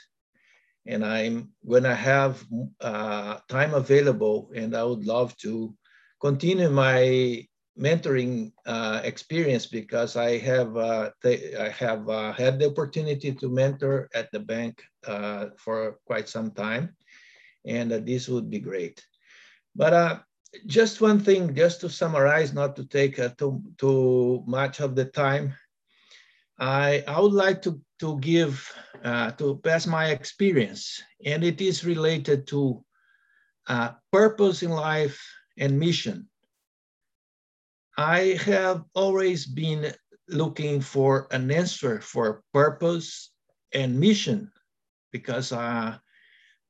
and 0.87 1.05
I'm 1.05 1.53
to 1.85 1.95
have 1.95 2.45
uh, 2.81 3.39
time 3.49 3.75
available, 3.75 4.51
and 4.55 4.77
I 4.77 4.85
would 4.85 5.07
love 5.07 5.37
to 5.39 5.75
continue 6.21 6.71
my 6.71 7.47
mentoring 7.79 8.53
uh, 8.67 9.01
experience 9.03 9.67
because 9.67 10.17
I 10.17 10.39
have 10.39 10.77
uh, 10.77 11.11
I 11.25 11.69
have 11.69 12.09
uh, 12.09 12.33
had 12.33 12.59
the 12.59 12.71
opportunity 12.71 13.33
to 13.33 13.49
mentor 13.49 14.09
at 14.15 14.31
the 14.31 14.41
bank 14.41 14.83
uh, 15.07 15.47
for 15.57 15.99
quite 16.07 16.29
some 16.29 16.53
time, 16.53 16.97
and 17.67 17.93
uh, 17.93 17.99
this 17.99 18.29
would 18.29 18.51
be 18.51 18.61
great. 18.61 19.03
But 19.75 20.23
just 20.67 21.01
one 21.01 21.19
thing, 21.19 21.55
just 21.55 21.81
to 21.81 21.91
summarize, 21.91 22.53
not 22.53 22.77
to 22.77 22.85
take 22.87 23.17
too 23.39 23.63
too 23.79 24.45
much 24.47 24.81
of 24.81 24.95
the 24.95 25.07
time. 25.07 25.55
I, 26.59 27.03
I 27.09 27.21
would 27.21 27.33
like 27.33 27.63
to, 27.63 27.81
to 28.01 28.19
give, 28.21 28.71
uh, 29.03 29.33
to 29.33 29.57
pass 29.65 29.87
my 29.87 30.11
experience, 30.11 31.03
and 31.25 31.43
it 31.43 31.61
is 31.61 31.85
related 31.85 32.47
to 32.49 32.85
uh, 33.67 33.93
purpose 34.13 34.63
in 34.63 34.71
life 34.71 35.21
and 35.59 35.79
mission. 35.79 36.29
I 37.97 38.39
have 38.45 38.85
always 38.95 39.47
been 39.47 39.93
looking 40.29 40.81
for 40.81 41.29
an 41.31 41.51
answer 41.51 42.01
for 42.01 42.43
purpose 42.53 43.31
and 43.73 43.99
mission 43.99 44.51
because 45.13 45.53
uh, 45.53 45.99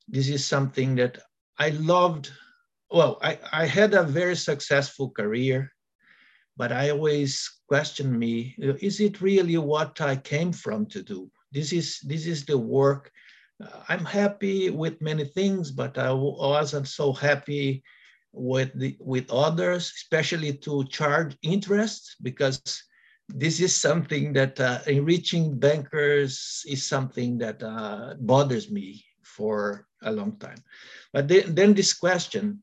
this 0.09 0.29
is 0.29 0.45
something 0.45 0.95
that 0.97 1.19
I 1.59 1.71
loved. 1.71 2.31
Well, 2.91 3.19
I, 3.23 3.39
I 3.53 3.67
had 3.67 3.95
a 3.95 4.03
very 4.03 4.37
successful 4.37 5.11
career 5.11 5.74
but 6.57 6.73
I 6.73 6.91
always 6.91 7.61
question 7.69 8.19
me, 8.19 8.55
is 8.59 9.01
it 9.01 9.21
really 9.21 9.57
what 9.57 10.01
I 10.01 10.17
came 10.17 10.53
from 10.53 10.87
to 10.87 11.03
do? 11.03 11.31
This 11.53 11.73
is, 11.73 12.01
this 12.01 12.27
is 12.27 12.45
the 12.45 12.59
work. 12.59 13.11
Uh, 13.63 13.81
I'm 13.89 14.05
happy 14.05 14.71
with 14.71 15.01
many 15.01 15.25
things, 15.25 15.71
but 15.71 15.99
I 15.99 16.13
wasn't 16.13 16.89
so 16.89 17.13
happy 17.13 17.83
with 18.33 18.71
the, 18.75 18.97
with 19.01 19.31
others, 19.31 19.93
especially 19.97 20.53
to 20.59 20.85
charge 20.85 21.37
interest 21.43 22.17
because 22.23 22.61
this 23.29 23.61
is 23.61 23.75
something 23.75 24.33
that 24.35 24.61
uh, 24.61 24.81
enriching 24.87 25.59
bankers 25.59 26.63
is 26.67 26.85
something 26.85 27.39
that 27.39 27.63
uh, 27.63 28.15
bothers 28.21 28.71
me 28.71 29.05
for 29.23 29.87
a 30.03 30.13
long 30.13 30.37
time. 30.39 30.59
But 31.13 31.29
then, 31.29 31.55
then 31.55 31.75
this 31.75 31.95
question, 31.95 32.63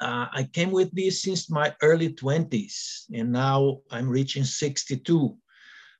uh, 0.00 0.26
I 0.32 0.44
came 0.52 0.70
with 0.70 0.90
this 0.92 1.22
since 1.22 1.50
my 1.50 1.74
early 1.82 2.12
20s, 2.12 3.04
and 3.12 3.32
now 3.32 3.80
I'm 3.90 4.08
reaching 4.08 4.44
62. 4.44 5.36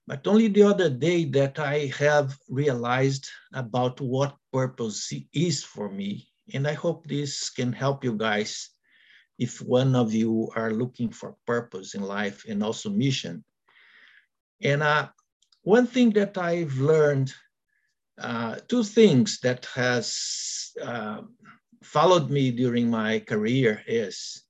But 0.06 0.26
only 0.26 0.48
the 0.48 0.62
other 0.62 0.88
day 0.88 1.24
that 1.36 1.58
I 1.58 1.92
have 1.98 2.36
realized 2.48 3.28
about 3.52 4.00
what 4.00 4.36
purpose 4.52 5.12
is 5.34 5.62
for 5.62 5.90
me. 5.90 6.28
And 6.54 6.66
I 6.66 6.72
hope 6.72 7.06
this 7.06 7.50
can 7.50 7.72
help 7.72 8.04
you 8.04 8.14
guys 8.14 8.70
if 9.38 9.60
one 9.60 9.94
of 9.94 10.14
you 10.14 10.50
are 10.56 10.70
looking 10.70 11.10
for 11.10 11.36
purpose 11.46 11.94
in 11.94 12.02
life 12.02 12.44
and 12.48 12.62
also 12.62 12.88
mission. 12.88 13.44
And 14.62 14.82
uh, 14.82 15.08
one 15.62 15.86
thing 15.86 16.10
that 16.10 16.38
I've 16.38 16.78
learned, 16.78 17.32
uh, 18.16 18.56
two 18.66 18.82
things 18.82 19.40
that 19.40 19.66
has 19.74 20.72
uh, 20.82 21.22
followed 21.82 22.30
me 22.30 22.50
during 22.50 22.90
my 22.90 23.18
career 23.20 23.82
is 23.86 24.42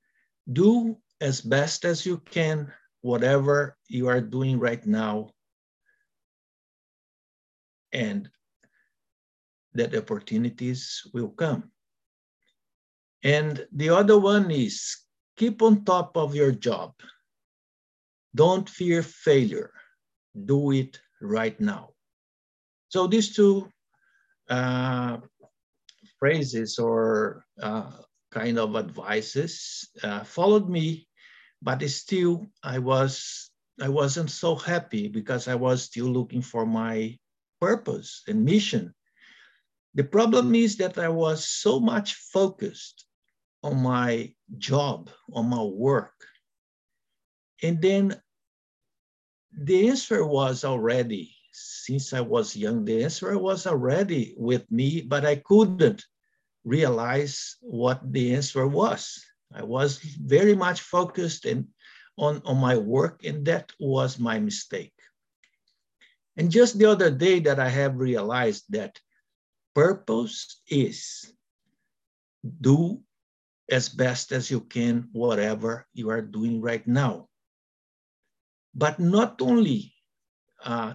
do 0.52 0.96
as 1.20 1.40
best 1.40 1.84
as 1.84 2.06
you 2.06 2.18
can 2.30 2.72
whatever 3.00 3.76
you 3.88 4.08
are 4.08 4.20
doing 4.20 4.58
right 4.58 4.84
now 4.86 5.30
and 7.92 8.28
that 9.74 9.94
opportunities 9.94 11.06
will 11.12 11.28
come. 11.28 11.70
And 13.22 13.66
the 13.72 13.90
other 13.90 14.18
one 14.18 14.50
is 14.50 14.96
keep 15.36 15.62
on 15.62 15.84
top 15.84 16.16
of 16.16 16.34
your 16.34 16.52
job. 16.52 16.94
Don't 18.34 18.68
fear 18.68 19.02
failure. 19.02 19.72
Do 20.34 20.72
it 20.72 21.00
right 21.20 21.58
now. 21.60 21.90
So 22.88 23.06
these 23.06 23.34
two 23.34 23.68
uh, 24.48 25.18
phrases 26.18 26.78
or 26.78 27.44
uh, 27.62 27.90
kind 28.30 28.58
of 28.58 28.76
advices 28.76 29.88
uh, 30.02 30.24
followed 30.24 30.68
me, 30.68 31.08
but 31.62 31.82
still 31.88 32.50
I 32.62 32.78
was 32.78 33.50
I 33.80 33.88
wasn't 33.88 34.30
so 34.30 34.56
happy 34.56 35.06
because 35.06 35.46
I 35.46 35.54
was 35.54 35.84
still 35.84 36.06
looking 36.06 36.42
for 36.42 36.66
my 36.66 37.16
purpose 37.60 38.22
and 38.26 38.44
mission. 38.44 38.94
The 39.94 40.04
problem 40.04 40.54
is 40.54 40.76
that 40.78 40.98
I 40.98 41.08
was 41.08 41.46
so 41.46 41.78
much 41.80 42.14
focused 42.14 43.06
on 43.62 43.82
my 43.82 44.34
job, 44.58 45.10
on 45.32 45.48
my 45.48 45.62
work. 45.62 46.14
And 47.62 47.80
then 47.80 48.20
the 49.52 49.88
answer 49.88 50.26
was 50.26 50.64
already, 50.64 51.37
since 51.58 52.12
I 52.12 52.20
was 52.20 52.56
young, 52.56 52.84
the 52.84 53.04
answer 53.04 53.36
was 53.38 53.66
already 53.66 54.34
with 54.36 54.70
me, 54.70 55.02
but 55.02 55.24
I 55.24 55.36
couldn't 55.36 56.04
realize 56.64 57.56
what 57.60 58.00
the 58.12 58.34
answer 58.34 58.66
was. 58.66 59.24
I 59.52 59.62
was 59.62 59.98
very 59.98 60.54
much 60.54 60.80
focused 60.80 61.46
in, 61.46 61.68
on, 62.16 62.42
on 62.44 62.58
my 62.58 62.76
work, 62.76 63.24
and 63.24 63.44
that 63.46 63.72
was 63.80 64.18
my 64.18 64.38
mistake. 64.38 64.92
And 66.36 66.50
just 66.50 66.78
the 66.78 66.86
other 66.86 67.10
day 67.10 67.40
that 67.40 67.58
I 67.58 67.68
have 67.68 67.96
realized 67.96 68.64
that 68.70 69.00
purpose 69.74 70.62
is 70.68 71.32
do 72.42 73.00
as 73.70 73.88
best 73.88 74.32
as 74.32 74.50
you 74.50 74.60
can 74.60 75.08
whatever 75.12 75.86
you 75.92 76.10
are 76.10 76.22
doing 76.22 76.60
right 76.60 76.86
now. 76.86 77.28
But 78.74 79.00
not 79.00 79.42
only 79.42 79.92
uh, 80.64 80.94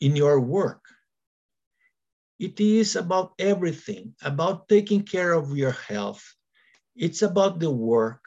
in 0.00 0.16
your 0.16 0.40
work, 0.40 0.84
it 2.38 2.60
is 2.60 2.94
about 2.94 3.34
everything, 3.38 4.14
about 4.22 4.68
taking 4.68 5.02
care 5.02 5.32
of 5.32 5.56
your 5.56 5.72
health. 5.72 6.22
It's 6.94 7.22
about 7.22 7.58
the 7.58 7.70
work. 7.70 8.22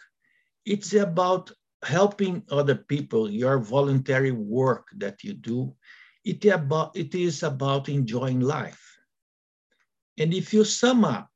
It's 0.65 0.93
about 0.93 1.52
helping 1.84 2.43
other 2.52 2.76
people, 2.76 3.30
your 3.30 3.57
voluntary 3.57 4.31
work 4.31 4.88
that 4.98 5.23
you 5.23 5.34
do. 5.34 5.73
It, 6.23 6.45
about, 6.45 6.95
it 6.95 7.15
is 7.15 7.41
about 7.41 7.89
enjoying 7.89 8.41
life. 8.41 8.98
And 10.18 10.34
if 10.34 10.53
you 10.53 10.64
sum 10.64 11.03
up 11.03 11.30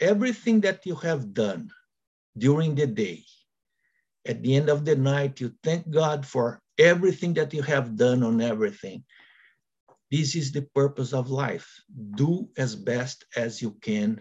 everything 0.00 0.60
that 0.60 0.86
you 0.86 0.94
have 0.96 1.34
done 1.34 1.70
during 2.38 2.74
the 2.74 2.86
day, 2.86 3.24
at 4.26 4.42
the 4.42 4.54
end 4.54 4.70
of 4.70 4.84
the 4.84 4.96
night, 4.96 5.40
you 5.40 5.52
thank 5.62 5.90
God 5.90 6.24
for 6.24 6.62
everything 6.78 7.34
that 7.34 7.52
you 7.52 7.62
have 7.62 7.96
done 7.96 8.22
on 8.22 8.40
everything. 8.40 9.04
This 10.12 10.36
is 10.36 10.52
the 10.52 10.60
purpose 10.76 11.14
of 11.14 11.30
life. 11.30 11.64
Do 11.88 12.50
as 12.58 12.76
best 12.76 13.24
as 13.34 13.62
you 13.62 13.72
can, 13.80 14.20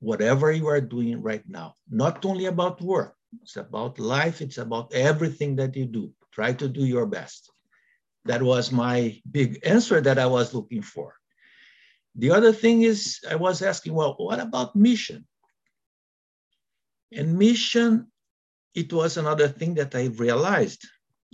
whatever 0.00 0.50
you 0.50 0.68
are 0.68 0.80
doing 0.80 1.20
right 1.20 1.44
now. 1.46 1.74
Not 1.90 2.24
only 2.24 2.46
about 2.46 2.80
work, 2.80 3.14
it's 3.42 3.56
about 3.56 3.98
life, 3.98 4.40
it's 4.40 4.56
about 4.56 4.94
everything 4.94 5.56
that 5.56 5.76
you 5.76 5.84
do. 5.84 6.14
Try 6.32 6.54
to 6.54 6.66
do 6.66 6.86
your 6.86 7.04
best. 7.04 7.52
That 8.24 8.42
was 8.42 8.72
my 8.72 9.20
big 9.30 9.60
answer 9.66 10.00
that 10.00 10.18
I 10.18 10.24
was 10.24 10.54
looking 10.54 10.80
for. 10.80 11.12
The 12.16 12.30
other 12.30 12.52
thing 12.52 12.80
is, 12.80 13.20
I 13.28 13.34
was 13.34 13.60
asking, 13.60 13.92
well, 13.92 14.14
what 14.16 14.40
about 14.40 14.74
mission? 14.74 15.26
And 17.12 17.36
mission, 17.36 18.08
it 18.74 18.90
was 18.90 19.18
another 19.18 19.48
thing 19.48 19.74
that 19.74 19.94
I 19.94 20.06
realized 20.06 20.88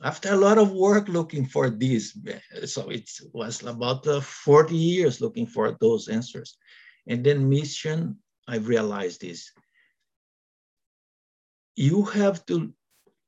after 0.05 0.33
a 0.33 0.37
lot 0.37 0.59
of 0.59 0.73
work 0.73 1.09
looking 1.09 1.45
for 1.47 1.71
this. 1.71 2.17
So 2.67 2.89
it 2.91 3.11
was 3.33 3.63
about 3.63 4.07
uh, 4.07 4.21
40 4.21 4.77
years 4.77 5.21
looking 5.21 5.47
for 5.47 5.77
those 5.81 6.09
answers. 6.09 6.57
And 7.07 7.25
then 7.25 7.49
mission, 7.49 8.19
I 8.47 8.57
realized 8.57 9.23
this. 9.23 9.51
You 11.77 12.05
have 12.05 12.45
to 12.47 12.73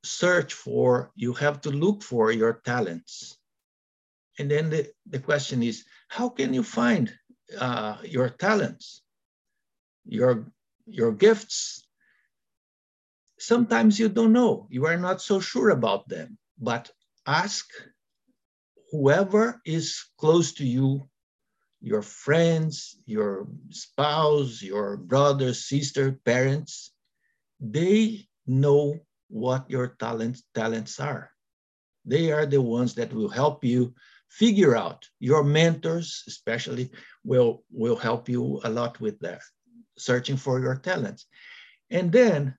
search 0.04 0.54
for, 0.54 1.12
you 1.14 1.32
have 1.34 1.60
to 1.62 1.70
look 1.70 2.02
for 2.02 2.32
your 2.32 2.60
talents. 2.64 3.36
And 4.38 4.50
then 4.50 4.70
the, 4.70 4.90
the 5.06 5.18
question 5.18 5.62
is, 5.62 5.84
how 6.08 6.28
can 6.28 6.54
you 6.54 6.62
find 6.62 7.12
uh, 7.58 7.98
your 8.04 8.28
talents, 8.28 9.02
your, 10.04 10.50
your 10.86 11.12
gifts? 11.12 11.86
Sometimes 13.38 13.98
you 13.98 14.08
don't 14.08 14.32
know, 14.32 14.66
you 14.70 14.86
are 14.86 14.96
not 14.96 15.20
so 15.20 15.40
sure 15.40 15.70
about 15.70 16.08
them, 16.08 16.38
but 16.60 16.90
ask 17.26 17.66
whoever 18.92 19.60
is 19.64 20.04
close 20.18 20.52
to 20.54 20.66
you, 20.66 21.08
your 21.80 22.02
friends, 22.02 22.96
your 23.06 23.48
spouse, 23.70 24.62
your 24.62 24.96
brother, 24.96 25.54
sister, 25.54 26.12
parents, 26.24 26.92
they 27.60 28.28
know 28.46 28.98
what 29.28 29.70
your 29.70 29.96
talents, 29.98 30.42
talents 30.54 31.00
are. 31.00 31.30
They 32.04 32.32
are 32.32 32.46
the 32.46 32.60
ones 32.60 32.94
that 32.94 33.12
will 33.12 33.28
help 33.28 33.64
you 33.64 33.94
figure 34.30 34.76
out 34.76 35.04
your 35.18 35.42
mentors 35.42 36.22
especially 36.28 36.88
will 37.24 37.64
will 37.72 37.96
help 37.96 38.28
you 38.28 38.60
a 38.62 38.70
lot 38.70 39.00
with 39.00 39.18
that 39.18 39.40
searching 39.98 40.36
for 40.36 40.60
your 40.60 40.76
talents 40.76 41.26
and 41.90 42.12
then 42.12 42.54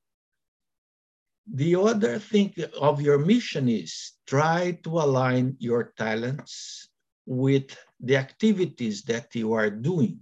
the 1.47 1.75
other 1.75 2.19
thing 2.19 2.53
of 2.79 3.01
your 3.01 3.17
mission 3.17 3.67
is 3.67 4.13
try 4.27 4.77
to 4.83 4.99
align 4.99 5.55
your 5.59 5.93
talents 5.97 6.89
with 7.25 7.75
the 7.99 8.17
activities 8.17 9.03
that 9.03 9.33
you 9.35 9.53
are 9.53 9.69
doing 9.69 10.19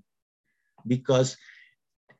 because 0.87 1.37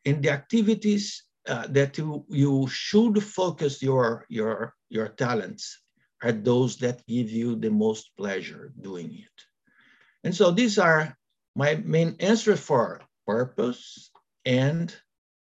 in 0.06 0.22
the 0.22 0.30
activities 0.30 1.24
uh, 1.48 1.68
that 1.70 1.98
you, 1.98 2.26
you 2.30 2.68
should 2.68 3.24
focus 3.24 3.82
your, 3.82 4.26
your, 4.30 4.74
your 4.90 5.08
talents 5.08 5.80
are 6.22 6.32
those 6.32 6.78
that 6.78 7.06
give 7.08 7.30
you 7.30 7.56
the 7.56 7.70
most 7.70 8.12
pleasure 8.18 8.74
doing 8.82 9.14
it. 9.14 9.38
And 10.24 10.36
so 10.36 10.52
these 10.52 10.78
are 10.78 11.16
my 11.56 11.76
main 11.76 12.16
answers 12.20 12.60
for 12.60 13.02
purpose 13.26 14.12
and 14.46 14.94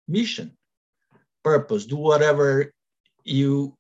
mission. 0.08 0.58
Purpose, 1.44 1.86
do 1.86 1.98
whatever 1.98 2.72
you 3.24 3.78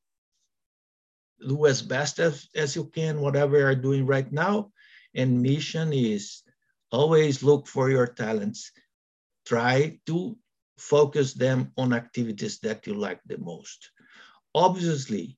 do 1.47 1.65
as 1.65 1.81
best 1.81 2.19
as, 2.19 2.47
as 2.55 2.75
you 2.75 2.85
can, 2.85 3.21
whatever 3.21 3.57
you're 3.57 3.75
doing 3.75 4.05
right 4.05 4.31
now. 4.31 4.71
And 5.15 5.41
mission 5.41 5.91
is 5.93 6.43
always 6.91 7.43
look 7.43 7.67
for 7.67 7.89
your 7.89 8.07
talents. 8.07 8.71
Try 9.45 9.99
to 10.05 10.37
focus 10.77 11.33
them 11.33 11.71
on 11.77 11.93
activities 11.93 12.59
that 12.59 12.87
you 12.87 12.93
like 12.93 13.19
the 13.25 13.37
most. 13.37 13.91
Obviously, 14.53 15.37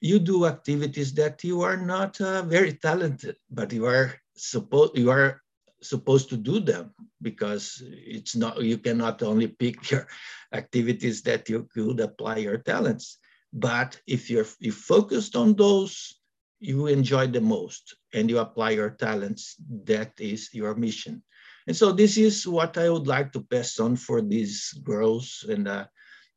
you 0.00 0.18
do 0.18 0.46
activities 0.46 1.14
that 1.14 1.42
you 1.44 1.62
are 1.62 1.76
not 1.76 2.20
uh, 2.20 2.42
very 2.42 2.74
talented, 2.74 3.36
but 3.50 3.72
you 3.72 3.86
are 3.86 4.14
supposed 4.36 4.96
you 4.98 5.10
are 5.10 5.40
supposed 5.80 6.28
to 6.30 6.36
do 6.36 6.60
them 6.60 6.92
because 7.22 7.82
it's 7.84 8.36
not 8.36 8.60
you 8.62 8.78
cannot 8.78 9.22
only 9.22 9.48
pick 9.48 9.90
your 9.90 10.06
activities 10.52 11.22
that 11.22 11.48
you 11.48 11.68
could 11.72 12.00
apply 12.00 12.36
your 12.36 12.58
talents. 12.58 13.18
But 13.54 14.00
if 14.06 14.28
you're 14.28 14.50
you 14.58 14.72
focused 14.72 15.36
on 15.36 15.54
those, 15.54 16.18
you 16.58 16.88
enjoy 16.88 17.28
the 17.28 17.40
most 17.40 17.94
and 18.12 18.28
you 18.28 18.38
apply 18.38 18.70
your 18.70 18.90
talents, 18.90 19.54
that 19.86 20.12
is 20.18 20.50
your 20.52 20.74
mission. 20.74 21.22
And 21.66 21.76
so 21.76 21.92
this 21.92 22.18
is 22.18 22.46
what 22.46 22.76
I 22.76 22.90
would 22.90 23.06
like 23.06 23.32
to 23.32 23.46
pass 23.46 23.78
on 23.78 23.96
for 23.96 24.20
these 24.20 24.74
girls 24.82 25.46
and 25.48 25.68
uh, 25.68 25.86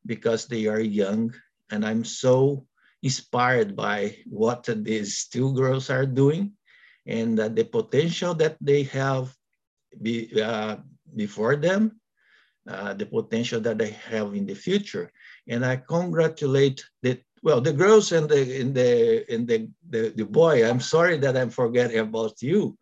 because 0.06 0.46
they 0.46 0.66
are 0.66 0.80
young 0.80 1.34
and 1.70 1.84
I'm 1.84 2.04
so 2.04 2.66
inspired 3.02 3.74
by 3.74 4.16
what 4.26 4.68
these 4.70 5.26
two 5.26 5.52
girls 5.54 5.90
are 5.90 6.06
doing 6.06 6.52
and 7.06 7.38
uh, 7.40 7.48
the 7.48 7.64
potential 7.64 8.34
that 8.34 8.56
they 8.60 8.84
have 8.94 9.34
be, 10.00 10.30
uh, 10.40 10.76
before 11.16 11.56
them, 11.56 12.00
uh, 12.68 12.92
the 12.94 13.06
potential 13.06 13.60
that 13.60 13.78
they 13.78 13.90
have 14.12 14.34
in 14.34 14.46
the 14.46 14.54
future. 14.54 15.10
And 15.48 15.64
I 15.64 15.76
congratulate 15.76 16.84
the 17.02 17.20
well 17.42 17.60
the 17.60 17.72
girls 17.72 18.12
and 18.12 18.28
the 18.28 18.60
in 18.60 18.72
the 18.72 19.32
in 19.32 19.46
the, 19.46 19.68
the 19.88 20.12
the 20.16 20.24
boy. 20.24 20.68
I'm 20.68 20.80
sorry 20.80 21.16
that 21.18 21.36
I'm 21.36 21.50
forgetting 21.50 21.98
about 21.98 22.42
you, 22.42 22.76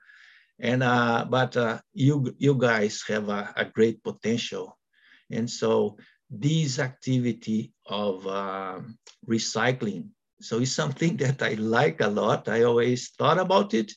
and 0.58 0.82
uh, 0.82 1.26
but 1.28 1.56
uh, 1.56 1.78
you 1.94 2.34
you 2.38 2.54
guys 2.54 3.02
have 3.08 3.28
a, 3.28 3.52
a 3.56 3.64
great 3.64 4.02
potential, 4.02 4.78
and 5.30 5.48
so 5.48 5.96
this 6.30 6.78
activity 6.78 7.72
of 7.86 8.26
uh, 8.26 8.80
recycling. 9.28 10.08
So 10.40 10.58
it's 10.58 10.72
something 10.72 11.16
that 11.22 11.42
I 11.42 11.54
like 11.54 12.00
a 12.00 12.08
lot. 12.08 12.48
I 12.48 12.62
always 12.62 13.10
thought 13.10 13.38
about 13.38 13.74
it. 13.74 13.92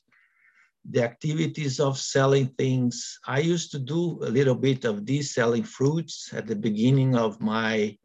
The 0.89 1.03
activities 1.03 1.79
of 1.79 1.97
selling 1.97 2.47
things. 2.57 3.19
I 3.27 3.39
used 3.39 3.71
to 3.71 3.79
do 3.79 4.19
a 4.23 4.29
little 4.31 4.55
bit 4.55 4.85
of 4.85 5.05
this 5.05 5.33
selling 5.33 5.63
fruits 5.63 6.31
at 6.33 6.47
the 6.47 6.55
beginning 6.55 7.15
of 7.15 7.41
my 7.41 7.97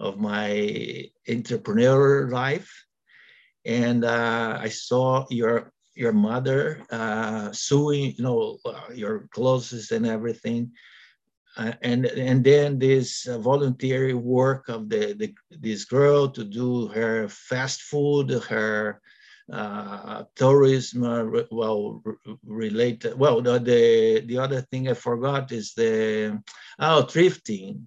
of 0.00 0.18
my 0.18 1.10
entrepreneur 1.28 2.28
life. 2.30 2.84
And 3.64 4.04
uh, 4.04 4.58
I 4.60 4.68
saw 4.68 5.26
your 5.30 5.72
your 5.94 6.12
mother 6.12 6.84
uh, 6.90 7.50
sewing, 7.50 8.14
you 8.16 8.22
know, 8.22 8.58
uh, 8.64 8.92
your 8.94 9.26
clothes 9.32 9.90
and 9.90 10.06
everything. 10.06 10.70
Uh, 11.56 11.72
and 11.82 12.06
and 12.06 12.44
then 12.44 12.78
this 12.78 13.26
uh, 13.26 13.36
voluntary 13.38 14.14
work 14.14 14.68
of 14.68 14.88
the, 14.88 15.12
the, 15.14 15.34
this 15.50 15.84
girl 15.84 16.28
to 16.28 16.44
do 16.44 16.86
her 16.88 17.28
fast 17.28 17.82
food, 17.82 18.30
her 18.48 19.00
uh, 19.52 20.22
tourism, 20.36 21.02
uh, 21.02 21.42
well 21.50 22.00
related. 22.44 23.18
Well, 23.18 23.40
the, 23.40 23.58
the 23.58 24.20
the 24.26 24.38
other 24.38 24.60
thing 24.60 24.88
I 24.88 24.94
forgot 24.94 25.50
is 25.50 25.74
the 25.74 26.40
oh 26.78 27.02
thrifting, 27.10 27.86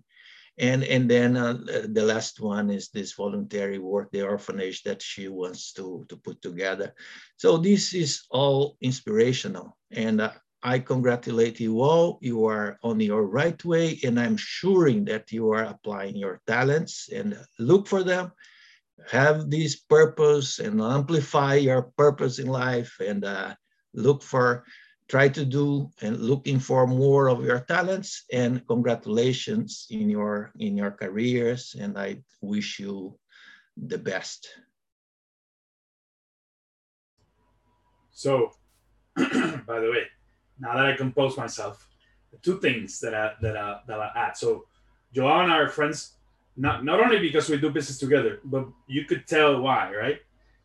and 0.57 0.83
and 0.83 1.09
then 1.09 1.37
uh, 1.37 1.57
the 1.89 2.03
last 2.03 2.39
one 2.39 2.69
is 2.69 2.89
this 2.89 3.13
voluntary 3.13 3.79
work, 3.79 4.11
the 4.11 4.21
orphanage 4.23 4.83
that 4.83 5.01
she 5.01 5.27
wants 5.27 5.73
to 5.73 6.05
to 6.09 6.17
put 6.17 6.41
together. 6.41 6.93
So 7.37 7.57
this 7.57 7.93
is 7.93 8.23
all 8.29 8.77
inspirational, 8.81 9.77
and 9.91 10.21
uh, 10.21 10.31
I 10.63 10.79
congratulate 10.79 11.59
you 11.59 11.81
all. 11.81 12.19
You 12.21 12.45
are 12.45 12.77
on 12.83 12.99
your 12.99 13.25
right 13.25 13.63
way, 13.65 13.99
and 14.03 14.19
I'm 14.19 14.37
sure 14.37 14.91
that 14.91 15.31
you 15.31 15.51
are 15.51 15.63
applying 15.63 16.15
your 16.15 16.39
talents 16.45 17.09
and 17.09 17.37
look 17.57 17.87
for 17.87 18.03
them. 18.03 18.31
Have 19.09 19.49
this 19.49 19.75
purpose 19.77 20.59
and 20.59 20.79
amplify 20.79 21.55
your 21.55 21.89
purpose 21.97 22.37
in 22.37 22.47
life 22.47 22.93
and 22.99 23.25
uh, 23.25 23.55
look 23.93 24.21
for, 24.21 24.63
try 25.11 25.27
to 25.27 25.43
do 25.43 25.91
and 26.01 26.23
looking 26.23 26.57
for 26.57 26.87
more 26.87 27.27
of 27.27 27.43
your 27.43 27.59
talents 27.59 28.23
and 28.31 28.65
congratulations 28.65 29.85
in 29.91 30.09
your 30.09 30.55
in 30.57 30.77
your 30.79 30.91
careers 30.91 31.75
and 31.75 31.99
I 31.99 32.23
wish 32.39 32.79
you 32.79 33.19
the 33.75 33.97
best. 33.99 34.47
So, 38.15 38.55
by 39.67 39.79
the 39.83 39.91
way, 39.91 40.07
now 40.63 40.79
that 40.79 40.85
I 40.85 40.95
compose 40.95 41.35
myself, 41.35 41.91
two 42.41 42.59
things 42.63 43.01
that 43.03 43.13
I 43.13 43.35
that 43.41 43.57
I, 43.57 43.83
that 43.87 43.99
I 43.99 44.09
add. 44.15 44.37
So 44.37 44.63
Joao 45.11 45.43
and 45.43 45.51
I 45.51 45.57
are 45.57 45.67
friends, 45.67 46.15
not 46.55 46.85
not 46.85 47.03
only 47.03 47.19
because 47.19 47.49
we 47.49 47.59
do 47.59 47.69
business 47.69 47.99
together, 47.99 48.39
but 48.45 48.63
you 48.87 49.03
could 49.03 49.27
tell 49.27 49.59
why, 49.59 49.91
right? 49.91 50.19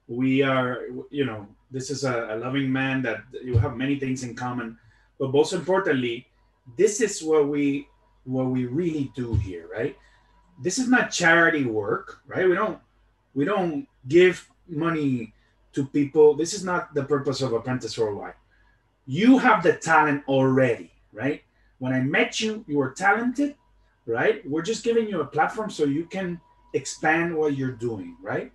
We 0.07 0.43
are, 0.43 0.87
you 1.11 1.25
know, 1.27 1.49
this 1.77 1.91
is 1.91 2.05
a, 2.05 2.17
a 2.35 2.37
loving 2.45 2.73
man 2.73 3.03
that 3.03 3.21
you 3.49 3.59
have 3.59 3.77
many 3.77 3.97
things 4.01 4.25
in 4.25 4.33
common, 4.35 4.79
but 5.19 5.33
most 5.39 5.53
importantly, 5.53 6.27
this 6.81 7.01
is 7.01 7.23
what 7.23 7.49
we 7.53 7.89
what 8.25 8.47
we 8.47 8.65
really 8.65 9.13
do 9.15 9.35
here, 9.47 9.69
right? 9.69 9.95
This 10.65 10.79
is 10.79 10.89
not 10.89 11.13
charity 11.21 11.65
work, 11.65 12.23
right? 12.27 12.49
We 12.49 12.57
don't 12.63 12.81
we 13.35 13.45
don't 13.45 13.87
give 14.09 14.49
money 14.67 15.35
to 15.75 15.87
people. 15.99 16.35
This 16.35 16.55
is 16.55 16.65
not 16.65 16.95
the 16.95 17.05
purpose 17.05 17.43
of 17.43 17.53
Apprentice 17.53 17.99
Worldwide 17.99 18.41
you 19.07 19.39
have 19.39 19.63
the 19.63 19.75
talent 19.75 20.25
already, 20.27 20.91
right? 21.13 21.43
When 21.79 21.93
I 21.93 22.01
met 22.01 22.41
you, 22.41 22.65
you 22.67 22.79
were 22.79 22.91
talented, 22.91 23.55
right? 24.05 24.49
We're 24.49 24.63
just 24.63 24.85
giving 24.85 25.09
you 25.09 25.21
a 25.21 25.27
platform 25.27 25.71
so 25.71 25.85
you 25.85 26.05
can 26.05 26.41
expand 26.75 27.35
what 27.35 27.57
you're 27.57 27.73
doing, 27.73 28.17
right? 28.21 28.53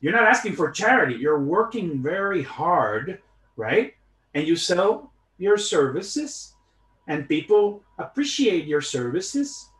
You're 0.00 0.12
not 0.12 0.24
asking 0.24 0.54
for 0.54 0.70
charity. 0.70 1.14
You're 1.14 1.42
working 1.42 2.02
very 2.02 2.42
hard, 2.42 3.20
right? 3.56 3.94
And 4.34 4.46
you 4.46 4.56
sell 4.56 5.12
your 5.38 5.56
services, 5.58 6.54
and 7.08 7.28
people 7.28 7.82
appreciate 7.98 8.66
your 8.66 8.80
services 8.80 9.70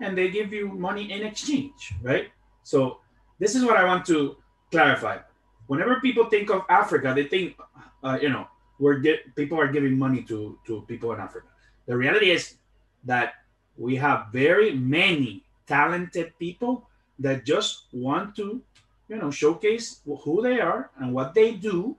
and 0.00 0.16
they 0.16 0.30
give 0.30 0.52
you 0.52 0.68
money 0.68 1.10
in 1.12 1.22
exchange, 1.24 1.94
right? 2.02 2.28
So, 2.62 3.00
this 3.38 3.54
is 3.54 3.64
what 3.64 3.76
I 3.76 3.84
want 3.84 4.04
to 4.06 4.36
clarify. 4.70 5.18
Whenever 5.66 6.00
people 6.00 6.26
think 6.26 6.50
of 6.50 6.62
Africa, 6.68 7.12
they 7.14 7.24
think, 7.24 7.56
uh, 8.02 8.18
you 8.20 8.28
know, 8.28 8.46
we're 8.78 9.02
people 9.36 9.58
are 9.58 9.68
giving 9.68 9.98
money 9.98 10.22
to 10.24 10.58
to 10.66 10.82
people 10.82 11.12
in 11.12 11.20
Africa. 11.20 11.48
The 11.86 11.96
reality 11.96 12.30
is 12.30 12.56
that 13.04 13.34
we 13.76 13.96
have 13.96 14.28
very 14.32 14.72
many 14.72 15.44
talented 15.66 16.32
people 16.38 16.88
that 17.18 17.44
just 17.44 17.86
want 17.92 18.36
to, 18.36 18.62
you 19.08 19.16
know, 19.16 19.30
showcase 19.30 20.00
who 20.04 20.42
they 20.42 20.60
are 20.60 20.90
and 20.98 21.12
what 21.12 21.34
they 21.34 21.52
do, 21.54 21.96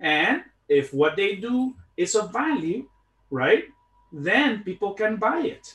and 0.00 0.42
if 0.68 0.92
what 0.92 1.16
they 1.16 1.36
do 1.36 1.74
is 1.96 2.14
of 2.14 2.32
value, 2.32 2.88
right? 3.30 3.64
Then 4.12 4.62
people 4.62 4.94
can 4.94 5.16
buy 5.16 5.40
it, 5.40 5.74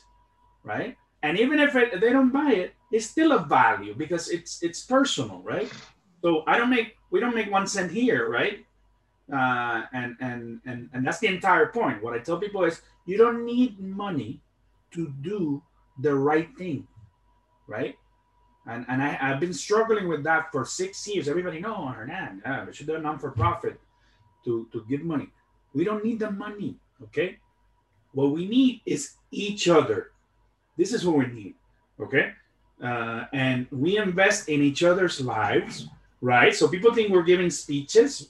right? 0.63 0.95
And 1.23 1.37
even 1.37 1.59
if 1.59 1.75
it, 1.75 1.99
they 1.99 2.11
don't 2.11 2.31
buy 2.31 2.51
it, 2.53 2.73
it's 2.91 3.05
still 3.05 3.31
of 3.31 3.47
value 3.47 3.93
because 3.93 4.29
it's 4.29 4.63
it's 4.63 4.81
personal, 4.81 5.41
right? 5.43 5.71
So 6.21 6.43
I 6.47 6.57
don't 6.57 6.69
make 6.69 6.95
we 7.11 7.19
don't 7.19 7.35
make 7.35 7.51
one 7.51 7.67
cent 7.67 7.91
here, 7.91 8.29
right? 8.29 8.65
Uh, 9.31 9.83
and, 9.93 10.15
and, 10.21 10.59
and, 10.65 10.89
and 10.91 11.05
that's 11.05 11.19
the 11.19 11.27
entire 11.27 11.67
point. 11.67 12.01
What 12.01 12.15
I 12.15 12.19
tell 12.19 12.39
people 12.39 12.63
is 12.63 12.81
you 13.05 13.17
don't 13.17 13.45
need 13.45 13.79
money 13.79 14.41
to 14.91 15.13
do 15.21 15.61
the 16.01 16.15
right 16.15 16.49
thing, 16.57 16.87
right? 17.67 17.95
And, 18.69 18.85
and 18.87 19.01
I, 19.01 19.17
I've 19.21 19.39
been 19.39 19.53
struggling 19.53 20.07
with 20.07 20.23
that 20.23 20.51
for 20.51 20.63
six 20.65 21.07
years. 21.07 21.27
Everybody 21.27 21.59
know 21.59 21.87
Hernan, 21.87 22.41
yeah, 22.45 22.65
we 22.65 22.73
should 22.73 22.87
do 22.87 22.95
a 22.95 22.99
non-for-profit 22.99 23.79
to, 24.45 24.67
to 24.71 24.85
give 24.89 25.03
money. 25.03 25.29
We 25.73 25.83
don't 25.83 26.03
need 26.03 26.19
the 26.19 26.31
money, 26.31 26.75
okay? 27.03 27.37
What 28.13 28.31
we 28.31 28.47
need 28.47 28.81
is 28.85 29.15
each 29.31 29.67
other. 29.67 30.11
This 30.77 30.93
is 30.93 31.05
what 31.05 31.17
we 31.17 31.27
need, 31.27 31.55
okay? 31.99 32.33
Uh, 32.81 33.25
and 33.33 33.67
we 33.71 33.97
invest 33.97 34.49
in 34.49 34.61
each 34.61 34.83
other's 34.83 35.19
lives, 35.19 35.87
right? 36.21 36.55
So 36.55 36.67
people 36.67 36.93
think 36.93 37.09
we're 37.09 37.23
giving 37.23 37.49
speeches 37.49 38.29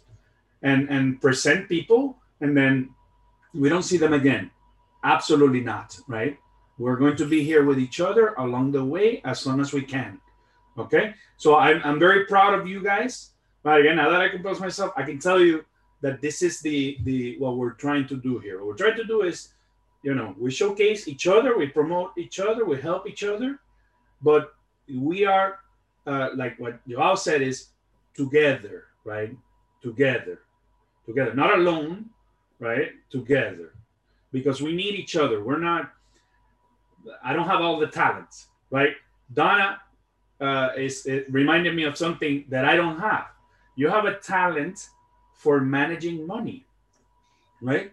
and 0.62 0.90
and 0.90 1.22
present 1.22 1.70
people 1.70 2.18
and 2.42 2.56
then 2.56 2.90
we 3.54 3.70
don't 3.70 3.84
see 3.84 3.98
them 3.98 4.14
again 4.14 4.52
absolutely 5.04 5.62
not 5.62 5.98
right 6.08 6.38
we're 6.78 6.98
going 6.98 7.16
to 7.16 7.26
be 7.26 7.44
here 7.44 7.64
with 7.66 7.80
each 7.80 8.00
other 8.00 8.34
along 8.38 8.72
the 8.72 8.84
way 8.84 9.22
as 9.24 9.46
long 9.46 9.60
as 9.60 9.74
we 9.74 9.82
can 9.82 10.20
okay 10.80 11.14
so 11.38 11.56
i'm, 11.58 11.82
I'm 11.84 12.00
very 12.00 12.26
proud 12.26 12.54
of 12.58 12.68
you 12.68 12.82
guys 12.84 13.32
but 13.64 13.80
again 13.80 13.98
now 13.98 14.10
that 14.10 14.22
i 14.22 14.30
compose 14.30 14.60
myself 14.60 14.92
i 14.96 15.04
can 15.04 15.20
tell 15.20 15.40
you 15.40 15.66
that 16.02 16.22
this 16.22 16.42
is 16.42 16.62
the 16.62 16.98
the 17.04 17.38
what 17.40 17.58
we're 17.58 17.78
trying 17.86 18.08
to 18.08 18.16
do 18.16 18.40
here 18.40 18.58
what 18.58 18.68
we're 18.68 18.76
trying 18.76 18.98
to 18.98 19.06
do 19.06 19.22
is 19.22 19.50
you 20.04 20.16
know 20.16 20.36
we 20.40 20.50
showcase 20.50 21.08
each 21.08 21.28
other 21.28 21.58
we 21.58 21.68
promote 21.68 22.12
each 22.18 22.40
other 22.40 22.66
we 22.66 22.80
help 22.80 23.08
each 23.08 23.24
other 23.24 23.60
but 24.22 24.54
we 24.88 25.26
are 25.26 25.60
uh, 26.08 26.30
like 26.36 26.60
what 26.60 26.80
Joao 26.88 27.16
said 27.16 27.42
is 27.42 27.68
together 28.16 28.86
right 29.04 29.36
together 29.84 30.40
together, 31.10 31.34
not 31.34 31.58
alone, 31.58 32.06
right? 32.60 32.92
Together, 33.10 33.74
because 34.32 34.62
we 34.62 34.76
need 34.76 34.94
each 34.94 35.16
other. 35.16 35.44
We're 35.44 35.60
not. 35.60 35.92
I 37.24 37.34
don't 37.34 37.48
have 37.48 37.62
all 37.62 37.80
the 37.80 37.88
talents, 37.88 38.48
right? 38.70 38.94
Donna 39.34 39.82
uh, 40.42 40.70
is 40.78 41.06
it 41.06 41.32
reminded 41.32 41.76
me 41.76 41.84
of 41.84 41.98
something 41.98 42.46
that 42.50 42.66
I 42.66 42.76
don't 42.76 43.00
have. 43.00 43.28
You 43.76 43.90
have 43.90 44.06
a 44.06 44.16
talent 44.16 44.90
for 45.34 45.62
managing 45.62 46.28
money, 46.28 46.66
right? 47.62 47.92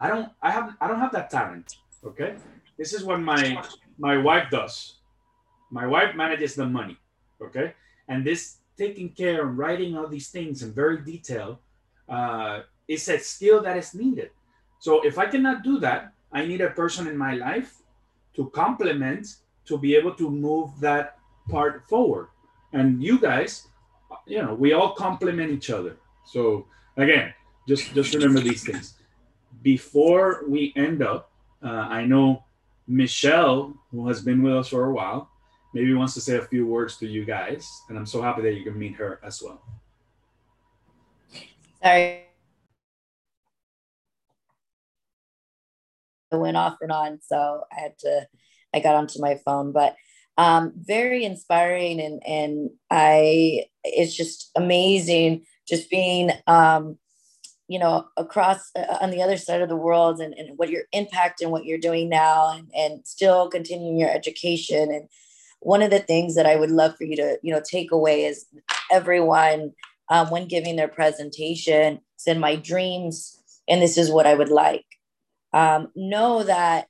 I 0.00 0.08
don't. 0.08 0.28
I 0.42 0.50
have. 0.50 0.76
I 0.80 0.88
don't 0.88 1.00
have 1.00 1.12
that 1.12 1.30
talent. 1.30 1.76
Okay. 2.04 2.36
This 2.78 2.92
is 2.92 3.04
what 3.04 3.20
my 3.20 3.62
my 3.98 4.16
wife 4.16 4.50
does. 4.50 4.96
My 5.70 5.86
wife 5.86 6.14
manages 6.14 6.54
the 6.54 6.66
money. 6.66 6.96
Okay. 7.40 7.74
And 8.08 8.24
this 8.24 8.58
taking 8.76 9.10
care 9.10 9.46
and 9.46 9.56
writing 9.56 9.96
all 9.96 10.06
these 10.06 10.28
things 10.28 10.62
in 10.62 10.72
very 10.72 11.00
detail 11.00 11.60
uh, 12.08 12.60
is 12.86 13.08
a 13.08 13.18
skill 13.18 13.62
that 13.62 13.76
is 13.76 13.94
needed. 13.94 14.30
So 14.78 15.00
if 15.04 15.18
I 15.18 15.26
cannot 15.26 15.64
do 15.64 15.80
that, 15.80 16.12
I 16.30 16.44
need 16.44 16.60
a 16.60 16.70
person 16.70 17.06
in 17.06 17.16
my 17.16 17.34
life 17.34 17.80
to 18.36 18.50
complement 18.50 19.26
to 19.64 19.78
be 19.78 19.96
able 19.96 20.14
to 20.14 20.30
move 20.30 20.78
that 20.80 21.18
part 21.48 21.88
forward. 21.88 22.28
And 22.72 23.02
you 23.02 23.18
guys, 23.18 23.68
you 24.26 24.42
know, 24.42 24.54
we 24.54 24.72
all 24.72 24.94
complement 24.94 25.50
each 25.50 25.70
other. 25.70 25.96
So 26.24 26.66
again, 26.96 27.32
just 27.68 27.94
just 27.94 28.14
remember 28.14 28.40
these 28.40 28.64
things. 28.64 28.94
Before 29.62 30.44
we 30.46 30.72
end 30.76 31.02
up, 31.02 31.30
uh, 31.62 31.68
I 31.68 32.04
know 32.04 32.44
Michelle, 32.86 33.74
who 33.90 34.06
has 34.08 34.22
been 34.22 34.42
with 34.42 34.54
us 34.54 34.68
for 34.68 34.86
a 34.86 34.92
while, 34.92 35.30
maybe 35.74 35.92
wants 35.94 36.14
to 36.14 36.20
say 36.20 36.36
a 36.36 36.42
few 36.42 36.66
words 36.66 36.96
to 36.98 37.06
you 37.06 37.24
guys, 37.24 37.68
and 37.88 37.98
I'm 37.98 38.06
so 38.06 38.22
happy 38.22 38.42
that 38.42 38.54
you 38.54 38.64
can 38.64 38.78
meet 38.78 38.94
her 38.94 39.20
as 39.24 39.42
well. 39.42 39.62
Sorry. 41.82 42.22
I 46.32 46.36
went 46.36 46.56
off 46.56 46.78
and 46.80 46.92
on, 46.92 47.20
so 47.22 47.64
I 47.70 47.80
had 47.80 47.98
to, 48.00 48.26
I 48.74 48.80
got 48.80 48.94
onto 48.96 49.20
my 49.20 49.36
phone, 49.44 49.72
but 49.72 49.94
um, 50.38 50.72
very 50.76 51.24
inspiring 51.24 52.00
and, 52.00 52.22
and 52.26 52.70
I, 52.90 53.66
it's 53.84 54.14
just 54.14 54.50
amazing 54.56 55.46
just 55.66 55.90
being, 55.90 56.30
um, 56.46 56.98
you 57.68 57.78
know, 57.78 58.06
across 58.16 58.70
uh, 58.76 58.98
on 59.00 59.10
the 59.10 59.22
other 59.22 59.36
side 59.36 59.60
of 59.60 59.68
the 59.68 59.76
world 59.76 60.20
and, 60.20 60.34
and 60.34 60.56
what 60.56 60.70
your 60.70 60.82
impact 60.92 61.40
and 61.40 61.50
what 61.50 61.64
you're 61.64 61.78
doing 61.78 62.08
now 62.08 62.52
and, 62.52 62.70
and 62.76 63.06
still 63.06 63.48
continuing 63.48 63.98
your 63.98 64.10
education. 64.10 64.92
And 64.92 65.08
one 65.60 65.82
of 65.82 65.90
the 65.90 65.98
things 65.98 66.36
that 66.36 66.46
I 66.46 66.54
would 66.54 66.70
love 66.70 66.96
for 66.96 67.04
you 67.04 67.16
to, 67.16 67.38
you 67.42 67.52
know, 67.52 67.62
take 67.68 67.90
away 67.90 68.24
is 68.24 68.46
everyone 68.92 69.72
um, 70.08 70.30
when 70.30 70.46
giving 70.46 70.76
their 70.76 70.88
presentation 70.88 72.00
said 72.16 72.38
my 72.38 72.56
dreams 72.56 73.38
and 73.68 73.80
this 73.82 73.98
is 73.98 74.10
what 74.10 74.26
i 74.26 74.34
would 74.34 74.48
like 74.48 74.86
um, 75.52 75.88
know 75.94 76.42
that 76.42 76.86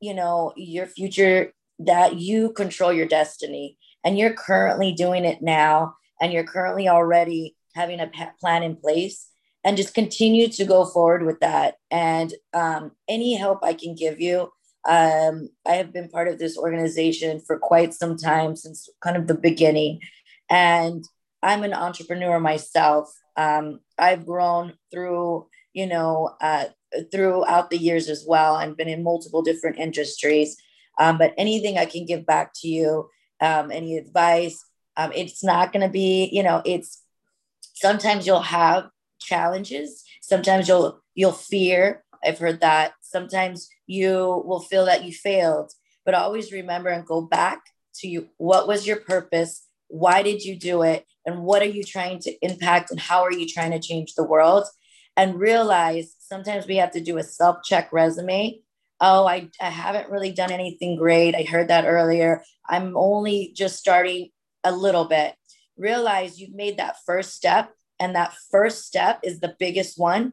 you 0.00 0.14
know 0.14 0.52
your 0.56 0.86
future 0.86 1.52
that 1.78 2.18
you 2.18 2.52
control 2.52 2.92
your 2.92 3.06
destiny 3.06 3.76
and 4.04 4.18
you're 4.18 4.32
currently 4.32 4.92
doing 4.92 5.24
it 5.24 5.42
now 5.42 5.94
and 6.20 6.32
you're 6.32 6.44
currently 6.44 6.88
already 6.88 7.56
having 7.74 8.00
a 8.00 8.10
plan 8.40 8.62
in 8.62 8.76
place 8.76 9.28
and 9.64 9.76
just 9.76 9.94
continue 9.94 10.48
to 10.48 10.64
go 10.64 10.84
forward 10.84 11.24
with 11.24 11.40
that 11.40 11.76
and 11.90 12.34
um, 12.54 12.92
any 13.08 13.34
help 13.34 13.60
i 13.62 13.72
can 13.72 13.94
give 13.94 14.20
you 14.20 14.50
um, 14.88 15.48
i 15.66 15.74
have 15.74 15.92
been 15.92 16.08
part 16.08 16.28
of 16.28 16.38
this 16.38 16.56
organization 16.56 17.40
for 17.40 17.58
quite 17.58 17.94
some 17.94 18.16
time 18.16 18.56
since 18.56 18.88
kind 19.00 19.16
of 19.16 19.26
the 19.26 19.34
beginning 19.34 20.00
and 20.50 21.04
I'm 21.42 21.62
an 21.64 21.74
entrepreneur 21.74 22.40
myself. 22.40 23.12
Um, 23.36 23.80
I've 23.98 24.26
grown 24.26 24.74
through, 24.90 25.46
you 25.72 25.86
know, 25.86 26.36
uh, 26.40 26.66
throughout 27.12 27.70
the 27.70 27.78
years 27.78 28.08
as 28.08 28.24
well 28.26 28.56
and 28.56 28.76
been 28.76 28.88
in 28.88 29.02
multiple 29.02 29.42
different 29.42 29.78
industries. 29.78 30.56
Um, 30.98 31.18
but 31.18 31.34
anything 31.38 31.78
I 31.78 31.86
can 31.86 32.06
give 32.06 32.26
back 32.26 32.52
to 32.56 32.68
you, 32.68 33.08
um, 33.40 33.70
any 33.70 33.96
advice, 33.96 34.64
um, 34.96 35.12
it's 35.14 35.44
not 35.44 35.72
going 35.72 35.86
to 35.86 35.92
be, 35.92 36.28
you 36.32 36.42
know, 36.42 36.62
it's 36.64 37.02
sometimes 37.74 38.26
you'll 38.26 38.40
have 38.40 38.88
challenges. 39.20 40.04
Sometimes 40.20 40.68
you'll, 40.68 41.00
you'll 41.14 41.32
fear. 41.32 42.04
I've 42.24 42.38
heard 42.38 42.60
that. 42.60 42.92
Sometimes 43.02 43.68
you 43.86 44.42
will 44.44 44.60
feel 44.60 44.86
that 44.86 45.04
you 45.04 45.12
failed, 45.12 45.72
but 46.04 46.14
always 46.14 46.52
remember 46.52 46.88
and 46.88 47.06
go 47.06 47.20
back 47.20 47.60
to 47.96 48.08
you. 48.08 48.28
What 48.38 48.66
was 48.66 48.86
your 48.86 48.96
purpose? 48.96 49.66
Why 49.86 50.22
did 50.22 50.42
you 50.42 50.56
do 50.56 50.82
it? 50.82 51.06
and 51.28 51.42
what 51.42 51.60
are 51.60 51.66
you 51.66 51.84
trying 51.84 52.18
to 52.20 52.32
impact 52.40 52.90
and 52.90 52.98
how 52.98 53.22
are 53.22 53.32
you 53.32 53.46
trying 53.46 53.70
to 53.70 53.78
change 53.78 54.14
the 54.14 54.24
world 54.24 54.64
and 55.14 55.38
realize 55.38 56.14
sometimes 56.18 56.66
we 56.66 56.76
have 56.76 56.90
to 56.92 57.02
do 57.02 57.18
a 57.18 57.22
self-check 57.22 57.92
resume 57.92 58.58
oh 59.00 59.26
I, 59.26 59.48
I 59.60 59.70
haven't 59.70 60.10
really 60.10 60.32
done 60.32 60.50
anything 60.50 60.96
great. 60.96 61.34
I 61.34 61.42
heard 61.42 61.68
that 61.68 61.84
earlier. 61.86 62.42
I'm 62.68 62.96
only 62.96 63.52
just 63.54 63.76
starting 63.76 64.30
a 64.64 64.72
little 64.72 65.04
bit. 65.04 65.34
Realize 65.76 66.40
you've 66.40 66.54
made 66.54 66.78
that 66.78 66.96
first 67.06 67.34
step 67.34 67.70
and 68.00 68.14
that 68.14 68.34
first 68.50 68.86
step 68.86 69.20
is 69.22 69.40
the 69.40 69.54
biggest 69.58 69.98
one. 69.98 70.32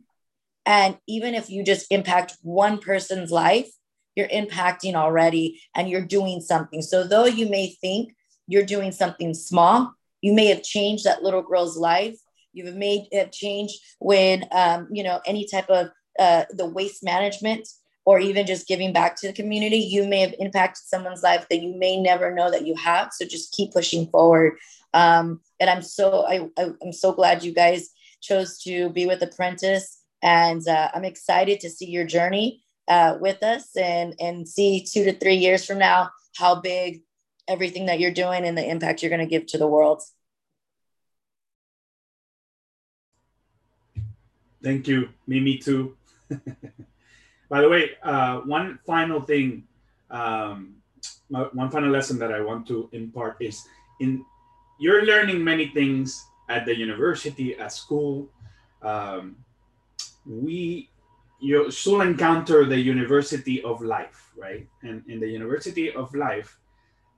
And 0.66 0.98
even 1.08 1.36
if 1.36 1.50
you 1.50 1.64
just 1.64 1.88
impact 1.92 2.38
one 2.42 2.80
person's 2.80 3.32
life 3.32 3.70
you're 4.16 4.30
impacting 4.30 4.94
already 4.94 5.62
and 5.76 5.90
you're 5.90 6.00
doing 6.00 6.40
something. 6.40 6.82
So 6.82 7.06
though 7.06 7.26
you 7.26 7.50
may 7.50 7.76
think 7.82 8.16
you're 8.48 8.64
doing 8.64 8.94
something 8.94 9.34
small 9.34 9.94
you 10.26 10.34
may 10.34 10.48
have 10.48 10.64
changed 10.64 11.04
that 11.04 11.22
little 11.22 11.44
girl's 11.44 11.78
life. 11.78 12.18
You 12.52 12.66
have 12.66 12.76
made 12.76 13.08
have 13.14 13.32
changed 13.32 13.76
when 14.00 14.46
um, 14.52 14.88
you 14.92 15.04
know 15.04 15.22
any 15.24 15.48
type 15.48 15.70
of 15.70 15.90
uh, 16.18 16.46
the 16.50 16.66
waste 16.66 17.04
management 17.04 17.68
or 18.06 18.20
even 18.20 18.46
just 18.46 18.68
giving 18.68 18.94
back 18.94 19.16
to 19.18 19.28
the 19.28 19.34
community. 19.34 19.78
You 19.78 20.08
may 20.08 20.20
have 20.20 20.36
impacted 20.40 20.84
someone's 20.86 21.24
life 21.24 21.48
that 21.50 21.62
you 21.62 21.76
may 21.76 22.00
never 22.00 22.34
know 22.34 22.52
that 22.52 22.66
you 22.66 22.76
have. 22.76 23.12
So 23.12 23.26
just 23.26 23.52
keep 23.52 23.74
pushing 23.74 24.08
forward. 24.08 24.58
Um, 24.94 25.42
and 25.60 25.70
I'm 25.70 25.82
so 25.82 26.26
I, 26.26 26.48
I 26.58 26.70
am 26.84 26.94
so 26.94 27.12
glad 27.12 27.44
you 27.44 27.52
guys 27.52 27.90
chose 28.22 28.60
to 28.60 28.90
be 28.90 29.06
with 29.06 29.22
Apprentice, 29.22 30.02
and 30.24 30.66
uh, 30.68 30.90
I'm 30.94 31.04
excited 31.04 31.60
to 31.60 31.70
see 31.70 31.90
your 31.90 32.06
journey 32.06 32.64
uh, 32.88 33.18
with 33.20 33.44
us 33.44 33.76
and 33.76 34.16
and 34.20 34.48
see 34.48 34.82
two 34.82 35.04
to 35.04 35.14
three 35.14 35.36
years 35.36 35.66
from 35.66 35.80
now 35.80 36.12
how 36.38 36.56
big 36.56 37.02
everything 37.48 37.88
that 37.88 38.00
you're 38.00 38.12
doing 38.12 38.46
and 38.46 38.58
the 38.58 38.68
impact 38.68 39.02
you're 39.02 39.10
going 39.10 39.20
to 39.20 39.26
give 39.26 39.46
to 39.48 39.58
the 39.58 39.68
world. 39.68 40.02
Thank 44.64 44.88
you. 44.88 45.10
Mimi 45.28 45.58
too. 45.58 45.96
By 47.50 47.62
the 47.62 47.70
way, 47.70 47.92
uh, 48.04 48.42
one 48.42 48.80
final 48.86 49.22
thing, 49.22 49.64
um, 50.10 50.76
one 51.30 51.70
final 51.70 51.90
lesson 51.90 52.18
that 52.20 52.32
I 52.32 52.42
want 52.42 52.68
to 52.68 52.90
impart 52.92 53.38
is 53.40 53.64
in 54.00 54.26
you're 54.80 55.06
learning 55.06 55.44
many 55.44 55.68
things 55.70 56.26
at 56.50 56.66
the 56.66 56.76
university, 56.76 57.56
at 57.56 57.72
school. 57.72 58.30
Um, 58.82 59.38
we 60.26 60.90
you 61.40 61.70
still 61.70 62.02
encounter 62.02 62.66
the 62.66 62.80
university 62.80 63.62
of 63.64 63.82
life, 63.82 64.32
right? 64.36 64.68
And 64.82 65.04
in 65.08 65.20
the 65.20 65.28
university 65.28 65.92
of 65.92 66.14
life, 66.16 66.58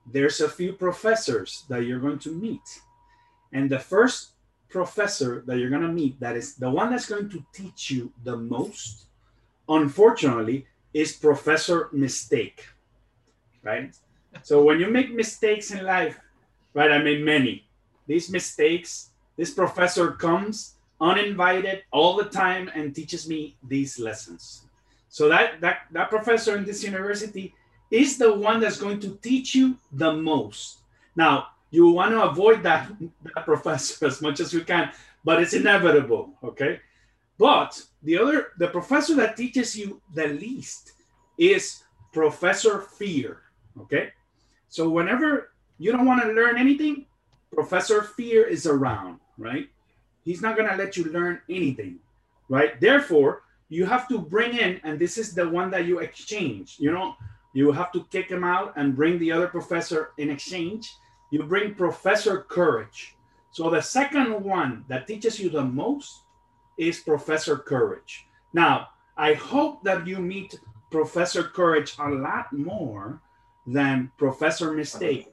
there's 0.06 0.40
a 0.40 0.48
few 0.48 0.72
professors 0.72 1.64
that 1.68 1.84
you're 1.84 2.00
going 2.00 2.18
to 2.20 2.32
meet. 2.32 2.66
And 3.52 3.70
the 3.70 3.78
first 3.78 4.32
professor 4.68 5.42
that 5.46 5.58
you're 5.58 5.70
going 5.70 5.82
to 5.82 5.92
meet 5.92 6.20
that 6.20 6.36
is 6.36 6.56
the 6.56 6.68
one 6.68 6.90
that's 6.90 7.08
going 7.08 7.30
to 7.30 7.44
teach 7.52 7.90
you 7.90 8.12
the 8.24 8.36
most 8.36 9.07
unfortunately 9.68 10.66
is 10.94 11.12
professor 11.12 11.88
mistake 11.92 12.66
right? 13.62 13.94
So 14.42 14.62
when 14.62 14.78
you 14.80 14.88
make 14.88 15.12
mistakes 15.12 15.70
in 15.70 15.84
life 15.84 16.18
right 16.74 16.92
i 16.92 16.98
made 16.98 17.24
many 17.24 17.64
these 18.06 18.30
mistakes 18.30 19.10
this 19.36 19.54
professor 19.54 20.12
comes 20.12 20.74
uninvited 21.00 21.84
all 21.92 22.16
the 22.16 22.24
time 22.24 22.70
and 22.74 22.94
teaches 22.94 23.28
me 23.28 23.56
these 23.62 23.98
lessons. 23.98 24.62
So 25.08 25.28
that 25.28 25.60
that 25.60 25.86
that 25.92 26.10
professor 26.10 26.56
in 26.56 26.64
this 26.64 26.82
university 26.82 27.54
is 27.90 28.18
the 28.18 28.34
one 28.34 28.60
that's 28.60 28.78
going 28.78 29.00
to 29.00 29.16
teach 29.22 29.54
you 29.54 29.78
the 29.92 30.12
most. 30.12 30.78
Now 31.16 31.48
you 31.70 31.88
want 31.88 32.12
to 32.12 32.22
avoid 32.22 32.62
that, 32.64 32.90
that 33.34 33.44
professor 33.44 34.06
as 34.06 34.20
much 34.20 34.40
as 34.40 34.52
you 34.52 34.62
can, 34.64 34.90
but 35.24 35.40
it's 35.40 35.54
inevitable, 35.54 36.34
okay? 36.42 36.80
But 37.38 37.80
the 38.02 38.18
other, 38.18 38.48
the 38.58 38.68
professor 38.68 39.14
that 39.16 39.36
teaches 39.36 39.76
you 39.76 40.00
the 40.14 40.28
least 40.28 40.92
is 41.38 41.84
Professor 42.12 42.80
Fear, 42.80 43.42
okay? 43.80 44.10
So 44.68 44.88
whenever 44.88 45.50
you 45.78 45.92
don't 45.92 46.06
want 46.06 46.22
to 46.22 46.32
learn 46.32 46.58
anything, 46.58 47.06
Professor 47.52 48.02
Fear 48.02 48.44
is 48.46 48.66
around, 48.66 49.20
right? 49.38 49.68
He's 50.24 50.42
not 50.42 50.56
going 50.56 50.68
to 50.68 50.76
let 50.76 50.96
you 50.96 51.04
learn 51.04 51.40
anything, 51.48 52.00
right? 52.48 52.80
Therefore, 52.80 53.42
you 53.68 53.86
have 53.86 54.08
to 54.08 54.18
bring 54.18 54.56
in, 54.56 54.80
and 54.82 54.98
this 54.98 55.16
is 55.16 55.34
the 55.34 55.48
one 55.48 55.70
that 55.70 55.86
you 55.86 56.00
exchange, 56.00 56.76
you 56.78 56.90
know, 56.90 57.14
you 57.54 57.70
have 57.72 57.92
to 57.92 58.04
kick 58.10 58.28
him 58.28 58.44
out 58.44 58.72
and 58.76 58.96
bring 58.96 59.18
the 59.18 59.32
other 59.32 59.46
professor 59.48 60.10
in 60.18 60.30
exchange 60.30 60.90
you 61.30 61.42
bring 61.42 61.74
Professor 61.74 62.42
Courage. 62.48 63.14
So 63.52 63.70
the 63.70 63.82
second 63.82 64.42
one 64.42 64.84
that 64.88 65.06
teaches 65.06 65.38
you 65.38 65.50
the 65.50 65.64
most 65.64 66.22
is 66.78 67.00
Professor 67.00 67.58
Courage. 67.58 68.26
Now, 68.54 68.88
I 69.16 69.34
hope 69.34 69.82
that 69.84 70.06
you 70.06 70.18
meet 70.18 70.58
Professor 70.90 71.42
Courage 71.42 71.94
a 71.98 72.08
lot 72.08 72.52
more 72.52 73.20
than 73.66 74.10
Professor 74.16 74.72
Mistake. 74.72 75.30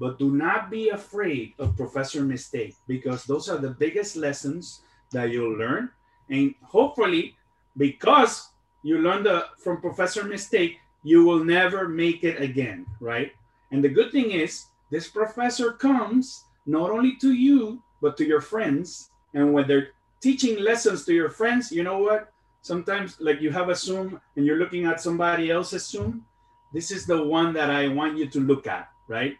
But 0.00 0.18
do 0.18 0.30
not 0.32 0.70
be 0.70 0.88
afraid 0.88 1.52
of 1.58 1.76
Professor 1.76 2.22
Mistake 2.24 2.74
because 2.88 3.24
those 3.24 3.48
are 3.48 3.58
the 3.58 3.76
biggest 3.76 4.16
lessons 4.16 4.80
that 5.12 5.30
you'll 5.30 5.58
learn. 5.58 5.90
And 6.30 6.54
hopefully, 6.62 7.36
because 7.76 8.48
you 8.82 8.98
learned 8.98 9.26
the, 9.26 9.46
from 9.62 9.80
Professor 9.80 10.24
Mistake, 10.24 10.78
you 11.02 11.24
will 11.24 11.44
never 11.44 11.88
make 11.88 12.24
it 12.24 12.40
again, 12.40 12.86
right? 13.00 13.32
And 13.70 13.84
the 13.84 13.88
good 13.88 14.10
thing 14.10 14.32
is, 14.32 14.66
this 14.90 15.08
professor 15.08 15.72
comes 15.72 16.44
not 16.66 16.90
only 16.90 17.16
to 17.20 17.32
you, 17.32 17.82
but 18.02 18.16
to 18.16 18.26
your 18.26 18.40
friends. 18.40 19.10
And 19.34 19.52
when 19.52 19.68
they're 19.68 19.90
teaching 20.20 20.58
lessons 20.60 21.04
to 21.06 21.14
your 21.14 21.30
friends, 21.30 21.72
you 21.72 21.82
know 21.82 21.98
what? 21.98 22.32
Sometimes, 22.62 23.16
like 23.20 23.40
you 23.40 23.50
have 23.50 23.68
a 23.70 23.74
Zoom 23.74 24.20
and 24.36 24.44
you're 24.44 24.58
looking 24.58 24.84
at 24.84 25.00
somebody 25.00 25.50
else's 25.50 25.86
Zoom, 25.86 26.24
this 26.72 26.90
is 26.90 27.06
the 27.06 27.22
one 27.22 27.52
that 27.54 27.70
I 27.70 27.88
want 27.88 28.18
you 28.18 28.28
to 28.28 28.40
look 28.40 28.66
at, 28.66 28.88
right? 29.08 29.34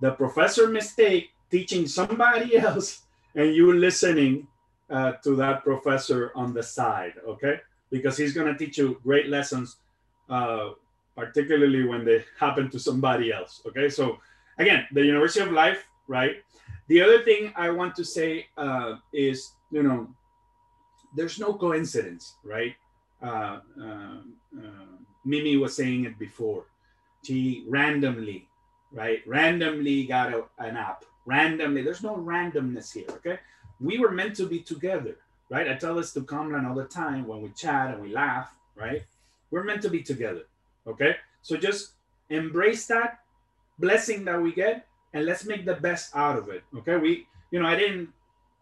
The 0.00 0.12
professor 0.12 0.68
mistake 0.68 1.30
teaching 1.50 1.86
somebody 1.86 2.56
else 2.66 3.02
and 3.34 3.54
you 3.54 3.72
listening 3.72 4.46
uh, 4.90 5.12
to 5.24 5.34
that 5.36 5.64
professor 5.64 6.32
on 6.34 6.52
the 6.52 6.62
side, 6.62 7.14
okay? 7.26 7.60
Because 7.90 8.16
he's 8.16 8.32
going 8.32 8.46
to 8.46 8.58
teach 8.58 8.78
you 8.78 9.00
great 9.02 9.28
lessons, 9.28 9.76
uh, 10.28 10.70
particularly 11.16 11.84
when 11.84 12.04
they 12.04 12.24
happen 12.38 12.70
to 12.70 12.78
somebody 12.78 13.32
else, 13.32 13.62
okay? 13.66 13.88
So, 13.88 14.18
again, 14.58 14.86
the 14.92 15.04
University 15.04 15.40
of 15.40 15.52
Life, 15.52 15.86
right? 16.08 16.36
The 16.88 17.00
other 17.02 17.22
thing 17.22 17.52
I 17.56 17.70
want 17.70 17.96
to 17.96 18.04
say 18.04 18.46
uh, 18.56 18.96
is, 19.12 19.52
you 19.70 19.82
know, 19.82 20.08
there's 21.16 21.40
no 21.40 21.54
coincidence, 21.54 22.34
right? 22.44 22.74
Uh, 23.22 23.60
uh, 23.80 24.18
uh, 24.56 24.96
Mimi 25.24 25.56
was 25.56 25.74
saying 25.74 26.04
it 26.04 26.18
before. 26.18 26.64
She 27.24 27.64
randomly, 27.66 28.46
right? 28.92 29.22
Randomly 29.26 30.06
got 30.06 30.32
a, 30.32 30.44
an 30.58 30.76
app. 30.76 31.04
Randomly, 31.24 31.82
there's 31.82 32.02
no 32.02 32.16
randomness 32.16 32.92
here, 32.92 33.06
okay? 33.10 33.38
We 33.80 33.98
were 33.98 34.12
meant 34.12 34.36
to 34.36 34.46
be 34.46 34.60
together, 34.60 35.16
right? 35.50 35.68
I 35.68 35.74
tell 35.74 35.96
this 35.96 36.12
to 36.12 36.22
Kamran 36.22 36.66
all 36.66 36.74
the 36.74 36.84
time 36.84 37.26
when 37.26 37.40
we 37.40 37.48
chat 37.50 37.92
and 37.92 38.02
we 38.02 38.12
laugh, 38.12 38.52
right? 38.76 39.02
We're 39.50 39.64
meant 39.64 39.82
to 39.82 39.90
be 39.90 40.02
together, 40.02 40.42
okay? 40.86 41.16
So 41.42 41.56
just 41.56 41.92
embrace 42.30 42.86
that 42.86 43.20
blessing 43.78 44.24
that 44.26 44.40
we 44.40 44.52
get 44.52 44.86
and 45.14 45.24
let's 45.24 45.44
make 45.44 45.64
the 45.64 45.74
best 45.74 46.14
out 46.14 46.38
of 46.38 46.48
it, 46.48 46.62
okay? 46.78 46.96
We, 46.96 47.26
you 47.50 47.58
know, 47.60 47.66
I 47.66 47.74
didn't 47.74 48.10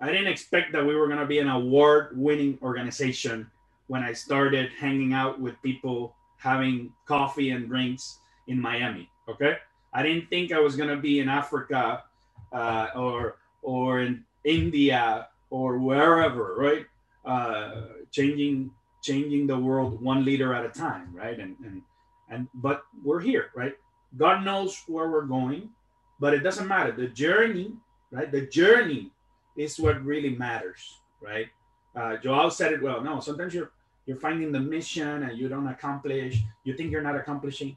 I 0.01 0.07
didn't 0.11 0.27
expect 0.27 0.73
that 0.73 0.85
we 0.85 0.95
were 0.95 1.07
going 1.07 1.21
to 1.21 1.27
be 1.27 1.39
an 1.39 1.49
award 1.49 2.17
winning 2.17 2.59
organization 2.63 3.51
when 3.87 4.03
I 4.03 4.13
started 4.13 4.71
hanging 4.79 5.13
out 5.13 5.41
with 5.41 5.61
people 5.63 6.15
having 6.37 6.93
coffee 7.07 7.51
and 7.51 7.69
drinks 7.69 8.19
in 8.49 8.61
Miami. 8.61 9.09
Okay. 9.29 9.57
I 9.93 10.03
didn't 10.03 10.29
think 10.29 10.53
I 10.53 10.59
was 10.59 10.77
going 10.77 10.89
to 10.91 10.97
be 10.97 11.21
in 11.21 11.29
Africa 11.29 12.03
uh, 12.53 12.89
or, 12.95 13.37
or 13.63 14.01
in 14.01 14.25
India 14.45 15.29
or 15.51 15.79
wherever, 15.79 16.55
right? 16.57 16.87
Uh, 17.25 17.83
changing, 18.11 18.71
changing 19.03 19.47
the 19.47 19.57
world 19.57 20.03
one 20.03 20.25
leader 20.25 20.53
at 20.53 20.67
a 20.67 20.69
time, 20.69 21.15
right? 21.15 21.39
And, 21.39 21.57
and, 21.65 21.83
and, 22.29 22.49
but 22.55 22.85
we're 23.05 23.21
here, 23.21 23.51
right? 23.55 23.75
God 24.17 24.45
knows 24.45 24.83
where 24.87 25.09
we're 25.09 25.23
going, 25.23 25.71
but 26.21 26.35
it 26.35 26.41
doesn't 26.41 26.69
matter. 26.69 26.93
The 26.93 27.09
journey, 27.09 27.73
right? 28.11 28.31
The 28.31 28.47
journey 28.47 29.11
is 29.57 29.79
what 29.79 30.05
really 30.05 30.31
matters, 30.37 31.01
right? 31.21 31.49
Uh, 31.95 32.17
Joel 32.17 32.51
said 32.51 32.73
it 32.73 32.83
well. 32.83 33.01
No, 33.03 33.21
sometimes 33.21 33.55
you're 33.55 33.71
you're 34.07 34.19
finding 34.19 34.53
the 34.53 34.61
mission 34.61 35.23
and 35.23 35.39
you 35.39 35.49
don't 35.49 35.69
accomplish. 35.69 36.43
You 36.65 36.77
think 36.77 36.91
you're 36.91 37.03
not 37.03 37.17
accomplishing. 37.17 37.77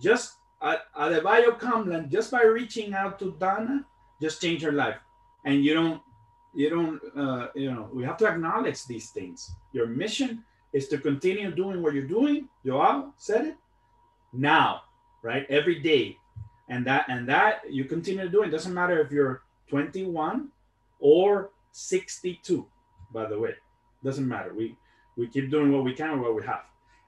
Just 0.00 0.34
at, 0.60 0.82
at 0.96 1.12
Adebayo 1.12 1.58
Kamlan, 1.58 2.10
just 2.10 2.30
by 2.30 2.42
reaching 2.42 2.92
out 2.94 3.18
to 3.20 3.34
Donna, 3.38 3.84
just 4.20 4.42
change 4.42 4.62
her 4.62 4.72
life. 4.72 4.96
And 5.44 5.64
you 5.64 5.74
don't, 5.74 6.02
you 6.54 6.68
don't, 6.70 7.00
uh, 7.16 7.48
you 7.54 7.72
know, 7.72 7.88
we 7.92 8.04
have 8.04 8.18
to 8.18 8.26
acknowledge 8.26 8.84
these 8.86 9.10
things. 9.10 9.50
Your 9.72 9.86
mission 9.86 10.44
is 10.72 10.88
to 10.88 10.98
continue 10.98 11.50
doing 11.50 11.82
what 11.82 11.94
you're 11.94 12.06
doing. 12.06 12.48
Joao 12.64 13.14
said 13.16 13.46
it. 13.46 13.56
Now, 14.32 14.82
right? 15.22 15.46
Every 15.48 15.80
day, 15.80 16.18
and 16.68 16.86
that 16.86 17.06
and 17.08 17.28
that 17.28 17.62
you 17.70 17.84
continue 17.84 18.28
doing. 18.28 18.50
Doesn't 18.50 18.72
matter 18.72 19.00
if 19.00 19.10
you're 19.10 19.42
21 19.68 20.48
or 21.02 21.50
62 21.72 22.66
by 23.12 23.26
the 23.26 23.38
way. 23.38 23.54
Doesn't 24.02 24.26
matter. 24.26 24.54
We 24.54 24.76
we 25.16 25.28
keep 25.28 25.50
doing 25.50 25.70
what 25.70 25.84
we 25.84 25.92
can 25.92 26.20
what 26.20 26.34
we 26.34 26.42
have. 26.44 26.64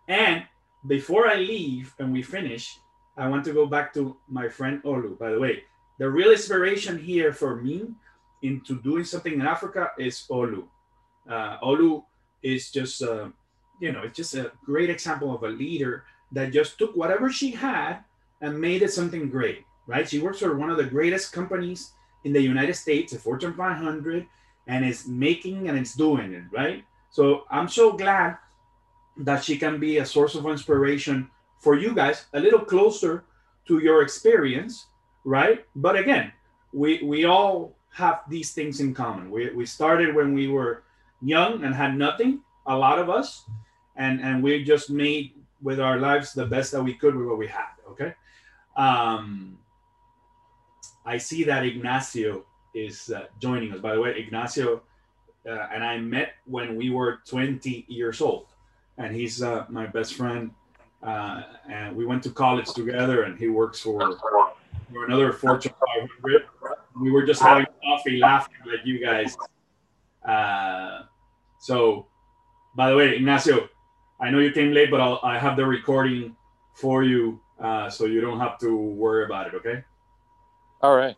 And 0.09 0.45
before 0.87 1.27
i 1.27 1.37
leave 1.37 1.95
and 1.99 2.13
we 2.13 2.23
finish 2.23 2.77
i 3.17 3.27
want 3.27 3.43
to 3.43 3.55
go 3.55 3.65
back 3.65 3.95
to 3.95 4.17
my 4.29 4.49
friend 4.49 4.83
olu. 4.83 5.19
By 5.19 5.31
the 5.33 5.41
way 5.41 5.65
the 5.99 6.11
real 6.11 6.31
inspiration 6.31 6.99
here 6.99 7.33
for 7.33 7.57
me 7.57 7.89
into 8.43 8.83
doing 8.83 9.05
something 9.05 9.33
in 9.33 9.43
africa 9.43 9.93
is 9.99 10.27
olu. 10.31 10.65
Uh, 11.27 11.57
olu 11.61 12.05
is 12.43 12.71
just 12.71 13.03
uh, 13.03 13.29
you 13.81 13.93
know 13.93 14.03
it's 14.03 14.17
just 14.17 14.35
a 14.35 14.53
great 14.63 14.91
example 14.91 15.35
of 15.35 15.43
a 15.43 15.49
leader 15.49 16.05
that 16.33 16.53
just 16.53 16.79
took 16.79 16.95
whatever 16.95 17.31
she 17.31 17.51
had 17.51 18.05
and 18.43 18.61
made 18.61 18.83
it 18.83 18.93
something 18.93 19.31
great 19.31 19.65
right? 19.87 20.09
She 20.09 20.21
works 20.21 20.41
for 20.41 20.57
one 20.57 20.71
of 20.71 20.77
the 20.77 20.85
greatest 20.85 21.33
companies 21.33 21.93
in 22.25 22.33
the 22.33 22.41
United 22.41 22.75
States, 22.75 23.13
a 23.13 23.19
Fortune 23.19 23.55
500, 23.55 24.27
and 24.67 24.85
it's 24.85 25.07
making 25.07 25.69
and 25.69 25.79
it's 25.79 25.95
doing 25.95 26.33
it, 26.33 26.45
right? 26.51 26.85
So 27.11 27.45
I'm 27.51 27.69
so 27.69 27.93
glad 27.93 28.39
that 29.19 29.45
she 29.45 29.57
can 29.57 29.79
be 29.79 29.99
a 29.99 30.07
source 30.07 30.35
of 30.35 30.47
inspiration 30.47 31.31
for 31.61 31.77
you 31.77 31.95
guys, 31.95 32.27
a 32.33 32.41
little 32.41 32.61
closer 32.61 33.25
to 33.67 33.79
your 33.79 34.03
experience, 34.03 34.87
right? 35.25 35.65
But 35.77 35.97
again, 35.97 36.33
we 36.73 37.03
we 37.03 37.25
all 37.25 37.77
have 37.93 38.23
these 38.29 38.53
things 38.53 38.81
in 38.81 38.93
common. 38.93 39.31
We, 39.31 39.51
we 39.51 39.67
started 39.67 40.15
when 40.15 40.35
we 40.35 40.49
were 40.49 40.83
young 41.23 41.65
and 41.65 41.75
had 41.75 41.97
nothing, 41.97 42.41
a 42.67 42.77
lot 42.77 42.99
of 42.99 43.09
us, 43.09 43.45
and 43.97 44.21
and 44.21 44.43
we 44.43 44.65
just 44.65 44.91
made 44.91 45.33
with 45.63 45.81
our 45.81 45.99
lives 45.99 46.33
the 46.33 46.45
best 46.45 46.73
that 46.73 46.83
we 46.83 46.95
could 46.95 47.15
with 47.15 47.27
what 47.27 47.39
we 47.39 47.47
had. 47.47 47.73
Okay. 47.89 48.15
Um, 48.77 49.59
I 51.05 51.19
see 51.19 51.45
that 51.45 51.65
Ignacio 51.65 52.45
is 52.75 53.11
uh, 53.11 53.27
joining 53.41 53.73
us. 53.73 53.81
By 53.81 53.95
the 53.95 54.01
way, 54.01 54.19
Ignacio 54.19 54.83
uh, 55.49 55.69
and 55.73 55.85
I 55.85 55.99
met 55.99 56.33
when 56.47 56.77
we 56.77 56.91
were 56.91 57.21
20 57.27 57.85
years 57.89 58.21
old, 58.21 58.47
and 58.99 59.15
he's 59.15 59.43
uh, 59.43 59.67
my 59.69 59.87
best 59.87 60.15
friend. 60.15 60.51
Uh, 61.03 61.43
and 61.71 61.95
we 61.95 62.07
went 62.07 62.23
to 62.23 62.31
college 62.31 62.73
together, 62.73 63.25
and 63.25 63.39
he 63.39 63.49
works 63.49 63.81
for, 63.81 64.19
for 64.19 65.05
another 65.05 65.33
Fortune 65.33 65.73
500. 65.87 66.45
We 66.99 67.11
were 67.11 67.27
just 67.27 67.43
having 67.43 67.67
coffee, 67.85 68.17
laughing 68.17 68.55
like 68.65 68.87
you 68.87 69.05
guys. 69.05 69.37
Uh, 70.27 71.03
so, 71.59 72.07
by 72.75 72.89
the 72.89 72.97
way, 72.97 73.17
Ignacio, 73.17 73.69
I 74.19 74.31
know 74.31 74.39
you 74.39 74.53
came 74.53 74.73
late, 74.73 74.91
but 74.91 75.01
I'll, 75.03 75.21
I 75.23 75.39
have 75.39 75.57
the 75.57 75.67
recording 75.67 76.35
for 76.75 77.03
you, 77.03 77.41
uh, 77.61 77.91
so 77.91 78.07
you 78.07 78.23
don't 78.23 78.41
have 78.41 78.59
to 78.61 78.75
worry 78.75 79.27
about 79.27 79.49
it. 79.49 79.55
Okay. 79.57 79.85
All 80.85 80.95
right. 80.95 81.17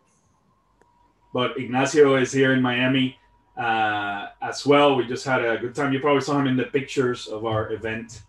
But 1.33 1.59
Ignacio 1.59 2.15
is 2.15 2.31
here 2.31 2.53
in 2.53 2.61
Miami 2.61 3.17
uh, 3.57 4.27
as 4.41 4.65
well. 4.65 4.95
We 4.95 5.05
just 5.05 5.25
had 5.25 5.43
a 5.43 5.57
good 5.57 5.75
time. 5.75 5.91
You 5.91 5.99
probably 5.99 6.21
saw 6.21 6.39
him 6.39 6.47
in 6.47 6.55
the 6.55 6.67
pictures 6.67 7.27
of 7.27 7.45
our 7.45 7.73
event 7.73 8.21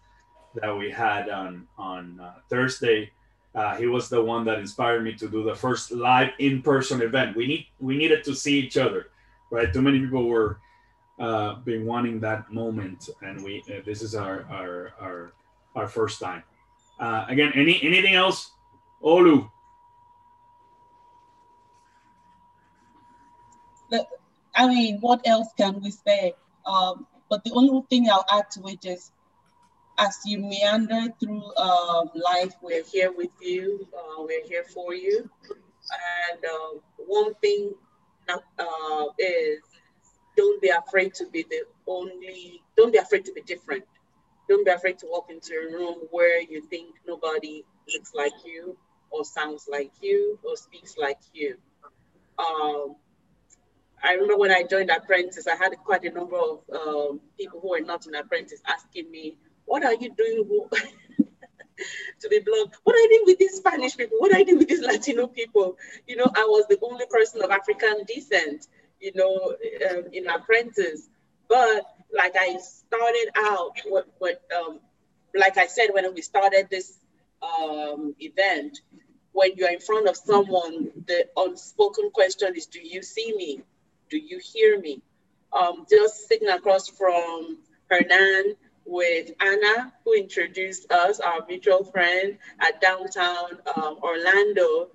that 0.56 0.76
we 0.76 0.90
had 0.90 1.28
on 1.28 1.68
on 1.78 2.18
uh, 2.18 2.32
Thursday. 2.50 3.12
Uh, 3.54 3.76
he 3.76 3.86
was 3.86 4.08
the 4.08 4.20
one 4.20 4.44
that 4.46 4.58
inspired 4.58 5.04
me 5.04 5.14
to 5.14 5.28
do 5.28 5.44
the 5.44 5.54
first 5.54 5.92
live 5.92 6.30
in-person 6.40 7.02
event. 7.02 7.36
We 7.36 7.46
need 7.46 7.66
we 7.78 7.96
needed 7.96 8.24
to 8.24 8.34
see 8.34 8.58
each 8.58 8.76
other, 8.76 9.10
right? 9.52 9.72
Too 9.72 9.80
many 9.80 10.00
people 10.00 10.24
were 10.26 10.58
uh, 11.20 11.54
been 11.62 11.86
wanting 11.86 12.18
that 12.18 12.50
moment, 12.50 13.10
and 13.22 13.44
we 13.44 13.62
uh, 13.70 13.82
this 13.86 14.02
is 14.02 14.16
our 14.16 14.44
our 14.50 14.92
our 15.00 15.32
our 15.76 15.86
first 15.86 16.18
time. 16.18 16.42
Uh, 16.98 17.26
again, 17.28 17.52
any 17.54 17.80
anything 17.80 18.16
else, 18.16 18.50
Olu? 19.04 19.48
I 24.58 24.66
mean, 24.66 24.98
what 25.00 25.20
else 25.24 25.48
can 25.56 25.80
we 25.80 25.92
say? 25.92 26.34
Um, 26.66 27.06
but 27.30 27.44
the 27.44 27.52
only 27.52 27.80
thing 27.88 28.10
I'll 28.10 28.26
add 28.32 28.50
to 28.54 28.66
it 28.66 28.84
is, 28.84 29.12
as 29.98 30.18
you 30.26 30.38
meander 30.40 31.14
through 31.20 31.44
um, 31.56 32.10
life, 32.14 32.54
we're 32.60 32.82
here 32.82 33.12
with 33.16 33.30
you. 33.40 33.86
Uh, 33.96 34.24
we're 34.24 34.44
here 34.44 34.64
for 34.64 34.94
you. 34.94 35.30
And 36.32 36.44
uh, 36.44 36.80
one 37.06 37.34
thing 37.34 37.72
uh, 38.28 39.04
is, 39.16 39.60
don't 40.36 40.60
be 40.60 40.70
afraid 40.70 41.14
to 41.14 41.26
be 41.30 41.44
the 41.48 41.62
only. 41.86 42.60
Don't 42.76 42.92
be 42.92 42.98
afraid 42.98 43.24
to 43.26 43.32
be 43.32 43.42
different. 43.42 43.84
Don't 44.48 44.64
be 44.64 44.72
afraid 44.72 44.98
to 44.98 45.06
walk 45.06 45.30
into 45.30 45.52
a 45.54 45.72
room 45.72 45.98
where 46.10 46.42
you 46.42 46.62
think 46.62 46.96
nobody 47.06 47.64
looks 47.94 48.12
like 48.12 48.32
you, 48.44 48.76
or 49.10 49.24
sounds 49.24 49.68
like 49.70 49.92
you, 50.00 50.36
or 50.42 50.56
speaks 50.56 50.96
like 50.98 51.20
you. 51.32 51.56
Um, 52.38 52.96
I 54.02 54.12
remember 54.12 54.36
when 54.36 54.50
I 54.50 54.62
joined 54.62 54.90
Apprentice, 54.90 55.46
I 55.46 55.56
had 55.56 55.76
quite 55.84 56.04
a 56.04 56.10
number 56.10 56.36
of 56.36 56.60
um, 56.72 57.20
people 57.38 57.60
who 57.60 57.70
were 57.70 57.80
not 57.80 58.06
in 58.06 58.14
Apprentice 58.14 58.60
asking 58.66 59.10
me, 59.10 59.36
what 59.64 59.84
are 59.84 59.94
you 59.94 60.10
doing 60.14 60.44
to 62.20 62.28
be 62.28 62.40
blunt? 62.40 62.70
What 62.84 62.96
are 62.96 63.00
you 63.00 63.08
doing 63.10 63.22
with 63.26 63.38
these 63.38 63.56
Spanish 63.56 63.96
people? 63.96 64.18
What 64.18 64.32
are 64.32 64.38
you 64.38 64.46
doing 64.46 64.58
with 64.58 64.68
these 64.68 64.80
Latino 64.80 65.26
people? 65.26 65.76
You 66.06 66.16
know, 66.16 66.30
I 66.34 66.44
was 66.44 66.66
the 66.68 66.78
only 66.82 67.06
person 67.10 67.42
of 67.42 67.50
African 67.50 68.04
descent, 68.06 68.66
you 69.00 69.12
know, 69.14 69.56
um, 69.90 70.04
in 70.12 70.28
Apprentice. 70.28 71.08
But 71.48 71.86
like 72.14 72.34
I 72.38 72.58
started 72.58 73.28
out, 73.36 73.76
what, 73.86 74.06
what 74.18 74.42
um, 74.56 74.80
like 75.34 75.58
I 75.58 75.66
said, 75.66 75.88
when 75.92 76.12
we 76.14 76.22
started 76.22 76.68
this 76.70 76.98
um, 77.42 78.14
event, 78.20 78.80
when 79.32 79.50
you're 79.56 79.70
in 79.70 79.80
front 79.80 80.08
of 80.08 80.16
someone, 80.16 80.90
the 81.06 81.28
unspoken 81.36 82.10
question 82.10 82.54
is, 82.56 82.66
do 82.66 82.80
you 82.80 83.02
see 83.02 83.34
me? 83.36 83.62
Do 84.10 84.18
you 84.18 84.40
hear 84.42 84.80
me? 84.80 85.02
um, 85.52 85.86
just 85.90 86.28
sitting 86.28 86.48
across 86.48 86.88
from 86.88 87.58
Hernan 87.90 88.54
with 88.84 89.30
Anna, 89.40 89.92
who 90.04 90.14
introduced 90.14 90.90
us, 90.90 91.20
our 91.20 91.44
mutual 91.48 91.84
friend 91.84 92.38
at 92.60 92.80
downtown 92.80 93.58
um, 93.76 93.98
Orlando. 94.02 94.88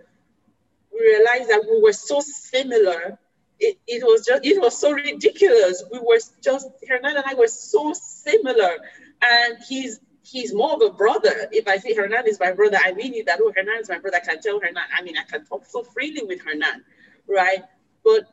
We 0.94 1.00
realized 1.00 1.50
that 1.50 1.66
we 1.70 1.82
were 1.82 1.94
so 1.94 2.22
similar. 2.22 3.18
It, 3.60 3.78
it 3.88 4.04
was 4.04 4.26
just 4.26 4.46
it 4.46 4.60
was 4.62 4.78
so 4.78 4.92
ridiculous. 4.92 5.84
We 5.92 6.00
were 6.00 6.20
just 6.44 6.68
Hernan 6.88 7.18
and 7.18 7.26
I 7.26 7.36
were 7.36 7.48
so 7.48 7.94
similar, 7.94 8.78
and 9.22 9.58
he's 9.68 10.00
he's 10.24 10.54
more 10.54 10.74
of 10.74 10.82
a 10.82 10.92
brother. 10.92 11.48
If 11.52 11.68
I 11.68 11.78
say 11.78 11.94
Hernan 11.96 12.28
is 12.28 12.40
my 12.40 12.52
brother, 12.52 12.78
I 12.84 12.94
mean 12.94 13.14
it 13.14 13.28
that 13.28 13.40
oh 13.42 13.54
Hernan 13.56 13.80
is 13.80 13.90
my 13.90 14.00
brother. 14.00 14.18
I 14.22 14.26
can 14.26 14.42
tell 14.42 14.60
Hernan. 14.60 14.84
I 14.98 15.02
mean 15.04 15.18
I 15.18 15.24
can 15.24 15.46
talk 15.46 15.66
so 15.66 15.84
freely 15.84 16.24
with 16.24 16.42
Hernan, 16.44 16.84
right? 17.28 17.64
But 18.04 18.33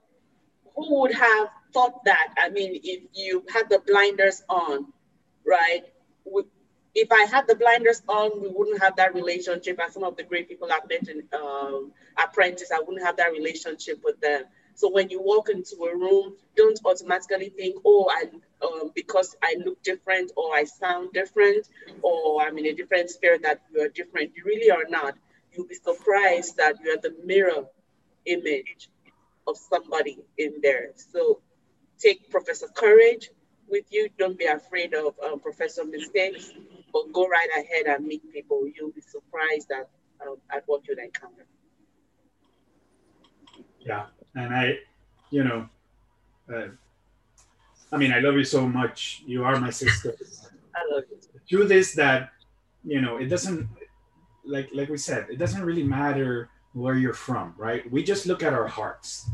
who 0.87 1.01
would 1.01 1.15
have 1.15 1.49
thought 1.73 2.05
that? 2.05 2.35
I 2.39 2.51
mean, 2.51 2.81
if 2.83 3.03
you 3.15 3.45
had 3.53 3.69
the 3.69 3.81
blinders 3.87 4.43
on, 4.49 4.93
right? 5.47 5.85
If 6.95 7.13
I 7.13 7.25
had 7.31 7.47
the 7.47 7.55
blinders 7.55 8.03
on, 8.09 8.43
we 8.43 8.49
wouldn't 8.49 8.83
have 8.83 8.97
that 8.97 9.15
relationship. 9.15 9.79
And 9.79 9.93
some 9.93 10.05
of 10.05 10.17
the 10.17 10.25
great 10.25 10.49
people 10.49 10.69
I've 10.73 10.89
met 10.89 11.09
in 11.09 11.23
um, 11.33 11.93
Apprentice, 12.23 12.71
I 12.75 12.81
wouldn't 12.81 13.05
have 13.05 13.17
that 13.19 13.33
relationship 13.33 14.01
with 14.05 14.21
them. 14.21 14.45
So 14.75 14.91
when 14.91 15.11
you 15.11 15.21
walk 15.21 15.51
into 15.51 15.77
a 15.85 15.95
room, 15.95 16.37
don't 16.57 16.81
automatically 16.85 17.51
think, 17.51 17.83
oh, 17.85 18.09
I 18.11 18.31
um, 18.65 18.91
because 18.95 19.37
I 19.43 19.57
look 19.65 19.83
different 19.83 20.33
or 20.37 20.55
I 20.55 20.65
sound 20.65 21.13
different 21.13 21.69
or 22.03 22.43
I'm 22.43 22.57
in 22.59 22.67
a 22.67 22.73
different 22.73 23.11
spirit 23.11 23.43
that 23.43 23.61
you 23.73 23.83
are 23.83 23.89
different. 23.89 24.33
You 24.35 24.43
really 24.45 24.71
are 24.71 24.89
not. 24.89 25.17
You'll 25.53 25.67
be 25.67 25.75
surprised 25.75 26.57
that 26.57 26.77
you 26.83 26.93
are 26.93 27.01
the 27.01 27.15
mirror 27.25 27.67
image 28.27 28.89
of 29.51 29.57
somebody 29.59 30.19
in 30.39 30.55
there. 30.63 30.91
So 30.97 31.41
take 31.99 32.31
Professor 32.31 32.69
Courage 32.69 33.31
with 33.69 33.85
you. 33.91 34.09
Don't 34.19 34.39
be 34.39 34.47
afraid 34.47 34.95
of 34.95 35.15
um, 35.25 35.41
Professor 35.41 35.85
mistakes, 35.85 36.53
but 36.93 37.13
go 37.13 37.29
right 37.29 37.49
ahead 37.59 37.87
and 37.87 38.07
meet 38.07 38.23
people. 38.33 38.67
You'll 38.75 38.93
be 38.93 39.01
surprised 39.01 39.71
at, 39.71 39.89
um, 40.27 40.37
at 40.51 40.63
what 40.67 40.87
you'll 40.87 40.99
encounter. 40.99 41.47
Yeah, 43.81 44.07
and 44.35 44.55
I, 44.55 44.79
you 45.31 45.45
know, 45.45 45.69
uh, 46.53 46.69
I 47.93 47.97
mean, 47.97 48.13
I 48.13 48.21
love 48.21 48.35
you 48.35 48.45
so 48.45 48.67
much. 48.67 49.23
You 49.27 49.45
are 49.45 49.59
my 49.59 49.71
sister. 49.71 50.15
I 50.75 50.95
love 50.95 51.05
you. 51.11 51.19
The 51.33 51.41
truth 51.49 51.71
is 51.71 51.95
that, 51.95 52.31
you 52.85 53.01
know, 53.01 53.17
it 53.17 53.27
doesn't, 53.27 53.69
like 54.45 54.71
like 54.73 54.89
we 54.89 54.97
said, 54.97 55.27
it 55.31 55.39
doesn't 55.39 55.65
really 55.65 55.83
matter 55.83 56.49
where 56.73 56.95
you're 56.95 57.15
from, 57.15 57.55
right? 57.57 57.91
We 57.91 58.03
just 58.03 58.27
look 58.27 58.43
at 58.43 58.53
our 58.53 58.67
hearts, 58.67 59.29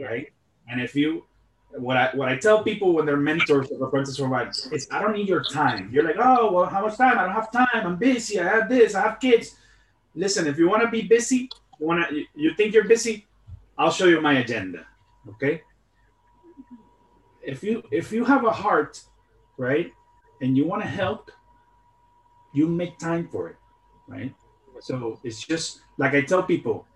right? 0.00 0.28
And 0.70 0.80
if 0.80 0.94
you, 0.94 1.24
what 1.72 1.96
I 1.96 2.10
what 2.14 2.28
I 2.28 2.36
tell 2.36 2.62
people 2.62 2.94
when 2.94 3.04
they're 3.04 3.16
mentors 3.16 3.70
of 3.70 3.82
apprentice 3.82 4.18
worldwide 4.18 4.48
is, 4.72 4.88
I 4.90 5.00
don't 5.00 5.12
need 5.12 5.28
your 5.28 5.44
time. 5.44 5.90
You're 5.92 6.04
like, 6.04 6.16
oh 6.18 6.52
well, 6.52 6.66
how 6.66 6.82
much 6.86 6.96
time? 6.96 7.18
I 7.18 7.24
don't 7.24 7.34
have 7.34 7.52
time. 7.52 7.68
I'm 7.74 7.96
busy. 7.96 8.40
I 8.40 8.44
have 8.44 8.68
this. 8.68 8.94
I 8.94 9.02
have 9.02 9.20
kids. 9.20 9.56
Listen, 10.14 10.46
if 10.46 10.58
you 10.58 10.68
want 10.68 10.82
to 10.82 10.88
be 10.88 11.02
busy, 11.02 11.50
you 11.78 11.86
want 11.86 12.08
to, 12.08 12.24
you 12.34 12.54
think 12.54 12.74
you're 12.74 12.88
busy, 12.88 13.26
I'll 13.76 13.90
show 13.90 14.06
you 14.06 14.20
my 14.20 14.38
agenda. 14.38 14.86
Okay. 15.28 15.62
If 17.42 17.62
you 17.62 17.82
if 17.90 18.12
you 18.12 18.24
have 18.24 18.44
a 18.44 18.50
heart, 18.50 19.02
right, 19.56 19.92
and 20.40 20.56
you 20.56 20.66
want 20.66 20.82
to 20.82 20.88
help, 20.88 21.30
you 22.52 22.66
make 22.66 22.98
time 22.98 23.28
for 23.28 23.48
it, 23.48 23.56
right? 24.06 24.34
So 24.80 25.20
it's 25.24 25.44
just 25.44 25.80
like 25.96 26.14
I 26.14 26.22
tell 26.22 26.42
people, 26.42 26.86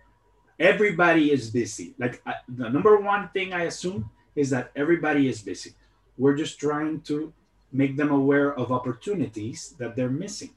everybody 0.58 1.32
is 1.32 1.50
busy. 1.50 1.94
Like 1.98 2.22
I, 2.26 2.34
the 2.48 2.68
number 2.68 2.96
one 3.00 3.28
thing 3.30 3.52
I 3.52 3.64
assume 3.64 4.10
is 4.36 4.50
that 4.50 4.70
everybody 4.76 5.28
is 5.28 5.42
busy. 5.42 5.74
We're 6.18 6.36
just 6.36 6.58
trying 6.58 7.00
to 7.02 7.32
make 7.72 7.96
them 7.96 8.10
aware 8.10 8.54
of 8.54 8.70
opportunities 8.70 9.74
that 9.78 9.96
they're 9.96 10.10
missing. 10.10 10.50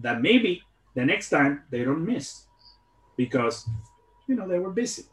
That 0.00 0.22
maybe 0.22 0.62
the 0.94 1.04
next 1.04 1.30
time 1.30 1.62
they 1.70 1.84
don't 1.84 2.04
miss 2.04 2.46
because 3.16 3.68
you 4.26 4.34
know 4.34 4.48
they 4.48 4.58
were 4.58 4.70
busy. 4.70 5.04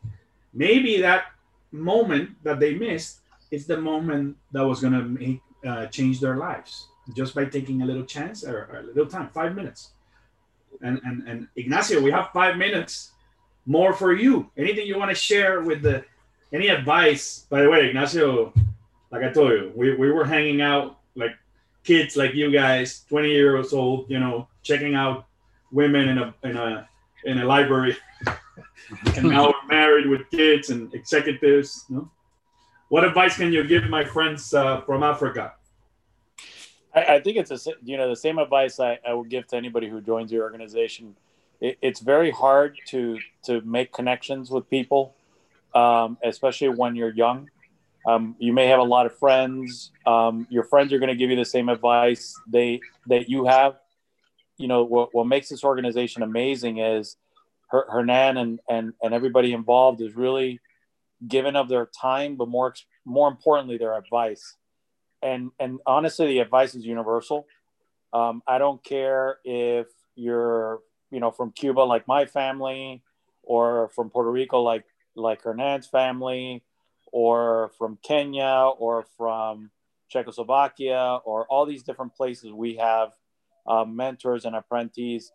Maybe 0.53 1.01
that 1.01 1.25
moment 1.71 2.31
that 2.43 2.59
they 2.59 2.75
missed 2.75 3.19
is 3.51 3.67
the 3.67 3.77
moment 3.77 4.37
that 4.51 4.65
was 4.65 4.79
going 4.81 4.93
to 4.93 5.03
make 5.03 5.41
uh, 5.65 5.85
change 5.87 6.19
their 6.19 6.37
lives 6.37 6.87
just 7.15 7.35
by 7.35 7.45
taking 7.45 7.81
a 7.81 7.85
little 7.85 8.05
chance 8.05 8.43
or, 8.43 8.69
or 8.71 8.79
a 8.79 8.83
little 8.83 9.05
time, 9.05 9.29
five 9.33 9.55
minutes 9.55 9.91
and, 10.83 10.99
and, 11.03 11.27
and 11.27 11.47
Ignacio, 11.55 12.01
we 12.01 12.11
have 12.11 12.29
five 12.33 12.57
minutes 12.57 13.11
more 13.65 13.93
for 13.93 14.13
you. 14.13 14.49
Anything 14.57 14.87
you 14.87 14.97
want 14.97 15.09
to 15.09 15.15
share 15.15 15.61
with 15.61 15.81
the 15.81 16.03
any 16.53 16.67
advice? 16.67 17.45
By 17.49 17.61
the 17.61 17.69
way, 17.69 17.87
Ignacio, 17.87 18.53
like 19.11 19.23
I 19.23 19.31
told 19.31 19.51
you, 19.51 19.71
we, 19.75 19.95
we 19.95 20.11
were 20.11 20.25
hanging 20.25 20.61
out 20.61 20.97
like 21.15 21.31
kids 21.83 22.15
like 22.15 22.33
you 22.33 22.51
guys, 22.51 23.05
20 23.09 23.29
years 23.29 23.73
old, 23.73 24.09
you 24.09 24.19
know, 24.19 24.47
checking 24.63 24.95
out 24.95 25.25
women 25.71 26.09
in 26.09 26.17
a 26.17 26.33
in 26.43 26.57
a 26.57 26.89
in 27.25 27.39
a 27.39 27.45
library. 27.45 27.97
and 29.15 29.29
now 29.29 29.47
we're 29.47 29.67
married 29.67 30.07
with 30.07 30.29
kids 30.31 30.69
and 30.69 30.93
executives. 30.93 31.85
You 31.89 31.95
know? 31.97 32.11
What 32.89 33.05
advice 33.05 33.37
can 33.37 33.53
you 33.53 33.63
give 33.63 33.85
my 33.89 34.03
friends 34.03 34.53
uh, 34.53 34.81
from 34.81 35.03
Africa? 35.03 35.53
I, 36.93 37.15
I, 37.15 37.21
think 37.21 37.37
it's 37.37 37.51
a 37.51 37.71
you 37.83 37.97
know 37.97 38.09
the 38.09 38.15
same 38.15 38.37
advice 38.37 38.79
I, 38.79 38.99
I 39.07 39.13
would 39.13 39.29
give 39.29 39.47
to 39.47 39.55
anybody 39.55 39.89
who 39.89 40.01
joins 40.01 40.31
your 40.31 40.43
organization. 40.43 41.15
It, 41.59 41.77
it's 41.81 41.99
very 41.99 42.31
hard 42.31 42.77
to 42.87 43.19
to 43.43 43.61
make 43.61 43.91
connections 43.93 44.49
with 44.49 44.69
people, 44.69 45.15
um, 45.73 46.17
especially 46.23 46.69
when 46.69 46.95
you're 46.95 47.13
young. 47.13 47.49
Um, 48.05 48.35
you 48.39 48.51
may 48.51 48.67
have 48.67 48.79
a 48.79 48.83
lot 48.83 49.05
of 49.05 49.17
friends. 49.17 49.91
Um, 50.07 50.47
your 50.49 50.63
friends 50.63 50.91
are 50.91 50.97
going 50.97 51.09
to 51.09 51.15
give 51.15 51.29
you 51.29 51.35
the 51.35 51.45
same 51.45 51.69
advice 51.69 52.35
they 52.47 52.81
that 53.07 53.29
you 53.29 53.45
have. 53.45 53.75
You 54.57 54.67
know 54.67 54.83
what, 54.83 55.13
what 55.13 55.27
makes 55.27 55.49
this 55.49 55.63
organization 55.63 56.23
amazing 56.23 56.79
is 56.79 57.17
Her, 57.67 57.85
Hernan 57.89 58.37
and, 58.37 58.59
and 58.69 58.93
and 59.01 59.13
everybody 59.13 59.53
involved 59.53 60.01
is 60.01 60.15
really 60.15 60.59
given 61.27 61.55
of 61.55 61.69
their 61.69 61.85
time, 61.85 62.35
but 62.35 62.47
more 62.47 62.73
more 63.05 63.27
importantly, 63.27 63.77
their 63.77 63.97
advice 63.97 64.57
and 65.21 65.51
and 65.59 65.79
honestly, 65.85 66.27
the 66.27 66.39
advice 66.39 66.75
is 66.75 66.85
universal. 66.85 67.45
Um, 68.13 68.41
I 68.47 68.57
don't 68.57 68.83
care 68.83 69.37
if 69.43 69.87
you're 70.15 70.79
you 71.11 71.19
know 71.19 71.31
from 71.31 71.51
Cuba 71.51 71.81
like 71.81 72.07
my 72.07 72.25
family, 72.25 73.01
or 73.43 73.89
from 73.95 74.09
Puerto 74.09 74.31
Rico 74.31 74.61
like 74.61 74.85
like 75.15 75.43
Hernan's 75.43 75.87
family, 75.87 76.63
or 77.11 77.71
from 77.77 77.97
Kenya, 78.03 78.71
or 78.77 79.05
from 79.17 79.71
Czechoslovakia, 80.09 81.19
or 81.23 81.45
all 81.47 81.65
these 81.65 81.83
different 81.83 82.15
places 82.15 82.51
we 82.51 82.75
have 82.75 83.11
uh, 83.67 83.85
mentors 83.85 84.45
and 84.45 84.55
apprentices. 84.55 85.31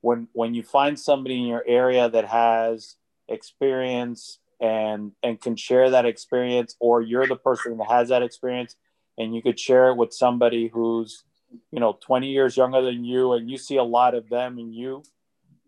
When 0.00 0.28
when 0.32 0.54
you 0.54 0.62
find 0.62 0.98
somebody 0.98 1.38
in 1.38 1.46
your 1.46 1.64
area 1.66 2.08
that 2.08 2.26
has 2.26 2.96
experience 3.28 4.38
and 4.60 5.12
and 5.22 5.40
can 5.40 5.56
share 5.56 5.90
that 5.90 6.06
experience, 6.06 6.76
or 6.78 7.02
you're 7.02 7.26
the 7.26 7.36
person 7.36 7.78
that 7.78 7.88
has 7.88 8.08
that 8.10 8.22
experience, 8.22 8.76
and 9.18 9.34
you 9.34 9.42
could 9.42 9.58
share 9.58 9.90
it 9.90 9.96
with 9.96 10.12
somebody 10.12 10.68
who's 10.68 11.24
you 11.70 11.80
know 11.80 11.96
20 12.00 12.28
years 12.28 12.56
younger 12.56 12.82
than 12.82 13.04
you 13.04 13.32
and 13.32 13.48
you 13.48 13.56
see 13.56 13.76
a 13.76 13.84
lot 13.84 14.14
of 14.14 14.28
them 14.28 14.58
and 14.58 14.74
you 14.74 15.02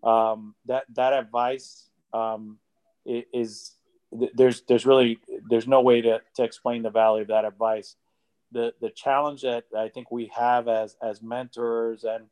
um, 0.03 0.55
that 0.67 0.85
that 0.95 1.13
advice 1.13 1.89
um, 2.13 2.59
is 3.05 3.73
there's 4.35 4.63
there's 4.63 4.87
really 4.87 5.19
there's 5.49 5.67
no 5.67 5.81
way 5.81 6.01
to, 6.01 6.21
to 6.37 6.45
explain 6.45 6.83
the 6.83 6.91
value 6.91 7.23
of 7.23 7.29
that 7.29 7.45
advice. 7.45 7.97
The 8.53 8.73
the 8.81 8.91
challenge 8.91 9.43
that 9.43 9.65
i 9.77 9.89
think 9.89 10.11
we 10.11 10.31
have 10.35 10.69
as 10.69 10.97
as 11.03 11.21
mentors 11.21 12.05
and 12.05 12.27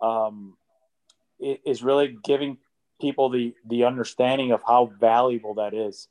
um, 0.00 0.56
is 1.40 1.82
really 1.82 2.16
giving 2.24 2.58
people 3.00 3.28
the 3.28 3.54
the 3.66 3.84
understanding 3.84 4.52
of 4.52 4.62
how 4.66 4.92
valuable 5.00 5.54
that 5.54 5.74
is. 5.74 6.08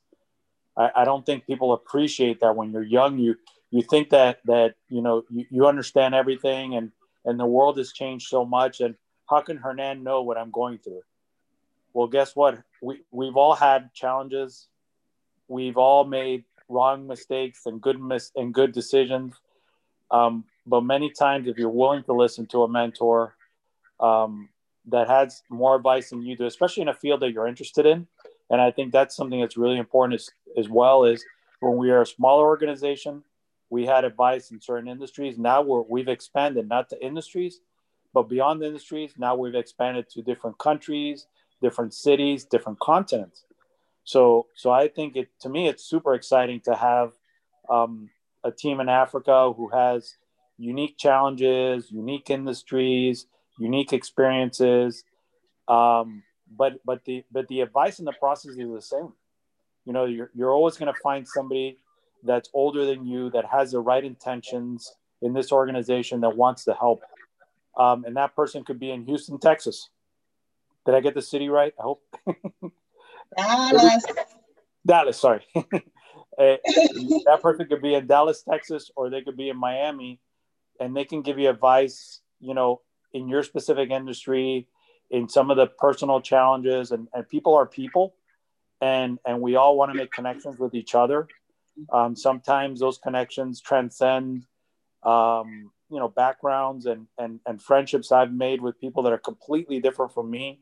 I, 0.78 0.92
I 0.98 1.06
don't 1.06 1.26
think 1.26 1.46
people 1.46 1.74
appreciate 1.74 2.42
that 2.42 2.56
when 2.56 2.72
you're 2.72 2.84
young 2.84 3.18
you 3.18 3.36
you 3.72 3.82
think 3.82 4.10
that 4.10 4.40
that 4.46 4.76
you 4.90 5.02
know 5.02 5.24
you, 5.30 5.46
you 5.50 5.68
understand 5.68 6.16
everything 6.16 6.76
and 6.76 6.92
and 7.26 7.40
the 7.40 7.46
world 7.46 7.78
has 7.78 7.92
changed 7.92 8.28
so 8.28 8.46
much 8.46 8.80
and 8.80 8.96
how 9.30 9.42
can 9.42 9.58
hernan 9.58 10.04
know 10.04 10.22
what 10.22 10.38
i'm 10.38 10.52
going 10.52 10.78
through? 10.78 11.02
Well 11.94 12.08
guess 12.08 12.36
what? 12.36 12.62
We, 12.82 13.02
we've 13.12 13.36
all 13.36 13.56
had 13.56 13.94
challenges. 13.94 14.68
We've 15.48 15.78
all 15.78 16.04
made 16.04 16.44
wrong 16.70 17.08
mistakes 17.08 17.66
and 17.66 17.82
good 17.82 18.00
mis- 18.00 18.32
and 18.36 18.54
good 18.54 18.72
decisions. 18.72 19.34
Um, 20.12 20.46
but 20.66 20.82
many 20.82 21.10
times 21.10 21.48
if 21.48 21.58
you're 21.58 21.70
willing 21.70 22.04
to 22.04 22.14
listen 22.14 22.46
to 22.48 22.64
a 22.64 22.68
mentor 22.68 23.36
um, 24.00 24.50
that 24.88 25.08
has 25.08 25.44
more 25.50 25.76
advice 25.76 26.10
than 26.10 26.22
you 26.24 26.38
do 26.38 26.46
especially 26.46 26.82
in 26.82 26.90
a 26.90 26.94
field 26.94 27.22
that 27.22 27.32
you're 27.32 27.48
interested 27.48 27.86
in 27.86 28.08
and 28.50 28.62
i 28.62 28.72
think 28.72 28.92
that's 28.92 29.16
something 29.16 29.42
that's 29.42 29.58
really 29.58 29.78
important 29.78 30.20
as, 30.20 30.30
as 30.58 30.70
well 30.70 31.04
is 31.04 31.24
when 31.60 31.78
we 31.78 31.90
are 31.92 32.02
a 32.02 32.06
smaller 32.06 32.46
organization 32.46 33.24
we 33.70 33.86
had 33.86 34.06
advice 34.06 34.52
in 34.52 34.62
certain 34.62 34.88
industries. 34.88 35.38
Now 35.38 35.62
we're, 35.62 35.82
we've 35.82 36.08
expanded 36.08 36.68
not 36.68 36.90
to 36.90 37.06
industries, 37.06 37.60
but 38.14 38.30
beyond 38.30 38.64
industries. 38.64 39.14
Now 39.18 39.36
we've 39.36 39.56
expanded 39.56 40.10
to 40.12 40.22
different 40.22 40.58
countries, 40.58 41.28
different 41.62 41.94
cities, 41.94 42.46
different 42.46 42.80
continents. 42.80 43.44
So, 44.04 44.48
so 44.56 44.72
I 44.72 44.88
think 44.88 45.18
it 45.18 45.28
to 45.42 45.50
me 45.50 45.68
it's 45.68 45.84
super 45.84 46.14
exciting 46.14 46.62
to 46.62 46.76
have 46.76 47.12
um, 47.70 48.10
a 48.44 48.52
team 48.52 48.80
in 48.80 48.88
Africa 48.88 49.52
who 49.56 49.68
has 49.70 50.16
unique 50.58 50.98
challenges, 50.98 51.92
unique 51.92 52.30
industries, 52.30 53.28
unique 53.60 53.92
experiences. 53.92 55.04
Um, 55.68 56.24
but 56.50 56.80
but 56.86 57.04
the 57.04 57.26
but 57.30 57.50
the 57.50 57.60
advice 57.62 58.00
and 58.00 58.08
the 58.08 58.14
process 58.14 58.52
is 58.52 58.58
the 58.58 58.82
same. 58.82 59.12
You 59.84 59.92
know, 59.92 60.06
you're 60.06 60.32
you're 60.34 60.54
always 60.54 60.78
going 60.78 60.94
to 60.94 61.00
find 61.02 61.28
somebody 61.28 61.78
that's 62.24 62.50
older 62.54 62.86
than 62.86 63.06
you 63.06 63.30
that 63.32 63.46
has 63.46 63.72
the 63.72 63.80
right 63.80 64.04
intentions 64.04 64.94
in 65.22 65.34
this 65.34 65.52
organization 65.52 66.22
that 66.22 66.36
wants 66.36 66.66
to 66.66 66.74
help. 66.74 67.02
Um, 67.78 68.06
and 68.06 68.16
that 68.18 68.36
person 68.36 68.64
could 68.64 68.80
be 68.80 68.92
in 68.92 69.06
Houston, 69.06 69.40
Texas. 69.40 69.90
Did 70.86 70.96
I 70.96 71.02
get 71.02 71.14
the 71.14 71.22
city 71.22 71.50
right? 71.50 71.74
I 71.80 71.84
hope. 71.84 72.04
Dallas. 73.38 74.06
Dallas, 74.86 75.18
sorry. 75.18 75.46
Eh, 76.40 76.58
that 77.26 77.40
person 77.42 77.66
could 77.66 77.82
be 77.82 77.96
in 77.96 78.06
Dallas, 78.06 78.44
Texas, 78.44 78.92
or 78.96 79.10
they 79.10 79.22
could 79.22 79.36
be 79.36 79.50
in 79.50 79.58
Miami, 79.58 80.20
and 80.80 80.96
they 80.96 81.04
can 81.04 81.24
give 81.24 81.40
you 81.40 81.50
advice, 81.50 82.22
you 82.40 82.54
know, 82.54 82.82
in 83.12 83.28
your 83.28 83.42
specific 83.42 83.90
industry, 83.90 84.68
in 85.10 85.28
some 85.28 85.50
of 85.50 85.58
the 85.58 85.66
personal 85.66 86.22
challenges, 86.22 86.92
and, 86.92 87.08
and 87.12 87.28
people 87.28 87.56
are 87.56 87.66
people, 87.66 88.14
and 88.82 89.18
and 89.26 89.42
we 89.42 89.56
all 89.56 89.76
want 89.76 89.92
to 89.92 89.98
make 89.98 90.12
connections 90.12 90.60
with 90.60 90.76
each 90.76 90.94
other. 90.94 91.28
Um, 91.92 92.16
sometimes 92.16 92.80
those 92.80 92.98
connections 92.98 93.62
transcend, 93.62 94.46
um, 95.04 95.72
you 95.90 96.00
know, 96.00 96.08
backgrounds 96.10 96.86
and 96.86 97.08
and 97.18 97.40
and 97.46 97.62
friendships 97.62 98.12
I've 98.12 98.34
made 98.34 98.62
with 98.62 98.80
people 98.80 99.04
that 99.04 99.14
are 99.14 99.18
completely 99.18 99.80
different 99.80 100.14
from 100.14 100.30
me. 100.30 100.60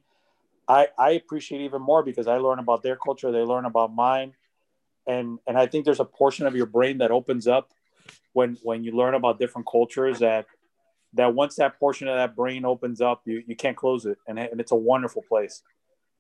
I, 0.68 0.88
I 0.98 1.12
appreciate 1.12 1.62
even 1.62 1.82
more 1.82 2.04
because 2.04 2.28
I 2.28 2.38
learn 2.38 2.60
about 2.60 2.82
their 2.82 2.96
culture, 2.96 3.32
they 3.32 3.40
learn 3.40 3.66
about 3.66 3.94
mine, 3.94 4.34
and 5.08 5.40
and 5.48 5.58
I 5.58 5.68
think 5.68 5.86
there's 5.86 6.00
a 6.00 6.06
portion 6.06 6.48
of 6.48 6.56
your 6.56 6.66
brain 6.66 6.98
that 7.00 7.12
opens 7.12 7.48
up 7.48 7.70
when 8.34 8.58
when 8.64 8.84
you 8.84 8.92
learn 8.92 9.14
about 9.14 9.40
different 9.40 9.68
cultures 9.72 10.20
that 10.20 10.48
that 11.14 11.34
once 11.34 11.56
that 11.56 11.80
portion 11.80 12.08
of 12.08 12.16
that 12.16 12.36
brain 12.36 12.66
opens 12.66 13.00
up, 13.00 13.22
you, 13.26 13.42
you 13.48 13.56
can't 13.56 13.78
close 13.78 14.06
it, 14.06 14.18
and, 14.28 14.38
and 14.38 14.60
it's 14.60 14.72
a 14.72 14.76
wonderful 14.76 15.24
place. 15.28 15.62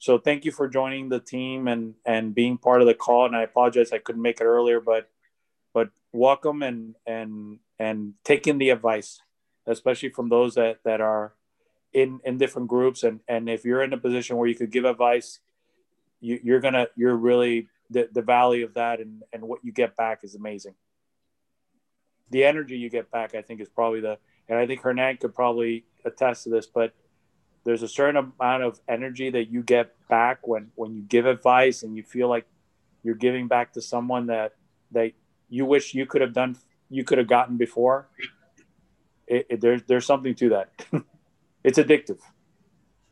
So 0.06 0.20
thank 0.20 0.46
you 0.46 0.52
for 0.52 0.68
joining 0.68 1.10
the 1.10 1.20
team 1.20 1.68
and 1.68 1.96
and 2.06 2.36
being 2.36 2.60
part 2.60 2.82
of 2.82 2.86
the 2.86 2.94
call. 2.94 3.26
And 3.26 3.36
I 3.36 3.42
apologize 3.42 3.92
I 3.92 3.98
couldn't 3.98 4.22
make 4.22 4.40
it 4.40 4.44
earlier, 4.44 4.80
but 4.80 5.10
but 5.74 5.90
welcome 6.14 6.62
and 6.62 6.94
and 7.08 7.58
and 7.80 8.14
taking 8.24 8.60
the 8.60 8.70
advice, 8.70 9.20
especially 9.66 10.10
from 10.10 10.30
those 10.30 10.54
that 10.54 10.78
that 10.84 11.02
are 11.02 11.34
in 11.92 12.20
in 12.24 12.38
different 12.38 12.68
groups 12.68 13.02
and 13.02 13.22
and 13.28 13.50
if 13.50 13.66
you're 13.66 13.82
in 13.82 13.94
a 13.94 13.98
position 13.98 14.38
where 14.38 14.48
you 14.48 14.54
could 14.54 14.70
give 14.70 14.86
advice 14.86 15.40
you, 16.22 16.40
you're 16.44 16.60
gonna 16.60 16.86
you're 16.96 17.16
really 17.16 17.68
the, 17.90 18.08
the 18.14 18.22
value 18.22 18.64
of 18.64 18.76
that 18.76 19.00
and 19.00 19.24
and 19.34 19.42
what 19.42 19.66
you 19.66 19.72
get 19.72 19.96
back 19.96 20.20
is 20.24 20.36
amazing 20.36 20.76
the 22.30 22.44
energy 22.44 22.78
you 22.78 22.90
get 22.90 23.10
back 23.12 23.34
i 23.34 23.42
think 23.42 23.62
is 23.62 23.70
probably 23.70 24.02
the 24.02 24.18
and 24.50 24.60
i 24.60 24.68
think 24.68 24.82
hernan 24.82 25.16
could 25.16 25.34
probably 25.34 25.86
attest 26.04 26.44
to 26.44 26.50
this 26.50 26.66
but 26.68 26.94
there's 27.66 27.84
a 27.84 27.88
certain 27.88 28.16
amount 28.40 28.64
of 28.64 28.80
energy 28.88 29.30
that 29.30 29.50
you 29.50 29.62
get 29.62 29.96
back 30.08 30.48
when 30.48 30.72
when 30.76 30.96
you 30.96 31.02
give 31.02 31.26
advice 31.26 31.84
and 31.84 31.98
you 31.98 32.04
feel 32.04 32.30
like 32.30 32.46
you're 33.04 33.16
giving 33.16 33.48
back 33.48 33.74
to 33.74 33.82
someone 33.82 34.28
that 34.28 34.54
that 34.92 35.12
you 35.50 35.66
wish 35.66 35.94
you 35.94 36.06
could 36.06 36.22
have 36.22 36.34
done 36.34 36.56
you 36.90 37.04
could 37.04 37.18
have 37.18 37.28
gotten 37.28 37.58
before 37.58 38.08
it, 39.28 39.46
it, 39.50 39.62
there's 39.62 39.82
there's 39.84 40.06
something 40.06 40.36
to 40.36 40.50
that 40.50 40.86
it's 41.66 41.80
addictive. 41.80 42.20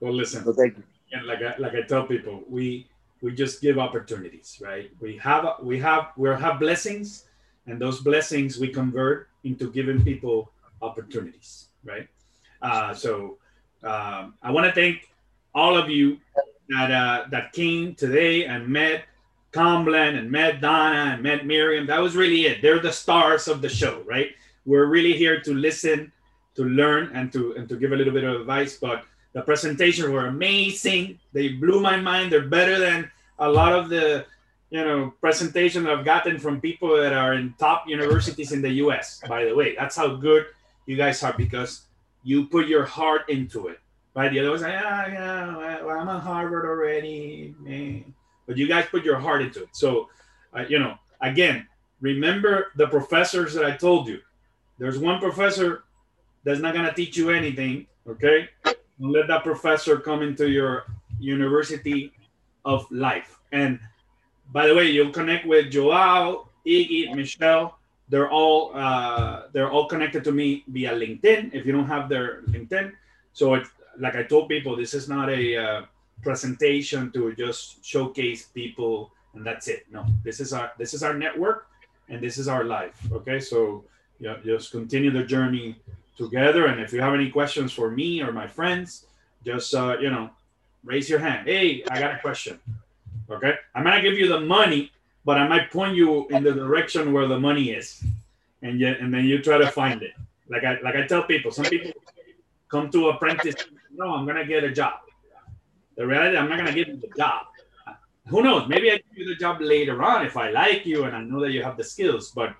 well, 0.00 0.12
listen. 0.12 0.44
Well, 0.44 0.54
thank 0.54 0.76
you. 0.76 0.82
And 1.12 1.26
like 1.26 1.40
I, 1.40 1.54
like 1.58 1.74
I 1.74 1.82
tell 1.82 2.06
people, 2.06 2.42
we 2.48 2.88
we 3.22 3.32
just 3.32 3.62
give 3.62 3.78
opportunities, 3.78 4.58
right? 4.60 4.90
We 5.00 5.16
have 5.18 5.46
we 5.62 5.78
have 5.78 6.10
we 6.16 6.28
have 6.28 6.58
blessings, 6.58 7.26
and 7.66 7.80
those 7.80 8.00
blessings 8.00 8.58
we 8.58 8.68
convert 8.68 9.28
into 9.44 9.70
giving 9.70 10.02
people 10.02 10.50
opportunities, 10.82 11.68
right? 11.84 12.08
Uh, 12.62 12.94
so 12.94 13.38
um, 13.82 14.34
I 14.42 14.50
want 14.50 14.66
to 14.66 14.72
thank 14.72 15.10
all 15.54 15.76
of 15.76 15.90
you 15.90 16.18
that 16.68 16.90
uh, 16.90 17.24
that 17.30 17.52
came 17.52 17.94
today 17.94 18.46
and 18.46 18.68
met 18.68 19.04
Kamlan 19.52 20.18
and 20.18 20.30
met 20.30 20.60
Donna 20.60 21.12
and 21.14 21.22
met 21.22 21.44
Miriam. 21.44 21.86
That 21.86 22.00
was 22.00 22.16
really 22.16 22.46
it. 22.46 22.62
They're 22.62 22.78
the 22.78 22.92
stars 22.92 23.48
of 23.48 23.60
the 23.60 23.68
show, 23.68 24.02
right? 24.06 24.30
We're 24.64 24.86
really 24.86 25.12
here 25.12 25.40
to 25.42 25.54
listen 25.54 26.12
to 26.54 26.64
learn 26.64 27.10
and 27.14 27.32
to 27.32 27.52
and 27.56 27.68
to 27.68 27.76
give 27.76 27.92
a 27.92 27.96
little 27.96 28.12
bit 28.12 28.24
of 28.24 28.40
advice. 28.40 28.78
But 28.78 29.04
the 29.34 29.42
presentations 29.42 30.08
were 30.08 30.26
amazing. 30.26 31.18
They 31.32 31.48
blew 31.48 31.80
my 31.80 31.96
mind. 31.96 32.32
They're 32.32 32.48
better 32.48 32.78
than 32.78 33.10
a 33.38 33.48
lot 33.48 33.72
of 33.72 33.88
the 33.88 34.24
you 34.70 34.84
know 34.84 35.12
presentations 35.20 35.86
I've 35.86 36.04
gotten 36.04 36.38
from 36.38 36.60
people 36.60 36.96
that 36.96 37.12
are 37.12 37.34
in 37.34 37.54
top 37.58 37.88
universities 37.88 38.52
in 38.52 38.62
the 38.62 38.70
U.S. 38.86 39.20
By 39.28 39.44
the 39.44 39.54
way, 39.54 39.74
that's 39.74 39.96
how 39.96 40.14
good 40.16 40.46
you 40.86 40.96
guys 40.96 41.22
are 41.22 41.34
because 41.36 41.82
you 42.22 42.46
put 42.46 42.66
your 42.66 42.84
heart 42.84 43.28
into 43.28 43.68
it. 43.68 43.78
Right? 44.14 44.30
The 44.30 44.40
other 44.40 44.50
was 44.50 44.62
like, 44.62 44.74
ah, 44.76 45.06
yeah, 45.06 45.82
well, 45.82 45.98
I'm 45.98 46.08
at 46.08 46.22
Harvard 46.22 46.66
already, 46.66 47.54
man. 47.60 48.14
But 48.46 48.56
you 48.56 48.68
guys 48.68 48.86
put 48.90 49.04
your 49.04 49.18
heart 49.18 49.40
into 49.40 49.62
it. 49.62 49.70
So, 49.72 50.10
uh, 50.56 50.64
you 50.68 50.78
know, 50.78 50.96
again, 51.20 51.66
remember 52.00 52.72
the 52.76 52.88
professors 52.88 53.54
that 53.54 53.64
I 53.64 53.76
told 53.76 54.08
you. 54.08 54.20
There's 54.78 54.98
one 54.98 55.20
professor 55.20 55.84
that's 56.44 56.60
not 56.60 56.74
going 56.74 56.84
to 56.84 56.92
teach 56.92 57.16
you 57.16 57.30
anything. 57.30 57.86
Okay. 58.06 58.48
Don't 58.64 59.12
let 59.12 59.28
that 59.28 59.44
professor 59.44 59.96
come 59.98 60.22
into 60.22 60.50
your 60.50 60.84
university 61.18 62.12
of 62.64 62.90
life. 62.90 63.38
And 63.52 63.80
by 64.52 64.66
the 64.66 64.74
way, 64.74 64.90
you'll 64.90 65.12
connect 65.12 65.46
with 65.46 65.70
Joao, 65.70 66.48
Iggy, 66.66 67.14
Michelle. 67.14 67.78
They're 68.08 68.30
all 68.30 68.72
uh, 68.74 69.48
they're 69.52 69.70
all 69.70 69.86
connected 69.86 70.24
to 70.24 70.32
me 70.32 70.64
via 70.68 70.92
LinkedIn. 70.92 71.54
If 71.54 71.64
you 71.64 71.72
don't 71.72 71.86
have 71.86 72.08
their 72.08 72.42
LinkedIn, 72.42 72.92
so 73.32 73.54
it's 73.54 73.70
like 73.98 74.16
I 74.16 74.22
told 74.22 74.48
people, 74.48 74.76
this 74.76 74.94
is 74.94 75.08
not 75.08 75.30
a 75.30 75.56
uh, 75.56 75.82
presentation 76.22 77.10
to 77.12 77.34
just 77.34 77.84
showcase 77.84 78.46
people 78.46 79.12
and 79.34 79.46
that's 79.46 79.68
it. 79.68 79.86
No, 79.90 80.06
this 80.24 80.40
is 80.40 80.52
our 80.52 80.72
this 80.78 80.94
is 80.94 81.02
our 81.02 81.14
network 81.14 81.66
and 82.08 82.20
this 82.20 82.38
is 82.38 82.48
our 82.48 82.64
life. 82.64 82.96
Okay, 83.12 83.40
so 83.40 83.84
yeah, 84.20 84.36
just 84.44 84.70
continue 84.70 85.10
the 85.10 85.24
journey 85.24 85.76
together. 86.16 86.66
And 86.66 86.80
if 86.80 86.92
you 86.92 87.00
have 87.00 87.14
any 87.14 87.30
questions 87.30 87.72
for 87.72 87.90
me 87.90 88.22
or 88.22 88.32
my 88.32 88.46
friends, 88.46 89.06
just 89.44 89.74
uh, 89.74 89.96
you 90.00 90.10
know, 90.10 90.30
raise 90.84 91.08
your 91.08 91.18
hand. 91.18 91.46
Hey, 91.46 91.82
I 91.90 91.98
got 91.98 92.14
a 92.14 92.18
question. 92.18 92.58
Okay, 93.30 93.54
I'm 93.74 93.84
gonna 93.84 94.02
give 94.02 94.14
you 94.14 94.28
the 94.28 94.40
money, 94.40 94.92
but 95.24 95.38
I 95.38 95.46
might 95.46 95.70
point 95.70 95.94
you 95.94 96.28
in 96.28 96.42
the 96.42 96.52
direction 96.52 97.12
where 97.12 97.26
the 97.26 97.38
money 97.38 97.70
is, 97.70 98.04
and 98.62 98.80
yet 98.80 99.00
and 99.00 99.12
then 99.12 99.24
you 99.24 99.40
try 99.40 99.58
to 99.58 99.70
find 99.70 100.02
it. 100.02 100.12
Like 100.48 100.64
I 100.64 100.80
like 100.82 100.96
I 100.96 101.06
tell 101.06 101.22
people, 101.22 101.50
some 101.50 101.66
people 101.66 101.92
come 102.68 102.90
to 102.90 103.10
apprentice. 103.10 103.54
No, 103.94 104.14
I'm 104.14 104.26
gonna 104.26 104.46
get 104.46 104.64
a 104.64 104.72
job. 104.72 104.94
The 105.96 106.06
reality, 106.06 106.36
I'm 106.36 106.48
not 106.48 106.58
gonna 106.58 106.72
you 106.72 106.84
the 106.84 107.10
job. 107.16 107.46
Who 108.28 108.42
knows? 108.42 108.68
Maybe 108.68 108.90
I 108.90 108.96
give 108.96 109.16
you 109.16 109.26
the 109.26 109.34
job 109.34 109.60
later 109.60 110.02
on 110.02 110.24
if 110.24 110.36
I 110.36 110.50
like 110.50 110.86
you 110.86 111.04
and 111.04 111.14
I 111.14 111.22
know 111.22 111.40
that 111.40 111.50
you 111.50 111.62
have 111.62 111.76
the 111.76 111.84
skills. 111.84 112.30
But 112.30 112.54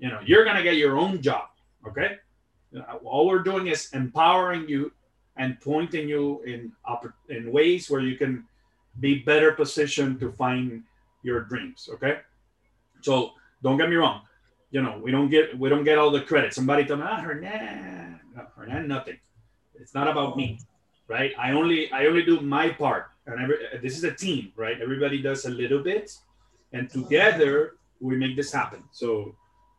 you 0.00 0.08
know, 0.08 0.20
you're 0.24 0.44
gonna 0.44 0.62
get 0.62 0.76
your 0.76 0.98
own 0.98 1.22
job. 1.22 1.48
Okay 1.86 2.18
all 3.04 3.26
we're 3.26 3.42
doing 3.42 3.68
is 3.68 3.90
empowering 3.92 4.68
you 4.68 4.92
and 5.36 5.60
pointing 5.60 6.08
you 6.08 6.42
in 6.42 6.72
in 7.28 7.52
ways 7.52 7.88
where 7.90 8.00
you 8.00 8.16
can 8.16 8.44
be 9.00 9.20
better 9.20 9.52
positioned 9.52 10.18
to 10.20 10.32
find 10.32 10.82
your 11.28 11.40
dreams 11.50 11.88
okay? 11.94 12.14
So 13.06 13.12
don't 13.62 13.78
get 13.80 13.88
me 13.92 13.96
wrong. 13.96 14.22
You 14.74 14.82
know 14.84 14.94
we 15.04 15.10
don't 15.16 15.30
get 15.34 15.58
we 15.60 15.68
don't 15.72 15.84
get 15.90 15.96
all 15.98 16.10
the 16.10 16.24
credit. 16.30 16.52
Somebody 16.58 16.84
told 16.84 17.00
me 17.00 17.06
ah 17.08 17.20
hernan. 17.26 18.20
No, 18.34 18.42
hernan 18.56 18.88
nothing. 18.94 19.18
It's 19.80 19.94
not 19.98 20.08
about 20.08 20.36
me 20.40 20.48
right? 21.14 21.32
I 21.38 21.52
only 21.52 21.80
i 21.92 22.06
only 22.10 22.24
do 22.30 22.40
my 22.40 22.66
part. 22.82 23.04
And 23.26 23.36
every, 23.44 23.58
this 23.84 23.94
is 23.98 24.04
a 24.04 24.14
team 24.24 24.52
right? 24.56 24.76
Everybody 24.86 25.18
does 25.28 25.44
a 25.50 25.52
little 25.62 25.82
bit. 25.90 26.06
And 26.74 26.90
together 26.98 27.52
we 28.00 28.16
make 28.16 28.34
this 28.40 28.50
happen. 28.52 28.82
So 29.00 29.08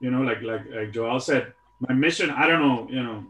you 0.04 0.10
know 0.12 0.22
like 0.30 0.42
like 0.52 0.66
like 0.78 0.90
joel 0.96 1.20
said 1.20 1.54
my 1.80 1.94
mission, 1.94 2.30
I 2.30 2.48
don't 2.48 2.62
know, 2.62 2.88
you 2.90 3.02
know, 3.02 3.24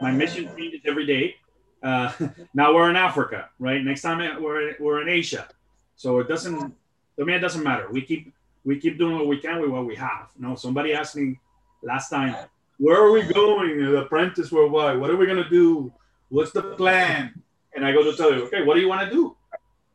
my 0.00 0.10
mission 0.10 0.50
changes 0.56 0.80
every 0.84 1.06
day. 1.06 1.36
Uh, 1.82 2.12
now 2.54 2.74
we're 2.74 2.90
in 2.90 2.96
Africa, 2.96 3.48
right? 3.58 3.82
Next 3.82 4.02
time 4.02 4.18
we're, 4.42 4.74
we're 4.80 5.02
in 5.02 5.08
Asia. 5.08 5.48
So 5.96 6.18
it 6.20 6.28
doesn't, 6.28 6.74
to 7.18 7.24
me, 7.24 7.34
it 7.34 7.40
doesn't 7.40 7.62
matter. 7.62 7.88
We 7.90 8.02
keep, 8.02 8.32
we 8.64 8.78
keep 8.78 8.98
doing 8.98 9.16
what 9.16 9.26
we 9.26 9.38
can 9.38 9.60
with 9.60 9.70
what 9.70 9.86
we 9.86 9.96
have. 9.96 10.30
You 10.38 10.46
know, 10.46 10.54
somebody 10.54 10.92
asked 10.94 11.16
me 11.16 11.38
last 11.82 12.08
time, 12.10 12.34
where 12.78 12.96
are 12.96 13.10
we 13.10 13.22
going? 13.22 13.78
The 13.78 14.02
apprentice 14.02 14.52
worldwide. 14.52 14.98
What 14.98 15.10
are 15.10 15.16
we 15.16 15.26
going 15.26 15.42
to 15.42 15.50
do? 15.50 15.92
What's 16.28 16.52
the 16.52 16.62
plan? 16.62 17.34
And 17.74 17.84
I 17.84 17.92
go 17.92 18.04
to 18.04 18.16
tell 18.16 18.32
you, 18.32 18.44
okay, 18.44 18.62
what 18.62 18.74
do 18.74 18.80
you 18.80 18.88
want 18.88 19.08
to 19.08 19.10
do? 19.10 19.36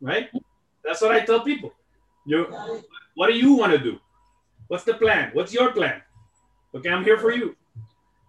Right? 0.02 0.30
That's 0.84 1.02
what 1.02 1.12
I 1.12 1.22
tell 1.22 1.42
people. 1.42 1.74
You, 2.26 2.46
what 3.16 3.28
do 3.28 3.34
you 3.34 3.54
want 3.54 3.72
to 3.72 3.80
do? 3.80 4.00
What's 4.68 4.84
the 4.84 4.96
plan? 4.96 5.32
What's 5.34 5.54
your 5.54 5.72
plan? 5.72 6.02
Okay, 6.76 6.90
I'm 6.90 7.04
here 7.04 7.18
for 7.18 7.32
you. 7.32 7.56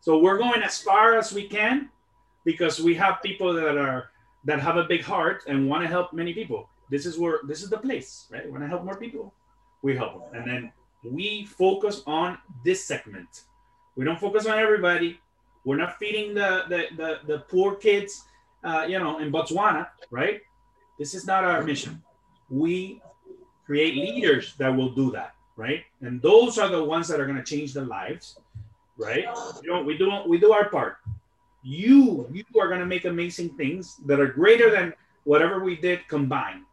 So 0.00 0.18
we're 0.18 0.38
going 0.38 0.62
as 0.62 0.80
far 0.80 1.16
as 1.16 1.32
we 1.32 1.48
can 1.48 1.88
because 2.44 2.80
we 2.80 2.94
have 2.94 3.22
people 3.22 3.54
that 3.54 3.78
are 3.78 4.10
that 4.44 4.60
have 4.60 4.76
a 4.76 4.84
big 4.84 5.02
heart 5.02 5.44
and 5.46 5.68
want 5.68 5.82
to 5.82 5.88
help 5.88 6.12
many 6.12 6.34
people. 6.34 6.68
This 6.94 7.04
is 7.10 7.14
where 7.22 7.36
this 7.50 7.60
is 7.64 7.70
the 7.74 7.82
place, 7.88 8.10
right? 8.32 8.44
We 8.46 8.50
want 8.54 8.64
to 8.66 8.70
help 8.74 8.84
more 8.90 8.98
people. 9.06 9.26
we 9.86 9.92
help 10.02 10.12
them. 10.16 10.30
And 10.36 10.44
then 10.50 10.62
we 11.18 11.28
focus 11.62 11.96
on 12.06 12.28
this 12.66 12.80
segment. 12.90 13.32
We 13.96 14.02
don't 14.08 14.20
focus 14.26 14.44
on 14.52 14.56
everybody. 14.66 15.10
We're 15.66 15.80
not 15.84 15.92
feeding 16.00 16.28
the 16.40 16.50
the 16.72 16.80
the, 17.00 17.10
the 17.30 17.38
poor 17.52 17.70
kids, 17.86 18.12
uh, 18.68 18.82
you 18.92 18.98
know, 19.02 19.12
in 19.22 19.28
Botswana, 19.36 19.82
right? 20.20 20.38
This 21.00 21.10
is 21.18 21.24
not 21.32 21.40
our 21.50 21.60
mission. 21.70 21.94
We 22.48 23.02
create 23.66 23.94
leaders 24.06 24.54
that 24.60 24.70
will 24.78 24.92
do 25.02 25.06
that, 25.18 25.30
right? 25.64 25.82
And 26.06 26.14
those 26.30 26.52
are 26.62 26.70
the 26.76 26.82
ones 26.94 27.06
that 27.10 27.18
are 27.20 27.28
going 27.30 27.42
to 27.44 27.48
change 27.54 27.70
the 27.78 27.86
lives, 27.98 28.26
right? 29.06 29.26
You 29.62 29.68
know, 29.70 29.80
we 29.88 29.94
do 30.02 30.06
we 30.32 30.36
do 30.46 30.50
our 30.58 30.66
part. 30.76 30.94
You 31.80 32.28
you 32.36 32.44
are 32.60 32.68
going 32.72 32.84
to 32.86 32.90
make 32.94 33.04
amazing 33.14 33.50
things 33.60 33.84
that 34.08 34.18
are 34.24 34.30
greater 34.40 34.68
than 34.76 34.86
whatever 35.24 35.56
we 35.68 35.74
did 35.88 35.98
combined. 36.16 36.64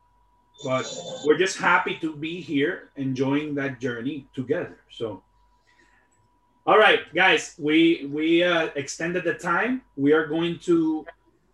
But 0.64 0.86
we're 1.26 1.38
just 1.38 1.58
happy 1.58 1.98
to 2.02 2.16
be 2.16 2.42
here, 2.42 2.90
enjoying 2.96 3.56
that 3.56 3.80
journey 3.80 4.28
together. 4.34 4.78
So, 4.92 5.24
all 6.68 6.78
right, 6.78 7.02
guys, 7.14 7.56
we 7.58 8.10
we 8.12 8.44
uh, 8.44 8.70
extended 8.76 9.24
the 9.24 9.34
time. 9.34 9.82
We 9.96 10.14
are 10.14 10.28
going 10.28 10.60
to 10.70 11.06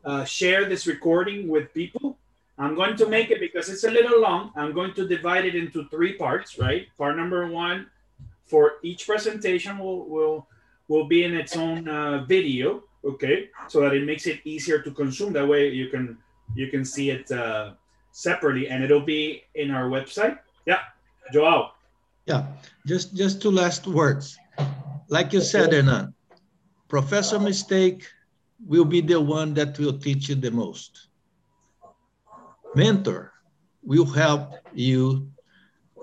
uh, 0.03 0.23
share 0.25 0.65
this 0.65 0.87
recording 0.87 1.47
with 1.47 1.73
people. 1.73 2.17
I'm 2.57 2.75
going 2.75 2.95
to 2.97 3.07
make 3.07 3.29
it 3.29 3.39
because 3.39 3.69
it's 3.69 3.83
a 3.83 3.91
little 3.91 4.19
long. 4.19 4.51
I'm 4.55 4.73
going 4.73 4.93
to 4.95 5.07
divide 5.07 5.45
it 5.45 5.55
into 5.55 5.87
three 5.89 6.13
parts, 6.13 6.57
right? 6.57 6.87
Part 6.97 7.15
number 7.15 7.47
one 7.47 7.87
for 8.45 8.79
each 8.83 9.05
presentation 9.05 9.77
will 9.77 10.05
will 10.05 10.47
will 10.87 11.05
be 11.05 11.23
in 11.23 11.35
its 11.35 11.55
own 11.55 11.87
uh, 11.87 12.23
video, 12.25 12.83
okay, 13.03 13.49
so 13.67 13.81
that 13.81 13.93
it 13.93 14.05
makes 14.05 14.25
it 14.25 14.39
easier 14.45 14.81
to 14.81 14.91
consume. 14.91 15.33
That 15.33 15.47
way 15.47 15.69
you 15.69 15.89
can 15.89 16.17
you 16.55 16.67
can 16.67 16.83
see 16.83 17.11
it 17.11 17.31
uh, 17.31 17.73
separately, 18.17 18.67
and 18.67 18.83
it'll 18.83 19.05
be 19.05 19.43
in 19.53 19.69
our 19.69 19.89
website. 19.89 20.39
Yeah, 20.65 20.81
Joao. 21.31 21.77
Yeah, 22.25 22.49
just 22.89 23.15
just 23.15 23.41
two 23.41 23.51
last 23.51 23.85
words. 23.85 24.35
Like 25.07 25.31
you 25.31 25.39
said, 25.39 25.71
Hernan, 25.71 26.17
Professor 26.89 27.39
Mistake 27.39 28.09
will 28.65 28.89
be 28.89 29.01
the 29.01 29.21
one 29.21 29.53
that 29.53 29.77
will 29.77 29.93
teach 29.93 30.29
you 30.29 30.35
the 30.35 30.49
most. 30.49 31.07
Mentor 32.73 33.31
will 33.85 34.09
help 34.09 34.57
you 34.73 35.29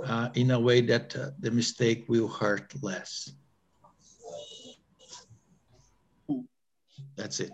uh, 0.06 0.30
in 0.34 0.52
a 0.52 0.60
way 0.60 0.80
that 0.80 1.14
uh, 1.16 1.34
the 1.40 1.50
mistake 1.50 2.06
will 2.08 2.28
hurt 2.28 2.72
less. 2.80 3.34
That's 7.16 7.40
it. 7.40 7.52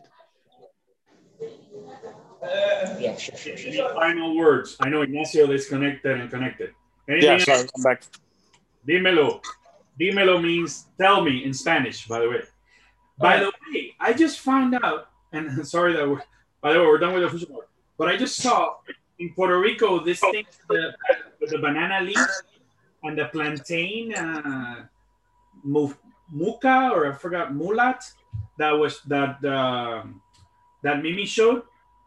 Yeah, 2.42 3.16
sure, 3.16 3.36
sure, 3.36 3.56
sure. 3.56 3.70
Any 3.72 3.94
final 3.94 4.36
words? 4.36 4.76
I 4.80 4.88
know 4.88 5.02
Ignacio 5.02 5.46
disconnected 5.46 6.20
and 6.20 6.30
connected. 6.30 6.70
Anything 7.08 7.30
Yeah, 7.30 7.38
sorry, 7.38 7.58
else? 7.60 7.70
I'm 7.76 7.82
back. 7.82 8.02
Dímelo. 8.86 9.42
Dímelo 10.00 10.42
means 10.42 10.86
tell 10.98 11.22
me 11.22 11.44
in 11.44 11.52
Spanish, 11.52 12.06
by 12.06 12.20
the 12.20 12.30
way. 12.30 12.42
By 13.18 13.38
the 13.40 13.52
way, 13.72 13.94
I 14.00 14.12
just 14.14 14.40
found 14.40 14.74
out, 14.82 15.08
and 15.32 15.66
sorry 15.74 15.92
that 15.92 16.08
we're, 16.08 16.22
by 16.62 16.72
the 16.72 16.80
way, 16.80 16.86
we're 16.86 16.98
done 16.98 17.12
with 17.12 17.22
the 17.22 17.28
official 17.28 17.48
part, 17.54 17.68
but 17.98 18.08
I 18.08 18.16
just 18.16 18.36
saw 18.36 18.76
in 19.18 19.34
Puerto 19.34 19.58
Rico 19.58 20.02
this 20.02 20.20
thing, 20.20 20.46
the, 20.68 20.94
the 21.40 21.58
banana 21.58 22.00
leaf 22.02 22.18
and 23.02 23.18
the 23.18 23.26
plantain 23.26 24.14
uh, 24.14 24.86
mu- 25.62 25.92
muca, 26.34 26.90
or 26.92 27.12
I 27.12 27.16
forgot, 27.16 27.52
mulat, 27.52 28.02
that 28.58 28.70
was, 28.72 29.02
that, 29.02 29.44
um, 29.44 30.22
that 30.82 31.02
Mimi 31.02 31.26
showed. 31.26 31.62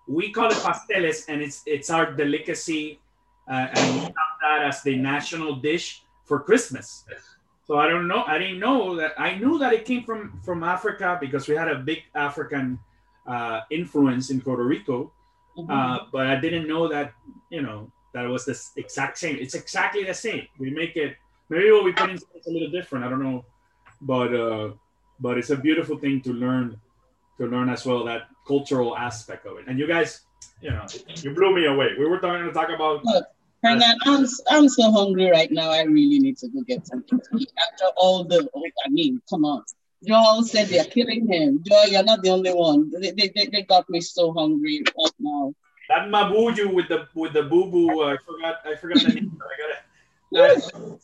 We 0.07 0.31
call 0.31 0.51
it 0.51 0.59
pasteles, 0.59 1.25
and 1.30 1.41
it's 1.41 1.63
it's 1.65 1.89
our 1.89 2.11
delicacy, 2.11 2.99
uh, 3.47 3.67
and 3.71 3.95
we 3.95 3.99
have 4.01 4.34
that 4.41 4.59
as 4.67 4.84
the 4.84 4.95
national 4.95 5.57
dish 5.57 6.03
for 6.25 6.39
Christmas. 6.39 7.05
So 7.65 7.80
I 7.80 7.88
don't 7.88 8.07
know. 8.07 8.23
I 8.27 8.38
didn't 8.38 8.59
know 8.59 8.95
that. 8.97 9.13
I 9.17 9.35
knew 9.35 9.57
that 9.59 9.71
it 9.73 9.85
came 9.85 10.03
from 10.03 10.39
from 10.43 10.63
Africa 10.63 11.17
because 11.19 11.47
we 11.47 11.55
had 11.55 11.69
a 11.69 11.80
big 11.80 12.03
African 12.15 12.80
uh, 13.25 13.61
influence 13.71 14.30
in 14.30 14.41
Puerto 14.41 14.63
Rico, 14.63 15.13
uh, 15.69 15.99
but 16.11 16.27
I 16.27 16.35
didn't 16.35 16.67
know 16.67 16.88
that 16.89 17.13
you 17.49 17.61
know 17.61 17.91
that 18.13 18.25
it 18.25 18.27
was 18.27 18.43
the 18.45 18.55
exact 18.75 19.17
same. 19.17 19.38
It's 19.39 19.55
exactly 19.55 20.03
the 20.03 20.13
same. 20.13 20.47
We 20.59 20.71
make 20.71 20.95
it. 20.97 21.15
Maybe 21.49 21.71
what 21.71 21.84
we 21.84 21.93
put 21.93 22.09
in 22.09 22.15
is 22.15 22.47
a 22.47 22.51
little 22.51 22.71
different. 22.71 23.05
I 23.05 23.09
don't 23.09 23.23
know, 23.23 23.45
but 24.01 24.35
uh, 24.35 24.71
but 25.19 25.38
it's 25.38 25.49
a 25.49 25.57
beautiful 25.57 25.97
thing 25.97 26.19
to 26.21 26.34
learn 26.34 26.80
to 27.38 27.47
learn 27.47 27.69
as 27.69 27.85
well 27.85 28.03
that 28.05 28.27
cultural 28.45 28.98
aspect 28.98 29.45
of 29.45 29.57
it. 29.57 29.65
And 29.68 29.80
you 29.80 29.88
guys, 29.88 30.22
you 30.61 30.72
know, 30.72 30.86
you 31.15 31.34
blew 31.34 31.56
me 31.56 31.65
away. 31.65 31.90
We 31.98 32.06
were 32.06 32.20
talking 32.20 32.45
to 32.45 32.52
talk 32.52 32.70
about 32.70 33.03
Look, 33.06 33.26
Hernan, 33.64 33.98
I'm, 34.06 34.26
I'm 34.49 34.70
so 34.70 34.91
hungry 34.91 35.32
right 35.32 35.52
now. 35.52 35.70
I 35.70 35.84
really 35.84 36.20
need 36.20 36.38
to 36.40 36.48
go 36.49 36.61
get 36.61 36.86
something 36.86 37.20
to 37.20 37.38
eat. 37.38 37.52
After 37.72 37.86
all 37.95 38.26
the, 38.26 38.48
oh, 38.53 38.64
I 38.86 38.90
mean, 38.90 39.22
come 39.30 39.45
on. 39.45 39.64
Joel 40.06 40.44
said 40.44 40.68
they're 40.68 40.84
killing 40.84 41.32
him. 41.32 41.64
Joel, 41.65 41.88
you're 41.88 42.03
not 42.03 42.22
the 42.22 42.30
only 42.30 42.52
one. 42.52 42.91
They, 42.91 43.11
they, 43.11 43.48
they, 43.52 43.61
got 43.61 43.90
me 43.90 44.02
so 44.02 44.34
hungry 44.34 44.84
right 44.98 45.11
now. 45.18 45.53
that 45.88 46.10
mabuju 46.10 46.74
with 46.74 46.90
the 46.90 47.07
with 47.15 47.32
the 47.32 47.44
boo 47.44 47.72
boo. 47.72 48.02
Uh, 48.02 48.14
I 48.14 48.18
forgot. 48.18 48.56
I 48.65 48.76
forgot 48.76 49.02
the 49.02 49.14
name. 49.14 49.41
I 49.41 50.36
got 50.36 50.57
it. 50.57 51.02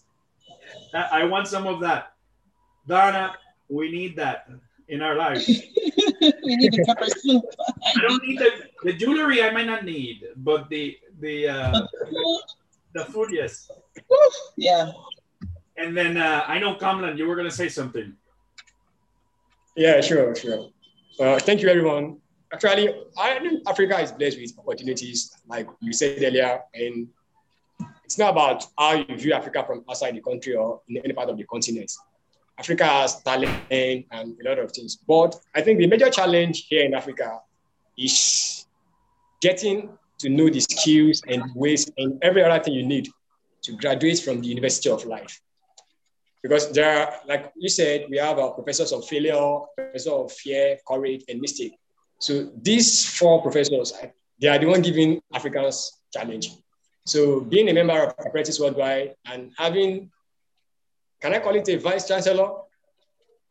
I, 0.93 1.21
I 1.21 1.23
want 1.25 1.47
some 1.47 1.65
of 1.65 1.79
that. 1.79 2.13
Donna, 2.87 3.35
we 3.69 3.89
need 3.89 4.17
that 4.17 4.49
in 4.89 5.01
our 5.01 5.15
lives. 5.15 5.47
we 6.43 6.55
need 6.55 6.73
the 6.73 6.83
pepper 6.85 7.07
soup. 7.07 7.43
I 7.85 8.01
don't 8.01 8.23
need 8.23 8.39
the, 8.39 8.51
the 8.83 8.93
jewelry. 8.93 9.41
I 9.43 9.51
might 9.51 9.65
not 9.65 9.85
need, 9.85 10.23
but 10.37 10.69
the 10.69 10.97
the 11.19 11.47
uh, 11.47 11.81
the 12.93 13.05
food, 13.05 13.29
yes. 13.31 13.69
Yeah. 14.57 14.91
And 15.77 15.95
then 15.95 16.17
uh, 16.17 16.43
I 16.47 16.59
know 16.59 16.75
Kamlan, 16.75 17.17
you 17.17 17.27
were 17.27 17.35
gonna 17.35 17.51
say 17.51 17.69
something. 17.69 18.13
Yeah, 19.75 20.01
sure, 20.01 20.35
sure. 20.35 20.69
Uh, 21.19 21.39
thank 21.39 21.61
you, 21.61 21.69
everyone. 21.69 22.17
Actually, 22.51 22.93
I 23.17 23.39
think 23.39 23.61
Africa 23.67 23.99
is 23.99 24.11
blessed 24.11 24.39
with 24.39 24.57
opportunities, 24.57 25.31
like 25.47 25.67
you 25.79 25.93
said 25.93 26.21
earlier, 26.21 26.61
and 26.73 27.07
it's 28.03 28.17
not 28.17 28.31
about 28.31 28.65
how 28.77 28.93
you 28.95 29.15
view 29.15 29.33
Africa 29.33 29.63
from 29.65 29.85
outside 29.89 30.15
the 30.15 30.21
country 30.21 30.55
or 30.55 30.81
in 30.89 30.97
any 30.97 31.13
part 31.13 31.29
of 31.29 31.37
the 31.37 31.43
continent. 31.43 31.91
Africa 32.59 32.85
has 32.85 33.23
talent 33.23 33.63
and 33.71 34.05
a 34.11 34.49
lot 34.49 34.59
of 34.59 34.71
things, 34.71 34.97
but 35.07 35.35
I 35.55 35.61
think 35.61 35.79
the 35.79 35.87
major 35.87 36.09
challenge 36.09 36.67
here 36.67 36.85
in 36.85 36.93
Africa 36.93 37.39
is 37.97 38.65
getting 39.41 39.89
to 40.19 40.29
know 40.29 40.49
the 40.49 40.59
skills 40.59 41.21
and 41.27 41.41
ways 41.55 41.89
and 41.97 42.21
every 42.21 42.43
other 42.43 42.61
thing 42.61 42.73
you 42.73 42.85
need 42.85 43.07
to 43.63 43.77
graduate 43.77 44.19
from 44.19 44.41
the 44.41 44.47
University 44.47 44.89
of 44.89 45.05
Life 45.05 45.41
because 46.41 46.71
there 46.71 46.89
are, 46.89 47.13
like 47.27 47.51
you 47.57 47.69
said, 47.69 48.05
we 48.09 48.17
have 48.17 48.39
our 48.39 48.51
professors 48.51 48.91
of 48.91 49.05
failure, 49.05 49.59
professor 49.75 50.11
of 50.11 50.31
fear, 50.31 50.77
courage, 50.87 51.23
and 51.27 51.41
mistake. 51.41 51.77
So 52.19 52.51
these 52.61 53.05
four 53.17 53.41
professors, 53.41 53.93
they 54.39 54.47
are 54.47 54.59
the 54.59 54.67
one 54.67 54.81
giving 54.81 55.21
Africans 55.33 56.01
challenge. 56.13 56.51
So 57.05 57.41
being 57.41 57.69
a 57.69 57.73
member 57.73 58.03
of 58.03 58.13
Apprentice 58.25 58.59
Worldwide 58.59 59.15
and 59.25 59.51
having, 59.57 60.11
can 61.21 61.33
I 61.33 61.39
call 61.39 61.55
it 61.55 61.67
a 61.69 61.77
vice 61.77 62.07
chancellor 62.07 62.51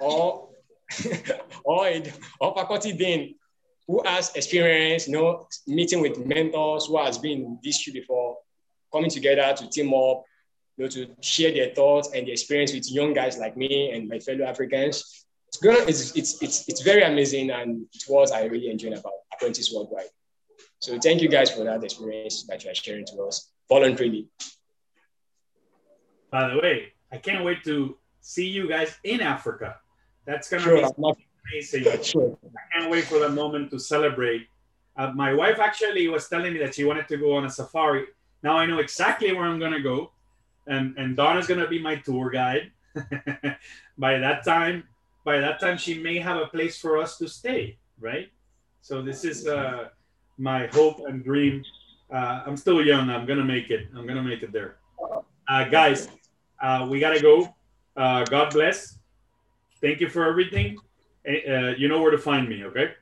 or 0.00 0.48
or 1.64 1.86
a 1.86 2.12
or 2.40 2.54
faculty 2.54 2.92
dean 2.92 3.34
who 3.86 4.02
has 4.04 4.34
experience, 4.34 5.08
you 5.08 5.14
know, 5.14 5.46
meeting 5.66 6.00
with 6.00 6.24
mentors 6.24 6.86
who 6.86 6.98
has 6.98 7.18
been 7.18 7.38
in 7.38 7.58
this 7.64 7.80
shoe 7.80 7.92
before, 7.92 8.36
coming 8.92 9.10
together 9.10 9.54
to 9.56 9.68
team 9.68 9.92
up, 9.94 10.24
you 10.76 10.84
know, 10.84 10.88
to 10.88 11.08
share 11.22 11.52
their 11.52 11.74
thoughts 11.74 12.10
and 12.14 12.26
their 12.26 12.32
experience 12.32 12.72
with 12.72 12.90
young 12.90 13.14
guys 13.14 13.38
like 13.38 13.56
me 13.56 13.90
and 13.90 14.08
my 14.08 14.18
fellow 14.18 14.44
Africans. 14.44 15.24
It's 15.48 15.56
gonna, 15.56 15.78
it's, 15.88 16.14
it's, 16.14 16.42
it's, 16.42 16.68
it's 16.68 16.82
very 16.82 17.02
amazing 17.02 17.50
and 17.50 17.86
it 17.94 18.04
was 18.08 18.30
I 18.30 18.44
really 18.44 18.70
enjoy 18.70 18.88
about 18.88 19.12
Apprentice 19.32 19.72
Worldwide. 19.74 20.10
So 20.80 20.98
thank 20.98 21.22
you 21.22 21.28
guys 21.28 21.50
for 21.50 21.64
that 21.64 21.82
experience 21.82 22.44
that 22.48 22.62
you 22.64 22.70
are 22.70 22.74
sharing 22.74 23.06
to 23.06 23.22
us 23.22 23.50
voluntarily. 23.70 24.28
By 26.30 26.50
the 26.50 26.60
way, 26.60 26.92
I 27.12 27.18
can't 27.18 27.44
wait 27.44 27.64
to 27.64 27.97
see 28.20 28.47
you 28.47 28.68
guys 28.68 28.98
in 29.05 29.20
Africa. 29.20 29.76
That's 30.26 30.51
gonna 30.51 30.62
Sure, 30.62 30.76
be 30.76 31.14
amazing. 31.52 31.85
Sure. 32.02 32.39
I 32.44 32.78
can't 32.78 32.90
wait 32.90 33.05
for 33.05 33.18
the 33.18 33.28
moment 33.30 33.70
to 33.70 33.78
celebrate. 33.78 34.48
Uh, 34.97 35.12
my 35.14 35.32
wife 35.32 35.59
actually 35.59 36.09
was 36.09 36.28
telling 36.28 36.52
me 36.52 36.59
that 36.59 36.74
she 36.74 36.85
wanted 36.85 37.09
to 37.09 37.16
go 37.16 37.36
on 37.36 37.44
a 37.44 37.51
safari. 37.51 38.06
Now 38.43 38.56
I 38.59 38.66
know 38.66 38.78
exactly 38.78 39.32
where 39.32 39.44
I'm 39.44 39.59
gonna 39.59 39.80
go, 39.80 40.12
and 40.66 40.97
and 40.98 41.16
Donna's 41.16 41.47
gonna 41.47 41.68
be 41.68 41.80
my 41.80 41.97
tour 41.97 42.30
guide. 42.30 42.72
by 43.98 44.18
that 44.18 44.44
time, 44.44 44.85
by 45.24 45.39
that 45.39 45.60
time, 45.60 45.78
she 45.78 45.98
may 45.98 46.18
have 46.18 46.36
a 46.36 46.47
place 46.47 46.78
for 46.80 46.98
us 46.98 47.16
to 47.18 47.28
stay, 47.28 47.78
right? 48.01 48.28
So 48.82 49.02
this 49.02 49.24
is 49.24 49.47
uh, 49.47 49.89
my 50.36 50.66
hope 50.68 51.01
and 51.06 51.24
dream. 51.24 51.64
Uh, 52.10 52.43
I'm 52.47 52.56
still 52.56 52.85
young. 52.85 53.10
I'm 53.10 53.26
gonna 53.26 53.44
make 53.44 53.70
it. 53.70 53.89
I'm 53.97 54.06
gonna 54.06 54.22
make 54.22 54.43
it 54.43 54.52
there. 54.52 54.76
Uh, 55.48 55.64
guys, 55.64 56.09
uh, 56.60 56.86
we 56.90 57.01
gotta 57.01 57.20
go. 57.20 57.55
Uh, 57.97 58.24
God 58.24 58.52
bless. 58.52 58.98
Thank 59.80 60.01
you 60.01 60.09
for 60.09 60.24
everything. 60.28 60.78
Uh, 61.26 61.74
you 61.76 61.89
know 61.89 62.01
where 62.01 62.10
to 62.10 62.18
find 62.18 62.48
me, 62.48 62.64
okay? 62.64 62.93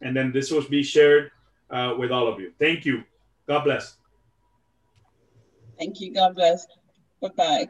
And 0.00 0.16
then 0.16 0.32
this 0.32 0.50
will 0.50 0.66
be 0.68 0.82
shared 0.82 1.30
uh, 1.70 1.94
with 1.98 2.10
all 2.10 2.28
of 2.28 2.40
you. 2.40 2.52
Thank 2.58 2.84
you. 2.84 3.04
God 3.46 3.64
bless. 3.64 3.96
Thank 5.78 6.00
you. 6.00 6.14
God 6.14 6.34
bless. 6.34 6.66
Bye-bye. 7.20 7.68